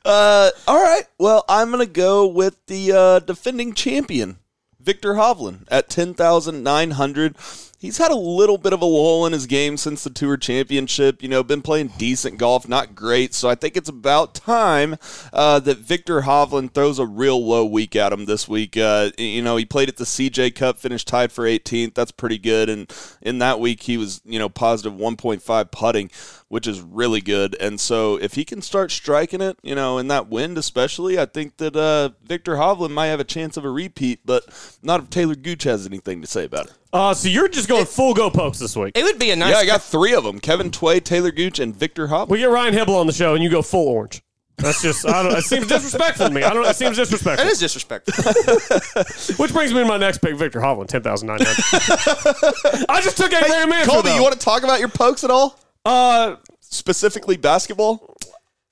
Uh, 0.05 0.51
all 0.67 0.83
right. 0.83 1.05
Well, 1.19 1.45
I'm 1.49 1.71
gonna 1.71 1.87
go 1.87 2.27
with 2.27 2.57
the 2.67 2.93
uh, 2.93 3.19
defending 3.21 3.73
champion, 3.73 4.39
Viktor 4.81 5.15
Hovland, 5.15 5.65
at 5.71 5.89
ten 5.89 6.13
thousand 6.15 6.63
nine 6.65 6.93
hundred. 6.93 7.37
He's 7.83 7.99
had 7.99 8.13
a 8.13 8.17
little 8.17 8.59
bit 8.59 8.73
of 8.73 8.81
a 8.81 8.85
lull 8.85 9.27
in 9.27 9.33
his 9.33 9.47
game 9.47 9.77
since 9.77 10.05
the 10.05 10.11
Tour 10.11 10.37
Championship. 10.37 11.21
You 11.21 11.29
know, 11.29 11.43
been 11.43 11.63
playing 11.63 11.95
decent 11.99 12.39
golf, 12.39 12.69
not 12.69 12.95
great. 12.95 13.35
So 13.35 13.49
I 13.49 13.57
think 13.57 13.77
it's 13.77 13.89
about 13.89 14.37
time 14.37 14.99
uh, 15.33 15.59
that 15.59 15.79
Viktor 15.79 16.21
Hovland 16.21 16.75
throws 16.75 17.01
a 17.01 17.07
real 17.07 17.45
low 17.45 17.65
week 17.67 17.97
at 17.97 18.13
him 18.13 18.27
this 18.27 18.47
week. 18.47 18.77
Uh, 18.77 19.11
you 19.19 19.43
know, 19.43 19.57
he 19.57 19.65
played 19.65 19.89
at 19.89 19.97
the 19.97 20.05
CJ 20.05 20.55
Cup, 20.55 20.79
finished 20.79 21.09
tied 21.09 21.33
for 21.33 21.43
18th. 21.43 21.95
That's 21.95 22.13
pretty 22.13 22.39
good. 22.39 22.69
And 22.69 22.89
in 23.21 23.41
that 23.41 23.59
week, 23.59 23.83
he 23.83 23.97
was 23.97 24.21
you 24.25 24.39
know 24.39 24.49
positive 24.49 24.93
1.5 24.93 25.71
putting, 25.73 26.09
which 26.53 26.67
is 26.67 26.83
really 26.83 27.23
good. 27.23 27.57
And 27.61 27.81
so 27.81 28.17
if 28.17 28.35
he 28.35 28.45
can 28.45 28.61
start 28.61 28.91
striking 28.91 29.41
it, 29.41 29.57
you 29.63 29.75
know, 29.75 29.97
in 29.97 30.09
that 30.09 30.29
wind 30.29 30.59
especially, 30.59 31.19
I 31.19 31.25
think 31.25 31.57
that 31.57 31.75
uh, 31.75 32.11
Viktor 32.23 32.57
Hovland 32.57 32.91
might 32.91 33.07
have 33.07 33.21
a 33.21 33.25
chance 33.25 33.57
of 33.57 33.65
a 33.65 33.71
repeat. 33.71 34.21
But 34.27 34.45
not 34.83 35.01
if 35.01 35.09
Taylor 35.09 35.35
Gooch 35.35 35.63
has 35.63 35.87
anything 35.87 36.21
to 36.21 36.27
say 36.27 36.45
about 36.45 36.67
it. 36.67 36.75
Uh, 36.93 37.15
so 37.15 37.31
you're 37.31 37.49
just 37.49 37.69
going 37.69 37.87
full 37.87 38.13
go 38.13 38.29
pokes 38.29 38.59
this 38.59 38.77
week. 38.77 38.93
It 38.95 39.03
would 39.03 39.19
be 39.19 39.31
a 39.31 39.37
nice. 39.37 39.53
Yeah, 39.53 39.61
I 39.61 39.65
got 39.65 39.81
three 39.81 40.13
of 40.13 40.25
them: 40.25 40.41
Kevin 40.41 40.71
Tway, 40.71 41.03
Taylor 41.03 41.31
Gooch, 41.31 41.59
and 41.59 41.75
Viktor 41.75 42.09
Hovland. 42.09 42.29
We 42.29 42.41
get 42.41 42.51
Ryan 42.51 42.75
Hybl 42.75 43.01
on 43.01 43.07
the 43.07 43.15
show, 43.15 43.35
and 43.35 43.43
you 43.43 43.49
go 43.49 43.63
full 43.63 43.89
orange. 43.89 44.21
That's 44.59 44.83
just, 44.83 45.09
I 45.09 45.23
don't. 45.23 45.33
It 45.39 45.45
seems 45.45 45.67
disrespectful 45.67 46.29
to 46.29 46.35
me. 46.35 46.43
I 46.43 46.53
don't. 46.53 46.67
It 46.67 46.77
seems 46.77 46.99
disrespectful. 46.99 47.47
It 47.47 47.51
is 47.51 47.61
disrespectful. 47.61 48.25
Which 49.43 49.55
brings 49.55 49.73
me 49.73 49.81
to 49.81 49.87
my 49.87 49.97
next 49.97 50.19
pick, 50.19 50.37
Viktor 50.37 50.61
Hovland, 50.61 50.89
ten 50.89 51.03
thousand 51.03 51.29
nine 51.29 51.39
hundred. 51.41 52.85
I 52.91 53.01
just 53.01 53.17
took 53.17 53.33
Abraham 53.33 53.73
Ancer. 53.73 53.91
Colby, 53.91 54.11
though. 54.11 54.17
you 54.17 54.23
want 54.23 54.35
to 54.35 54.39
talk 54.39 54.65
about 54.65 54.81
your 54.81 54.91
pokes 54.91 55.25
at 55.25 55.31
all? 55.31 55.59
Uh, 55.85 56.37
Specifically 56.61 57.37
basketball? 57.37 58.17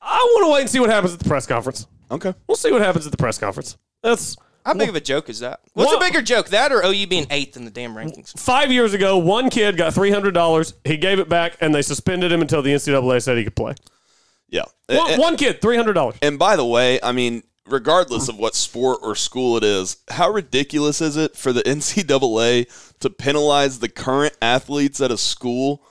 I 0.00 0.16
want 0.34 0.46
to 0.46 0.52
wait 0.52 0.60
and 0.62 0.70
see 0.70 0.80
what 0.80 0.90
happens 0.90 1.12
at 1.12 1.18
the 1.18 1.28
press 1.28 1.46
conference. 1.46 1.86
Okay. 2.10 2.32
We'll 2.46 2.56
see 2.56 2.72
what 2.72 2.80
happens 2.80 3.04
at 3.04 3.12
the 3.12 3.18
press 3.18 3.36
conference. 3.38 3.76
That's 4.02 4.36
How 4.64 4.72
big 4.74 4.88
of 4.88 4.96
a 4.96 5.00
joke 5.00 5.28
is 5.28 5.40
that? 5.40 5.60
What's 5.74 5.90
Well- 5.90 5.98
a 5.98 6.00
bigger 6.00 6.22
joke, 6.22 6.48
that 6.48 6.72
or 6.72 6.82
OU 6.84 7.06
being 7.06 7.26
eighth 7.30 7.56
in 7.56 7.64
the 7.66 7.70
damn 7.70 7.94
rankings? 7.94 8.36
five 8.38 8.72
years 8.72 8.94
ago. 8.94 9.18
One 9.18 9.50
kid 9.50 9.76
got 9.76 9.92
three 9.92 10.10
hundred 10.10 10.32
dollars. 10.32 10.72
He 10.84 10.96
gave 10.96 11.18
it 11.18 11.28
back, 11.28 11.56
and 11.60 11.74
they 11.74 11.82
suspended 11.82 12.32
him 12.32 12.40
until 12.40 12.62
the 12.62 12.72
NCAA 12.72 13.20
said 13.20 13.36
he 13.36 13.44
could 13.44 13.56
play. 13.56 13.74
Yeah. 14.48 14.64
One, 14.88 15.10
And- 15.12 15.20
one 15.20 15.36
kid, 15.36 15.60
three 15.60 15.76
hundred 15.76 15.92
dollars. 15.94 16.16
And 16.22 16.38
by 16.38 16.56
the 16.56 16.64
way, 16.64 16.98
I 17.02 17.12
mean, 17.12 17.42
regardless 17.66 18.28
of 18.28 18.38
what 18.38 18.54
sport 18.54 19.00
or 19.02 19.14
school 19.14 19.56
it 19.58 19.62
is, 19.64 19.98
how 20.10 20.30
ridiculous 20.30 21.00
is 21.02 21.16
it 21.18 21.36
for 21.36 21.52
the 21.52 21.62
NCAA 21.68 22.66
to 23.00 23.10
penalize 23.10 23.78
the 23.80 23.88
current 23.88 24.34
athletes 24.40 25.00
at 25.02 25.10
a 25.10 25.18
school 25.18 25.82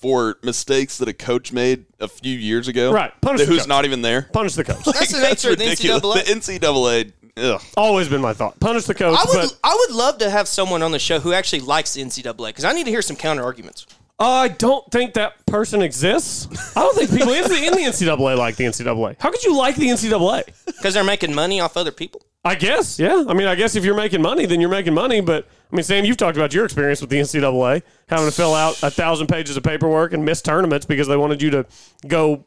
for 0.00 0.38
mistakes 0.42 0.98
that 0.98 1.08
a 1.08 1.12
coach 1.12 1.52
made 1.52 1.86
a 2.00 2.08
few 2.08 2.36
years 2.36 2.68
ago? 2.68 2.92
Right. 2.92 3.12
Punish 3.20 3.42
the 3.42 3.46
Who's 3.46 3.60
coach. 3.60 3.68
not 3.68 3.84
even 3.84 4.02
there? 4.02 4.22
Punish 4.32 4.54
the 4.54 4.64
coach. 4.64 4.84
That's 4.84 5.12
the 5.12 5.20
nature 5.20 5.50
of 5.52 5.58
the. 5.58 5.64
NCAA. 5.64 6.24
The 6.24 6.32
NCAA. 6.32 7.12
Ugh. 7.38 7.62
Always 7.76 8.08
been 8.08 8.20
my 8.22 8.32
thought. 8.32 8.58
Punish 8.60 8.84
the 8.84 8.94
coach. 8.94 9.18
I 9.18 9.24
would, 9.28 9.34
but 9.50 9.58
I 9.62 9.76
would 9.78 9.96
love 9.96 10.18
to 10.18 10.30
have 10.30 10.48
someone 10.48 10.82
on 10.82 10.90
the 10.92 10.98
show 10.98 11.20
who 11.20 11.32
actually 11.32 11.60
likes 11.60 11.94
the 11.94 12.02
NCAA 12.02 12.48
because 12.48 12.64
I 12.64 12.72
need 12.72 12.84
to 12.84 12.90
hear 12.90 13.02
some 13.02 13.16
counter 13.16 13.42
arguments. 13.42 13.86
I 14.18 14.48
don't 14.48 14.90
think 14.90 15.12
that 15.14 15.44
person 15.44 15.82
exists. 15.82 16.48
I 16.74 16.80
don't 16.80 16.96
think 16.96 17.10
people 17.10 17.34
in 17.34 17.42
the, 17.42 17.64
in 17.66 17.72
the 17.72 17.80
NCAA 17.80 18.38
like 18.38 18.56
the 18.56 18.64
NCAA. 18.64 19.16
How 19.18 19.30
could 19.30 19.44
you 19.44 19.54
like 19.54 19.76
the 19.76 19.88
NCAA? 19.88 20.44
Because 20.64 20.94
they're 20.94 21.04
making 21.04 21.34
money 21.34 21.60
off 21.60 21.76
other 21.76 21.90
people. 21.90 22.22
I 22.42 22.54
guess, 22.54 22.98
yeah. 22.98 23.24
I 23.28 23.34
mean, 23.34 23.46
I 23.46 23.56
guess 23.56 23.76
if 23.76 23.84
you're 23.84 23.96
making 23.96 24.22
money, 24.22 24.46
then 24.46 24.60
you're 24.60 24.70
making 24.70 24.94
money. 24.94 25.20
But 25.20 25.46
I 25.70 25.76
mean, 25.76 25.82
Sam, 25.82 26.04
you've 26.04 26.16
talked 26.16 26.36
about 26.36 26.54
your 26.54 26.64
experience 26.64 27.00
with 27.00 27.10
the 27.10 27.18
NCAA, 27.18 27.82
having 28.08 28.26
to 28.26 28.32
fill 28.32 28.54
out 28.54 28.80
a 28.82 28.90
thousand 28.90 29.26
pages 29.26 29.56
of 29.56 29.62
paperwork 29.64 30.12
and 30.12 30.24
miss 30.24 30.40
tournaments 30.40 30.86
because 30.86 31.08
they 31.08 31.16
wanted 31.16 31.42
you 31.42 31.50
to 31.50 31.66
go 32.06 32.44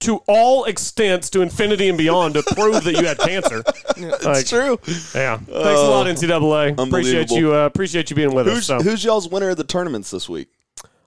to 0.00 0.16
all 0.26 0.64
extents 0.64 1.30
to 1.30 1.40
infinity 1.40 1.88
and 1.88 1.96
beyond 1.96 2.34
to 2.34 2.42
prove 2.54 2.84
that 2.84 2.92
you 2.96 3.06
had 3.06 3.18
cancer. 3.18 3.62
It's 3.96 4.24
Like, 4.24 4.46
true. 4.46 4.78
Yeah. 5.14 5.36
Thanks 5.36 5.48
a 5.48 5.88
lot, 5.88 6.06
NCAA. 6.06 6.78
Appreciate 6.88 7.30
you. 7.30 7.54
Uh, 7.54 7.64
appreciate 7.66 8.10
you 8.10 8.16
being 8.16 8.34
with 8.34 8.48
us. 8.48 8.54
Who's, 8.54 8.66
So. 8.66 8.80
who's 8.80 9.04
y'all's 9.04 9.28
winner 9.28 9.50
of 9.50 9.56
the 9.56 9.64
tournaments 9.64 10.10
this 10.10 10.28
week? 10.28 10.48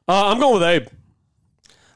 Uh, 0.08 0.28
I'm 0.28 0.40
going 0.40 0.54
with 0.54 0.64
Abe. 0.64 0.88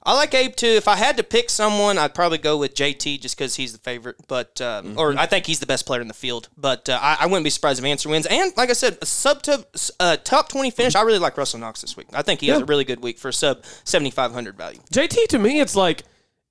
I 0.03 0.15
like 0.15 0.33
Abe 0.33 0.55
too. 0.55 0.67
If 0.67 0.87
I 0.87 0.95
had 0.95 1.17
to 1.17 1.23
pick 1.23 1.49
someone, 1.49 1.97
I'd 1.97 2.15
probably 2.15 2.39
go 2.39 2.57
with 2.57 2.73
JT 2.73 3.21
just 3.21 3.37
because 3.37 3.55
he's 3.55 3.71
the 3.71 3.77
favorite. 3.79 4.15
But 4.27 4.59
um, 4.59 4.97
or 4.97 5.15
I 5.17 5.27
think 5.27 5.45
he's 5.45 5.59
the 5.59 5.65
best 5.67 5.85
player 5.85 6.01
in 6.01 6.07
the 6.07 6.13
field. 6.13 6.49
But 6.57 6.89
uh, 6.89 6.97
I, 7.01 7.17
I 7.21 7.25
wouldn't 7.27 7.43
be 7.43 7.49
surprised 7.51 7.79
if 7.79 7.85
Ancer 7.85 8.09
wins. 8.09 8.25
And 8.25 8.51
like 8.57 8.69
I 8.69 8.73
said, 8.73 8.97
a 9.01 9.05
sub 9.05 9.43
to 9.43 9.65
uh, 9.99 10.17
top 10.17 10.49
twenty 10.49 10.71
finish. 10.71 10.95
I 10.95 11.01
really 11.03 11.19
like 11.19 11.37
Russell 11.37 11.59
Knox 11.59 11.81
this 11.81 11.95
week. 11.95 12.07
I 12.13 12.23
think 12.23 12.41
he 12.41 12.47
has 12.47 12.61
a 12.61 12.65
really 12.65 12.83
good 12.83 13.01
week 13.01 13.19
for 13.19 13.29
a 13.29 13.33
sub 13.33 13.63
seventy 13.83 14.11
five 14.11 14.31
hundred 14.31 14.57
value. 14.57 14.79
JT 14.91 15.27
to 15.27 15.39
me, 15.39 15.59
it's 15.59 15.75
like 15.75 16.03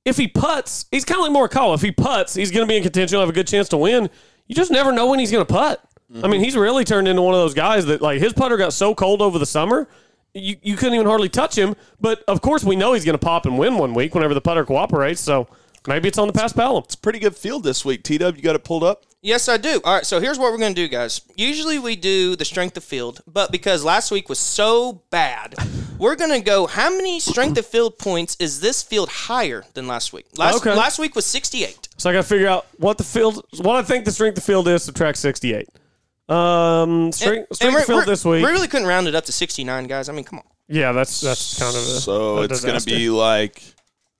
if 0.04 0.16
he 0.16 0.28
puts, 0.28 0.86
he's 0.90 1.04
kind 1.04 1.20
of 1.20 1.32
like 1.32 1.50
Morikawa. 1.50 1.74
If 1.74 1.82
he 1.82 1.90
puts, 1.90 2.34
he's 2.34 2.50
going 2.50 2.66
to 2.66 2.68
be 2.68 2.76
in 2.76 2.82
contention. 2.82 3.16
He'll 3.16 3.20
have 3.20 3.28
a 3.28 3.34
good 3.34 3.48
chance 3.48 3.68
to 3.70 3.76
win. 3.76 4.08
You 4.46 4.54
just 4.54 4.70
never 4.70 4.92
know 4.92 5.08
when 5.10 5.18
he's 5.18 5.30
going 5.30 5.44
to 5.44 5.52
putt. 5.52 5.84
I 6.24 6.26
mean, 6.26 6.40
he's 6.42 6.56
really 6.56 6.84
turned 6.84 7.06
into 7.06 7.22
one 7.22 7.34
of 7.34 7.40
those 7.40 7.54
guys 7.54 7.86
that 7.86 8.02
like 8.02 8.20
his 8.20 8.32
putter 8.32 8.56
got 8.56 8.72
so 8.72 8.96
cold 8.96 9.22
over 9.22 9.38
the 9.38 9.46
summer, 9.46 9.86
you, 10.34 10.56
you 10.62 10.76
couldn't 10.76 10.94
even 10.94 11.06
hardly 11.06 11.28
touch 11.28 11.56
him. 11.56 11.74
But 12.00 12.22
of 12.28 12.40
course, 12.40 12.64
we 12.64 12.76
know 12.76 12.92
he's 12.92 13.04
going 13.04 13.18
to 13.18 13.24
pop 13.24 13.46
and 13.46 13.58
win 13.58 13.78
one 13.78 13.94
week 13.94 14.14
whenever 14.14 14.34
the 14.34 14.40
putter 14.40 14.64
cooperates. 14.64 15.20
So 15.20 15.48
maybe 15.86 16.08
it's 16.08 16.18
on 16.18 16.26
the 16.28 16.32
Paspalum. 16.34 16.84
It's 16.84 16.94
a 16.94 16.98
pretty 16.98 17.18
good 17.18 17.36
field 17.36 17.64
this 17.64 17.84
week. 17.84 18.02
T 18.02 18.18
Dub, 18.18 18.36
you 18.36 18.42
got 18.42 18.56
it 18.56 18.64
pulled 18.64 18.84
up? 18.84 19.04
Yes, 19.22 19.50
I 19.50 19.58
do. 19.58 19.82
All 19.84 19.94
right, 19.96 20.06
so 20.06 20.18
here's 20.18 20.38
what 20.38 20.50
we're 20.50 20.56
going 20.58 20.74
to 20.74 20.82
do, 20.82 20.88
guys. 20.88 21.20
Usually 21.36 21.78
we 21.78 21.94
do 21.94 22.36
the 22.36 22.44
strength 22.46 22.78
of 22.78 22.84
field, 22.84 23.20
but 23.26 23.52
because 23.52 23.84
last 23.84 24.10
week 24.10 24.30
was 24.30 24.38
so 24.38 25.02
bad, 25.10 25.54
we're 25.98 26.16
going 26.16 26.30
to 26.30 26.40
go 26.40 26.66
how 26.66 26.88
many 26.88 27.20
strength 27.20 27.58
of 27.58 27.66
field 27.66 27.98
points 27.98 28.34
is 28.40 28.60
this 28.62 28.82
field 28.82 29.10
higher 29.10 29.64
than 29.74 29.86
last 29.86 30.14
week? 30.14 30.24
Last, 30.38 30.56
Okay. 30.66 30.74
last 30.74 30.98
week 30.98 31.14
was 31.14 31.26
68. 31.26 31.90
So 31.98 32.08
I 32.08 32.14
got 32.14 32.22
to 32.22 32.28
figure 32.28 32.48
out 32.48 32.66
what 32.78 32.96
the 32.96 33.04
field, 33.04 33.44
what 33.58 33.76
I 33.76 33.82
think 33.82 34.06
the 34.06 34.10
strength 34.10 34.38
of 34.38 34.44
field 34.44 34.66
is. 34.68 34.84
Subtract 34.84 35.18
sixty 35.18 35.52
eight. 35.52 35.68
Um, 36.30 37.10
strength, 37.12 37.48
And- 37.48 37.56
strength 37.56 37.60
and 37.60 37.68
of 37.82 37.88
we're- 37.88 37.96
we're- 37.98 38.06
this 38.06 38.24
week. 38.24 38.44
We 38.44 38.50
really 38.50 38.68
couldn't 38.68 38.86
round 38.86 39.08
it 39.08 39.14
up 39.14 39.24
to 39.26 39.32
69, 39.32 39.86
guys. 39.86 40.08
I 40.08 40.12
mean, 40.12 40.24
come 40.24 40.38
on. 40.38 40.44
Yeah, 40.68 40.92
that's 40.92 41.20
that's 41.20 41.58
kind 41.58 41.74
of 41.74 41.82
a, 41.82 42.00
So 42.00 42.38
a 42.38 42.42
it's 42.42 42.60
going 42.64 42.78
to 42.78 42.86
be 42.86 43.10
like 43.10 43.60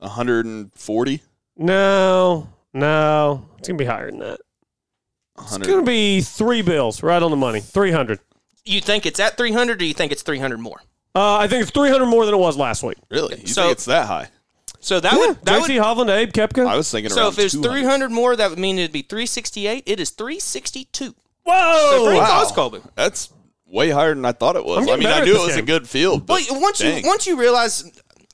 140? 0.00 1.22
no, 1.56 2.48
no. 2.74 3.46
It's 3.58 3.68
gonna 3.68 3.78
be 3.78 3.84
higher 3.84 4.10
than 4.10 4.20
that. 4.20 4.40
It's 5.42 5.58
gonna 5.58 5.82
be 5.82 6.20
three 6.22 6.62
bills, 6.62 7.02
right 7.02 7.22
on 7.22 7.30
the 7.30 7.36
money, 7.36 7.60
three 7.60 7.92
hundred. 7.92 8.18
You 8.64 8.80
think 8.80 9.06
it's 9.06 9.20
at 9.20 9.36
300 9.36 9.80
or 9.80 9.84
you 9.84 9.94
think 9.94 10.12
it's 10.12 10.22
300 10.22 10.58
more? 10.60 10.82
Uh, 11.14 11.36
I 11.36 11.46
think 11.48 11.62
it's 11.62 11.70
three 11.70 11.90
hundred 11.90 12.06
more 12.06 12.24
than 12.26 12.34
it 12.34 12.38
was 12.38 12.56
last 12.56 12.82
week. 12.82 12.98
Really? 13.10 13.40
You 13.40 13.46
So- 13.46 13.62
think 13.62 13.72
it's 13.72 13.84
that 13.86 14.06
high? 14.06 14.28
So 14.80 14.98
that 14.98 15.12
Yeah, 15.12 15.18
would 15.18 15.44
that 15.44 15.62
JT 15.62 15.78
would 15.78 15.82
Hovland, 16.08 16.10
Abe 16.16 16.32
Koepka. 16.32 16.66
I 16.66 16.76
was 16.76 16.90
thinking 16.90 17.10
so 17.12 17.22
around 17.24 17.32
if 17.34 17.38
it's 17.38 17.54
300 17.54 18.10
more, 18.10 18.34
that 18.34 18.48
would 18.50 18.58
mean 18.58 18.78
it'd 18.78 18.92
be 18.92 19.02
368. 19.02 19.82
It 19.86 20.00
is 20.00 20.10
362. 20.10 21.14
Whoa! 21.50 21.90
So 21.90 22.04
pretty 22.04 22.20
Wow. 22.20 22.44
close, 22.52 22.82
That's 22.94 23.28
way 23.66 23.90
higher 23.90 24.14
than 24.14 24.24
I 24.24 24.32
thought 24.32 24.56
it 24.56 24.64
was. 24.64 24.78
I'm 24.78 24.82
I 24.84 24.86
getting 24.86 25.04
mean, 25.04 25.12
I 25.12 25.24
knew 25.24 25.30
it 25.32 25.34
this 25.38 25.46
was 25.46 25.56
a 25.56 25.62
good 25.62 25.88
field. 25.88 26.26
But 26.26 26.42
Well, 26.50 26.60
once 26.60 26.78
dang. 26.78 27.02
you 27.02 27.08
once 27.08 27.26
you 27.26 27.36
realize, 27.36 27.84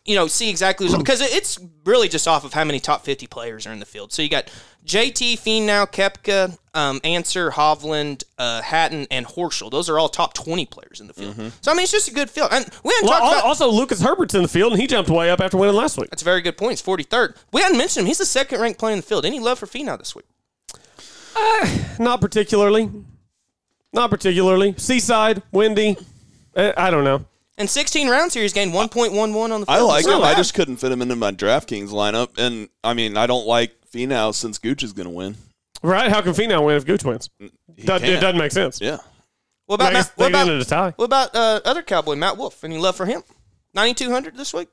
you 0.05 0.15
know, 0.15 0.27
see 0.27 0.49
exactly 0.51 0.89
because 0.97 1.21
it's 1.21 1.59
really 1.85 2.09
just 2.09 2.27
off 2.29 2.45
of 2.45 2.53
how 2.55 2.65
many 2.65 2.81
top 2.81 3.05
50 3.05 3.27
players 3.27 3.67
are 3.67 3.73
in 3.73 3.81
the 3.81 3.87
field. 3.87 4.13
So 4.13 4.23
you 4.23 4.29
got 4.29 4.49
JT, 4.85 5.37
Finau, 5.37 5.85
Koepka, 5.91 6.57
um, 6.73 7.01
Ancer, 7.03 7.51
Hovland, 7.51 8.23
uh, 8.39 8.63
Hatton, 8.63 9.09
and 9.11 9.27
Horschel. 9.27 9.69
Those 9.69 9.91
are 9.91 9.99
all 9.99 10.09
top 10.09 10.33
20 10.33 10.65
players 10.67 11.01
in 11.01 11.09
the 11.09 11.13
field. 11.13 11.35
So 11.61 11.73
I 11.73 11.75
mean, 11.75 11.83
it's 11.83 11.91
just 11.93 12.09
a 12.09 12.15
good 12.15 12.31
field. 12.31 12.51
And 12.53 12.65
we 12.85 12.93
hadn't 12.95 13.09
Well, 13.11 13.19
talked 13.19 13.25
al- 13.25 13.33
about. 13.41 13.45
also, 13.45 13.69
Lucas 13.69 14.01
Herbert's 14.01 14.35
in 14.35 14.43
the 14.43 14.49
field, 14.49 14.73
and 14.73 14.81
he 14.81 14.87
jumped 14.87 15.11
way 15.11 15.29
up 15.29 15.41
after 15.41 15.57
winning 15.57 15.75
last 15.75 15.99
week. 15.99 16.09
that's 16.11 16.23
a 16.23 16.25
very 16.25 16.41
good 16.41 16.57
point. 16.57 16.71
He's 16.73 16.83
43rd. 16.83 17.35
We 17.53 17.61
hadn't 17.63 17.77
mentioned 17.79 18.03
him. 18.03 18.07
He's 18.07 18.19
the 18.19 18.27
second 18.27 18.61
ranked 18.61 18.79
player 18.79 18.93
in 18.93 19.01
the 19.01 19.07
field. 19.07 19.27
Any 19.27 19.41
love 19.41 19.59
for 19.59 19.67
Finau 19.67 19.99
this 19.99 20.15
week? 20.15 20.27
Not 21.99 22.21
particularly. 22.21 22.91
Not 23.93 24.11
particularly. 24.11 24.75
Seaside, 24.77 25.43
windy. 25.53 25.97
Uh, 26.55 26.73
I 26.77 26.91
don't 26.91 27.05
know. 27.05 27.25
And 27.59 27.69
16 27.71 28.09
rounds 28.09 28.35
here, 28.35 28.43
he's 28.43 28.53
gained 28.53 28.73
1.11 28.73 29.15
on 29.15 29.61
the 29.61 29.67
field. 29.67 29.69
I 29.69 29.81
like 29.81 30.01
It's 30.01 30.09
not 30.09 30.19
him. 30.19 30.25
I 30.25 30.35
just 30.35 30.53
couldn't 30.55 30.77
fit 30.77 30.93
him 30.93 31.01
into 31.01 31.17
my 31.17 31.33
DraftKings 31.33 31.89
lineup. 31.89 32.37
And 32.39 32.69
I 32.85 32.93
mean, 32.93 33.17
I 33.17 33.27
don't 33.27 33.47
like 33.47 33.75
Finau 33.91 34.35
since 34.35 34.59
Gooch 34.59 34.83
is 34.83 34.93
going 34.93 35.07
to 35.07 35.13
win. 35.15 35.37
Right? 35.83 36.11
How 36.11 36.21
can 36.21 36.33
Finau 36.33 36.65
win 36.65 36.77
if 36.77 36.85
Gooch 36.85 37.05
wins? 37.05 37.31
He 37.39 37.49
it 37.77 37.87
doesn't 37.87 38.37
make 38.37 38.53
sense. 38.53 38.81
Yeah. 38.81 38.99
What 39.67 39.77
about, 39.77 39.93
Matt, 39.95 40.13
what 40.17 40.29
about, 40.29 40.49
ended 40.49 40.61
a 40.63 40.65
tie. 40.65 40.93
what 40.97 41.07
about 41.07 41.35
uh, 41.35 41.61
other 41.65 41.83
Cowboy, 41.83 42.15
Matt 42.15 42.37
Wolff? 42.37 42.63
Any 42.63 42.79
love 42.79 42.95
for 42.95 43.05
him? 43.07 43.23
9,200 43.75 44.37
this 44.37 44.55
week? 44.55 44.69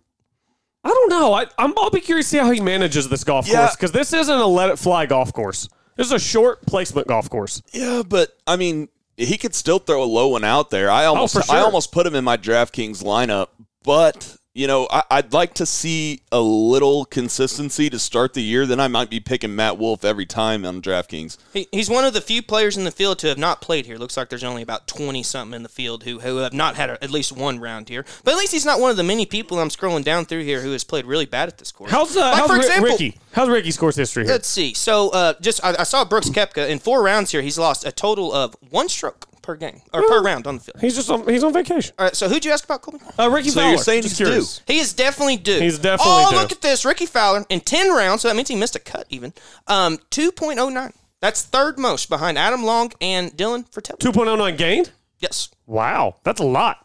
I 0.84 0.89
don't 0.89 1.09
know. 1.09 1.34
I, 1.34 1.45
I'm, 1.57 1.74
I'll 1.78 1.89
be 1.89 1.99
curious 2.01 2.28
to 2.28 2.30
see 2.32 2.38
how 2.38 2.51
he 2.51 2.59
manages 2.59 3.09
this 3.09 3.24
golf 3.24 3.47
Yeah. 3.47 3.61
course 3.61 3.76
because 3.76 3.91
this 3.91 4.14
isn't 4.14 4.38
a 4.38 4.45
let 4.45 4.70
it 4.70 4.78
fly 4.78 5.05
golf 5.05 5.34
course. 5.34 5.68
This 5.95 6.07
is 6.07 6.13
a 6.13 6.19
short 6.19 6.65
placement 6.65 7.07
golf 7.07 7.29
course. 7.29 7.61
Yeah, 7.71 8.03
but 8.07 8.37
I 8.47 8.55
mean, 8.55 8.89
he 9.17 9.37
could 9.37 9.55
still 9.55 9.79
throw 9.79 10.03
a 10.03 10.05
low 10.05 10.29
one 10.29 10.43
out 10.43 10.69
there. 10.69 10.89
I 10.89 11.05
oh, 11.05 11.09
almost, 11.09 11.35
Oh, 11.37 11.41
sure. 11.41 11.55
I 11.55 11.59
almost 11.59 11.91
put 11.91 12.07
him 12.07 12.15
in 12.15 12.23
my 12.23 12.37
DraftKings 12.37 13.03
lineup, 13.03 13.49
but 13.83 14.37
you 14.56 14.68
know, 14.68 14.88
I, 14.91 15.04
I'd 15.10 15.34
like 15.34 15.56
to 15.56 15.66
see 15.66 16.22
a 16.32 16.39
little 16.39 17.06
consistency 17.06 17.89
to 17.89 17.97
start 17.97 18.34
the 18.34 18.43
year. 18.43 18.68
Then 18.68 18.80
I 18.80 18.88
might 18.88 19.10
be 19.10 19.20
picking 19.20 19.56
Matt 19.56 19.80
Wolff 19.80 20.06
every 20.06 20.28
time 20.28 20.64
on 20.64 20.80
DraftKings. 20.80 21.38
He, 21.54 21.68
he's 21.72 21.89
one 21.89 22.06
of 22.06 22.14
the 22.14 22.22
few 22.22 22.43
players 22.43 22.78
in 22.78 22.84
the 22.84 22.91
field 22.91 23.18
to 23.20 23.28
have 23.28 23.39
not 23.39 23.62
played 23.62 23.88
here. 23.88 23.97
Looks 23.97 24.16
like 24.16 24.30
there's 24.30 24.43
only 24.43 24.62
about 24.62 24.88
20 24.88 25.24
something 25.24 25.56
in 25.56 25.64
the 25.64 25.70
field 25.70 26.04
who, 26.04 26.20
who 26.20 26.38
have 26.38 26.54
not 26.54 26.76
had 26.76 26.91
a, 26.91 27.04
at 27.04 27.10
least 27.10 27.32
one 27.32 27.60
round 27.60 27.89
here. 27.89 28.06
But 28.24 28.36
at 28.36 28.38
least 28.38 28.51
he's 28.51 28.66
not 28.66 28.80
one 28.80 28.91
of 28.91 28.97
the 28.97 29.04
many 29.04 29.26
people 29.26 29.60
I'm 29.60 29.70
scrolling 29.70 30.04
down 30.04 30.26
through 30.26 30.43
here 30.43 30.62
who 30.62 30.72
has 30.72 30.84
played 30.84 31.06
really 31.06 31.26
bad 31.26 31.49
at 31.49 31.58
this 31.58 31.72
course. 31.72 31.89
How's 31.91 32.16
uh, 32.16 32.20
Like, 32.22 32.36
how's 32.36 32.49
for 32.49 32.58
example- 32.58 32.91
Rickie? 32.91 33.18
How's 33.32 33.49
Rickie's 33.49 33.78
course 33.78 33.95
history 33.95 34.26
here? 34.26 34.34
Let's 34.34 34.47
see. 34.47 34.76
So, 34.76 35.10
uh, 35.10 35.34
just 35.41 35.64
I, 35.66 35.76
I 35.80 35.84
saw 35.84 36.06
Brooks 36.06 36.30
Koepka 36.30 36.70
in 36.70 36.78
four 36.78 37.01
rounds 37.01 37.32
here. 37.32 37.41
He's 37.41 37.58
lost 37.58 37.84
a 37.84 37.91
total 37.91 38.32
of 38.32 38.56
one 38.70 38.88
stroke 38.88 39.28
per 39.43 39.55
game 39.55 39.81
or 39.93 40.01
per 40.07 40.23
round 40.23 40.47
on 40.47 40.55
the 40.57 40.63
field. 40.63 40.81
He's 40.81 40.95
just 40.95 41.09
on, 41.11 41.27
he's 41.27 41.43
on 41.43 41.53
vacation. 41.53 41.93
All 41.99 42.05
right. 42.05 42.15
So, 42.15 42.27
who'd 42.27 42.43
you 42.43 42.51
ask 42.51 42.63
about, 42.65 42.81
Colby? 42.81 42.99
Uh, 43.19 43.29
Rickie 43.29 43.49
So 43.49 43.59
Fowler. 43.59 43.69
you're 43.69 43.77
saying 43.77 44.01
just 44.01 44.17
he's 44.17 44.25
curious. 44.27 44.61
He 44.65 44.79
is 44.79 44.93
definitely 44.93 45.37
due. 45.37 45.59
He's 45.59 45.77
definitely 45.77 46.05
Oh, 46.15 46.31
due. 46.31 46.37
look 46.37 46.51
at 46.51 46.61
this, 46.61 46.83
Rickie 46.85 47.05
Fowler 47.05 47.45
in 47.49 47.59
ten 47.59 47.91
rounds. 47.91 48.23
So 48.23 48.29
that 48.29 48.35
means 48.35 48.47
he 48.47 48.55
missed 48.55 48.75
a 48.75 48.79
cut 48.79 49.05
even. 49.09 49.33
Um, 49.67 49.99
two 50.09 50.31
point 50.31 50.57
oh 50.59 50.69
nine. 50.69 50.93
That's 51.19 51.43
third 51.43 51.77
most 51.77 52.09
behind 52.09 52.37
Adam 52.37 52.63
Long 52.63 52.91
and 52.99 53.31
Dylan 53.31 53.69
Frittelli. 53.69 53.99
2.09 53.99 54.57
gained. 54.57 54.91
Yes, 55.19 55.49
Wow, 55.65 56.17
that's 56.23 56.41
a 56.41 56.43
lot. 56.43 56.79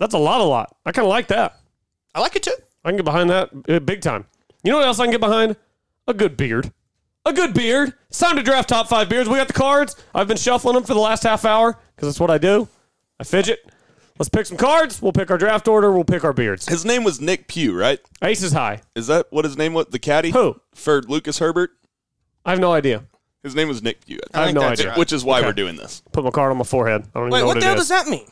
That's 0.00 0.14
a 0.14 0.18
lot, 0.18 0.40
a 0.40 0.44
lot. 0.44 0.74
I 0.84 0.90
kind 0.90 1.06
of 1.06 1.10
like 1.10 1.28
that. 1.28 1.60
I 2.12 2.18
like 2.20 2.34
it 2.34 2.42
too. 2.42 2.54
I 2.84 2.88
can 2.90 2.96
get 2.96 3.04
behind 3.04 3.30
that 3.30 3.50
uh, 3.68 3.78
big 3.78 4.00
time. 4.00 4.26
You 4.64 4.72
know 4.72 4.78
what 4.78 4.86
else 4.88 4.98
I 4.98 5.04
can 5.04 5.12
get 5.12 5.20
behind? 5.20 5.54
A 6.08 6.12
good 6.14 6.36
beard. 6.36 6.72
A 7.26 7.32
good 7.32 7.54
beard. 7.54 7.94
It's 8.10 8.18
time 8.18 8.36
to 8.36 8.42
draft 8.42 8.68
top 8.68 8.86
five 8.88 9.08
beards. 9.08 9.28
We 9.28 9.36
got 9.36 9.46
the 9.46 9.54
cards. 9.54 9.96
I've 10.14 10.28
been 10.28 10.36
shuffling 10.36 10.74
them 10.74 10.84
for 10.84 10.92
the 10.94 11.00
last 11.00 11.22
half 11.22 11.44
hour 11.44 11.78
because 11.96 12.08
that's 12.08 12.20
what 12.20 12.30
I 12.30 12.36
do. 12.38 12.68
I 13.18 13.24
fidget. 13.24 13.60
Let's 14.18 14.28
pick 14.28 14.46
some 14.46 14.58
cards. 14.58 15.00
We'll 15.00 15.12
pick 15.12 15.30
our 15.30 15.38
draft 15.38 15.66
order. 15.66 15.90
We'll 15.92 16.04
pick 16.04 16.22
our 16.22 16.32
beards. 16.34 16.68
His 16.68 16.84
name 16.84 17.02
was 17.02 17.20
Nick 17.20 17.48
Pugh, 17.48 17.74
right? 17.74 17.98
Ace 18.22 18.42
is 18.42 18.52
high. 18.52 18.82
Is 18.94 19.06
that 19.06 19.26
what 19.30 19.44
his 19.44 19.56
name 19.56 19.72
was? 19.72 19.86
The 19.86 19.98
caddy? 19.98 20.30
Who? 20.30 20.60
For 20.74 21.02
Lucas 21.02 21.38
Herbert? 21.38 21.70
I 22.44 22.50
have 22.50 22.60
no 22.60 22.72
idea. 22.72 23.04
His 23.42 23.54
name 23.54 23.68
was 23.68 23.82
Nick 23.82 24.04
Pugh. 24.04 24.20
I 24.34 24.46
have 24.46 24.54
no 24.54 24.60
idea. 24.62 24.90
right. 24.90 24.98
Which 24.98 25.12
is 25.12 25.24
why 25.24 25.38
Okay. 25.38 25.46
we're 25.46 25.52
doing 25.54 25.76
this. 25.76 26.02
Put 26.12 26.24
my 26.24 26.30
card 26.30 26.50
on 26.50 26.58
my 26.58 26.64
forehead. 26.64 27.02
I 27.14 27.18
don't 27.20 27.28
even 27.28 27.30
Wait, 27.32 27.40
know 27.40 27.46
what 27.46 27.56
what, 27.56 27.60
the 27.60 27.66
hell 27.66 27.74
is. 27.74 27.88
does 27.88 28.04
that 28.04 28.06
mean? 28.06 28.26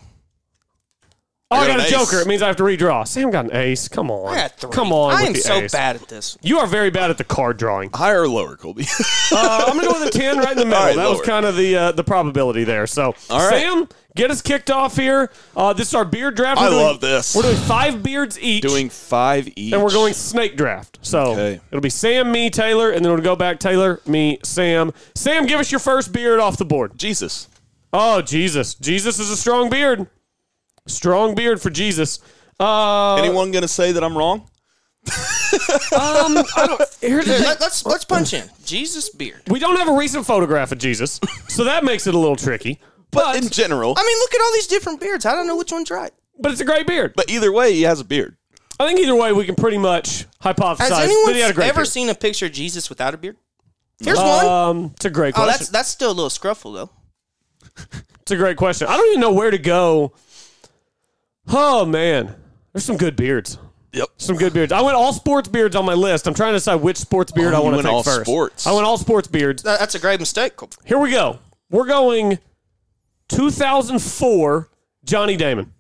Oh, 1.53 1.57
I 1.57 1.65
I 1.65 1.67
got 1.69 1.77
got 1.79 1.87
a 1.87 1.91
joker. 1.91 2.17
ace. 2.17 2.23
It 2.23 2.29
means 2.29 2.43
I 2.43 2.47
have 2.49 2.57
to 2.57 2.63
redraw. 2.63 3.07
Sam 3.07 3.31
got 3.31 3.45
an 3.47 3.55
ace. 3.57 3.89
Come 3.89 4.11
on. 4.11 4.33
I 4.33 4.37
got 4.37 4.53
three. 4.59 4.71
Come 4.71 4.93
on. 4.93 5.13
I 5.13 5.21
with 5.21 5.27
am 5.29 5.33
the 5.35 5.39
so 5.41 5.55
ace. 5.55 5.73
bad 5.73 5.97
at 5.97 6.09
this. 6.09 6.37
You 6.43 6.59
are 6.59 6.67
very 6.67 6.91
bad 6.91 7.11
at 7.11 7.19
the 7.19 7.25
card 7.25 7.57
drawing. 7.59 7.91
Higher 7.95 8.23
or 8.23 8.29
lower, 8.29 8.57
Colby? 8.57 8.87
Uh, 9.35 9.65
I'm 9.67 9.77
gonna 9.79 9.89
go 9.91 9.99
with 9.99 10.15
a 10.15 10.19
ten 10.19 10.37
right 10.37 10.51
in 10.53 10.59
the 10.59 10.65
middle. 10.67 10.79
All 10.79 10.87
right, 10.89 10.97
that 10.97 11.09
was 11.09 11.23
kind 11.23 11.47
of 11.47 11.57
the 11.57 11.75
uh, 11.75 11.93
the 11.93 12.05
probability 12.05 12.65
there. 12.65 12.87
So, 12.87 13.15
All 13.31 13.39
right. 13.49 13.63
Sam, 13.63 13.89
get 14.15 14.31
us 14.31 14.43
kicked 14.43 14.71
off 14.71 14.95
here. 14.95 15.31
Uh, 15.57 15.73
this 15.73 15.89
is 15.89 15.95
our 15.95 16.05
beard 16.05 16.35
draft. 16.35 16.61
I 16.61 16.65
We're 16.65 16.71
doing- 16.71 16.83
love 16.83 17.01
this. 17.01 17.35
We're 17.35 17.43
doing 17.43 17.57
five 17.57 18.03
beards 18.03 18.39
each, 18.39 18.61
Doing 18.63 18.91
five 18.91 19.49
each. 19.57 19.73
and 19.73 19.83
we're 19.83 19.91
going 19.91 20.13
snake 20.13 20.55
draft. 20.59 20.99
So 21.01 21.33
Okay. 21.33 21.61
it'll 21.71 21.81
be 21.81 21.89
Sam, 21.89 22.31
me, 22.31 22.51
Taylor, 22.51 22.91
and 22.91 23.03
then 23.03 23.11
we'll 23.11 23.23
go 23.23 23.35
back 23.35 23.59
Taylor, 23.59 24.01
me, 24.07 24.39
Sam. 24.45 24.93
Sam, 25.15 25.47
give 25.47 25.59
us 25.61 25.73
your 25.73 25.79
first 25.79 26.13
beard 26.13 26.39
off 26.39 26.59
the 26.59 26.67
board. 26.67 26.99
Jesus. 26.99 27.49
Oh, 27.95 28.21
Jesus! 28.21 28.75
Jesus 28.75 29.19
is 29.19 29.31
a 29.31 29.37
strong 29.37 29.71
beard. 29.71 30.09
Strong 30.87 31.35
beard 31.35 31.61
for 31.61 31.71
Jesus. 31.71 32.19
Uh, 32.59 33.17
Anyone 33.17 33.51
going 33.53 33.63
to 33.63 33.69
say 33.69 33.93
that 33.93 34.03
I'm 34.05 34.17
wrong? 34.17 34.49
Um, 35.07 36.39
I 36.57 36.65
don't. 36.67 36.81
Here's 37.01 37.25
the 37.27 37.35
thing. 37.35 37.43
let, 37.45 37.61
us 37.61 37.85
let's 37.85 38.05
punch 38.05 38.33
in 38.33 38.49
Jesus 38.65 39.11
beard. 39.11 39.43
We 39.49 39.59
don't 39.59 39.77
have 39.77 39.89
a 39.89 39.97
recent 39.97 40.25
photograph 40.27 40.73
of 40.73 40.79
Jesus, 40.79 41.21
so 41.49 41.65
that 41.65 41.85
makes 41.85 42.07
it 42.07 42.15
a 42.15 42.19
little 42.19 42.37
tricky. 42.37 42.81
But 43.11 43.37
in 43.37 43.49
general, 43.49 43.95
I 43.97 44.03
mean, 44.03 44.19
look 44.19 44.35
at 44.35 44.41
all 44.41 44.53
these 44.55 44.67
different 44.69 45.01
beards. 45.01 45.27
I 45.27 45.33
don't 45.35 45.47
know 45.47 45.57
which 45.57 45.73
one's 45.73 45.91
right. 45.91 46.13
But 46.39 46.53
it's 46.53 46.61
a 46.61 46.65
great 46.65 46.87
beard. 46.87 47.13
but 47.17 47.31
either 47.31 47.53
way, 47.53 47.75
he 47.75 47.83
has 47.83 48.01
a 48.01 48.05
beard. 48.05 48.37
I 48.81 48.87
think 48.87 49.01
either 49.01 49.15
way, 49.15 49.33
we 49.33 49.45
can 49.45 49.55
pretty 49.55 49.77
much 49.79 50.25
hypothesize 50.43 50.79
Has 50.79 50.89
that 50.91 51.03
anyone 51.05 51.35
he 51.35 51.41
had 51.41 51.51
a 51.51 51.55
great 51.55 51.69
ever 51.69 51.81
beard. 51.81 51.89
seen 51.89 52.09
a 52.09 52.15
picture 52.15 52.47
of 52.47 52.53
Jesus 52.53 52.89
without 52.89 53.13
a 53.13 53.19
beard? 53.19 53.37
Here's 54.03 54.19
one. 54.19 54.47
Um, 54.47 54.91
it's 54.97 55.05
a 55.05 55.11
great 55.11 55.35
Oh, 55.35 55.43
question. 55.43 55.51
that's 55.59 55.69
that's 55.69 55.89
still 55.89 56.11
a 56.11 56.15
little 56.15 56.31
scruffle 56.31 56.75
though. 56.75 56.91
it's 58.23 58.31
a 58.31 58.37
great 58.37 58.57
question. 58.57 58.89
I 58.89 58.97
don't 58.97 59.09
even 59.09 59.21
know 59.21 59.33
where 59.33 59.51
to 59.51 59.59
go. 59.59 60.15
Oh 61.49 61.85
man, 61.85 62.35
there's 62.73 62.85
some 62.85 62.97
good 62.97 63.17
beards. 63.17 63.59
Yep. 63.93 64.09
Some 64.17 64.37
good 64.37 64.55
beards. 64.55 64.73
I 64.73 64.81
went 64.81 64.97
all 64.97 65.13
sports 65.13 65.49
beards 65.49 65.77
on 65.77 65.85
my 65.85 65.93
list. 65.93 66.27
I'm 66.27 66.33
trying 66.33 66.53
to 66.53 66.57
decide 66.57 66.77
which 66.77 66.97
sports 66.97 67.31
beard 67.31 67.53
Oh, 67.53 67.57
I 67.57 67.59
you 67.59 67.65
want 67.65 67.73
to 67.75 67.77
went 67.77 67.87
take 67.87 67.93
all 67.95 68.03
first. 68.03 68.23
sports. 68.23 68.67
I 68.67 68.73
went 68.73 68.87
all 68.87 68.97
sports 68.97 69.29
beards. 69.29 69.63
That- 69.65 69.81
That's 69.81 69.95
a 69.95 69.99
great 69.99 70.19
mistake. 70.19 70.53
Here 70.87 70.99
we 70.99 71.11
go. 71.11 71.41
We're 71.71 71.85
going 71.87 72.39
2004 73.29 74.69
Johnny 75.05 75.37
Damon. 75.37 75.73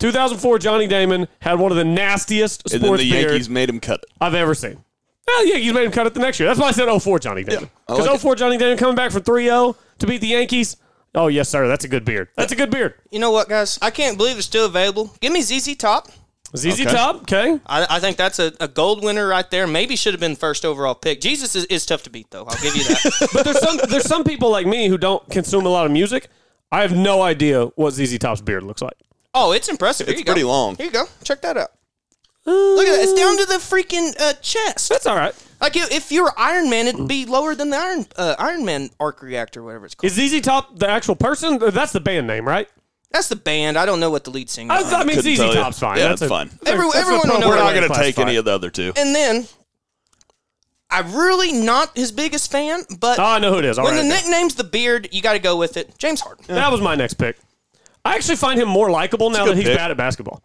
2004 0.00 0.58
Johnny 0.58 0.86
Damon 0.86 1.28
had 1.40 1.58
one 1.58 1.70
of 1.70 1.76
the 1.76 1.84
nastiest 1.84 2.72
And 2.72 2.82
then 2.82 2.92
the 2.96 2.96
beards 3.10 3.10
Yankees 3.30 3.50
made 3.50 3.68
him 3.68 3.78
cut 3.80 4.00
it. 4.02 4.08
I've 4.20 4.34
ever 4.34 4.54
seen. 4.54 4.82
Well, 5.28 5.42
the 5.44 5.48
Yankees 5.50 5.72
made 5.72 5.84
him 5.84 5.92
cut 5.92 6.06
it 6.06 6.14
the 6.14 6.20
next 6.20 6.40
year. 6.40 6.48
That's 6.48 6.58
why 6.58 6.68
I 6.68 6.72
said 6.72 6.88
04 6.88 7.18
Johnny 7.18 7.44
Damon. 7.44 7.64
I 7.88 7.92
Because 7.92 8.06
like 8.06 8.10
oh 8.10 8.14
it. 8.14 8.20
04 8.20 8.34
Johnny 8.36 8.56
Damon 8.56 8.78
coming 8.78 8.96
back 8.96 9.12
from 9.12 9.22
3-0 9.22 9.76
to 9.98 10.06
beat 10.06 10.20
the 10.22 10.28
Yankees. 10.28 10.76
Oh, 11.14 11.26
yes, 11.28 11.48
sir. 11.48 11.66
That's 11.68 11.84
a 11.84 11.88
good 11.88 12.04
beard. 12.04 12.28
That's 12.36 12.52
a 12.52 12.56
good 12.56 12.70
beard. 12.70 12.94
You 13.10 13.18
know 13.18 13.30
what, 13.32 13.48
guys? 13.48 13.78
I 13.82 13.90
can't 13.90 14.16
believe 14.16 14.36
it's 14.36 14.46
still 14.46 14.66
available. 14.66 15.14
Give 15.20 15.32
me 15.32 15.42
ZZ 15.42 15.74
Top. 15.76 16.08
ZZ 16.56 16.80
Okay. 16.80 16.84
Top, 16.84 17.16
okay. 17.22 17.60
I, 17.66 17.86
I 17.96 18.00
think 18.00 18.16
that's 18.16 18.38
a, 18.38 18.52
a 18.60 18.66
gold 18.68 19.02
winner 19.04 19.26
right 19.28 19.48
there. 19.50 19.66
Maybe 19.66 19.94
should 19.96 20.14
have 20.14 20.20
been 20.20 20.34
first 20.36 20.64
overall 20.64 20.94
pick. 20.94 21.20
Jesus 21.20 21.54
is, 21.56 21.64
is 21.66 21.86
tough 21.86 22.02
to 22.04 22.10
beat, 22.10 22.30
though. 22.30 22.44
I'll 22.44 22.60
give 22.62 22.74
you 22.76 22.84
that. 22.84 23.28
But 23.32 23.44
there's 23.44 23.60
some 23.60 23.76
there's 23.88 24.04
some 24.08 24.24
people 24.24 24.50
like 24.50 24.66
me 24.66 24.88
who 24.88 24.98
don't 24.98 25.28
consume 25.30 25.64
a 25.66 25.68
lot 25.68 25.86
of 25.86 25.92
music. 25.92 26.28
I 26.72 26.82
have 26.82 26.96
no 26.96 27.22
idea 27.22 27.66
what 27.76 27.92
ZZ 27.94 28.18
Top's 28.18 28.40
beard 28.40 28.62
looks 28.64 28.82
like. 28.82 28.96
oh, 29.34 29.52
it's 29.52 29.68
impressive. 29.68 30.06
Here 30.08 30.12
It's 30.14 30.20
you 30.20 30.24
go. 30.24 30.32
pretty 30.32 30.44
long. 30.44 30.74
Here 30.76 30.86
you 30.86 30.92
go. 30.92 31.04
Check 31.24 31.40
that 31.42 31.56
out. 31.56 31.70
Look 32.46 32.86
at 32.86 32.96
that. 32.96 33.02
It's 33.02 33.12
down 33.14 33.36
to 33.38 33.46
the 33.46 33.54
freaking 33.54 34.12
uh, 34.20 34.32
chest. 34.34 34.88
That's 34.88 35.06
all 35.06 35.16
right. 35.16 35.34
Like 35.60 35.76
if, 35.76 35.90
if 35.92 36.10
you 36.12 36.22
were 36.24 36.32
Iron 36.38 36.70
Man, 36.70 36.86
it'd 36.86 37.06
be 37.08 37.26
lower 37.26 37.54
than 37.54 37.70
the 37.70 37.76
Iron 37.76 38.06
uh, 38.16 38.34
Iron 38.38 38.64
Man 38.64 38.90
arc 38.98 39.22
reactor, 39.22 39.62
whatever 39.62 39.86
it's 39.86 39.94
called. 39.94 40.10
Is 40.10 40.30
ZZ 40.30 40.40
Top 40.40 40.78
the 40.78 40.88
actual 40.88 41.16
person? 41.16 41.58
That's 41.58 41.92
the 41.92 42.00
band 42.00 42.26
name, 42.26 42.46
right? 42.48 42.68
That's 43.12 43.28
the 43.28 43.36
band. 43.36 43.76
I 43.76 43.86
don't 43.86 43.98
know 44.00 44.10
what 44.10 44.24
the 44.24 44.30
lead 44.30 44.48
singer. 44.48 44.72
I, 44.72 44.80
is. 44.80 44.92
I 44.92 44.98
mean, 45.04 45.16
Couldn't 45.16 45.22
ZZ 45.34 45.38
tell 45.38 45.48
you. 45.48 45.54
Top's 45.54 45.78
fine. 45.80 45.98
Yeah, 45.98 46.08
that's 46.08 46.22
it's 46.22 46.26
a- 46.26 46.34
fine. 46.34 46.50
Every- 46.64 46.84
that's 46.86 46.96
everyone 46.96 47.28
will 47.28 47.40
know 47.40 47.48
We're 47.48 47.56
what 47.56 47.64
not 47.64 47.74
going 47.74 47.82
to 47.82 47.88
take 47.88 48.14
classify 48.14 48.22
any 48.22 48.36
of 48.36 48.44
the 48.44 48.52
other 48.52 48.70
two. 48.70 48.92
and 48.96 49.14
then 49.14 49.46
I'm 50.90 51.12
really 51.14 51.52
not 51.52 51.96
his 51.96 52.10
biggest 52.12 52.50
fan, 52.50 52.82
but 52.98 53.18
Oh, 53.18 53.24
I 53.24 53.38
know 53.38 53.52
who 53.52 53.58
it 53.58 53.64
is. 53.64 53.78
All 53.78 53.84
when 53.84 53.94
right. 53.94 54.02
the 54.02 54.08
nickname's 54.08 54.54
the 54.56 54.64
beard, 54.64 55.08
you 55.12 55.22
got 55.22 55.34
to 55.34 55.38
go 55.38 55.56
with 55.56 55.76
it. 55.76 55.96
James 55.98 56.20
Harden. 56.20 56.44
That 56.48 56.72
was 56.72 56.80
my 56.80 56.94
next 56.96 57.14
pick. 57.14 57.36
I 58.04 58.14
actually 58.16 58.36
find 58.36 58.58
him 58.58 58.68
more 58.68 58.90
likable 58.90 59.30
now 59.30 59.44
good 59.44 59.52
that 59.52 59.56
he's 59.56 59.66
pick. 59.68 59.76
bad 59.76 59.90
at 59.90 59.96
basketball. 59.96 60.42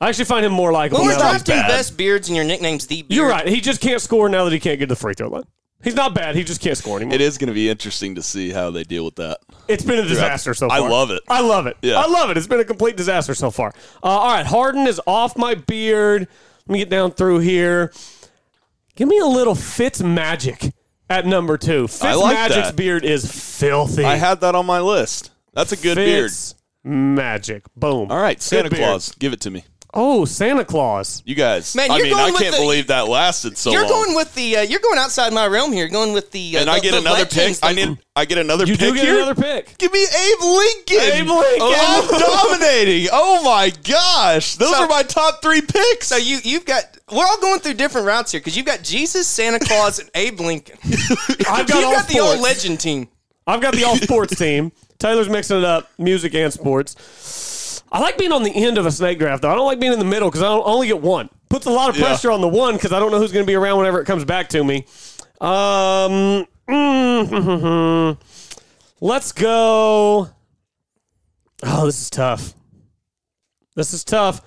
I 0.00 0.08
actually 0.08 0.26
find 0.26 0.46
him 0.46 0.52
more 0.52 0.72
likable. 0.72 1.00
When 1.00 1.08
we're 1.08 1.16
now 1.16 1.32
that 1.32 1.44
drafting 1.44 1.68
best 1.68 1.96
beards 1.96 2.28
and 2.28 2.36
your 2.36 2.44
nickname's 2.44 2.86
the 2.86 3.02
beard, 3.02 3.12
You're 3.16 3.28
right. 3.28 3.46
He 3.46 3.60
just 3.60 3.80
can't 3.80 4.00
score 4.00 4.28
now 4.28 4.44
that 4.44 4.52
he 4.52 4.60
can't 4.60 4.78
get 4.78 4.86
to 4.86 4.94
the 4.94 5.00
free 5.00 5.14
throw 5.14 5.28
line. 5.28 5.44
He's 5.82 5.94
not 5.94 6.12
bad. 6.12 6.34
He 6.34 6.42
just 6.42 6.60
can't 6.60 6.76
score 6.76 6.96
anymore. 6.96 7.14
It 7.14 7.20
is 7.20 7.38
going 7.38 7.48
to 7.48 7.54
be 7.54 7.68
interesting 7.68 8.16
to 8.16 8.22
see 8.22 8.50
how 8.50 8.70
they 8.70 8.82
deal 8.82 9.04
with 9.04 9.16
that. 9.16 9.38
It's 9.68 9.84
been 9.84 9.98
a 9.98 10.08
disaster 10.08 10.52
so 10.52 10.68
far. 10.68 10.76
I 10.76 10.80
love 10.80 11.10
it. 11.10 11.22
I 11.28 11.40
love 11.40 11.66
it. 11.68 11.76
Yeah. 11.82 11.98
I 11.98 12.06
love 12.06 12.30
it. 12.30 12.36
It's 12.36 12.48
been 12.48 12.58
a 12.58 12.64
complete 12.64 12.96
disaster 12.96 13.34
so 13.34 13.50
far. 13.50 13.72
Uh, 14.02 14.06
all 14.06 14.32
right, 14.32 14.46
Harden 14.46 14.86
is 14.88 15.00
off 15.06 15.36
my 15.38 15.54
beard. 15.54 16.26
Let 16.66 16.72
me 16.72 16.78
get 16.80 16.90
down 16.90 17.12
through 17.12 17.40
here. 17.40 17.92
Give 18.96 19.08
me 19.08 19.18
a 19.18 19.26
little 19.26 19.54
Fitz 19.54 20.02
magic 20.02 20.72
at 21.08 21.26
number 21.26 21.56
two. 21.56 21.86
Fitz 21.86 22.02
I 22.02 22.14
like 22.14 22.34
magic's 22.34 22.68
that. 22.68 22.76
beard 22.76 23.04
is 23.04 23.30
filthy. 23.30 24.04
I 24.04 24.16
had 24.16 24.40
that 24.40 24.56
on 24.56 24.66
my 24.66 24.80
list. 24.80 25.30
That's 25.54 25.70
a 25.70 25.76
good 25.76 25.94
beard. 25.94 26.30
Fitz 26.30 26.56
magic. 26.82 27.62
Boom. 27.76 28.10
All 28.10 28.20
right, 28.20 28.36
Good 28.36 28.42
Santa 28.42 28.70
beard. 28.70 28.82
Claus, 28.82 29.12
give 29.12 29.32
it 29.32 29.40
to 29.42 29.50
me. 29.50 29.64
Oh, 29.94 30.26
Santa 30.26 30.66
Claus. 30.66 31.22
You 31.24 31.34
guys. 31.34 31.74
Man, 31.74 31.90
I 31.90 31.96
you're 31.96 32.04
mean, 32.06 32.12
going 32.12 32.24
I 32.28 32.30
with 32.30 32.40
can't 32.42 32.54
the- 32.54 32.60
believe 32.60 32.88
that 32.88 33.08
lasted 33.08 33.56
so 33.56 33.70
you're 33.70 33.82
long. 33.88 33.90
going 34.04 34.16
with 34.16 34.34
the. 34.34 34.58
Uh, 34.58 34.60
you're 34.62 34.80
going 34.80 34.98
outside 34.98 35.32
my 35.32 35.46
realm 35.46 35.72
here. 35.72 35.88
Going 35.88 36.12
with 36.12 36.30
the. 36.30 36.56
Uh, 36.56 36.60
and 36.60 36.68
the- 36.68 36.72
I 36.72 36.80
get 36.80 36.90
the 36.92 36.98
another 36.98 37.24
pick. 37.24 37.36
legends, 37.36 37.60
I 37.62 37.72
need. 37.72 37.96
I 38.14 38.24
get 38.26 38.36
another 38.38 38.66
You 38.66 38.72
pick 38.76 38.80
do 38.80 38.94
get 38.94 39.04
here. 39.04 39.16
another 39.16 39.34
pick. 39.34 39.78
Give 39.78 39.90
me 39.92 40.02
Abe 40.04 40.40
Lincoln. 40.42 40.98
Abe 41.00 41.26
Lincoln. 41.28 41.58
Oh, 41.62 42.10
I'm 42.12 42.20
dominating. 42.58 43.08
Oh 43.12 43.42
my 43.42 43.72
gosh, 43.84 44.56
those 44.56 44.72
So- 44.72 44.82
are 44.84 44.88
my 44.88 45.02
top 45.04 45.40
three 45.40 45.62
picks. 45.62 46.06
So 46.08 46.16
you 46.16 46.38
you've 46.44 46.66
got. 46.66 46.82
We're 47.10 47.24
all 47.24 47.40
going 47.40 47.60
through 47.60 47.74
different 47.74 48.06
routes 48.06 48.32
here 48.32 48.40
because 48.42 48.58
you've 48.58 48.66
got 48.66 48.82
Jesus, 48.82 49.26
Santa 49.26 49.58
Claus, 49.58 49.98
and 50.00 50.10
Abe 50.14 50.38
Lincoln. 50.40 50.76
I've 51.48 51.66
got 51.66 51.68
you've 51.70 51.84
all 51.84 51.92
got 51.94 52.08
the 52.08 52.20
old 52.20 52.40
legend 52.40 52.80
team. 52.80 53.08
I've 53.46 53.62
got 53.62 53.72
the 53.72 53.84
all 53.84 53.96
sports 53.96 54.36
team. 54.36 54.70
Taylor's 54.98 55.30
mixing 55.30 55.56
it 55.56 55.64
up, 55.64 55.88
music 55.96 56.34
and 56.34 56.52
sports. 56.52 56.94
I 57.90 58.00
like 58.00 58.18
being 58.18 58.32
on 58.32 58.42
the 58.42 58.50
end 58.54 58.76
of 58.78 58.84
a 58.86 58.90
snake 58.92 59.18
draft, 59.18 59.42
though. 59.42 59.50
I 59.50 59.54
don't 59.54 59.66
like 59.66 59.80
being 59.80 59.92
in 59.92 59.98
the 59.98 60.04
middle 60.04 60.28
because 60.28 60.42
I 60.42 60.46
don't 60.48 60.66
only 60.66 60.88
get 60.88 61.00
one. 61.00 61.30
Puts 61.48 61.66
a 61.66 61.70
lot 61.70 61.88
of 61.88 61.96
Yeah. 61.96 62.04
pressure 62.06 62.30
on 62.30 62.40
the 62.42 62.48
one 62.48 62.74
because 62.74 62.92
I 62.92 62.98
don't 62.98 63.10
know 63.10 63.18
who's 63.18 63.32
going 63.32 63.44
to 63.44 63.50
be 63.50 63.54
around 63.54 63.78
whenever 63.78 64.00
it 64.00 64.04
comes 64.04 64.24
back 64.24 64.48
to 64.50 64.62
me. 64.62 64.84
Um, 65.40 66.46
mm, 66.68 68.18
let's 69.00 69.32
go. 69.32 70.28
Oh, 71.62 71.86
this 71.86 72.02
is 72.02 72.10
tough. 72.10 72.54
This 73.74 73.92
is 73.94 74.04
tough. 74.04 74.42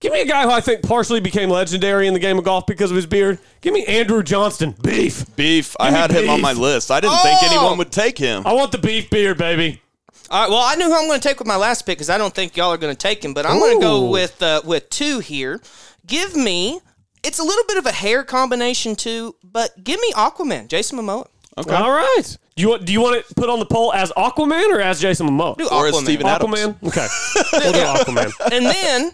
Give 0.00 0.12
me 0.12 0.22
a 0.22 0.26
guy 0.26 0.44
who 0.44 0.50
I 0.50 0.60
think 0.62 0.82
partially 0.82 1.20
became 1.20 1.50
legendary 1.50 2.06
in 2.06 2.14
the 2.14 2.20
game 2.20 2.38
of 2.38 2.44
golf 2.44 2.64
because 2.66 2.90
of 2.90 2.96
his 2.96 3.04
beard. 3.06 3.38
Give 3.60 3.74
me 3.74 3.84
Andrew 3.84 4.22
Johnston. 4.22 4.74
Beef. 4.82 5.24
beef. 5.36 5.76
I 5.78 5.86
Give 5.86 5.92
me 5.92 5.98
had 6.00 6.10
him 6.12 6.30
on 6.30 6.40
my 6.40 6.52
list. 6.54 6.90
I 6.90 7.00
didn't 7.00 7.18
think 7.18 7.38
Oh! 7.42 7.46
anyone 7.46 7.76
would 7.78 7.92
take 7.92 8.16
him. 8.16 8.42
I 8.46 8.52
want 8.54 8.72
the 8.72 8.78
beef 8.78 9.10
beard, 9.10 9.36
baby. 9.36 9.82
All 10.30 10.40
right. 10.42 10.50
Well, 10.50 10.62
I 10.62 10.74
knew 10.76 10.86
who 10.86 10.94
I'm 10.94 11.06
going 11.08 11.20
to 11.20 11.28
take 11.28 11.38
with 11.38 11.48
my 11.48 11.56
last 11.56 11.82
pick 11.86 11.98
because 11.98 12.10
I 12.10 12.18
don't 12.18 12.34
think 12.34 12.56
y'all 12.56 12.70
are 12.72 12.76
going 12.78 12.94
to 12.94 12.98
take 12.98 13.24
him, 13.24 13.34
but 13.34 13.46
I'm 13.46 13.58
going 13.58 13.78
to 13.80 13.84
go 13.84 14.10
with 14.10 14.40
uh, 14.42 14.62
with 14.64 14.88
two 14.90 15.18
here. 15.18 15.60
Give 16.06 16.36
me. 16.36 16.80
It's 17.22 17.38
a 17.38 17.42
little 17.42 17.64
bit 17.68 17.76
of 17.76 17.84
a 17.84 17.92
hair 17.92 18.24
combination 18.24 18.96
too, 18.96 19.34
but 19.44 19.84
give 19.84 20.00
me 20.00 20.10
Aquaman, 20.12 20.68
Jason 20.68 20.98
Momoa. 20.98 21.26
Okay. 21.58 21.74
All 21.74 21.90
right. 21.90 22.22
Do 22.56 22.62
you 22.62 22.68
want 22.70 22.84
do 22.86 22.92
you 22.92 23.00
want 23.00 23.16
it 23.16 23.26
put 23.36 23.50
on 23.50 23.58
the 23.58 23.66
poll 23.66 23.92
as 23.92 24.10
Aquaman 24.12 24.70
or 24.74 24.80
as 24.80 25.00
Jason 25.00 25.28
Momoa? 25.28 25.56
Do 25.58 25.68
Or 25.68 25.86
as 25.88 25.94
Aquaman. 25.94 26.02
Steven 26.04 26.26
Adams. 26.26 26.54
Aquaman. 26.54 26.76
Okay. 26.88 27.06
we'll 27.52 27.72
do 27.72 27.78
Aquaman. 27.78 28.32
and 28.52 28.66
then 28.66 29.12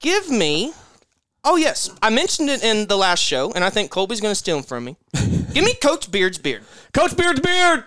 give 0.00 0.30
me. 0.30 0.72
Oh 1.42 1.56
yes, 1.56 1.90
I 2.02 2.10
mentioned 2.10 2.50
it 2.50 2.62
in 2.64 2.86
the 2.88 2.96
last 2.96 3.20
show, 3.20 3.52
and 3.52 3.62
I 3.64 3.70
think 3.70 3.90
Colby's 3.90 4.20
going 4.20 4.32
to 4.32 4.36
steal 4.36 4.58
him 4.58 4.64
from 4.64 4.84
me. 4.84 4.96
give 5.52 5.64
me 5.64 5.74
Coach 5.74 6.10
Beard's 6.10 6.38
beard. 6.38 6.62
Coach 6.92 7.16
Beard's 7.16 7.40
beard. 7.40 7.84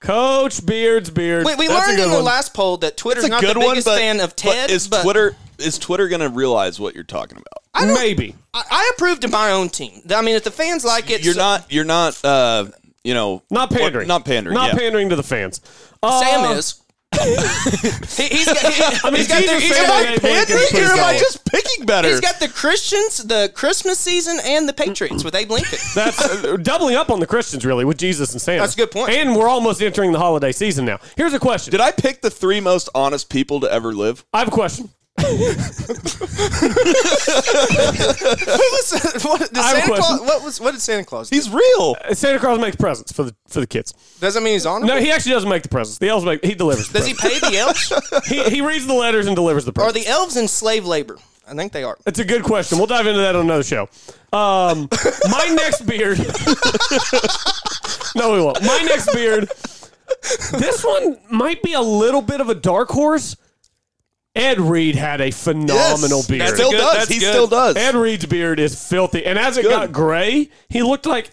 Coach 0.00 0.64
Beard's 0.64 1.10
beard. 1.10 1.44
We, 1.44 1.54
we 1.56 1.68
learned 1.68 1.96
good 1.96 2.04
in 2.04 2.08
the 2.10 2.16
one. 2.16 2.24
last 2.24 2.54
poll 2.54 2.76
that 2.78 2.96
Twitter's 2.96 3.24
a 3.24 3.28
not 3.28 3.40
good 3.40 3.56
the 3.56 3.60
one, 3.60 3.70
biggest 3.70 3.86
but, 3.86 3.98
fan 3.98 4.20
of 4.20 4.30
but 4.30 4.36
Ted. 4.36 4.70
is 4.70 4.86
but 4.88 5.02
Twitter 5.02 5.34
is 5.58 5.78
Twitter 5.78 6.08
going 6.08 6.20
to 6.20 6.28
realize 6.28 6.78
what 6.78 6.94
you're 6.94 7.02
talking 7.04 7.36
about? 7.38 7.88
Maybe. 7.94 8.34
I, 8.54 8.62
I 8.70 8.92
approved 8.94 9.24
of 9.24 9.32
my 9.32 9.50
own 9.52 9.68
team. 9.68 10.00
I 10.10 10.22
mean, 10.22 10.36
if 10.36 10.44
the 10.44 10.50
fans 10.50 10.84
like 10.84 11.10
it, 11.10 11.24
You're 11.24 11.34
so- 11.34 11.40
not. 11.40 11.72
You're 11.72 11.84
not. 11.84 12.24
Uh, 12.24 12.66
you 13.04 13.14
know, 13.14 13.42
Not 13.50 13.70
what- 13.70 13.80
pandering. 13.80 14.08
not 14.08 14.24
pandering. 14.24 14.54
Not 14.54 14.72
yeah. 14.74 14.78
pandering 14.78 15.08
to 15.10 15.16
the 15.16 15.22
fans. 15.22 15.60
Uh, 16.02 16.20
Sam 16.20 16.56
is. 16.56 16.80
He, 17.18 18.28
he's 18.28 18.46
got, 18.46 18.72
he, 18.72 18.82
I 19.04 19.10
mean, 19.10 19.16
he's 19.16 19.28
got 19.28 19.42
the, 19.42 19.48
Jesus 19.48 19.62
he's 19.62 19.76
said 19.76 19.86
got, 19.86 20.02
that 20.02 20.14
Abe 20.14 20.20
Pandering, 20.20 20.84
or 20.84 20.92
am 20.92 21.04
I 21.04 21.18
just 21.18 21.44
picking 21.44 21.86
better? 21.86 22.08
he's 22.08 22.20
got 22.20 22.40
the 22.40 22.48
Christians, 22.48 23.24
the 23.24 23.50
Christmas 23.54 23.98
season, 23.98 24.38
and 24.44 24.68
the 24.68 24.72
Patriots 24.72 25.24
with 25.24 25.34
Abe 25.34 25.50
Lincoln. 25.50 25.78
That's 25.94 26.20
uh, 26.44 26.56
doubling 26.56 26.96
up 26.96 27.10
on 27.10 27.20
the 27.20 27.26
Christians, 27.26 27.64
really, 27.64 27.84
with 27.84 27.98
Jesus 27.98 28.32
and 28.32 28.40
Santa. 28.40 28.60
That's 28.60 28.74
a 28.74 28.76
good 28.76 28.90
point. 28.90 29.10
And 29.10 29.36
we're 29.36 29.48
almost 29.48 29.82
entering 29.82 30.12
the 30.12 30.18
holiday 30.18 30.52
season 30.52 30.84
now. 30.84 30.98
Here's 31.16 31.34
a 31.34 31.38
question. 31.38 31.70
Did 31.70 31.80
I 31.80 31.92
pick 31.92 32.22
the 32.22 32.30
three 32.30 32.60
most 32.60 32.88
honest 32.94 33.30
people 33.30 33.60
to 33.60 33.72
ever 33.72 33.92
live? 33.92 34.24
I 34.32 34.40
have 34.40 34.48
a 34.48 34.52
question. 34.52 34.90
What, 39.24 39.40
did 39.40 39.58
I 39.58 39.80
have 39.80 39.88
a 39.88 39.92
Santa 39.92 39.94
Claus, 39.94 40.20
what 40.20 40.44
was 40.44 40.60
what 40.60 40.72
did 40.72 40.80
Santa 40.80 41.04
Claus 41.04 41.30
do? 41.30 41.36
He's 41.36 41.50
real. 41.50 41.96
Uh, 42.04 42.14
Santa 42.14 42.38
Claus 42.38 42.58
makes 42.58 42.76
presents 42.76 43.12
for 43.12 43.24
the 43.24 43.34
for 43.48 43.60
the 43.60 43.66
kids. 43.66 43.92
Does 44.20 44.34
that 44.34 44.42
mean 44.42 44.52
he's 44.54 44.66
honorable? 44.66 44.94
No, 44.94 45.00
he 45.00 45.10
actually 45.10 45.32
doesn't 45.32 45.48
make 45.48 45.62
the 45.62 45.68
presents. 45.68 45.98
The 45.98 46.08
elves 46.08 46.24
make. 46.24 46.44
He 46.44 46.54
delivers. 46.54 46.88
The 46.88 46.98
Does 46.98 47.06
he 47.08 47.14
pay 47.14 47.38
the 47.38 47.56
elves? 47.56 47.92
he 48.28 48.44
he 48.44 48.60
reads 48.60 48.86
the 48.86 48.94
letters 48.94 49.26
and 49.26 49.34
delivers 49.36 49.64
the 49.64 49.72
presents. 49.72 49.90
Are 49.90 49.92
presents. 49.92 50.08
the 50.08 50.20
elves 50.20 50.36
in 50.36 50.48
slave 50.48 50.84
labor? 50.84 51.18
I 51.48 51.54
think 51.54 51.72
they 51.72 51.82
are. 51.82 51.96
It's 52.06 52.18
a 52.18 52.24
good 52.24 52.42
question. 52.42 52.78
We'll 52.78 52.86
dive 52.86 53.06
into 53.06 53.20
that 53.20 53.34
on 53.34 53.46
another 53.46 53.62
show. 53.62 53.88
Um, 54.32 54.88
my 55.30 55.46
next 55.56 55.86
beard. 55.86 56.18
no, 58.14 58.34
we 58.34 58.42
won't. 58.42 58.62
My 58.62 58.82
next 58.84 59.12
beard. 59.14 59.50
This 60.58 60.84
one 60.84 61.16
might 61.30 61.62
be 61.62 61.72
a 61.72 61.80
little 61.80 62.20
bit 62.20 62.40
of 62.40 62.50
a 62.50 62.54
dark 62.54 62.90
horse. 62.90 63.36
Ed 64.34 64.60
Reed 64.60 64.94
had 64.94 65.20
a 65.20 65.30
phenomenal 65.30 66.18
Yes. 66.18 66.26
beard. 66.28 66.54
Still 66.54 66.70
good- 66.70 66.76
does. 66.78 66.96
that's 66.96 67.08
He 67.10 67.18
good. 67.18 67.30
still 67.32 67.46
does. 67.48 67.76
Ed 67.76 67.94
Reed's 67.94 68.26
beard 68.26 68.60
is 68.60 68.80
filthy, 68.88 69.24
and 69.24 69.38
as 69.38 69.56
it 69.56 69.62
Good. 69.62 69.70
got 69.70 69.92
gray, 69.92 70.50
he 70.68 70.82
looked 70.82 71.06
like. 71.06 71.30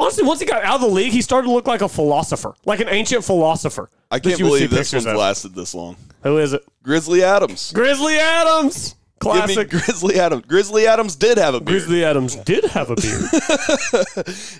Honestly, 0.00 0.22
once 0.22 0.38
he 0.38 0.46
got 0.46 0.62
out 0.64 0.76
of 0.76 0.80
the 0.82 0.86
league, 0.88 1.12
he 1.12 1.20
started 1.20 1.48
to 1.48 1.52
look 1.52 1.66
like 1.66 1.80
a 1.82 1.88
philosopher, 1.88 2.54
like 2.64 2.78
an 2.78 2.88
ancient 2.88 3.24
philosopher. 3.24 3.90
I 4.12 4.18
that 4.18 4.28
can't 4.28 4.38
you 4.38 4.44
would 4.46 4.52
see 4.52 4.66
believe 4.66 4.70
this 4.70 4.90
pictures 4.92 5.04
one's 5.06 5.14
of. 5.14 5.18
lasted 5.20 5.54
this 5.56 5.74
long. 5.74 5.96
Who 6.22 6.38
is 6.38 6.52
it? 6.52 6.62
Grizzly 6.84 7.24
Adams. 7.24 7.72
Grizzly 7.72 8.16
Adams. 8.16 8.94
Give 9.20 9.32
me 9.34 9.40
Classic. 9.40 9.70
Grizzly 9.70 10.20
Adams. 10.20 10.44
Grizzly 10.46 10.86
Adams 10.86 11.16
did 11.16 11.36
have 11.38 11.54
a 11.54 11.60
beard. 11.60 11.66
Grizzly 11.66 12.04
Adams 12.04 12.36
did 12.36 12.64
have 12.66 12.90
a 12.90 12.94
beard. 12.94 13.24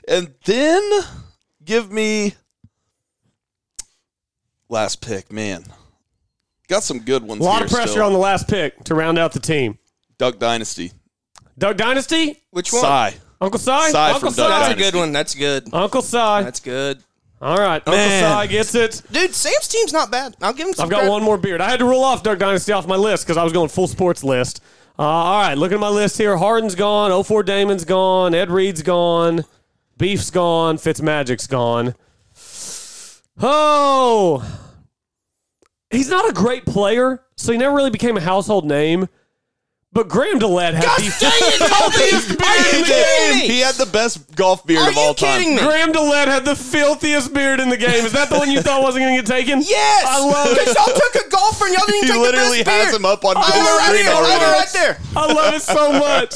And 0.09 0.35
then 0.45 0.83
give 1.65 1.93
me 1.93 2.35
last 4.69 5.01
pick, 5.01 5.31
man. 5.33 5.65
Got 6.69 6.83
some 6.83 6.99
good 7.01 7.23
ones. 7.23 7.41
a 7.41 7.45
lot 7.45 7.57
here 7.59 7.67
of 7.67 7.71
pressure 7.73 7.89
still. 7.93 8.05
on 8.05 8.13
the 8.13 8.19
last 8.19 8.49
pick 8.49 8.83
to 8.85 8.95
round 8.95 9.19
out 9.19 9.33
the 9.33 9.41
team. 9.41 9.79
Duck 10.19 10.39
Dynasty. 10.39 10.93
Duck 11.57 11.77
Dynasty, 11.77 12.43
Which 12.51 12.73
one? 12.73 12.83
Si. 13.13 13.19
Uncle 13.41 13.59
Si, 13.59 13.91
Si 13.91 13.97
Uncle 13.97 14.21
from 14.21 14.35
Duck 14.35 14.49
That's 14.49 14.67
Si, 14.67 14.73
a 14.73 14.77
good 14.91 14.99
one. 14.99 15.13
That's 15.13 15.35
good. 15.35 15.69
Uncle 15.73 16.03
Si. 16.03 16.17
That's 16.17 16.61
good. 16.61 17.03
All 17.41 17.57
right, 17.57 17.77
Uncle 17.77 17.93
Man. 17.95 18.43
Si 18.43 18.49
gets 18.49 18.75
it. 18.75 19.03
Dude, 19.13 19.33
Sam's 19.35 19.69
team's 19.69 19.93
not 19.93 20.11
bad. 20.11 20.35
I'll 20.43 20.53
give 20.53 20.67
him 20.69 20.75
some 20.75 20.85
I've 20.85 20.91
got 20.91 20.97
credit. 20.99 21.13
one 21.13 21.23
more 21.23 21.39
beard. 21.39 21.61
I 21.61 21.71
had 21.71 21.79
to 21.79 21.85
rule 21.85 22.03
off 22.03 22.23
Duck 22.23 22.39
Dynasty 22.39 22.73
off 22.73 22.87
my 22.87 22.97
list 22.97 23.25
because 23.25 23.37
I 23.37 23.45
was 23.45 23.53
going 23.53 23.69
full 23.69 23.87
sports 23.87 24.23
list. 24.25 24.61
Uh, 24.99 25.03
all 25.03 25.41
right, 25.41 25.55
looking 25.57 25.77
at 25.77 25.81
my 25.81 25.89
list 25.89 26.19
here. 26.19 26.37
Harden's 26.37 26.75
gone. 26.75 27.23
04 27.25 27.45
Damon's 27.45 27.85
gone. 27.85 28.35
Ed 28.35 28.51
Reed's 28.51 28.83
gone. 28.83 29.45
Beef's 29.97 30.31
gone. 30.31 30.77
Fitzmagic's 30.79 31.47
gone. 31.47 31.95
Oh, 33.41 34.43
he's 35.91 36.09
not 36.09 36.29
a 36.29 36.33
great 36.33 36.65
player, 36.67 37.25
so 37.37 37.53
he 37.53 37.59
never 37.59 37.75
really 37.75 37.91
became 37.91 38.17
a 38.17 38.21
household 38.21 38.65
name. 38.65 39.09
But 39.91 40.09
Graham 40.09 40.39
DeLaet 40.39 40.75
had 40.75 40.85
the 40.85 41.11
filthiest 41.11 42.29
beard 42.39 42.67
in 42.73 42.77
He 42.77 42.81
the 42.83 42.87
did. 42.87 43.33
game. 43.41 43.51
He 43.51 43.61
had 43.61 43.75
the 43.77 43.87
best 43.87 44.37
golf 44.37 44.65
beard 44.67 44.81
Are 44.83 44.91
of 44.91 44.99
all 44.99 45.09
you 45.09 45.15
kidding 45.15 45.57
time. 45.57 45.57
me? 45.57 45.63
Graham 45.63 45.93
DeLaet 45.93 46.27
had 46.27 46.45
the 46.45 46.55
filthiest 46.55 47.33
beard 47.33 47.59
in 47.59 47.71
the 47.71 47.77
game. 47.77 48.05
Is 48.05 48.13
that 48.13 48.29
the 48.29 48.37
one 48.39 48.51
you 48.51 48.61
thought 48.61 48.83
wasn't 48.83 49.05
going 49.07 49.17
to 49.17 49.23
get 49.23 49.27
taken? 49.27 49.63
Yes, 49.69 50.05
I 50.07 50.21
love 50.25 50.51
Because 50.51 50.69
it. 50.69 50.77
y'all 50.77 50.95
took 50.95 51.27
a 51.27 51.31
golfer 51.31 51.65
and 51.67 51.75
y'all 51.75 51.87
didn't 51.87 52.03
He 52.05 52.09
take 52.13 52.21
literally 52.21 52.59
the 52.59 52.65
best 52.65 52.77
has 52.77 52.87
beard. 52.93 53.01
him 53.01 53.07
up 53.07 53.25
on 53.25 53.37
I 53.39 53.43
full 53.43 53.63
right 53.63 53.85
screen 53.89 54.05
there. 54.05 54.15
I 54.15 54.29
have 54.29 54.43
it 54.43 54.45
already. 54.45 54.59
right 54.61 54.73
there. 54.73 54.99
I 55.17 55.33
love 55.33 55.55
it 55.55 55.63
so 55.63 55.93
much. 55.93 56.35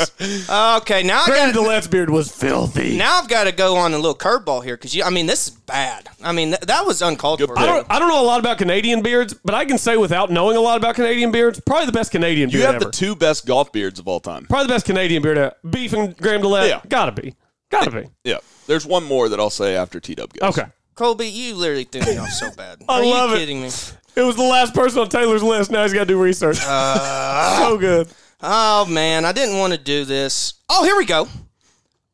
Okay, 0.83 1.03
now 1.03 1.23
I 1.23 1.27
Graham 1.27 1.53
got 1.53 1.65
DeLaet's 1.65 1.87
beard 1.89 2.11
was 2.11 2.31
filthy. 2.35 2.97
now 2.97 3.19
I've 3.21 3.29
got 3.29 3.45
to 3.45 3.53
go 3.53 3.77
on 3.77 3.93
a 3.93 3.97
little 3.97 4.15
curveball 4.17 4.65
here 4.65 4.77
because 4.77 4.99
I 5.01 5.11
mean 5.11 5.27
this 5.27 5.49
is 5.49 5.55
bad. 5.55 6.09
I 6.23 6.33
mean 6.33 6.49
th- 6.51 6.61
that 6.63 6.85
was 6.87 7.03
uncalled 7.03 7.39
Good 7.41 7.49
for. 7.49 7.59
I 7.59 7.67
don't, 7.67 7.87
I 7.91 7.99
don't 7.99 8.09
know 8.09 8.21
a 8.23 8.25
lot 8.25 8.41
about 8.41 8.59
Canadian 8.59 9.03
beards, 9.03 9.35
but 9.35 9.55
I 9.55 9.65
can 9.65 9.79
say 9.79 9.97
without 9.97 10.31
knowing 10.31 10.57
a 10.57 10.61
lot 10.61 10.77
about 10.79 10.95
Canadian 10.95 11.31
beards, 11.31 11.61
probably 11.61 11.87
the 11.87 11.93
best 11.93 12.11
Canadian 12.13 12.49
You 12.51 12.59
beard 12.59 12.61
You 12.61 12.67
have 12.67 12.75
ever. 12.77 12.85
the 12.87 12.91
two 12.91 13.15
best 13.15 13.42
golf 13.47 13.73
beards 13.73 13.99
of 13.99 14.09
all 14.09 14.21
time. 14.21 14.47
probably 14.47 14.67
the 14.67 14.73
best 14.75 14.87
Canadian 14.87 15.23
beard 15.23 15.39
ever. 15.39 15.55
Beef 15.69 15.93
and 15.93 16.17
Graham 16.17 16.43
DeLaet. 16.43 16.69
Yeah. 16.69 16.81
Gotta 16.89 17.13
be. 17.13 17.35
Gotta 17.71 17.91
be. 17.91 18.09
Yeah. 18.25 18.39
There's 18.67 18.87
one 18.87 19.05
more 19.05 19.29
that 19.29 19.41
I'll 19.41 19.51
say 19.51 19.77
after 19.77 19.99
T 20.01 20.15
Dub 20.15 20.33
goes. 20.35 20.57
Okay. 20.59 20.69
Colby, 20.95 21.27
you 21.29 21.55
literally 21.55 21.85
threw 21.85 22.03
me 22.03 22.19
off 22.19 22.29
so 22.31 22.51
bad. 22.53 22.83
I 22.89 23.01
Are 23.01 23.05
love 23.05 23.31
you 23.31 23.37
it. 23.37 23.39
kidding 23.41 23.61
me? 23.63 23.69
It 24.15 24.23
was 24.23 24.37
the 24.37 24.43
last 24.43 24.75
person 24.75 25.01
on 25.01 25.09
Taylor's 25.09 25.43
list. 25.43 25.71
Now 25.71 25.83
he's 25.85 25.93
got 25.95 26.01
to 26.01 26.07
do 26.07 26.21
research. 26.23 26.59
Uh, 26.63 27.59
so 27.59 27.79
good. 27.79 28.09
Oh 28.43 28.85
man, 28.87 29.25
I 29.25 29.33
didn't 29.33 29.59
want 29.59 29.73
to 29.73 29.79
do 29.79 30.05
this. 30.05 30.55
Oh, 30.69 30.85
here 30.85 30.97
we 30.97 31.07
go. 31.07 31.29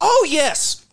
Oh 0.00 0.26
yes, 0.28 0.86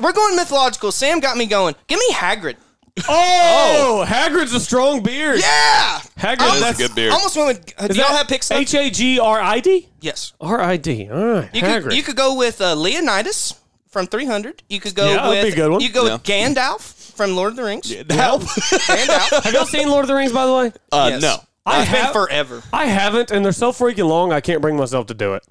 we're 0.00 0.12
going 0.12 0.34
mythological. 0.34 0.90
Sam 0.90 1.20
got 1.20 1.36
me 1.36 1.46
going. 1.46 1.76
Give 1.86 1.98
me 1.98 2.12
Hagrid. 2.12 2.56
Oh, 3.08 4.04
Hagrid's 4.06 4.52
a 4.54 4.60
strong 4.60 5.02
beard. 5.02 5.38
Yeah, 5.40 5.98
Hagrid, 6.16 6.38
That 6.38 6.54
is 6.54 6.60
a 6.60 6.64
that's 6.64 6.78
good 6.78 6.94
beard. 6.94 7.12
almost 7.12 7.36
went. 7.36 7.74
Uh, 7.78 7.88
do 7.88 7.94
y'all 7.94 8.06
have 8.16 8.28
picks? 8.28 8.50
H 8.50 8.74
A 8.74 8.90
G 8.90 9.18
R 9.18 9.40
I 9.40 9.60
D? 9.60 9.88
yes. 10.00 10.32
R 10.40 10.60
I 10.60 10.76
D. 10.76 11.08
All 11.10 11.16
right. 11.24 11.50
You 11.54 11.62
Hagrid. 11.62 11.82
could 11.84 11.92
you 11.94 12.02
could 12.02 12.16
go 12.16 12.34
with 12.36 12.60
uh, 12.60 12.74
Leonidas 12.74 13.54
from 13.88 14.06
300. 14.06 14.62
You 14.68 14.80
could 14.80 14.94
go 14.94 15.06
Yeah, 15.08 15.14
that'd 15.16 15.30
with 15.30 15.42
be 15.44 15.48
a 15.60 15.64
good 15.64 15.70
one. 15.72 15.80
You 15.80 15.88
could 15.88 15.94
go 15.94 16.06
Yeah. 16.06 16.12
with 16.14 16.22
Gandalf 16.24 17.14
from 17.14 17.34
Lord 17.34 17.50
of 17.52 17.56
the 17.56 17.64
Rings. 17.64 17.90
Help. 17.90 18.42
Gandalf. 18.42 19.42
Have 19.44 19.54
y'all 19.54 19.64
seen 19.66 19.88
Lord 19.88 20.04
of 20.04 20.08
the 20.08 20.14
Rings, 20.14 20.32
by 20.32 20.46
the 20.46 20.54
way? 20.54 20.72
Uh, 20.92 21.08
Yes. 21.12 21.22
No. 21.22 21.36
I 21.66 21.82
It's 21.82 21.90
been 21.90 22.00
have. 22.02 22.12
forever. 22.14 22.62
I 22.72 22.86
haven't, 22.86 23.30
and 23.30 23.44
they're 23.44 23.52
so 23.52 23.72
freaking 23.72 24.08
long. 24.08 24.32
I 24.32 24.40
can't 24.40 24.62
bring 24.62 24.76
myself 24.76 25.06
to 25.08 25.14
do 25.14 25.34
it. 25.34 25.42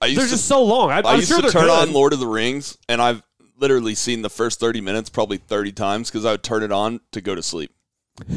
I 0.00 0.06
used 0.06 0.18
They're 0.18 0.26
to, 0.26 0.30
just 0.32 0.46
so 0.46 0.64
long. 0.64 0.90
I, 0.90 0.96
I 1.00 1.12
I'm 1.12 1.16
used 1.16 1.28
sure 1.28 1.36
to 1.38 1.42
they're 1.42 1.50
turn 1.52 1.66
good. 1.66 1.88
on 1.88 1.92
Lord 1.92 2.12
of 2.12 2.18
the 2.18 2.26
Rings, 2.26 2.76
and 2.88 3.00
I've 3.02 3.22
literally 3.60 3.94
seen 3.94 4.22
the 4.22 4.30
first 4.30 4.58
30 4.60 4.80
minutes 4.80 5.10
probably 5.10 5.36
30 5.36 5.72
times 5.72 6.10
because 6.10 6.24
I 6.24 6.32
would 6.32 6.42
turn 6.42 6.62
it 6.62 6.72
on 6.72 7.00
to 7.12 7.20
go 7.20 7.34
to 7.34 7.42
sleep. 7.42 7.72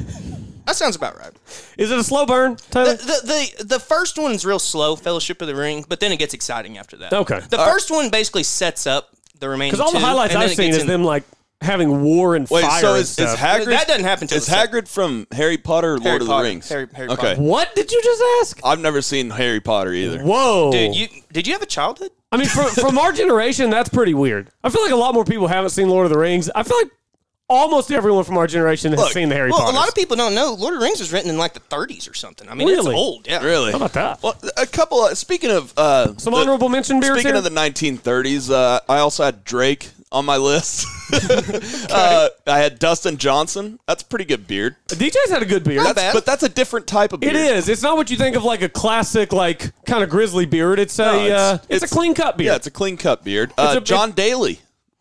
That 0.66 0.78
sounds 0.78 0.96
about 0.96 1.18
right. 1.18 1.34
Is 1.78 1.92
it 1.92 2.00
a 2.00 2.04
slow 2.06 2.26
burn, 2.26 2.56
The, 2.72 2.96
the, 2.96 3.54
the, 3.60 3.64
the 3.66 3.80
first 3.82 4.18
one 4.18 4.32
is 4.32 4.46
real 4.46 4.60
slow, 4.60 4.96
Fellowship 4.96 5.42
of 5.42 5.48
the 5.48 5.56
Ring, 5.56 5.84
but 5.90 6.00
then 6.00 6.14
it 6.14 6.20
gets 6.20 6.34
exciting 6.34 6.78
after 6.78 6.96
that. 6.98 7.12
Okay. 7.12 7.42
The 7.50 7.58
first 7.58 7.92
one 7.92 8.10
basically 8.10 8.44
sets 8.44 8.88
up 8.88 9.10
the 9.40 9.50
remaining 9.50 9.72
Because 9.74 9.82
all 9.86 9.92
the 9.92 10.00
two, 10.00 10.06
highlights 10.06 10.36
I've 10.36 10.52
seen 10.52 10.70
is 10.70 10.84
in- 10.84 10.88
them 10.88 11.04
like 11.04 11.24
having 11.62 12.02
war 12.02 12.36
and 12.38 12.48
Wait, 12.50 12.62
fire 12.62 12.80
so 12.82 12.90
and 12.94 13.02
is, 13.02 13.10
is 13.10 13.30
stuff. 13.30 13.38
Hagrid? 13.38 13.66
That 13.66 13.88
doesn't 13.88 14.06
happen 14.06 14.28
till 14.30 14.38
Is 14.38 14.46
the 14.46 14.52
second- 14.52 14.84
Hagrid 14.86 14.88
from 14.88 15.28
Harry 15.34 15.58
Potter 15.58 15.96
or 15.96 16.00
Harry 16.00 16.20
Lord 16.20 16.22
of 16.22 16.28
the 16.30 16.38
Rings? 16.38 16.70
Harry- 16.70 16.88
Harry 16.94 17.10
okay. 17.10 17.22
Potter. 17.36 17.42
what 17.42 17.76
did 17.76 17.92
you 17.92 18.02
just 18.02 18.24
ask? 18.42 18.60
I've 18.64 18.80
never 18.80 19.02
seen 19.02 19.32
Harry 19.32 19.60
Potter 19.60 19.92
either. 19.92 20.24
Whoa, 20.24 20.72
Dude, 20.72 20.96
you 20.96 21.08
did 21.34 21.46
you 21.46 21.52
have 21.52 21.62
a 21.62 21.66
childhood? 21.66 22.12
I 22.34 22.38
mean, 22.38 22.48
for, 22.48 22.64
from 22.64 22.98
our 22.98 23.12
generation, 23.12 23.70
that's 23.70 23.90
pretty 23.90 24.14
weird. 24.14 24.50
I 24.64 24.70
feel 24.70 24.82
like 24.82 24.92
a 24.92 24.96
lot 24.96 25.14
more 25.14 25.24
people 25.24 25.48
haven't 25.48 25.70
seen 25.70 25.88
Lord 25.90 26.06
of 26.06 26.12
the 26.12 26.18
Rings. 26.18 26.50
I 26.54 26.64
feel 26.64 26.78
like 26.78 26.92
almost 27.48 27.92
everyone 27.92 28.24
from 28.24 28.38
our 28.38 28.48
generation 28.48 28.92
has 28.92 29.00
Look, 29.00 29.12
seen 29.12 29.30
the 29.30 29.36
Harry 29.36 29.52
Potter. 29.52 29.62
Well, 29.64 29.66
Potter. 29.72 29.78
a 29.78 29.80
lot 29.82 29.90
of 29.90 29.96
people 29.96 30.16
don't 30.18 30.34
know 30.34 30.54
Lord 30.58 30.74
of 30.74 30.80
the 30.80 30.86
Rings 30.86 31.00
was 31.00 31.14
written 31.14 31.30
in 31.30 31.38
like 31.38 31.54
the 31.54 31.60
30s 31.60 32.10
or 32.10 32.14
something. 32.16 32.50
I 32.50 32.56
mean, 32.56 32.68
Really? 32.68 32.90
it's 32.92 32.98
old. 33.00 33.28
Yeah. 33.28 33.44
Really? 33.44 33.72
How 33.72 33.78
about 33.78 33.94
that? 33.94 34.24
Well, 34.24 34.36
a 34.58 34.66
couple 34.66 35.06
of 35.06 35.18
speaking 35.18 35.52
of 35.52 35.74
uh, 35.78 36.18
Some 36.18 36.34
the- 36.34 36.40
honorable 36.40 36.70
mention 36.70 37.00
beers 37.00 37.14
Speaking 37.20 37.36
here? 37.36 37.38
of 37.38 37.44
the 37.44 37.50
1930s, 37.52 38.50
uh, 38.52 38.80
I 38.90 38.98
also 39.00 39.24
had 39.24 39.44
Drake 39.44 39.92
on 40.14 40.26
my 40.26 40.38
list. 40.38 40.86
uh, 41.92 42.30
I 42.48 42.60
had 42.60 42.80
Dustin 42.80 43.18
Johnson. 43.18 43.80
That's 43.88 44.04
a 44.04 44.06
pretty 44.06 44.26
good 44.26 44.48
beard. 44.48 44.76
DJ's 44.88 45.30
had 45.30 45.42
a 45.42 45.46
good 45.46 45.64
beard. 45.64 45.84
Not 45.84 45.96
bad. 45.96 46.14
But 46.14 46.26
that's 46.26 46.44
a 46.44 46.50
different 46.50 46.88
type 46.88 47.14
of 47.14 47.20
beard. 47.20 47.36
It 47.36 47.42
is. 47.58 47.68
It's 47.70 47.82
not 47.82 47.98
what 47.98 48.10
you 48.10 48.18
think 48.18 48.36
of 48.36 48.44
like 48.44 48.62
a 48.62 48.70
classic, 48.70 49.34
like 49.34 49.72
kind 49.86 50.04
of 50.04 50.10
grizzly 50.10 50.46
beard. 50.46 50.80
It's 50.80 50.98
a 51.00 51.06
No, 51.06 51.20
it's- 51.26 51.40
uh, 51.40 51.58
it's, 51.64 51.76
it's- 51.84 51.92
a 51.92 51.94
clean 51.94 52.14
cut 52.14 52.38
beard. 52.38 52.48
Yeah, 52.48 52.56
it's 52.56 52.68
a 52.68 52.72
clean 52.72 52.98
cut 52.98 53.24
beard. 53.24 53.52
Uh, 53.58 53.76
a- 53.78 53.82
John 53.82 54.12
Daly. 54.12 54.60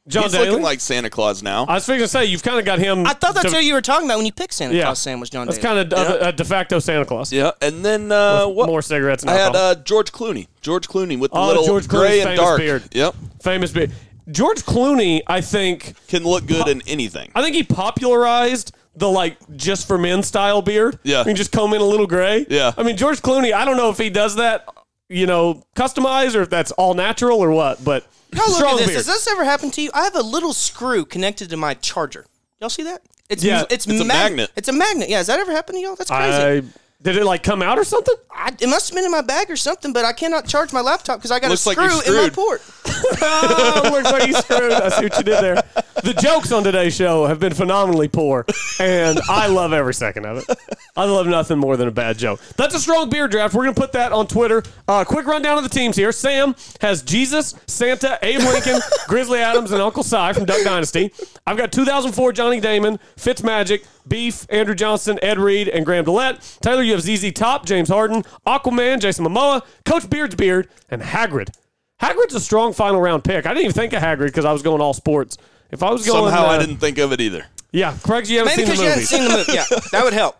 John 0.08 0.24
He's 0.24 0.32
Daly. 0.32 0.48
looking 0.48 0.64
like 0.64 0.80
Santa 0.80 1.08
Claus 1.10 1.44
now. 1.44 1.64
I 1.66 1.74
was 1.74 1.86
fixing 1.86 2.02
to 2.02 2.08
say 2.08 2.24
you've 2.24 2.42
kind 2.42 2.58
of 2.58 2.64
got 2.64 2.80
him. 2.80 3.06
I 3.06 3.12
thought 3.12 3.34
that's 3.36 3.52
de- 3.52 3.56
who 3.58 3.62
you 3.64 3.72
were 3.72 3.80
talking 3.80 4.08
about 4.08 4.16
when 4.16 4.26
you 4.26 4.32
picked 4.32 4.52
Santa 4.52 4.74
yeah. 4.74 4.82
Claus 4.86 4.98
Sam 4.98 5.20
was 5.20 5.30
John 5.30 5.46
That's 5.46 5.58
Daly. 5.58 5.84
kind 5.84 5.92
of 5.92 6.26
a, 6.26 6.32
de 6.32 6.44
facto 6.44 6.80
Santa 6.80 7.04
Claus. 7.04 7.32
yeah, 7.32 7.52
and 7.60 7.84
then 7.84 8.10
uh, 8.10 8.48
With 8.48 8.56
what? 8.56 8.66
more 8.66 8.82
cigarettes 8.82 9.22
and 9.22 9.30
I 9.30 9.34
had 9.34 9.46
alcohol. 9.54 9.64
uh, 9.70 9.74
George 9.76 10.10
Clooney. 10.10 10.48
George 10.60 10.88
Clooney 10.88 11.16
with 11.16 11.30
the 11.30 11.36
Oh, 11.38 11.46
little 11.46 11.64
George 11.64 11.84
Clooney's 11.84 11.86
gray 11.86 12.20
and 12.20 12.30
famous 12.30 12.40
dark 12.40 12.58
beard. 12.58 12.82
Yep, 12.92 13.14
Famous 13.42 13.70
beard. 13.70 13.92
George 14.30 14.62
Clooney, 14.64 15.20
I 15.26 15.40
think, 15.40 15.94
can 16.08 16.22
look 16.24 16.46
good 16.46 16.68
in 16.68 16.82
anything. 16.86 17.30
I 17.34 17.42
think 17.42 17.56
he 17.56 17.62
popularized 17.64 18.74
the 18.94 19.08
like 19.08 19.36
just 19.56 19.86
for 19.88 19.96
men 19.98 20.22
style 20.22 20.62
beard. 20.62 20.98
Yeah. 21.02 21.20
you 21.20 21.24
can 21.24 21.36
just 21.36 21.50
comb 21.52 21.72
in 21.74 21.80
a 21.80 21.84
little 21.84 22.06
gray. 22.06 22.46
Yeah. 22.48 22.72
I 22.76 22.82
mean 22.82 22.96
George 22.96 23.20
Clooney. 23.22 23.52
I 23.52 23.64
don't 23.64 23.76
know 23.76 23.88
if 23.90 23.98
he 23.98 24.10
does 24.10 24.36
that, 24.36 24.66
you 25.08 25.26
know, 25.26 25.64
customized 25.74 26.34
or 26.36 26.42
if 26.42 26.50
that's 26.50 26.72
all 26.72 26.94
natural 26.94 27.38
or 27.40 27.50
what, 27.50 27.82
but 27.84 28.06
Y'all 28.34 28.46
look 28.46 28.56
strong 28.56 28.72
at 28.74 28.78
this. 28.78 28.86
beard. 28.88 28.96
Has 28.98 29.06
this 29.06 29.28
ever 29.28 29.44
happened 29.44 29.72
to 29.74 29.82
you? 29.82 29.90
I 29.94 30.04
have 30.04 30.14
a 30.14 30.22
little 30.22 30.52
screw 30.52 31.04
connected 31.04 31.50
to 31.50 31.56
my 31.56 31.74
charger. 31.74 32.26
Y'all 32.60 32.70
see 32.70 32.82
that? 32.84 33.02
It's 33.28 33.42
Yeah. 33.42 33.64
it's, 33.70 33.86
It's 33.86 34.00
a 34.00 34.04
magnet. 34.04 34.50
It's 34.56 34.68
a 34.68 34.72
magnet. 34.72 35.08
Yeah, 35.08 35.18
has 35.18 35.26
that 35.28 35.40
ever 35.40 35.52
happened 35.52 35.76
to 35.78 35.82
y'all? 35.82 35.96
That's 35.96 36.10
crazy. 36.10 36.36
I, 36.58 36.62
did 37.02 37.16
it 37.16 37.24
like 37.24 37.42
come 37.42 37.62
out 37.62 37.78
or 37.78 37.84
something? 37.84 38.14
I, 38.30 38.54
it 38.60 38.68
must 38.68 38.88
have 38.88 38.96
been 38.96 39.04
in 39.04 39.10
my 39.10 39.22
bag 39.22 39.50
or 39.50 39.56
something, 39.56 39.92
but 39.92 40.04
I 40.04 40.12
cannot 40.12 40.46
charge 40.46 40.72
my 40.72 40.80
laptop 40.80 41.18
because 41.18 41.30
I 41.30 41.40
got 41.40 41.50
Looks 41.50 41.66
a 41.66 41.70
like 41.70 41.78
screw 41.78 42.12
in 42.14 42.22
my 42.22 42.30
port. 42.30 42.62
oh, 43.22 43.90
looks 43.92 44.12
like 44.12 44.22
he's 44.24 44.38
screwed. 44.38 44.72
I 44.72 44.88
see 44.88 45.04
what 45.04 45.18
you 45.18 45.24
did 45.24 45.42
there. 45.42 45.62
The 46.02 46.14
jokes 46.14 46.50
on 46.50 46.64
today's 46.64 46.96
show 46.96 47.26
have 47.26 47.38
been 47.38 47.54
phenomenally 47.54 48.08
poor, 48.08 48.44
and 48.80 49.20
I 49.28 49.46
love 49.46 49.72
every 49.72 49.94
second 49.94 50.26
of 50.26 50.38
it. 50.38 50.58
I 50.96 51.04
love 51.04 51.28
nothing 51.28 51.58
more 51.58 51.76
than 51.76 51.86
a 51.86 51.92
bad 51.92 52.18
joke. 52.18 52.40
That's 52.56 52.74
a 52.74 52.80
strong 52.80 53.08
beer 53.08 53.28
draft. 53.28 53.54
We're 53.54 53.66
to 53.66 53.72
put 53.72 53.92
that 53.92 54.10
on 54.10 54.26
Twitter. 54.26 54.64
Uh, 54.88 55.04
quick 55.04 55.26
rundown 55.26 55.58
of 55.58 55.62
the 55.62 55.70
teams 55.70 55.94
here. 55.94 56.10
Sam 56.10 56.56
has 56.80 57.02
Jesus, 57.02 57.54
Santa, 57.68 58.18
Abe 58.20 58.40
Lincoln, 58.40 58.80
Grizzly 59.06 59.38
Adams, 59.38 59.70
and 59.70 59.80
Uncle 59.80 60.02
Si 60.02 60.32
from 60.32 60.44
Duck 60.44 60.64
Dynasty. 60.64 61.12
I've 61.46 61.56
got 61.56 61.70
2004 61.70 62.32
Johnny 62.32 62.58
Damon, 62.58 62.98
Fitzmagic, 63.16 63.86
Beef, 64.08 64.44
Andrew 64.50 64.74
Johnston, 64.74 65.20
Ed 65.22 65.38
Reed, 65.38 65.68
and 65.68 65.86
Graham 65.86 66.04
DeLaet. 66.04 66.58
Taylor, 66.60 66.82
you 66.82 66.92
have 66.92 67.02
ZZ 67.02 67.30
Top, 67.32 67.64
James 67.64 67.88
Harden, 67.88 68.24
Aquaman, 68.44 69.00
Jason 69.00 69.24
Momoa, 69.24 69.62
Coach 69.84 70.10
Beard's 70.10 70.34
Beard, 70.34 70.68
and 70.90 71.00
Hagrid. 71.00 71.54
Hagrid's 72.02 72.34
a 72.34 72.40
strong 72.40 72.72
final 72.72 73.00
round 73.00 73.22
pick. 73.22 73.46
I 73.46 73.50
didn't 73.50 73.66
even 73.66 73.74
think 73.74 73.92
of 73.92 74.02
Hagrid 74.02 74.26
because 74.26 74.44
I 74.44 74.52
was 74.52 74.62
going 74.62 74.80
all 74.80 74.94
sports. 74.94 75.38
If 75.72 75.82
I 75.82 75.90
was 75.90 76.06
going, 76.06 76.24
to 76.24 76.30
Somehow 76.30 76.46
I 76.46 76.56
uh, 76.56 76.60
didn't 76.60 76.76
think 76.76 76.98
of 76.98 77.12
it 77.12 77.20
either. 77.20 77.46
Yeah, 77.72 77.96
Craig, 78.02 78.28
you 78.28 78.38
haven't 78.38 78.56
Maybe 78.56 78.76
seen 78.76 78.76
the 78.76 78.82
because 78.82 78.82
you 78.82 78.88
haven't 78.88 79.06
seen 79.06 79.24
the 79.24 79.30
movie. 79.30 79.52
Yeah, 79.54 79.64
that 79.92 80.04
would 80.04 80.12
help. 80.12 80.36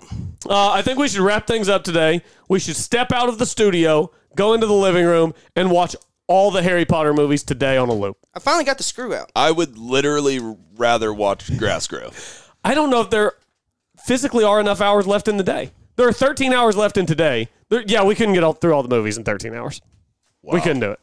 Uh, 0.47 0.71
I 0.71 0.83
think 0.83 0.99
we 0.99 1.09
should 1.09 1.21
wrap 1.21 1.47
things 1.47 1.69
up 1.69 1.83
today. 1.83 2.23
We 2.49 2.61
should 2.61 2.77
step 2.77 3.11
out 3.11 3.31
of 3.31 3.39
the 3.39 3.47
studio, 3.47 4.11
go 4.37 4.53
into 4.53 4.67
the 4.67 4.75
living 4.75 5.07
room, 5.07 5.33
and 5.57 5.71
watch 5.71 5.97
all 6.27 6.51
the 6.51 6.63
Harry 6.63 6.85
Potter 6.85 7.15
movies 7.15 7.43
today 7.43 7.79
on 7.79 7.89
a 7.89 7.95
loop. 7.95 8.19
I 8.35 8.39
finally 8.41 8.65
got 8.65 8.77
the 8.77 8.85
screw 8.85 9.15
out. 9.15 9.33
I 9.35 9.51
would 9.51 9.79
literally 9.79 10.41
rather 10.77 11.13
watch 11.13 11.57
grass 11.57 11.87
grow. 11.87 12.11
I 12.63 12.75
don't 12.75 12.91
know 12.91 13.01
if 13.01 13.11
there 13.11 13.33
physically 14.05 14.45
are 14.45 14.61
enough 14.61 14.81
hours 14.81 15.07
left 15.07 15.29
in 15.29 15.39
the 15.39 15.43
day. 15.43 15.71
There 15.97 16.07
are 16.09 16.13
13 16.13 16.53
hours 16.53 16.77
left 16.77 16.97
in 16.97 17.07
today. 17.07 17.49
There, 17.69 17.83
yeah, 17.87 18.05
we 18.05 18.15
couldn't 18.15 18.35
get 18.35 18.45
all, 18.45 18.53
through 18.53 18.73
all 18.75 18.83
the 18.83 18.89
movies 18.89 19.17
in 19.17 19.25
13 19.25 19.55
hours. 19.55 19.81
Wow. 20.43 20.55
We 20.55 20.61
couldn't 20.61 20.81
do 20.81 20.91
it. 20.91 21.01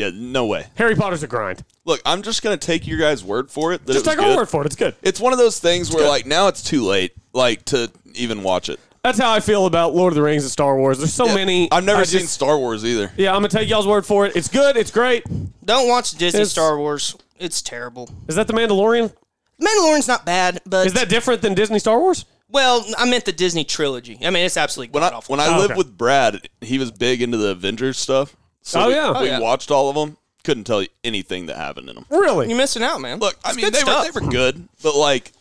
Yeah, 0.00 0.10
no 0.14 0.46
way. 0.46 0.66
Harry 0.76 0.94
Potter's 0.96 1.22
a 1.22 1.26
grind. 1.26 1.62
Look, 1.84 2.00
I'm 2.06 2.22
just 2.22 2.42
gonna 2.42 2.56
take 2.56 2.86
your 2.86 2.98
guys' 2.98 3.22
word 3.22 3.50
for 3.50 3.72
it. 3.72 3.84
That 3.86 3.92
Just 3.92 4.06
it 4.06 4.08
was 4.08 4.16
take 4.16 4.22
our 4.24 4.30
good. 4.30 4.36
word 4.38 4.48
for 4.48 4.62
it. 4.62 4.66
It's 4.66 4.76
good. 4.76 4.94
It's 5.02 5.20
one 5.20 5.32
of 5.32 5.38
those 5.38 5.58
things 5.60 5.92
where 5.92 6.08
like 6.08 6.26
now 6.26 6.48
it's 6.48 6.62
too 6.62 6.82
late, 6.84 7.12
like 7.32 7.64
to 7.66 7.90
even 8.14 8.42
watch 8.42 8.68
it. 8.68 8.80
That's 9.02 9.18
how 9.18 9.32
I 9.32 9.40
feel 9.40 9.64
about 9.66 9.94
Lord 9.94 10.12
of 10.12 10.14
the 10.16 10.22
Rings 10.22 10.42
and 10.42 10.50
Star 10.52 10.76
Wars. 10.76 10.98
There's 10.98 11.14
so 11.14 11.26
Yeah, 11.26 11.34
many. 11.34 11.72
I've 11.72 11.84
never 11.84 12.00
I 12.02 12.04
seen 12.04 12.20
just- 12.20 12.34
Star 12.34 12.58
Wars 12.58 12.84
either. 12.84 13.10
Yeah, 13.16 13.30
I'm 13.30 13.36
gonna 13.38 13.48
take 13.48 13.68
y'all's 13.68 13.86
word 13.86 14.04
for 14.04 14.26
it. 14.26 14.36
It's 14.36 14.48
good. 14.48 14.76
It's 14.76 14.90
great. 14.90 15.24
Don't 15.64 15.88
watch 15.88 16.10
Disney 16.12 16.40
It's- 16.40 16.50
Star 16.50 16.78
Wars. 16.78 17.14
It's 17.38 17.62
terrible. 17.62 18.10
Is 18.28 18.36
that 18.36 18.46
the 18.46 18.52
Mandalorian? 18.52 19.12
Mandalorian's 19.60 20.08
not 20.08 20.24
bad, 20.24 20.60
but 20.66 20.86
Is 20.86 20.92
that 20.94 21.08
different 21.08 21.42
than 21.42 21.54
Disney 21.54 21.78
Star 21.78 21.98
Wars? 21.98 22.24
well, 22.50 22.84
I 22.98 23.08
meant 23.08 23.24
the 23.24 23.32
Disney 23.32 23.64
trilogy. 23.64 24.18
I 24.24 24.30
mean, 24.30 24.44
it's 24.44 24.56
absolutely 24.56 24.92
When 24.92 25.02
I 25.04 25.08
awful. 25.10 25.32
when 25.34 25.40
I 25.40 25.54
Oh, 25.54 25.58
lived 25.58 25.70
okay. 25.72 25.78
with 25.78 25.96
Brad, 25.96 26.48
he 26.60 26.78
was 26.78 26.90
big 26.90 27.22
into 27.22 27.36
the 27.38 27.48
Avengers 27.48 27.96
stuff. 27.98 28.36
So 28.62 28.80
Oh, 28.80 28.88
we, 28.88 28.94
yeah. 28.94 29.10
we 29.12 29.16
Oh, 29.18 29.22
yeah. 29.22 29.38
watched 29.40 29.70
all 29.70 29.88
of 29.88 29.94
them. 29.96 30.16
Couldn't 30.44 30.64
tell 30.64 30.80
you 30.82 30.88
anything 31.04 31.46
that 31.46 31.56
happened 31.56 31.88
in 31.90 31.94
them. 31.96 32.06
Really? 32.10 32.48
You're 32.48 32.56
missing 32.56 32.82
out, 32.82 33.00
man. 33.00 33.18
Look, 33.18 33.36
I 33.44 33.48
It's 33.50 33.56
mean 33.56 33.66
good 33.66 33.74
they 33.74 33.84
were, 33.84 34.04
they 34.12 34.26
were 34.26 34.30
good, 34.32 34.68
but 34.82 34.94
like 34.96 35.32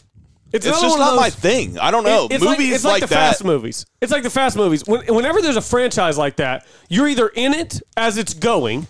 It's, 0.51 0.65
it's 0.65 0.81
just 0.81 0.97
one 0.99 1.07
of 1.07 1.13
not 1.15 1.21
my 1.21 1.29
thing. 1.29 1.79
I 1.79 1.89
don't 1.91 2.03
know. 2.03 2.27
It's 2.29 2.43
Movies 2.43 2.57
like, 2.59 2.75
it's 2.75 2.83
like, 2.85 3.01
the 3.01 3.07
that. 3.07 3.15
fast 3.31 3.43
movies. 3.45 3.85
It's 4.01 4.11
like 4.11 4.23
the 4.23 4.29
fast 4.29 4.57
movies. 4.57 4.85
When, 4.85 5.05
whenever 5.13 5.41
there's 5.41 5.55
a 5.55 5.61
franchise 5.61 6.17
like 6.17 6.35
that, 6.37 6.65
you're 6.89 7.07
either 7.07 7.29
in 7.29 7.53
it 7.53 7.81
as 7.95 8.17
it's 8.17 8.33
going, 8.33 8.87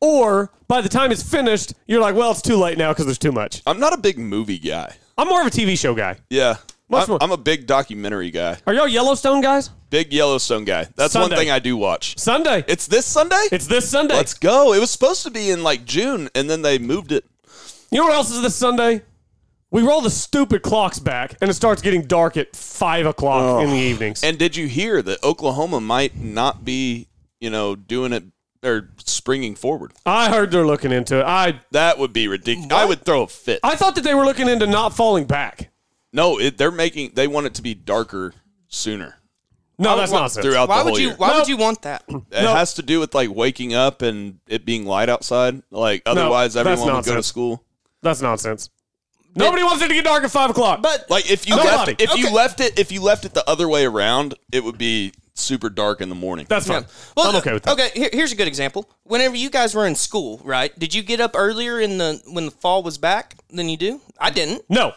or 0.00 0.50
by 0.68 0.80
the 0.80 0.88
time 0.88 1.10
it's 1.10 1.22
finished, 1.24 1.74
you're 1.86 2.00
like, 2.00 2.14
well, 2.14 2.30
it's 2.30 2.42
too 2.42 2.56
late 2.56 2.78
now 2.78 2.92
because 2.92 3.06
there's 3.06 3.18
too 3.18 3.32
much. 3.32 3.62
I'm 3.66 3.80
not 3.80 3.92
a 3.92 3.96
big 3.98 4.16
movie 4.18 4.58
guy. 4.60 4.94
I'm 5.16 5.26
more 5.28 5.40
of 5.40 5.46
a 5.48 5.50
TV 5.50 5.76
show 5.76 5.94
guy. 5.94 6.18
Yeah, 6.30 6.56
Much 6.90 7.02
I'm, 7.04 7.08
more- 7.10 7.22
I'm 7.22 7.32
a 7.32 7.36
big 7.36 7.66
documentary 7.66 8.30
guy. 8.30 8.56
Are 8.66 8.72
y'all 8.72 8.88
Yellowstone 8.88 9.40
guys? 9.40 9.70
Big 9.90 10.12
Yellowstone 10.12 10.64
guy. 10.64 10.86
That's 10.96 11.12
Sunday. 11.12 11.34
one 11.34 11.38
thing 11.38 11.50
I 11.50 11.58
do 11.58 11.76
watch. 11.76 12.18
Sunday. 12.18 12.64
It's 12.66 12.86
this 12.86 13.04
Sunday. 13.06 13.42
It's 13.52 13.66
this 13.66 13.88
Sunday. 13.88 14.14
Let's 14.14 14.34
go. 14.34 14.72
It 14.72 14.78
was 14.80 14.90
supposed 14.90 15.22
to 15.24 15.30
be 15.30 15.50
in 15.50 15.62
like 15.62 15.84
June, 15.84 16.28
and 16.34 16.48
then 16.48 16.62
they 16.62 16.78
moved 16.78 17.12
it. 17.12 17.24
you 17.90 17.98
know 17.98 18.04
what 18.04 18.14
else 18.14 18.30
is 18.30 18.40
this 18.42 18.56
Sunday? 18.56 19.02
We 19.70 19.82
roll 19.82 20.00
the 20.00 20.10
stupid 20.10 20.62
clocks 20.62 20.98
back, 20.98 21.36
and 21.42 21.50
it 21.50 21.54
starts 21.54 21.82
getting 21.82 22.02
dark 22.06 22.38
at 22.38 22.56
five 22.56 23.04
o'clock 23.04 23.62
in 23.62 23.68
the 23.70 23.76
evenings. 23.76 24.24
And 24.24 24.38
did 24.38 24.56
you 24.56 24.66
hear 24.66 25.02
that 25.02 25.22
Oklahoma 25.22 25.80
might 25.80 26.16
not 26.16 26.64
be, 26.64 27.08
you 27.38 27.50
know, 27.50 27.76
doing 27.76 28.14
it 28.14 28.24
or 28.64 28.88
springing 29.04 29.54
forward? 29.54 29.92
I 30.06 30.30
heard 30.30 30.50
they're 30.50 30.66
looking 30.66 30.90
into 30.90 31.20
it. 31.20 31.24
I 31.24 31.60
That 31.72 31.98
would 31.98 32.14
be 32.14 32.28
ridiculous. 32.28 32.72
I 32.72 32.86
would 32.86 33.04
throw 33.04 33.24
a 33.24 33.26
fit. 33.28 33.60
I 33.62 33.76
thought 33.76 33.94
that 33.96 34.04
they 34.04 34.14
were 34.14 34.24
looking 34.24 34.48
into 34.48 34.66
not 34.66 34.96
falling 34.96 35.26
back. 35.26 35.70
No, 36.12 36.38
it, 36.38 36.58
they're 36.58 36.70
making. 36.70 37.12
They 37.14 37.26
want 37.26 37.46
it 37.46 37.54
to 37.54 37.62
be 37.62 37.74
darker 37.74 38.32
sooner 38.68 39.16
No, 39.78 39.96
that's 39.96 40.12
nonsense. 40.12 40.44
throughout 40.44 40.68
Why 40.68 40.78
the 40.78 40.82
whole 40.82 40.92
would 40.92 41.00
you? 41.00 41.08
year. 41.08 41.16
Why 41.16 41.28
Nope. 41.28 41.36
would 41.38 41.48
you 41.48 41.56
want 41.56 41.82
that? 41.82 42.02
It 42.08 42.24
No. 42.42 42.54
has 42.54 42.74
to 42.74 42.82
do 42.82 43.00
with 43.00 43.14
like 43.14 43.30
waking 43.30 43.74
up 43.74 44.02
and 44.02 44.38
it 44.48 44.64
being 44.64 44.84
light 44.86 45.08
outside. 45.08 45.62
Like 45.70 46.02
otherwise, 46.06 46.54
that's 46.54 46.66
everyone 46.68 46.94
would 46.96 47.04
go 47.04 47.10
to 47.10 47.14
nonsense. 47.16 47.26
school. 47.26 47.64
That's 48.02 48.20
nonsense. 48.20 48.70
Nobody 49.34 49.62
wants 49.62 49.82
it 49.82 49.88
to 49.88 49.94
get 49.94 50.04
dark 50.04 50.24
at 50.24 50.30
five 50.30 50.50
o'clock. 50.50 50.82
But 50.82 51.06
Like 51.08 51.30
if 51.30 51.48
you 51.48 51.56
Nobody. 51.56 51.76
left 51.76 51.88
it, 51.90 52.00
if 52.00 52.16
you 52.16 52.26
Okay. 52.26 52.34
left 52.34 52.60
it, 52.60 52.78
if 52.78 52.90
you 52.90 53.00
left 53.02 53.24
it 53.24 53.34
the 53.34 53.48
other 53.48 53.68
way 53.68 53.84
around, 53.84 54.34
it 54.50 54.64
would 54.64 54.78
be 54.78 55.12
super 55.34 55.70
dark 55.70 56.00
in 56.00 56.08
the 56.08 56.14
morning. 56.16 56.46
that's 56.48 56.66
fine. 56.66 56.84
Well, 57.16 57.28
I'm 57.28 57.36
okay 57.36 57.52
with 57.52 57.62
that. 57.62 57.72
Okay, 57.72 57.90
here, 57.94 58.10
here's 58.12 58.32
a 58.32 58.36
good 58.36 58.48
example. 58.48 58.88
Whenever 59.04 59.36
you 59.36 59.48
guys 59.50 59.74
were 59.74 59.86
in 59.86 59.94
school, 59.94 60.40
right? 60.42 60.76
Did 60.76 60.92
you 60.92 61.02
get 61.02 61.20
up 61.20 61.32
earlier 61.36 61.78
in 61.80 61.98
the 61.98 62.20
when 62.32 62.46
the 62.46 62.50
fall 62.50 62.82
was 62.82 62.98
back 62.98 63.36
than 63.50 63.68
you 63.68 63.76
do? 63.76 64.00
I 64.18 64.30
didn't. 64.30 64.62
No. 64.68 64.94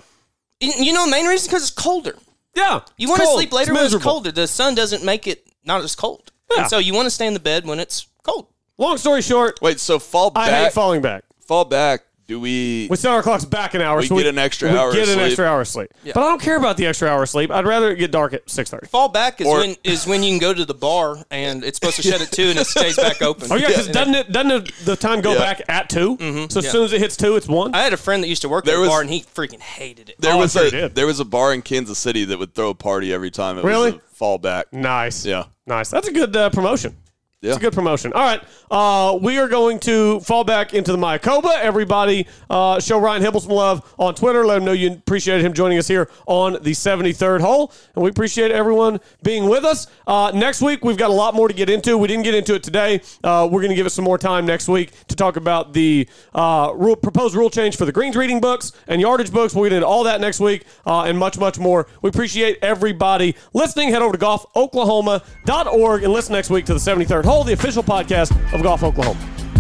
You 0.62 0.72
you 0.78 0.94
know 0.94 1.06
the 1.06 1.12
main 1.12 1.26
reason 1.26 1.50
because 1.50 1.64
it's 1.64 1.72
colder. 1.72 2.16
Yeah. 2.56 2.82
You 2.98 3.10
want 3.10 3.22
to 3.22 3.28
sleep 3.28 3.52
later 3.52 3.72
It's 3.72 3.78
when 3.78 3.86
it's 3.86 3.94
miserable. 3.96 4.12
colder. 4.12 4.32
The 4.32 4.48
sun 4.48 4.76
doesn't 4.76 5.04
make 5.04 5.28
it 5.28 5.46
not 5.66 5.82
as 5.84 5.96
cold. 5.96 6.32
Yeah. 6.52 6.62
And 6.62 6.70
so 6.70 6.78
you 6.78 6.94
want 6.94 7.06
to 7.08 7.10
stay 7.12 7.28
in 7.28 7.34
the 7.34 7.40
bed 7.40 7.66
when 7.66 7.80
it's 7.80 8.08
cold. 8.24 8.48
Long 8.78 8.98
story 8.98 9.22
short, 9.22 9.60
Wait, 9.62 9.80
so 9.80 10.00
fall 10.00 10.32
back. 10.32 10.50
I 10.52 10.64
hate 10.66 10.74
falling 10.74 11.02
back. 11.02 11.24
fall 11.46 11.66
back. 11.66 12.02
Do 12.32 12.40
we? 12.40 12.88
We 12.90 12.96
set 12.96 13.12
our 13.12 13.22
clocks 13.22 13.44
back 13.44 13.74
an 13.74 13.82
hour. 13.82 13.98
We 14.00 14.08
so 14.08 14.16
get 14.16 14.26
an 14.26 14.38
extra 14.38 14.72
we 14.72 14.78
hour 14.78 14.88
of 14.88 14.96
get 14.96 15.10
an 15.10 15.16
sleep. 15.16 15.26
extra 15.26 15.46
hour 15.46 15.60
of 15.60 15.68
sleep. 15.68 15.92
But 16.06 16.16
I 16.16 16.30
don't 16.30 16.42
care 16.42 16.56
about 16.56 16.78
the 16.78 16.86
extra 16.86 17.10
hour 17.10 17.24
of 17.24 17.30
sleep. 17.30 17.52
I'd 17.52 17.66
rather 17.66 17.92
it 17.92 17.98
get 17.98 18.12
dark 18.12 18.32
at 18.32 18.50
six 18.50 18.70
thirty. 18.70 18.88
Fall 18.88 19.10
back 19.10 19.42
is 19.42 19.48
Or- 19.48 19.58
when 19.58 19.76
is 19.84 20.08
when 20.08 20.24
you 20.24 20.30
can 20.32 20.40
go 20.40 20.54
to 20.54 20.64
the 20.64 20.74
bar 20.74 21.18
and 21.30 21.62
it's 21.66 21.76
supposed 21.78 21.98
to 21.98 22.04
shut 22.04 22.22
at 22.22 22.32
two 22.32 22.44
and 22.46 22.58
it 22.58 22.68
stays 22.68 22.96
back 22.96 23.22
open. 23.22 23.52
Oh 23.52 23.56
yeah, 23.56 23.68
because 23.68 23.90
doesn't 23.90 24.16
it 24.16 24.32
doesn't 24.32 24.52
it, 24.70 24.74
the 24.86 24.96
time 24.96 25.20
go 25.20 25.34
Yeah. 25.34 25.40
back 25.40 25.62
at 25.68 25.90
2 25.90 26.48
So 26.50 26.60
as 26.60 26.66
yeah. 26.66 26.72
soon 26.72 26.86
as 26.86 26.94
it 26.94 27.02
hits 27.02 27.18
two, 27.18 27.36
it's 27.36 27.50
one. 27.50 27.76
I 27.76 27.82
had 27.84 27.92
a 27.92 27.98
friend 27.98 28.24
that 28.24 28.30
used 28.30 28.44
to 28.44 28.50
work 28.50 28.64
There 28.64 28.76
at 28.76 28.78
a 28.78 28.82
was- 28.84 28.90
bar 28.90 29.02
and 29.02 29.10
he 29.10 29.24
freaking 29.24 29.60
hated 29.60 30.08
it. 30.12 30.16
There 30.20 30.32
Oh, 30.32 30.36
I'm 30.36 30.40
was 30.40 30.54
sure 30.54 30.68
a 30.68 30.72
did. 30.72 30.96
there 30.96 31.08
was 31.08 31.20
a 31.20 31.26
bar 31.26 31.54
in 31.54 31.62
Kansas 31.64 32.00
City 32.00 32.24
that 32.24 32.40
would 32.40 32.56
throw 32.56 32.70
a 32.70 32.74
party 32.76 33.12
every 33.14 33.30
time 33.30 33.58
it 33.58 33.66
Really? 33.66 33.92
was 33.92 34.00
a 34.00 34.16
fall 34.16 34.38
back. 34.38 34.72
nice. 34.72 35.26
Yeah. 35.26 35.44
Nice. 35.68 35.90
That's 35.90 36.08
a 36.08 36.14
good 36.14 36.34
uh, 36.34 36.50
promotion. 36.50 36.96
Yeah. 37.42 37.50
It's 37.50 37.58
a 37.58 37.62
good 37.62 37.74
promotion. 37.74 38.14
All 38.14 38.22
right. 38.22 38.44
Uh, 38.70 39.18
we 39.20 39.40
are 39.40 39.48
going 39.48 39.80
to 39.80 40.20
fall 40.20 40.44
back 40.44 40.76
into 40.76 40.92
the 40.92 40.98
Mayakoba. 41.00 41.60
Everybody, 41.60 42.28
uh, 42.52 42.80
show 42.80 43.00
Ryan 43.00 43.24
Hybl 43.24 43.42
some 43.42 43.52
love 43.52 43.96
on 43.98 44.14
Twitter. 44.14 44.46
Let 44.46 44.60
him 44.60 44.66
know 44.66 44.74
you 44.74 44.92
appreciated 44.92 45.44
him 45.44 45.52
joining 45.52 45.80
us 45.80 45.88
here 45.88 46.08
on 46.28 46.54
the 46.54 46.72
73rd 46.72 47.42
hole. 47.42 47.74
And 47.96 48.04
we 48.04 48.12
appreciate 48.12 48.52
everyone 48.52 49.00
being 49.24 49.50
with 49.50 49.66
us. 49.66 49.88
Uh, 50.06 50.32
next 50.36 50.62
week, 50.62 50.86
we've 50.86 50.98
got 50.98 51.10
a 51.10 51.14
lot 51.14 51.34
more 51.34 51.48
to 51.48 51.54
get 51.56 51.68
into. 51.68 51.98
We 51.98 52.08
didn't 52.08 52.26
get 52.26 52.36
into 52.36 52.54
it 52.54 52.62
today. 52.62 53.02
Uh, 53.24 53.50
we're 53.52 53.62
going 53.62 53.72
to 53.72 53.76
give 53.76 53.88
it 53.88 53.92
some 53.92 54.06
more 54.06 54.20
time 54.20 54.46
next 54.46 54.68
week 54.68 54.92
to 55.08 55.16
talk 55.16 55.36
about 55.36 55.74
the 55.74 56.08
uh, 56.36 56.72
rule, 56.76 56.96
proposed 56.96 57.34
rule 57.34 57.50
change 57.50 57.76
for 57.76 57.86
the 57.86 57.92
Greens 57.92 58.16
reading 58.16 58.40
books 58.40 58.72
and 58.88 59.02
yardage 59.02 59.32
books. 59.32 59.56
We'll 59.56 59.66
get 59.66 59.74
into 59.74 59.88
all 59.88 60.04
that 60.04 60.22
next 60.22 60.42
week 60.42 60.66
uh, 60.86 61.06
and 61.06 61.18
much, 61.18 61.40
much 61.40 61.58
more. 61.58 61.88
We 62.04 62.10
appreciate 62.12 62.60
everybody 62.62 63.36
listening. 63.52 63.90
Head 63.90 64.04
over 64.04 64.16
to 64.16 64.24
golfoklahoma.org 64.24 66.04
and 66.04 66.14
listen 66.14 66.34
next 66.34 66.52
week 66.52 66.66
to 66.66 66.76
the 66.76 66.80
73rd 66.80 67.31
hole, 67.32 67.44
the 67.46 67.54
official 67.54 67.82
podcast 67.82 68.32
of 68.54 68.62
Golf 68.62 68.84
Oklahoma. 68.84 69.51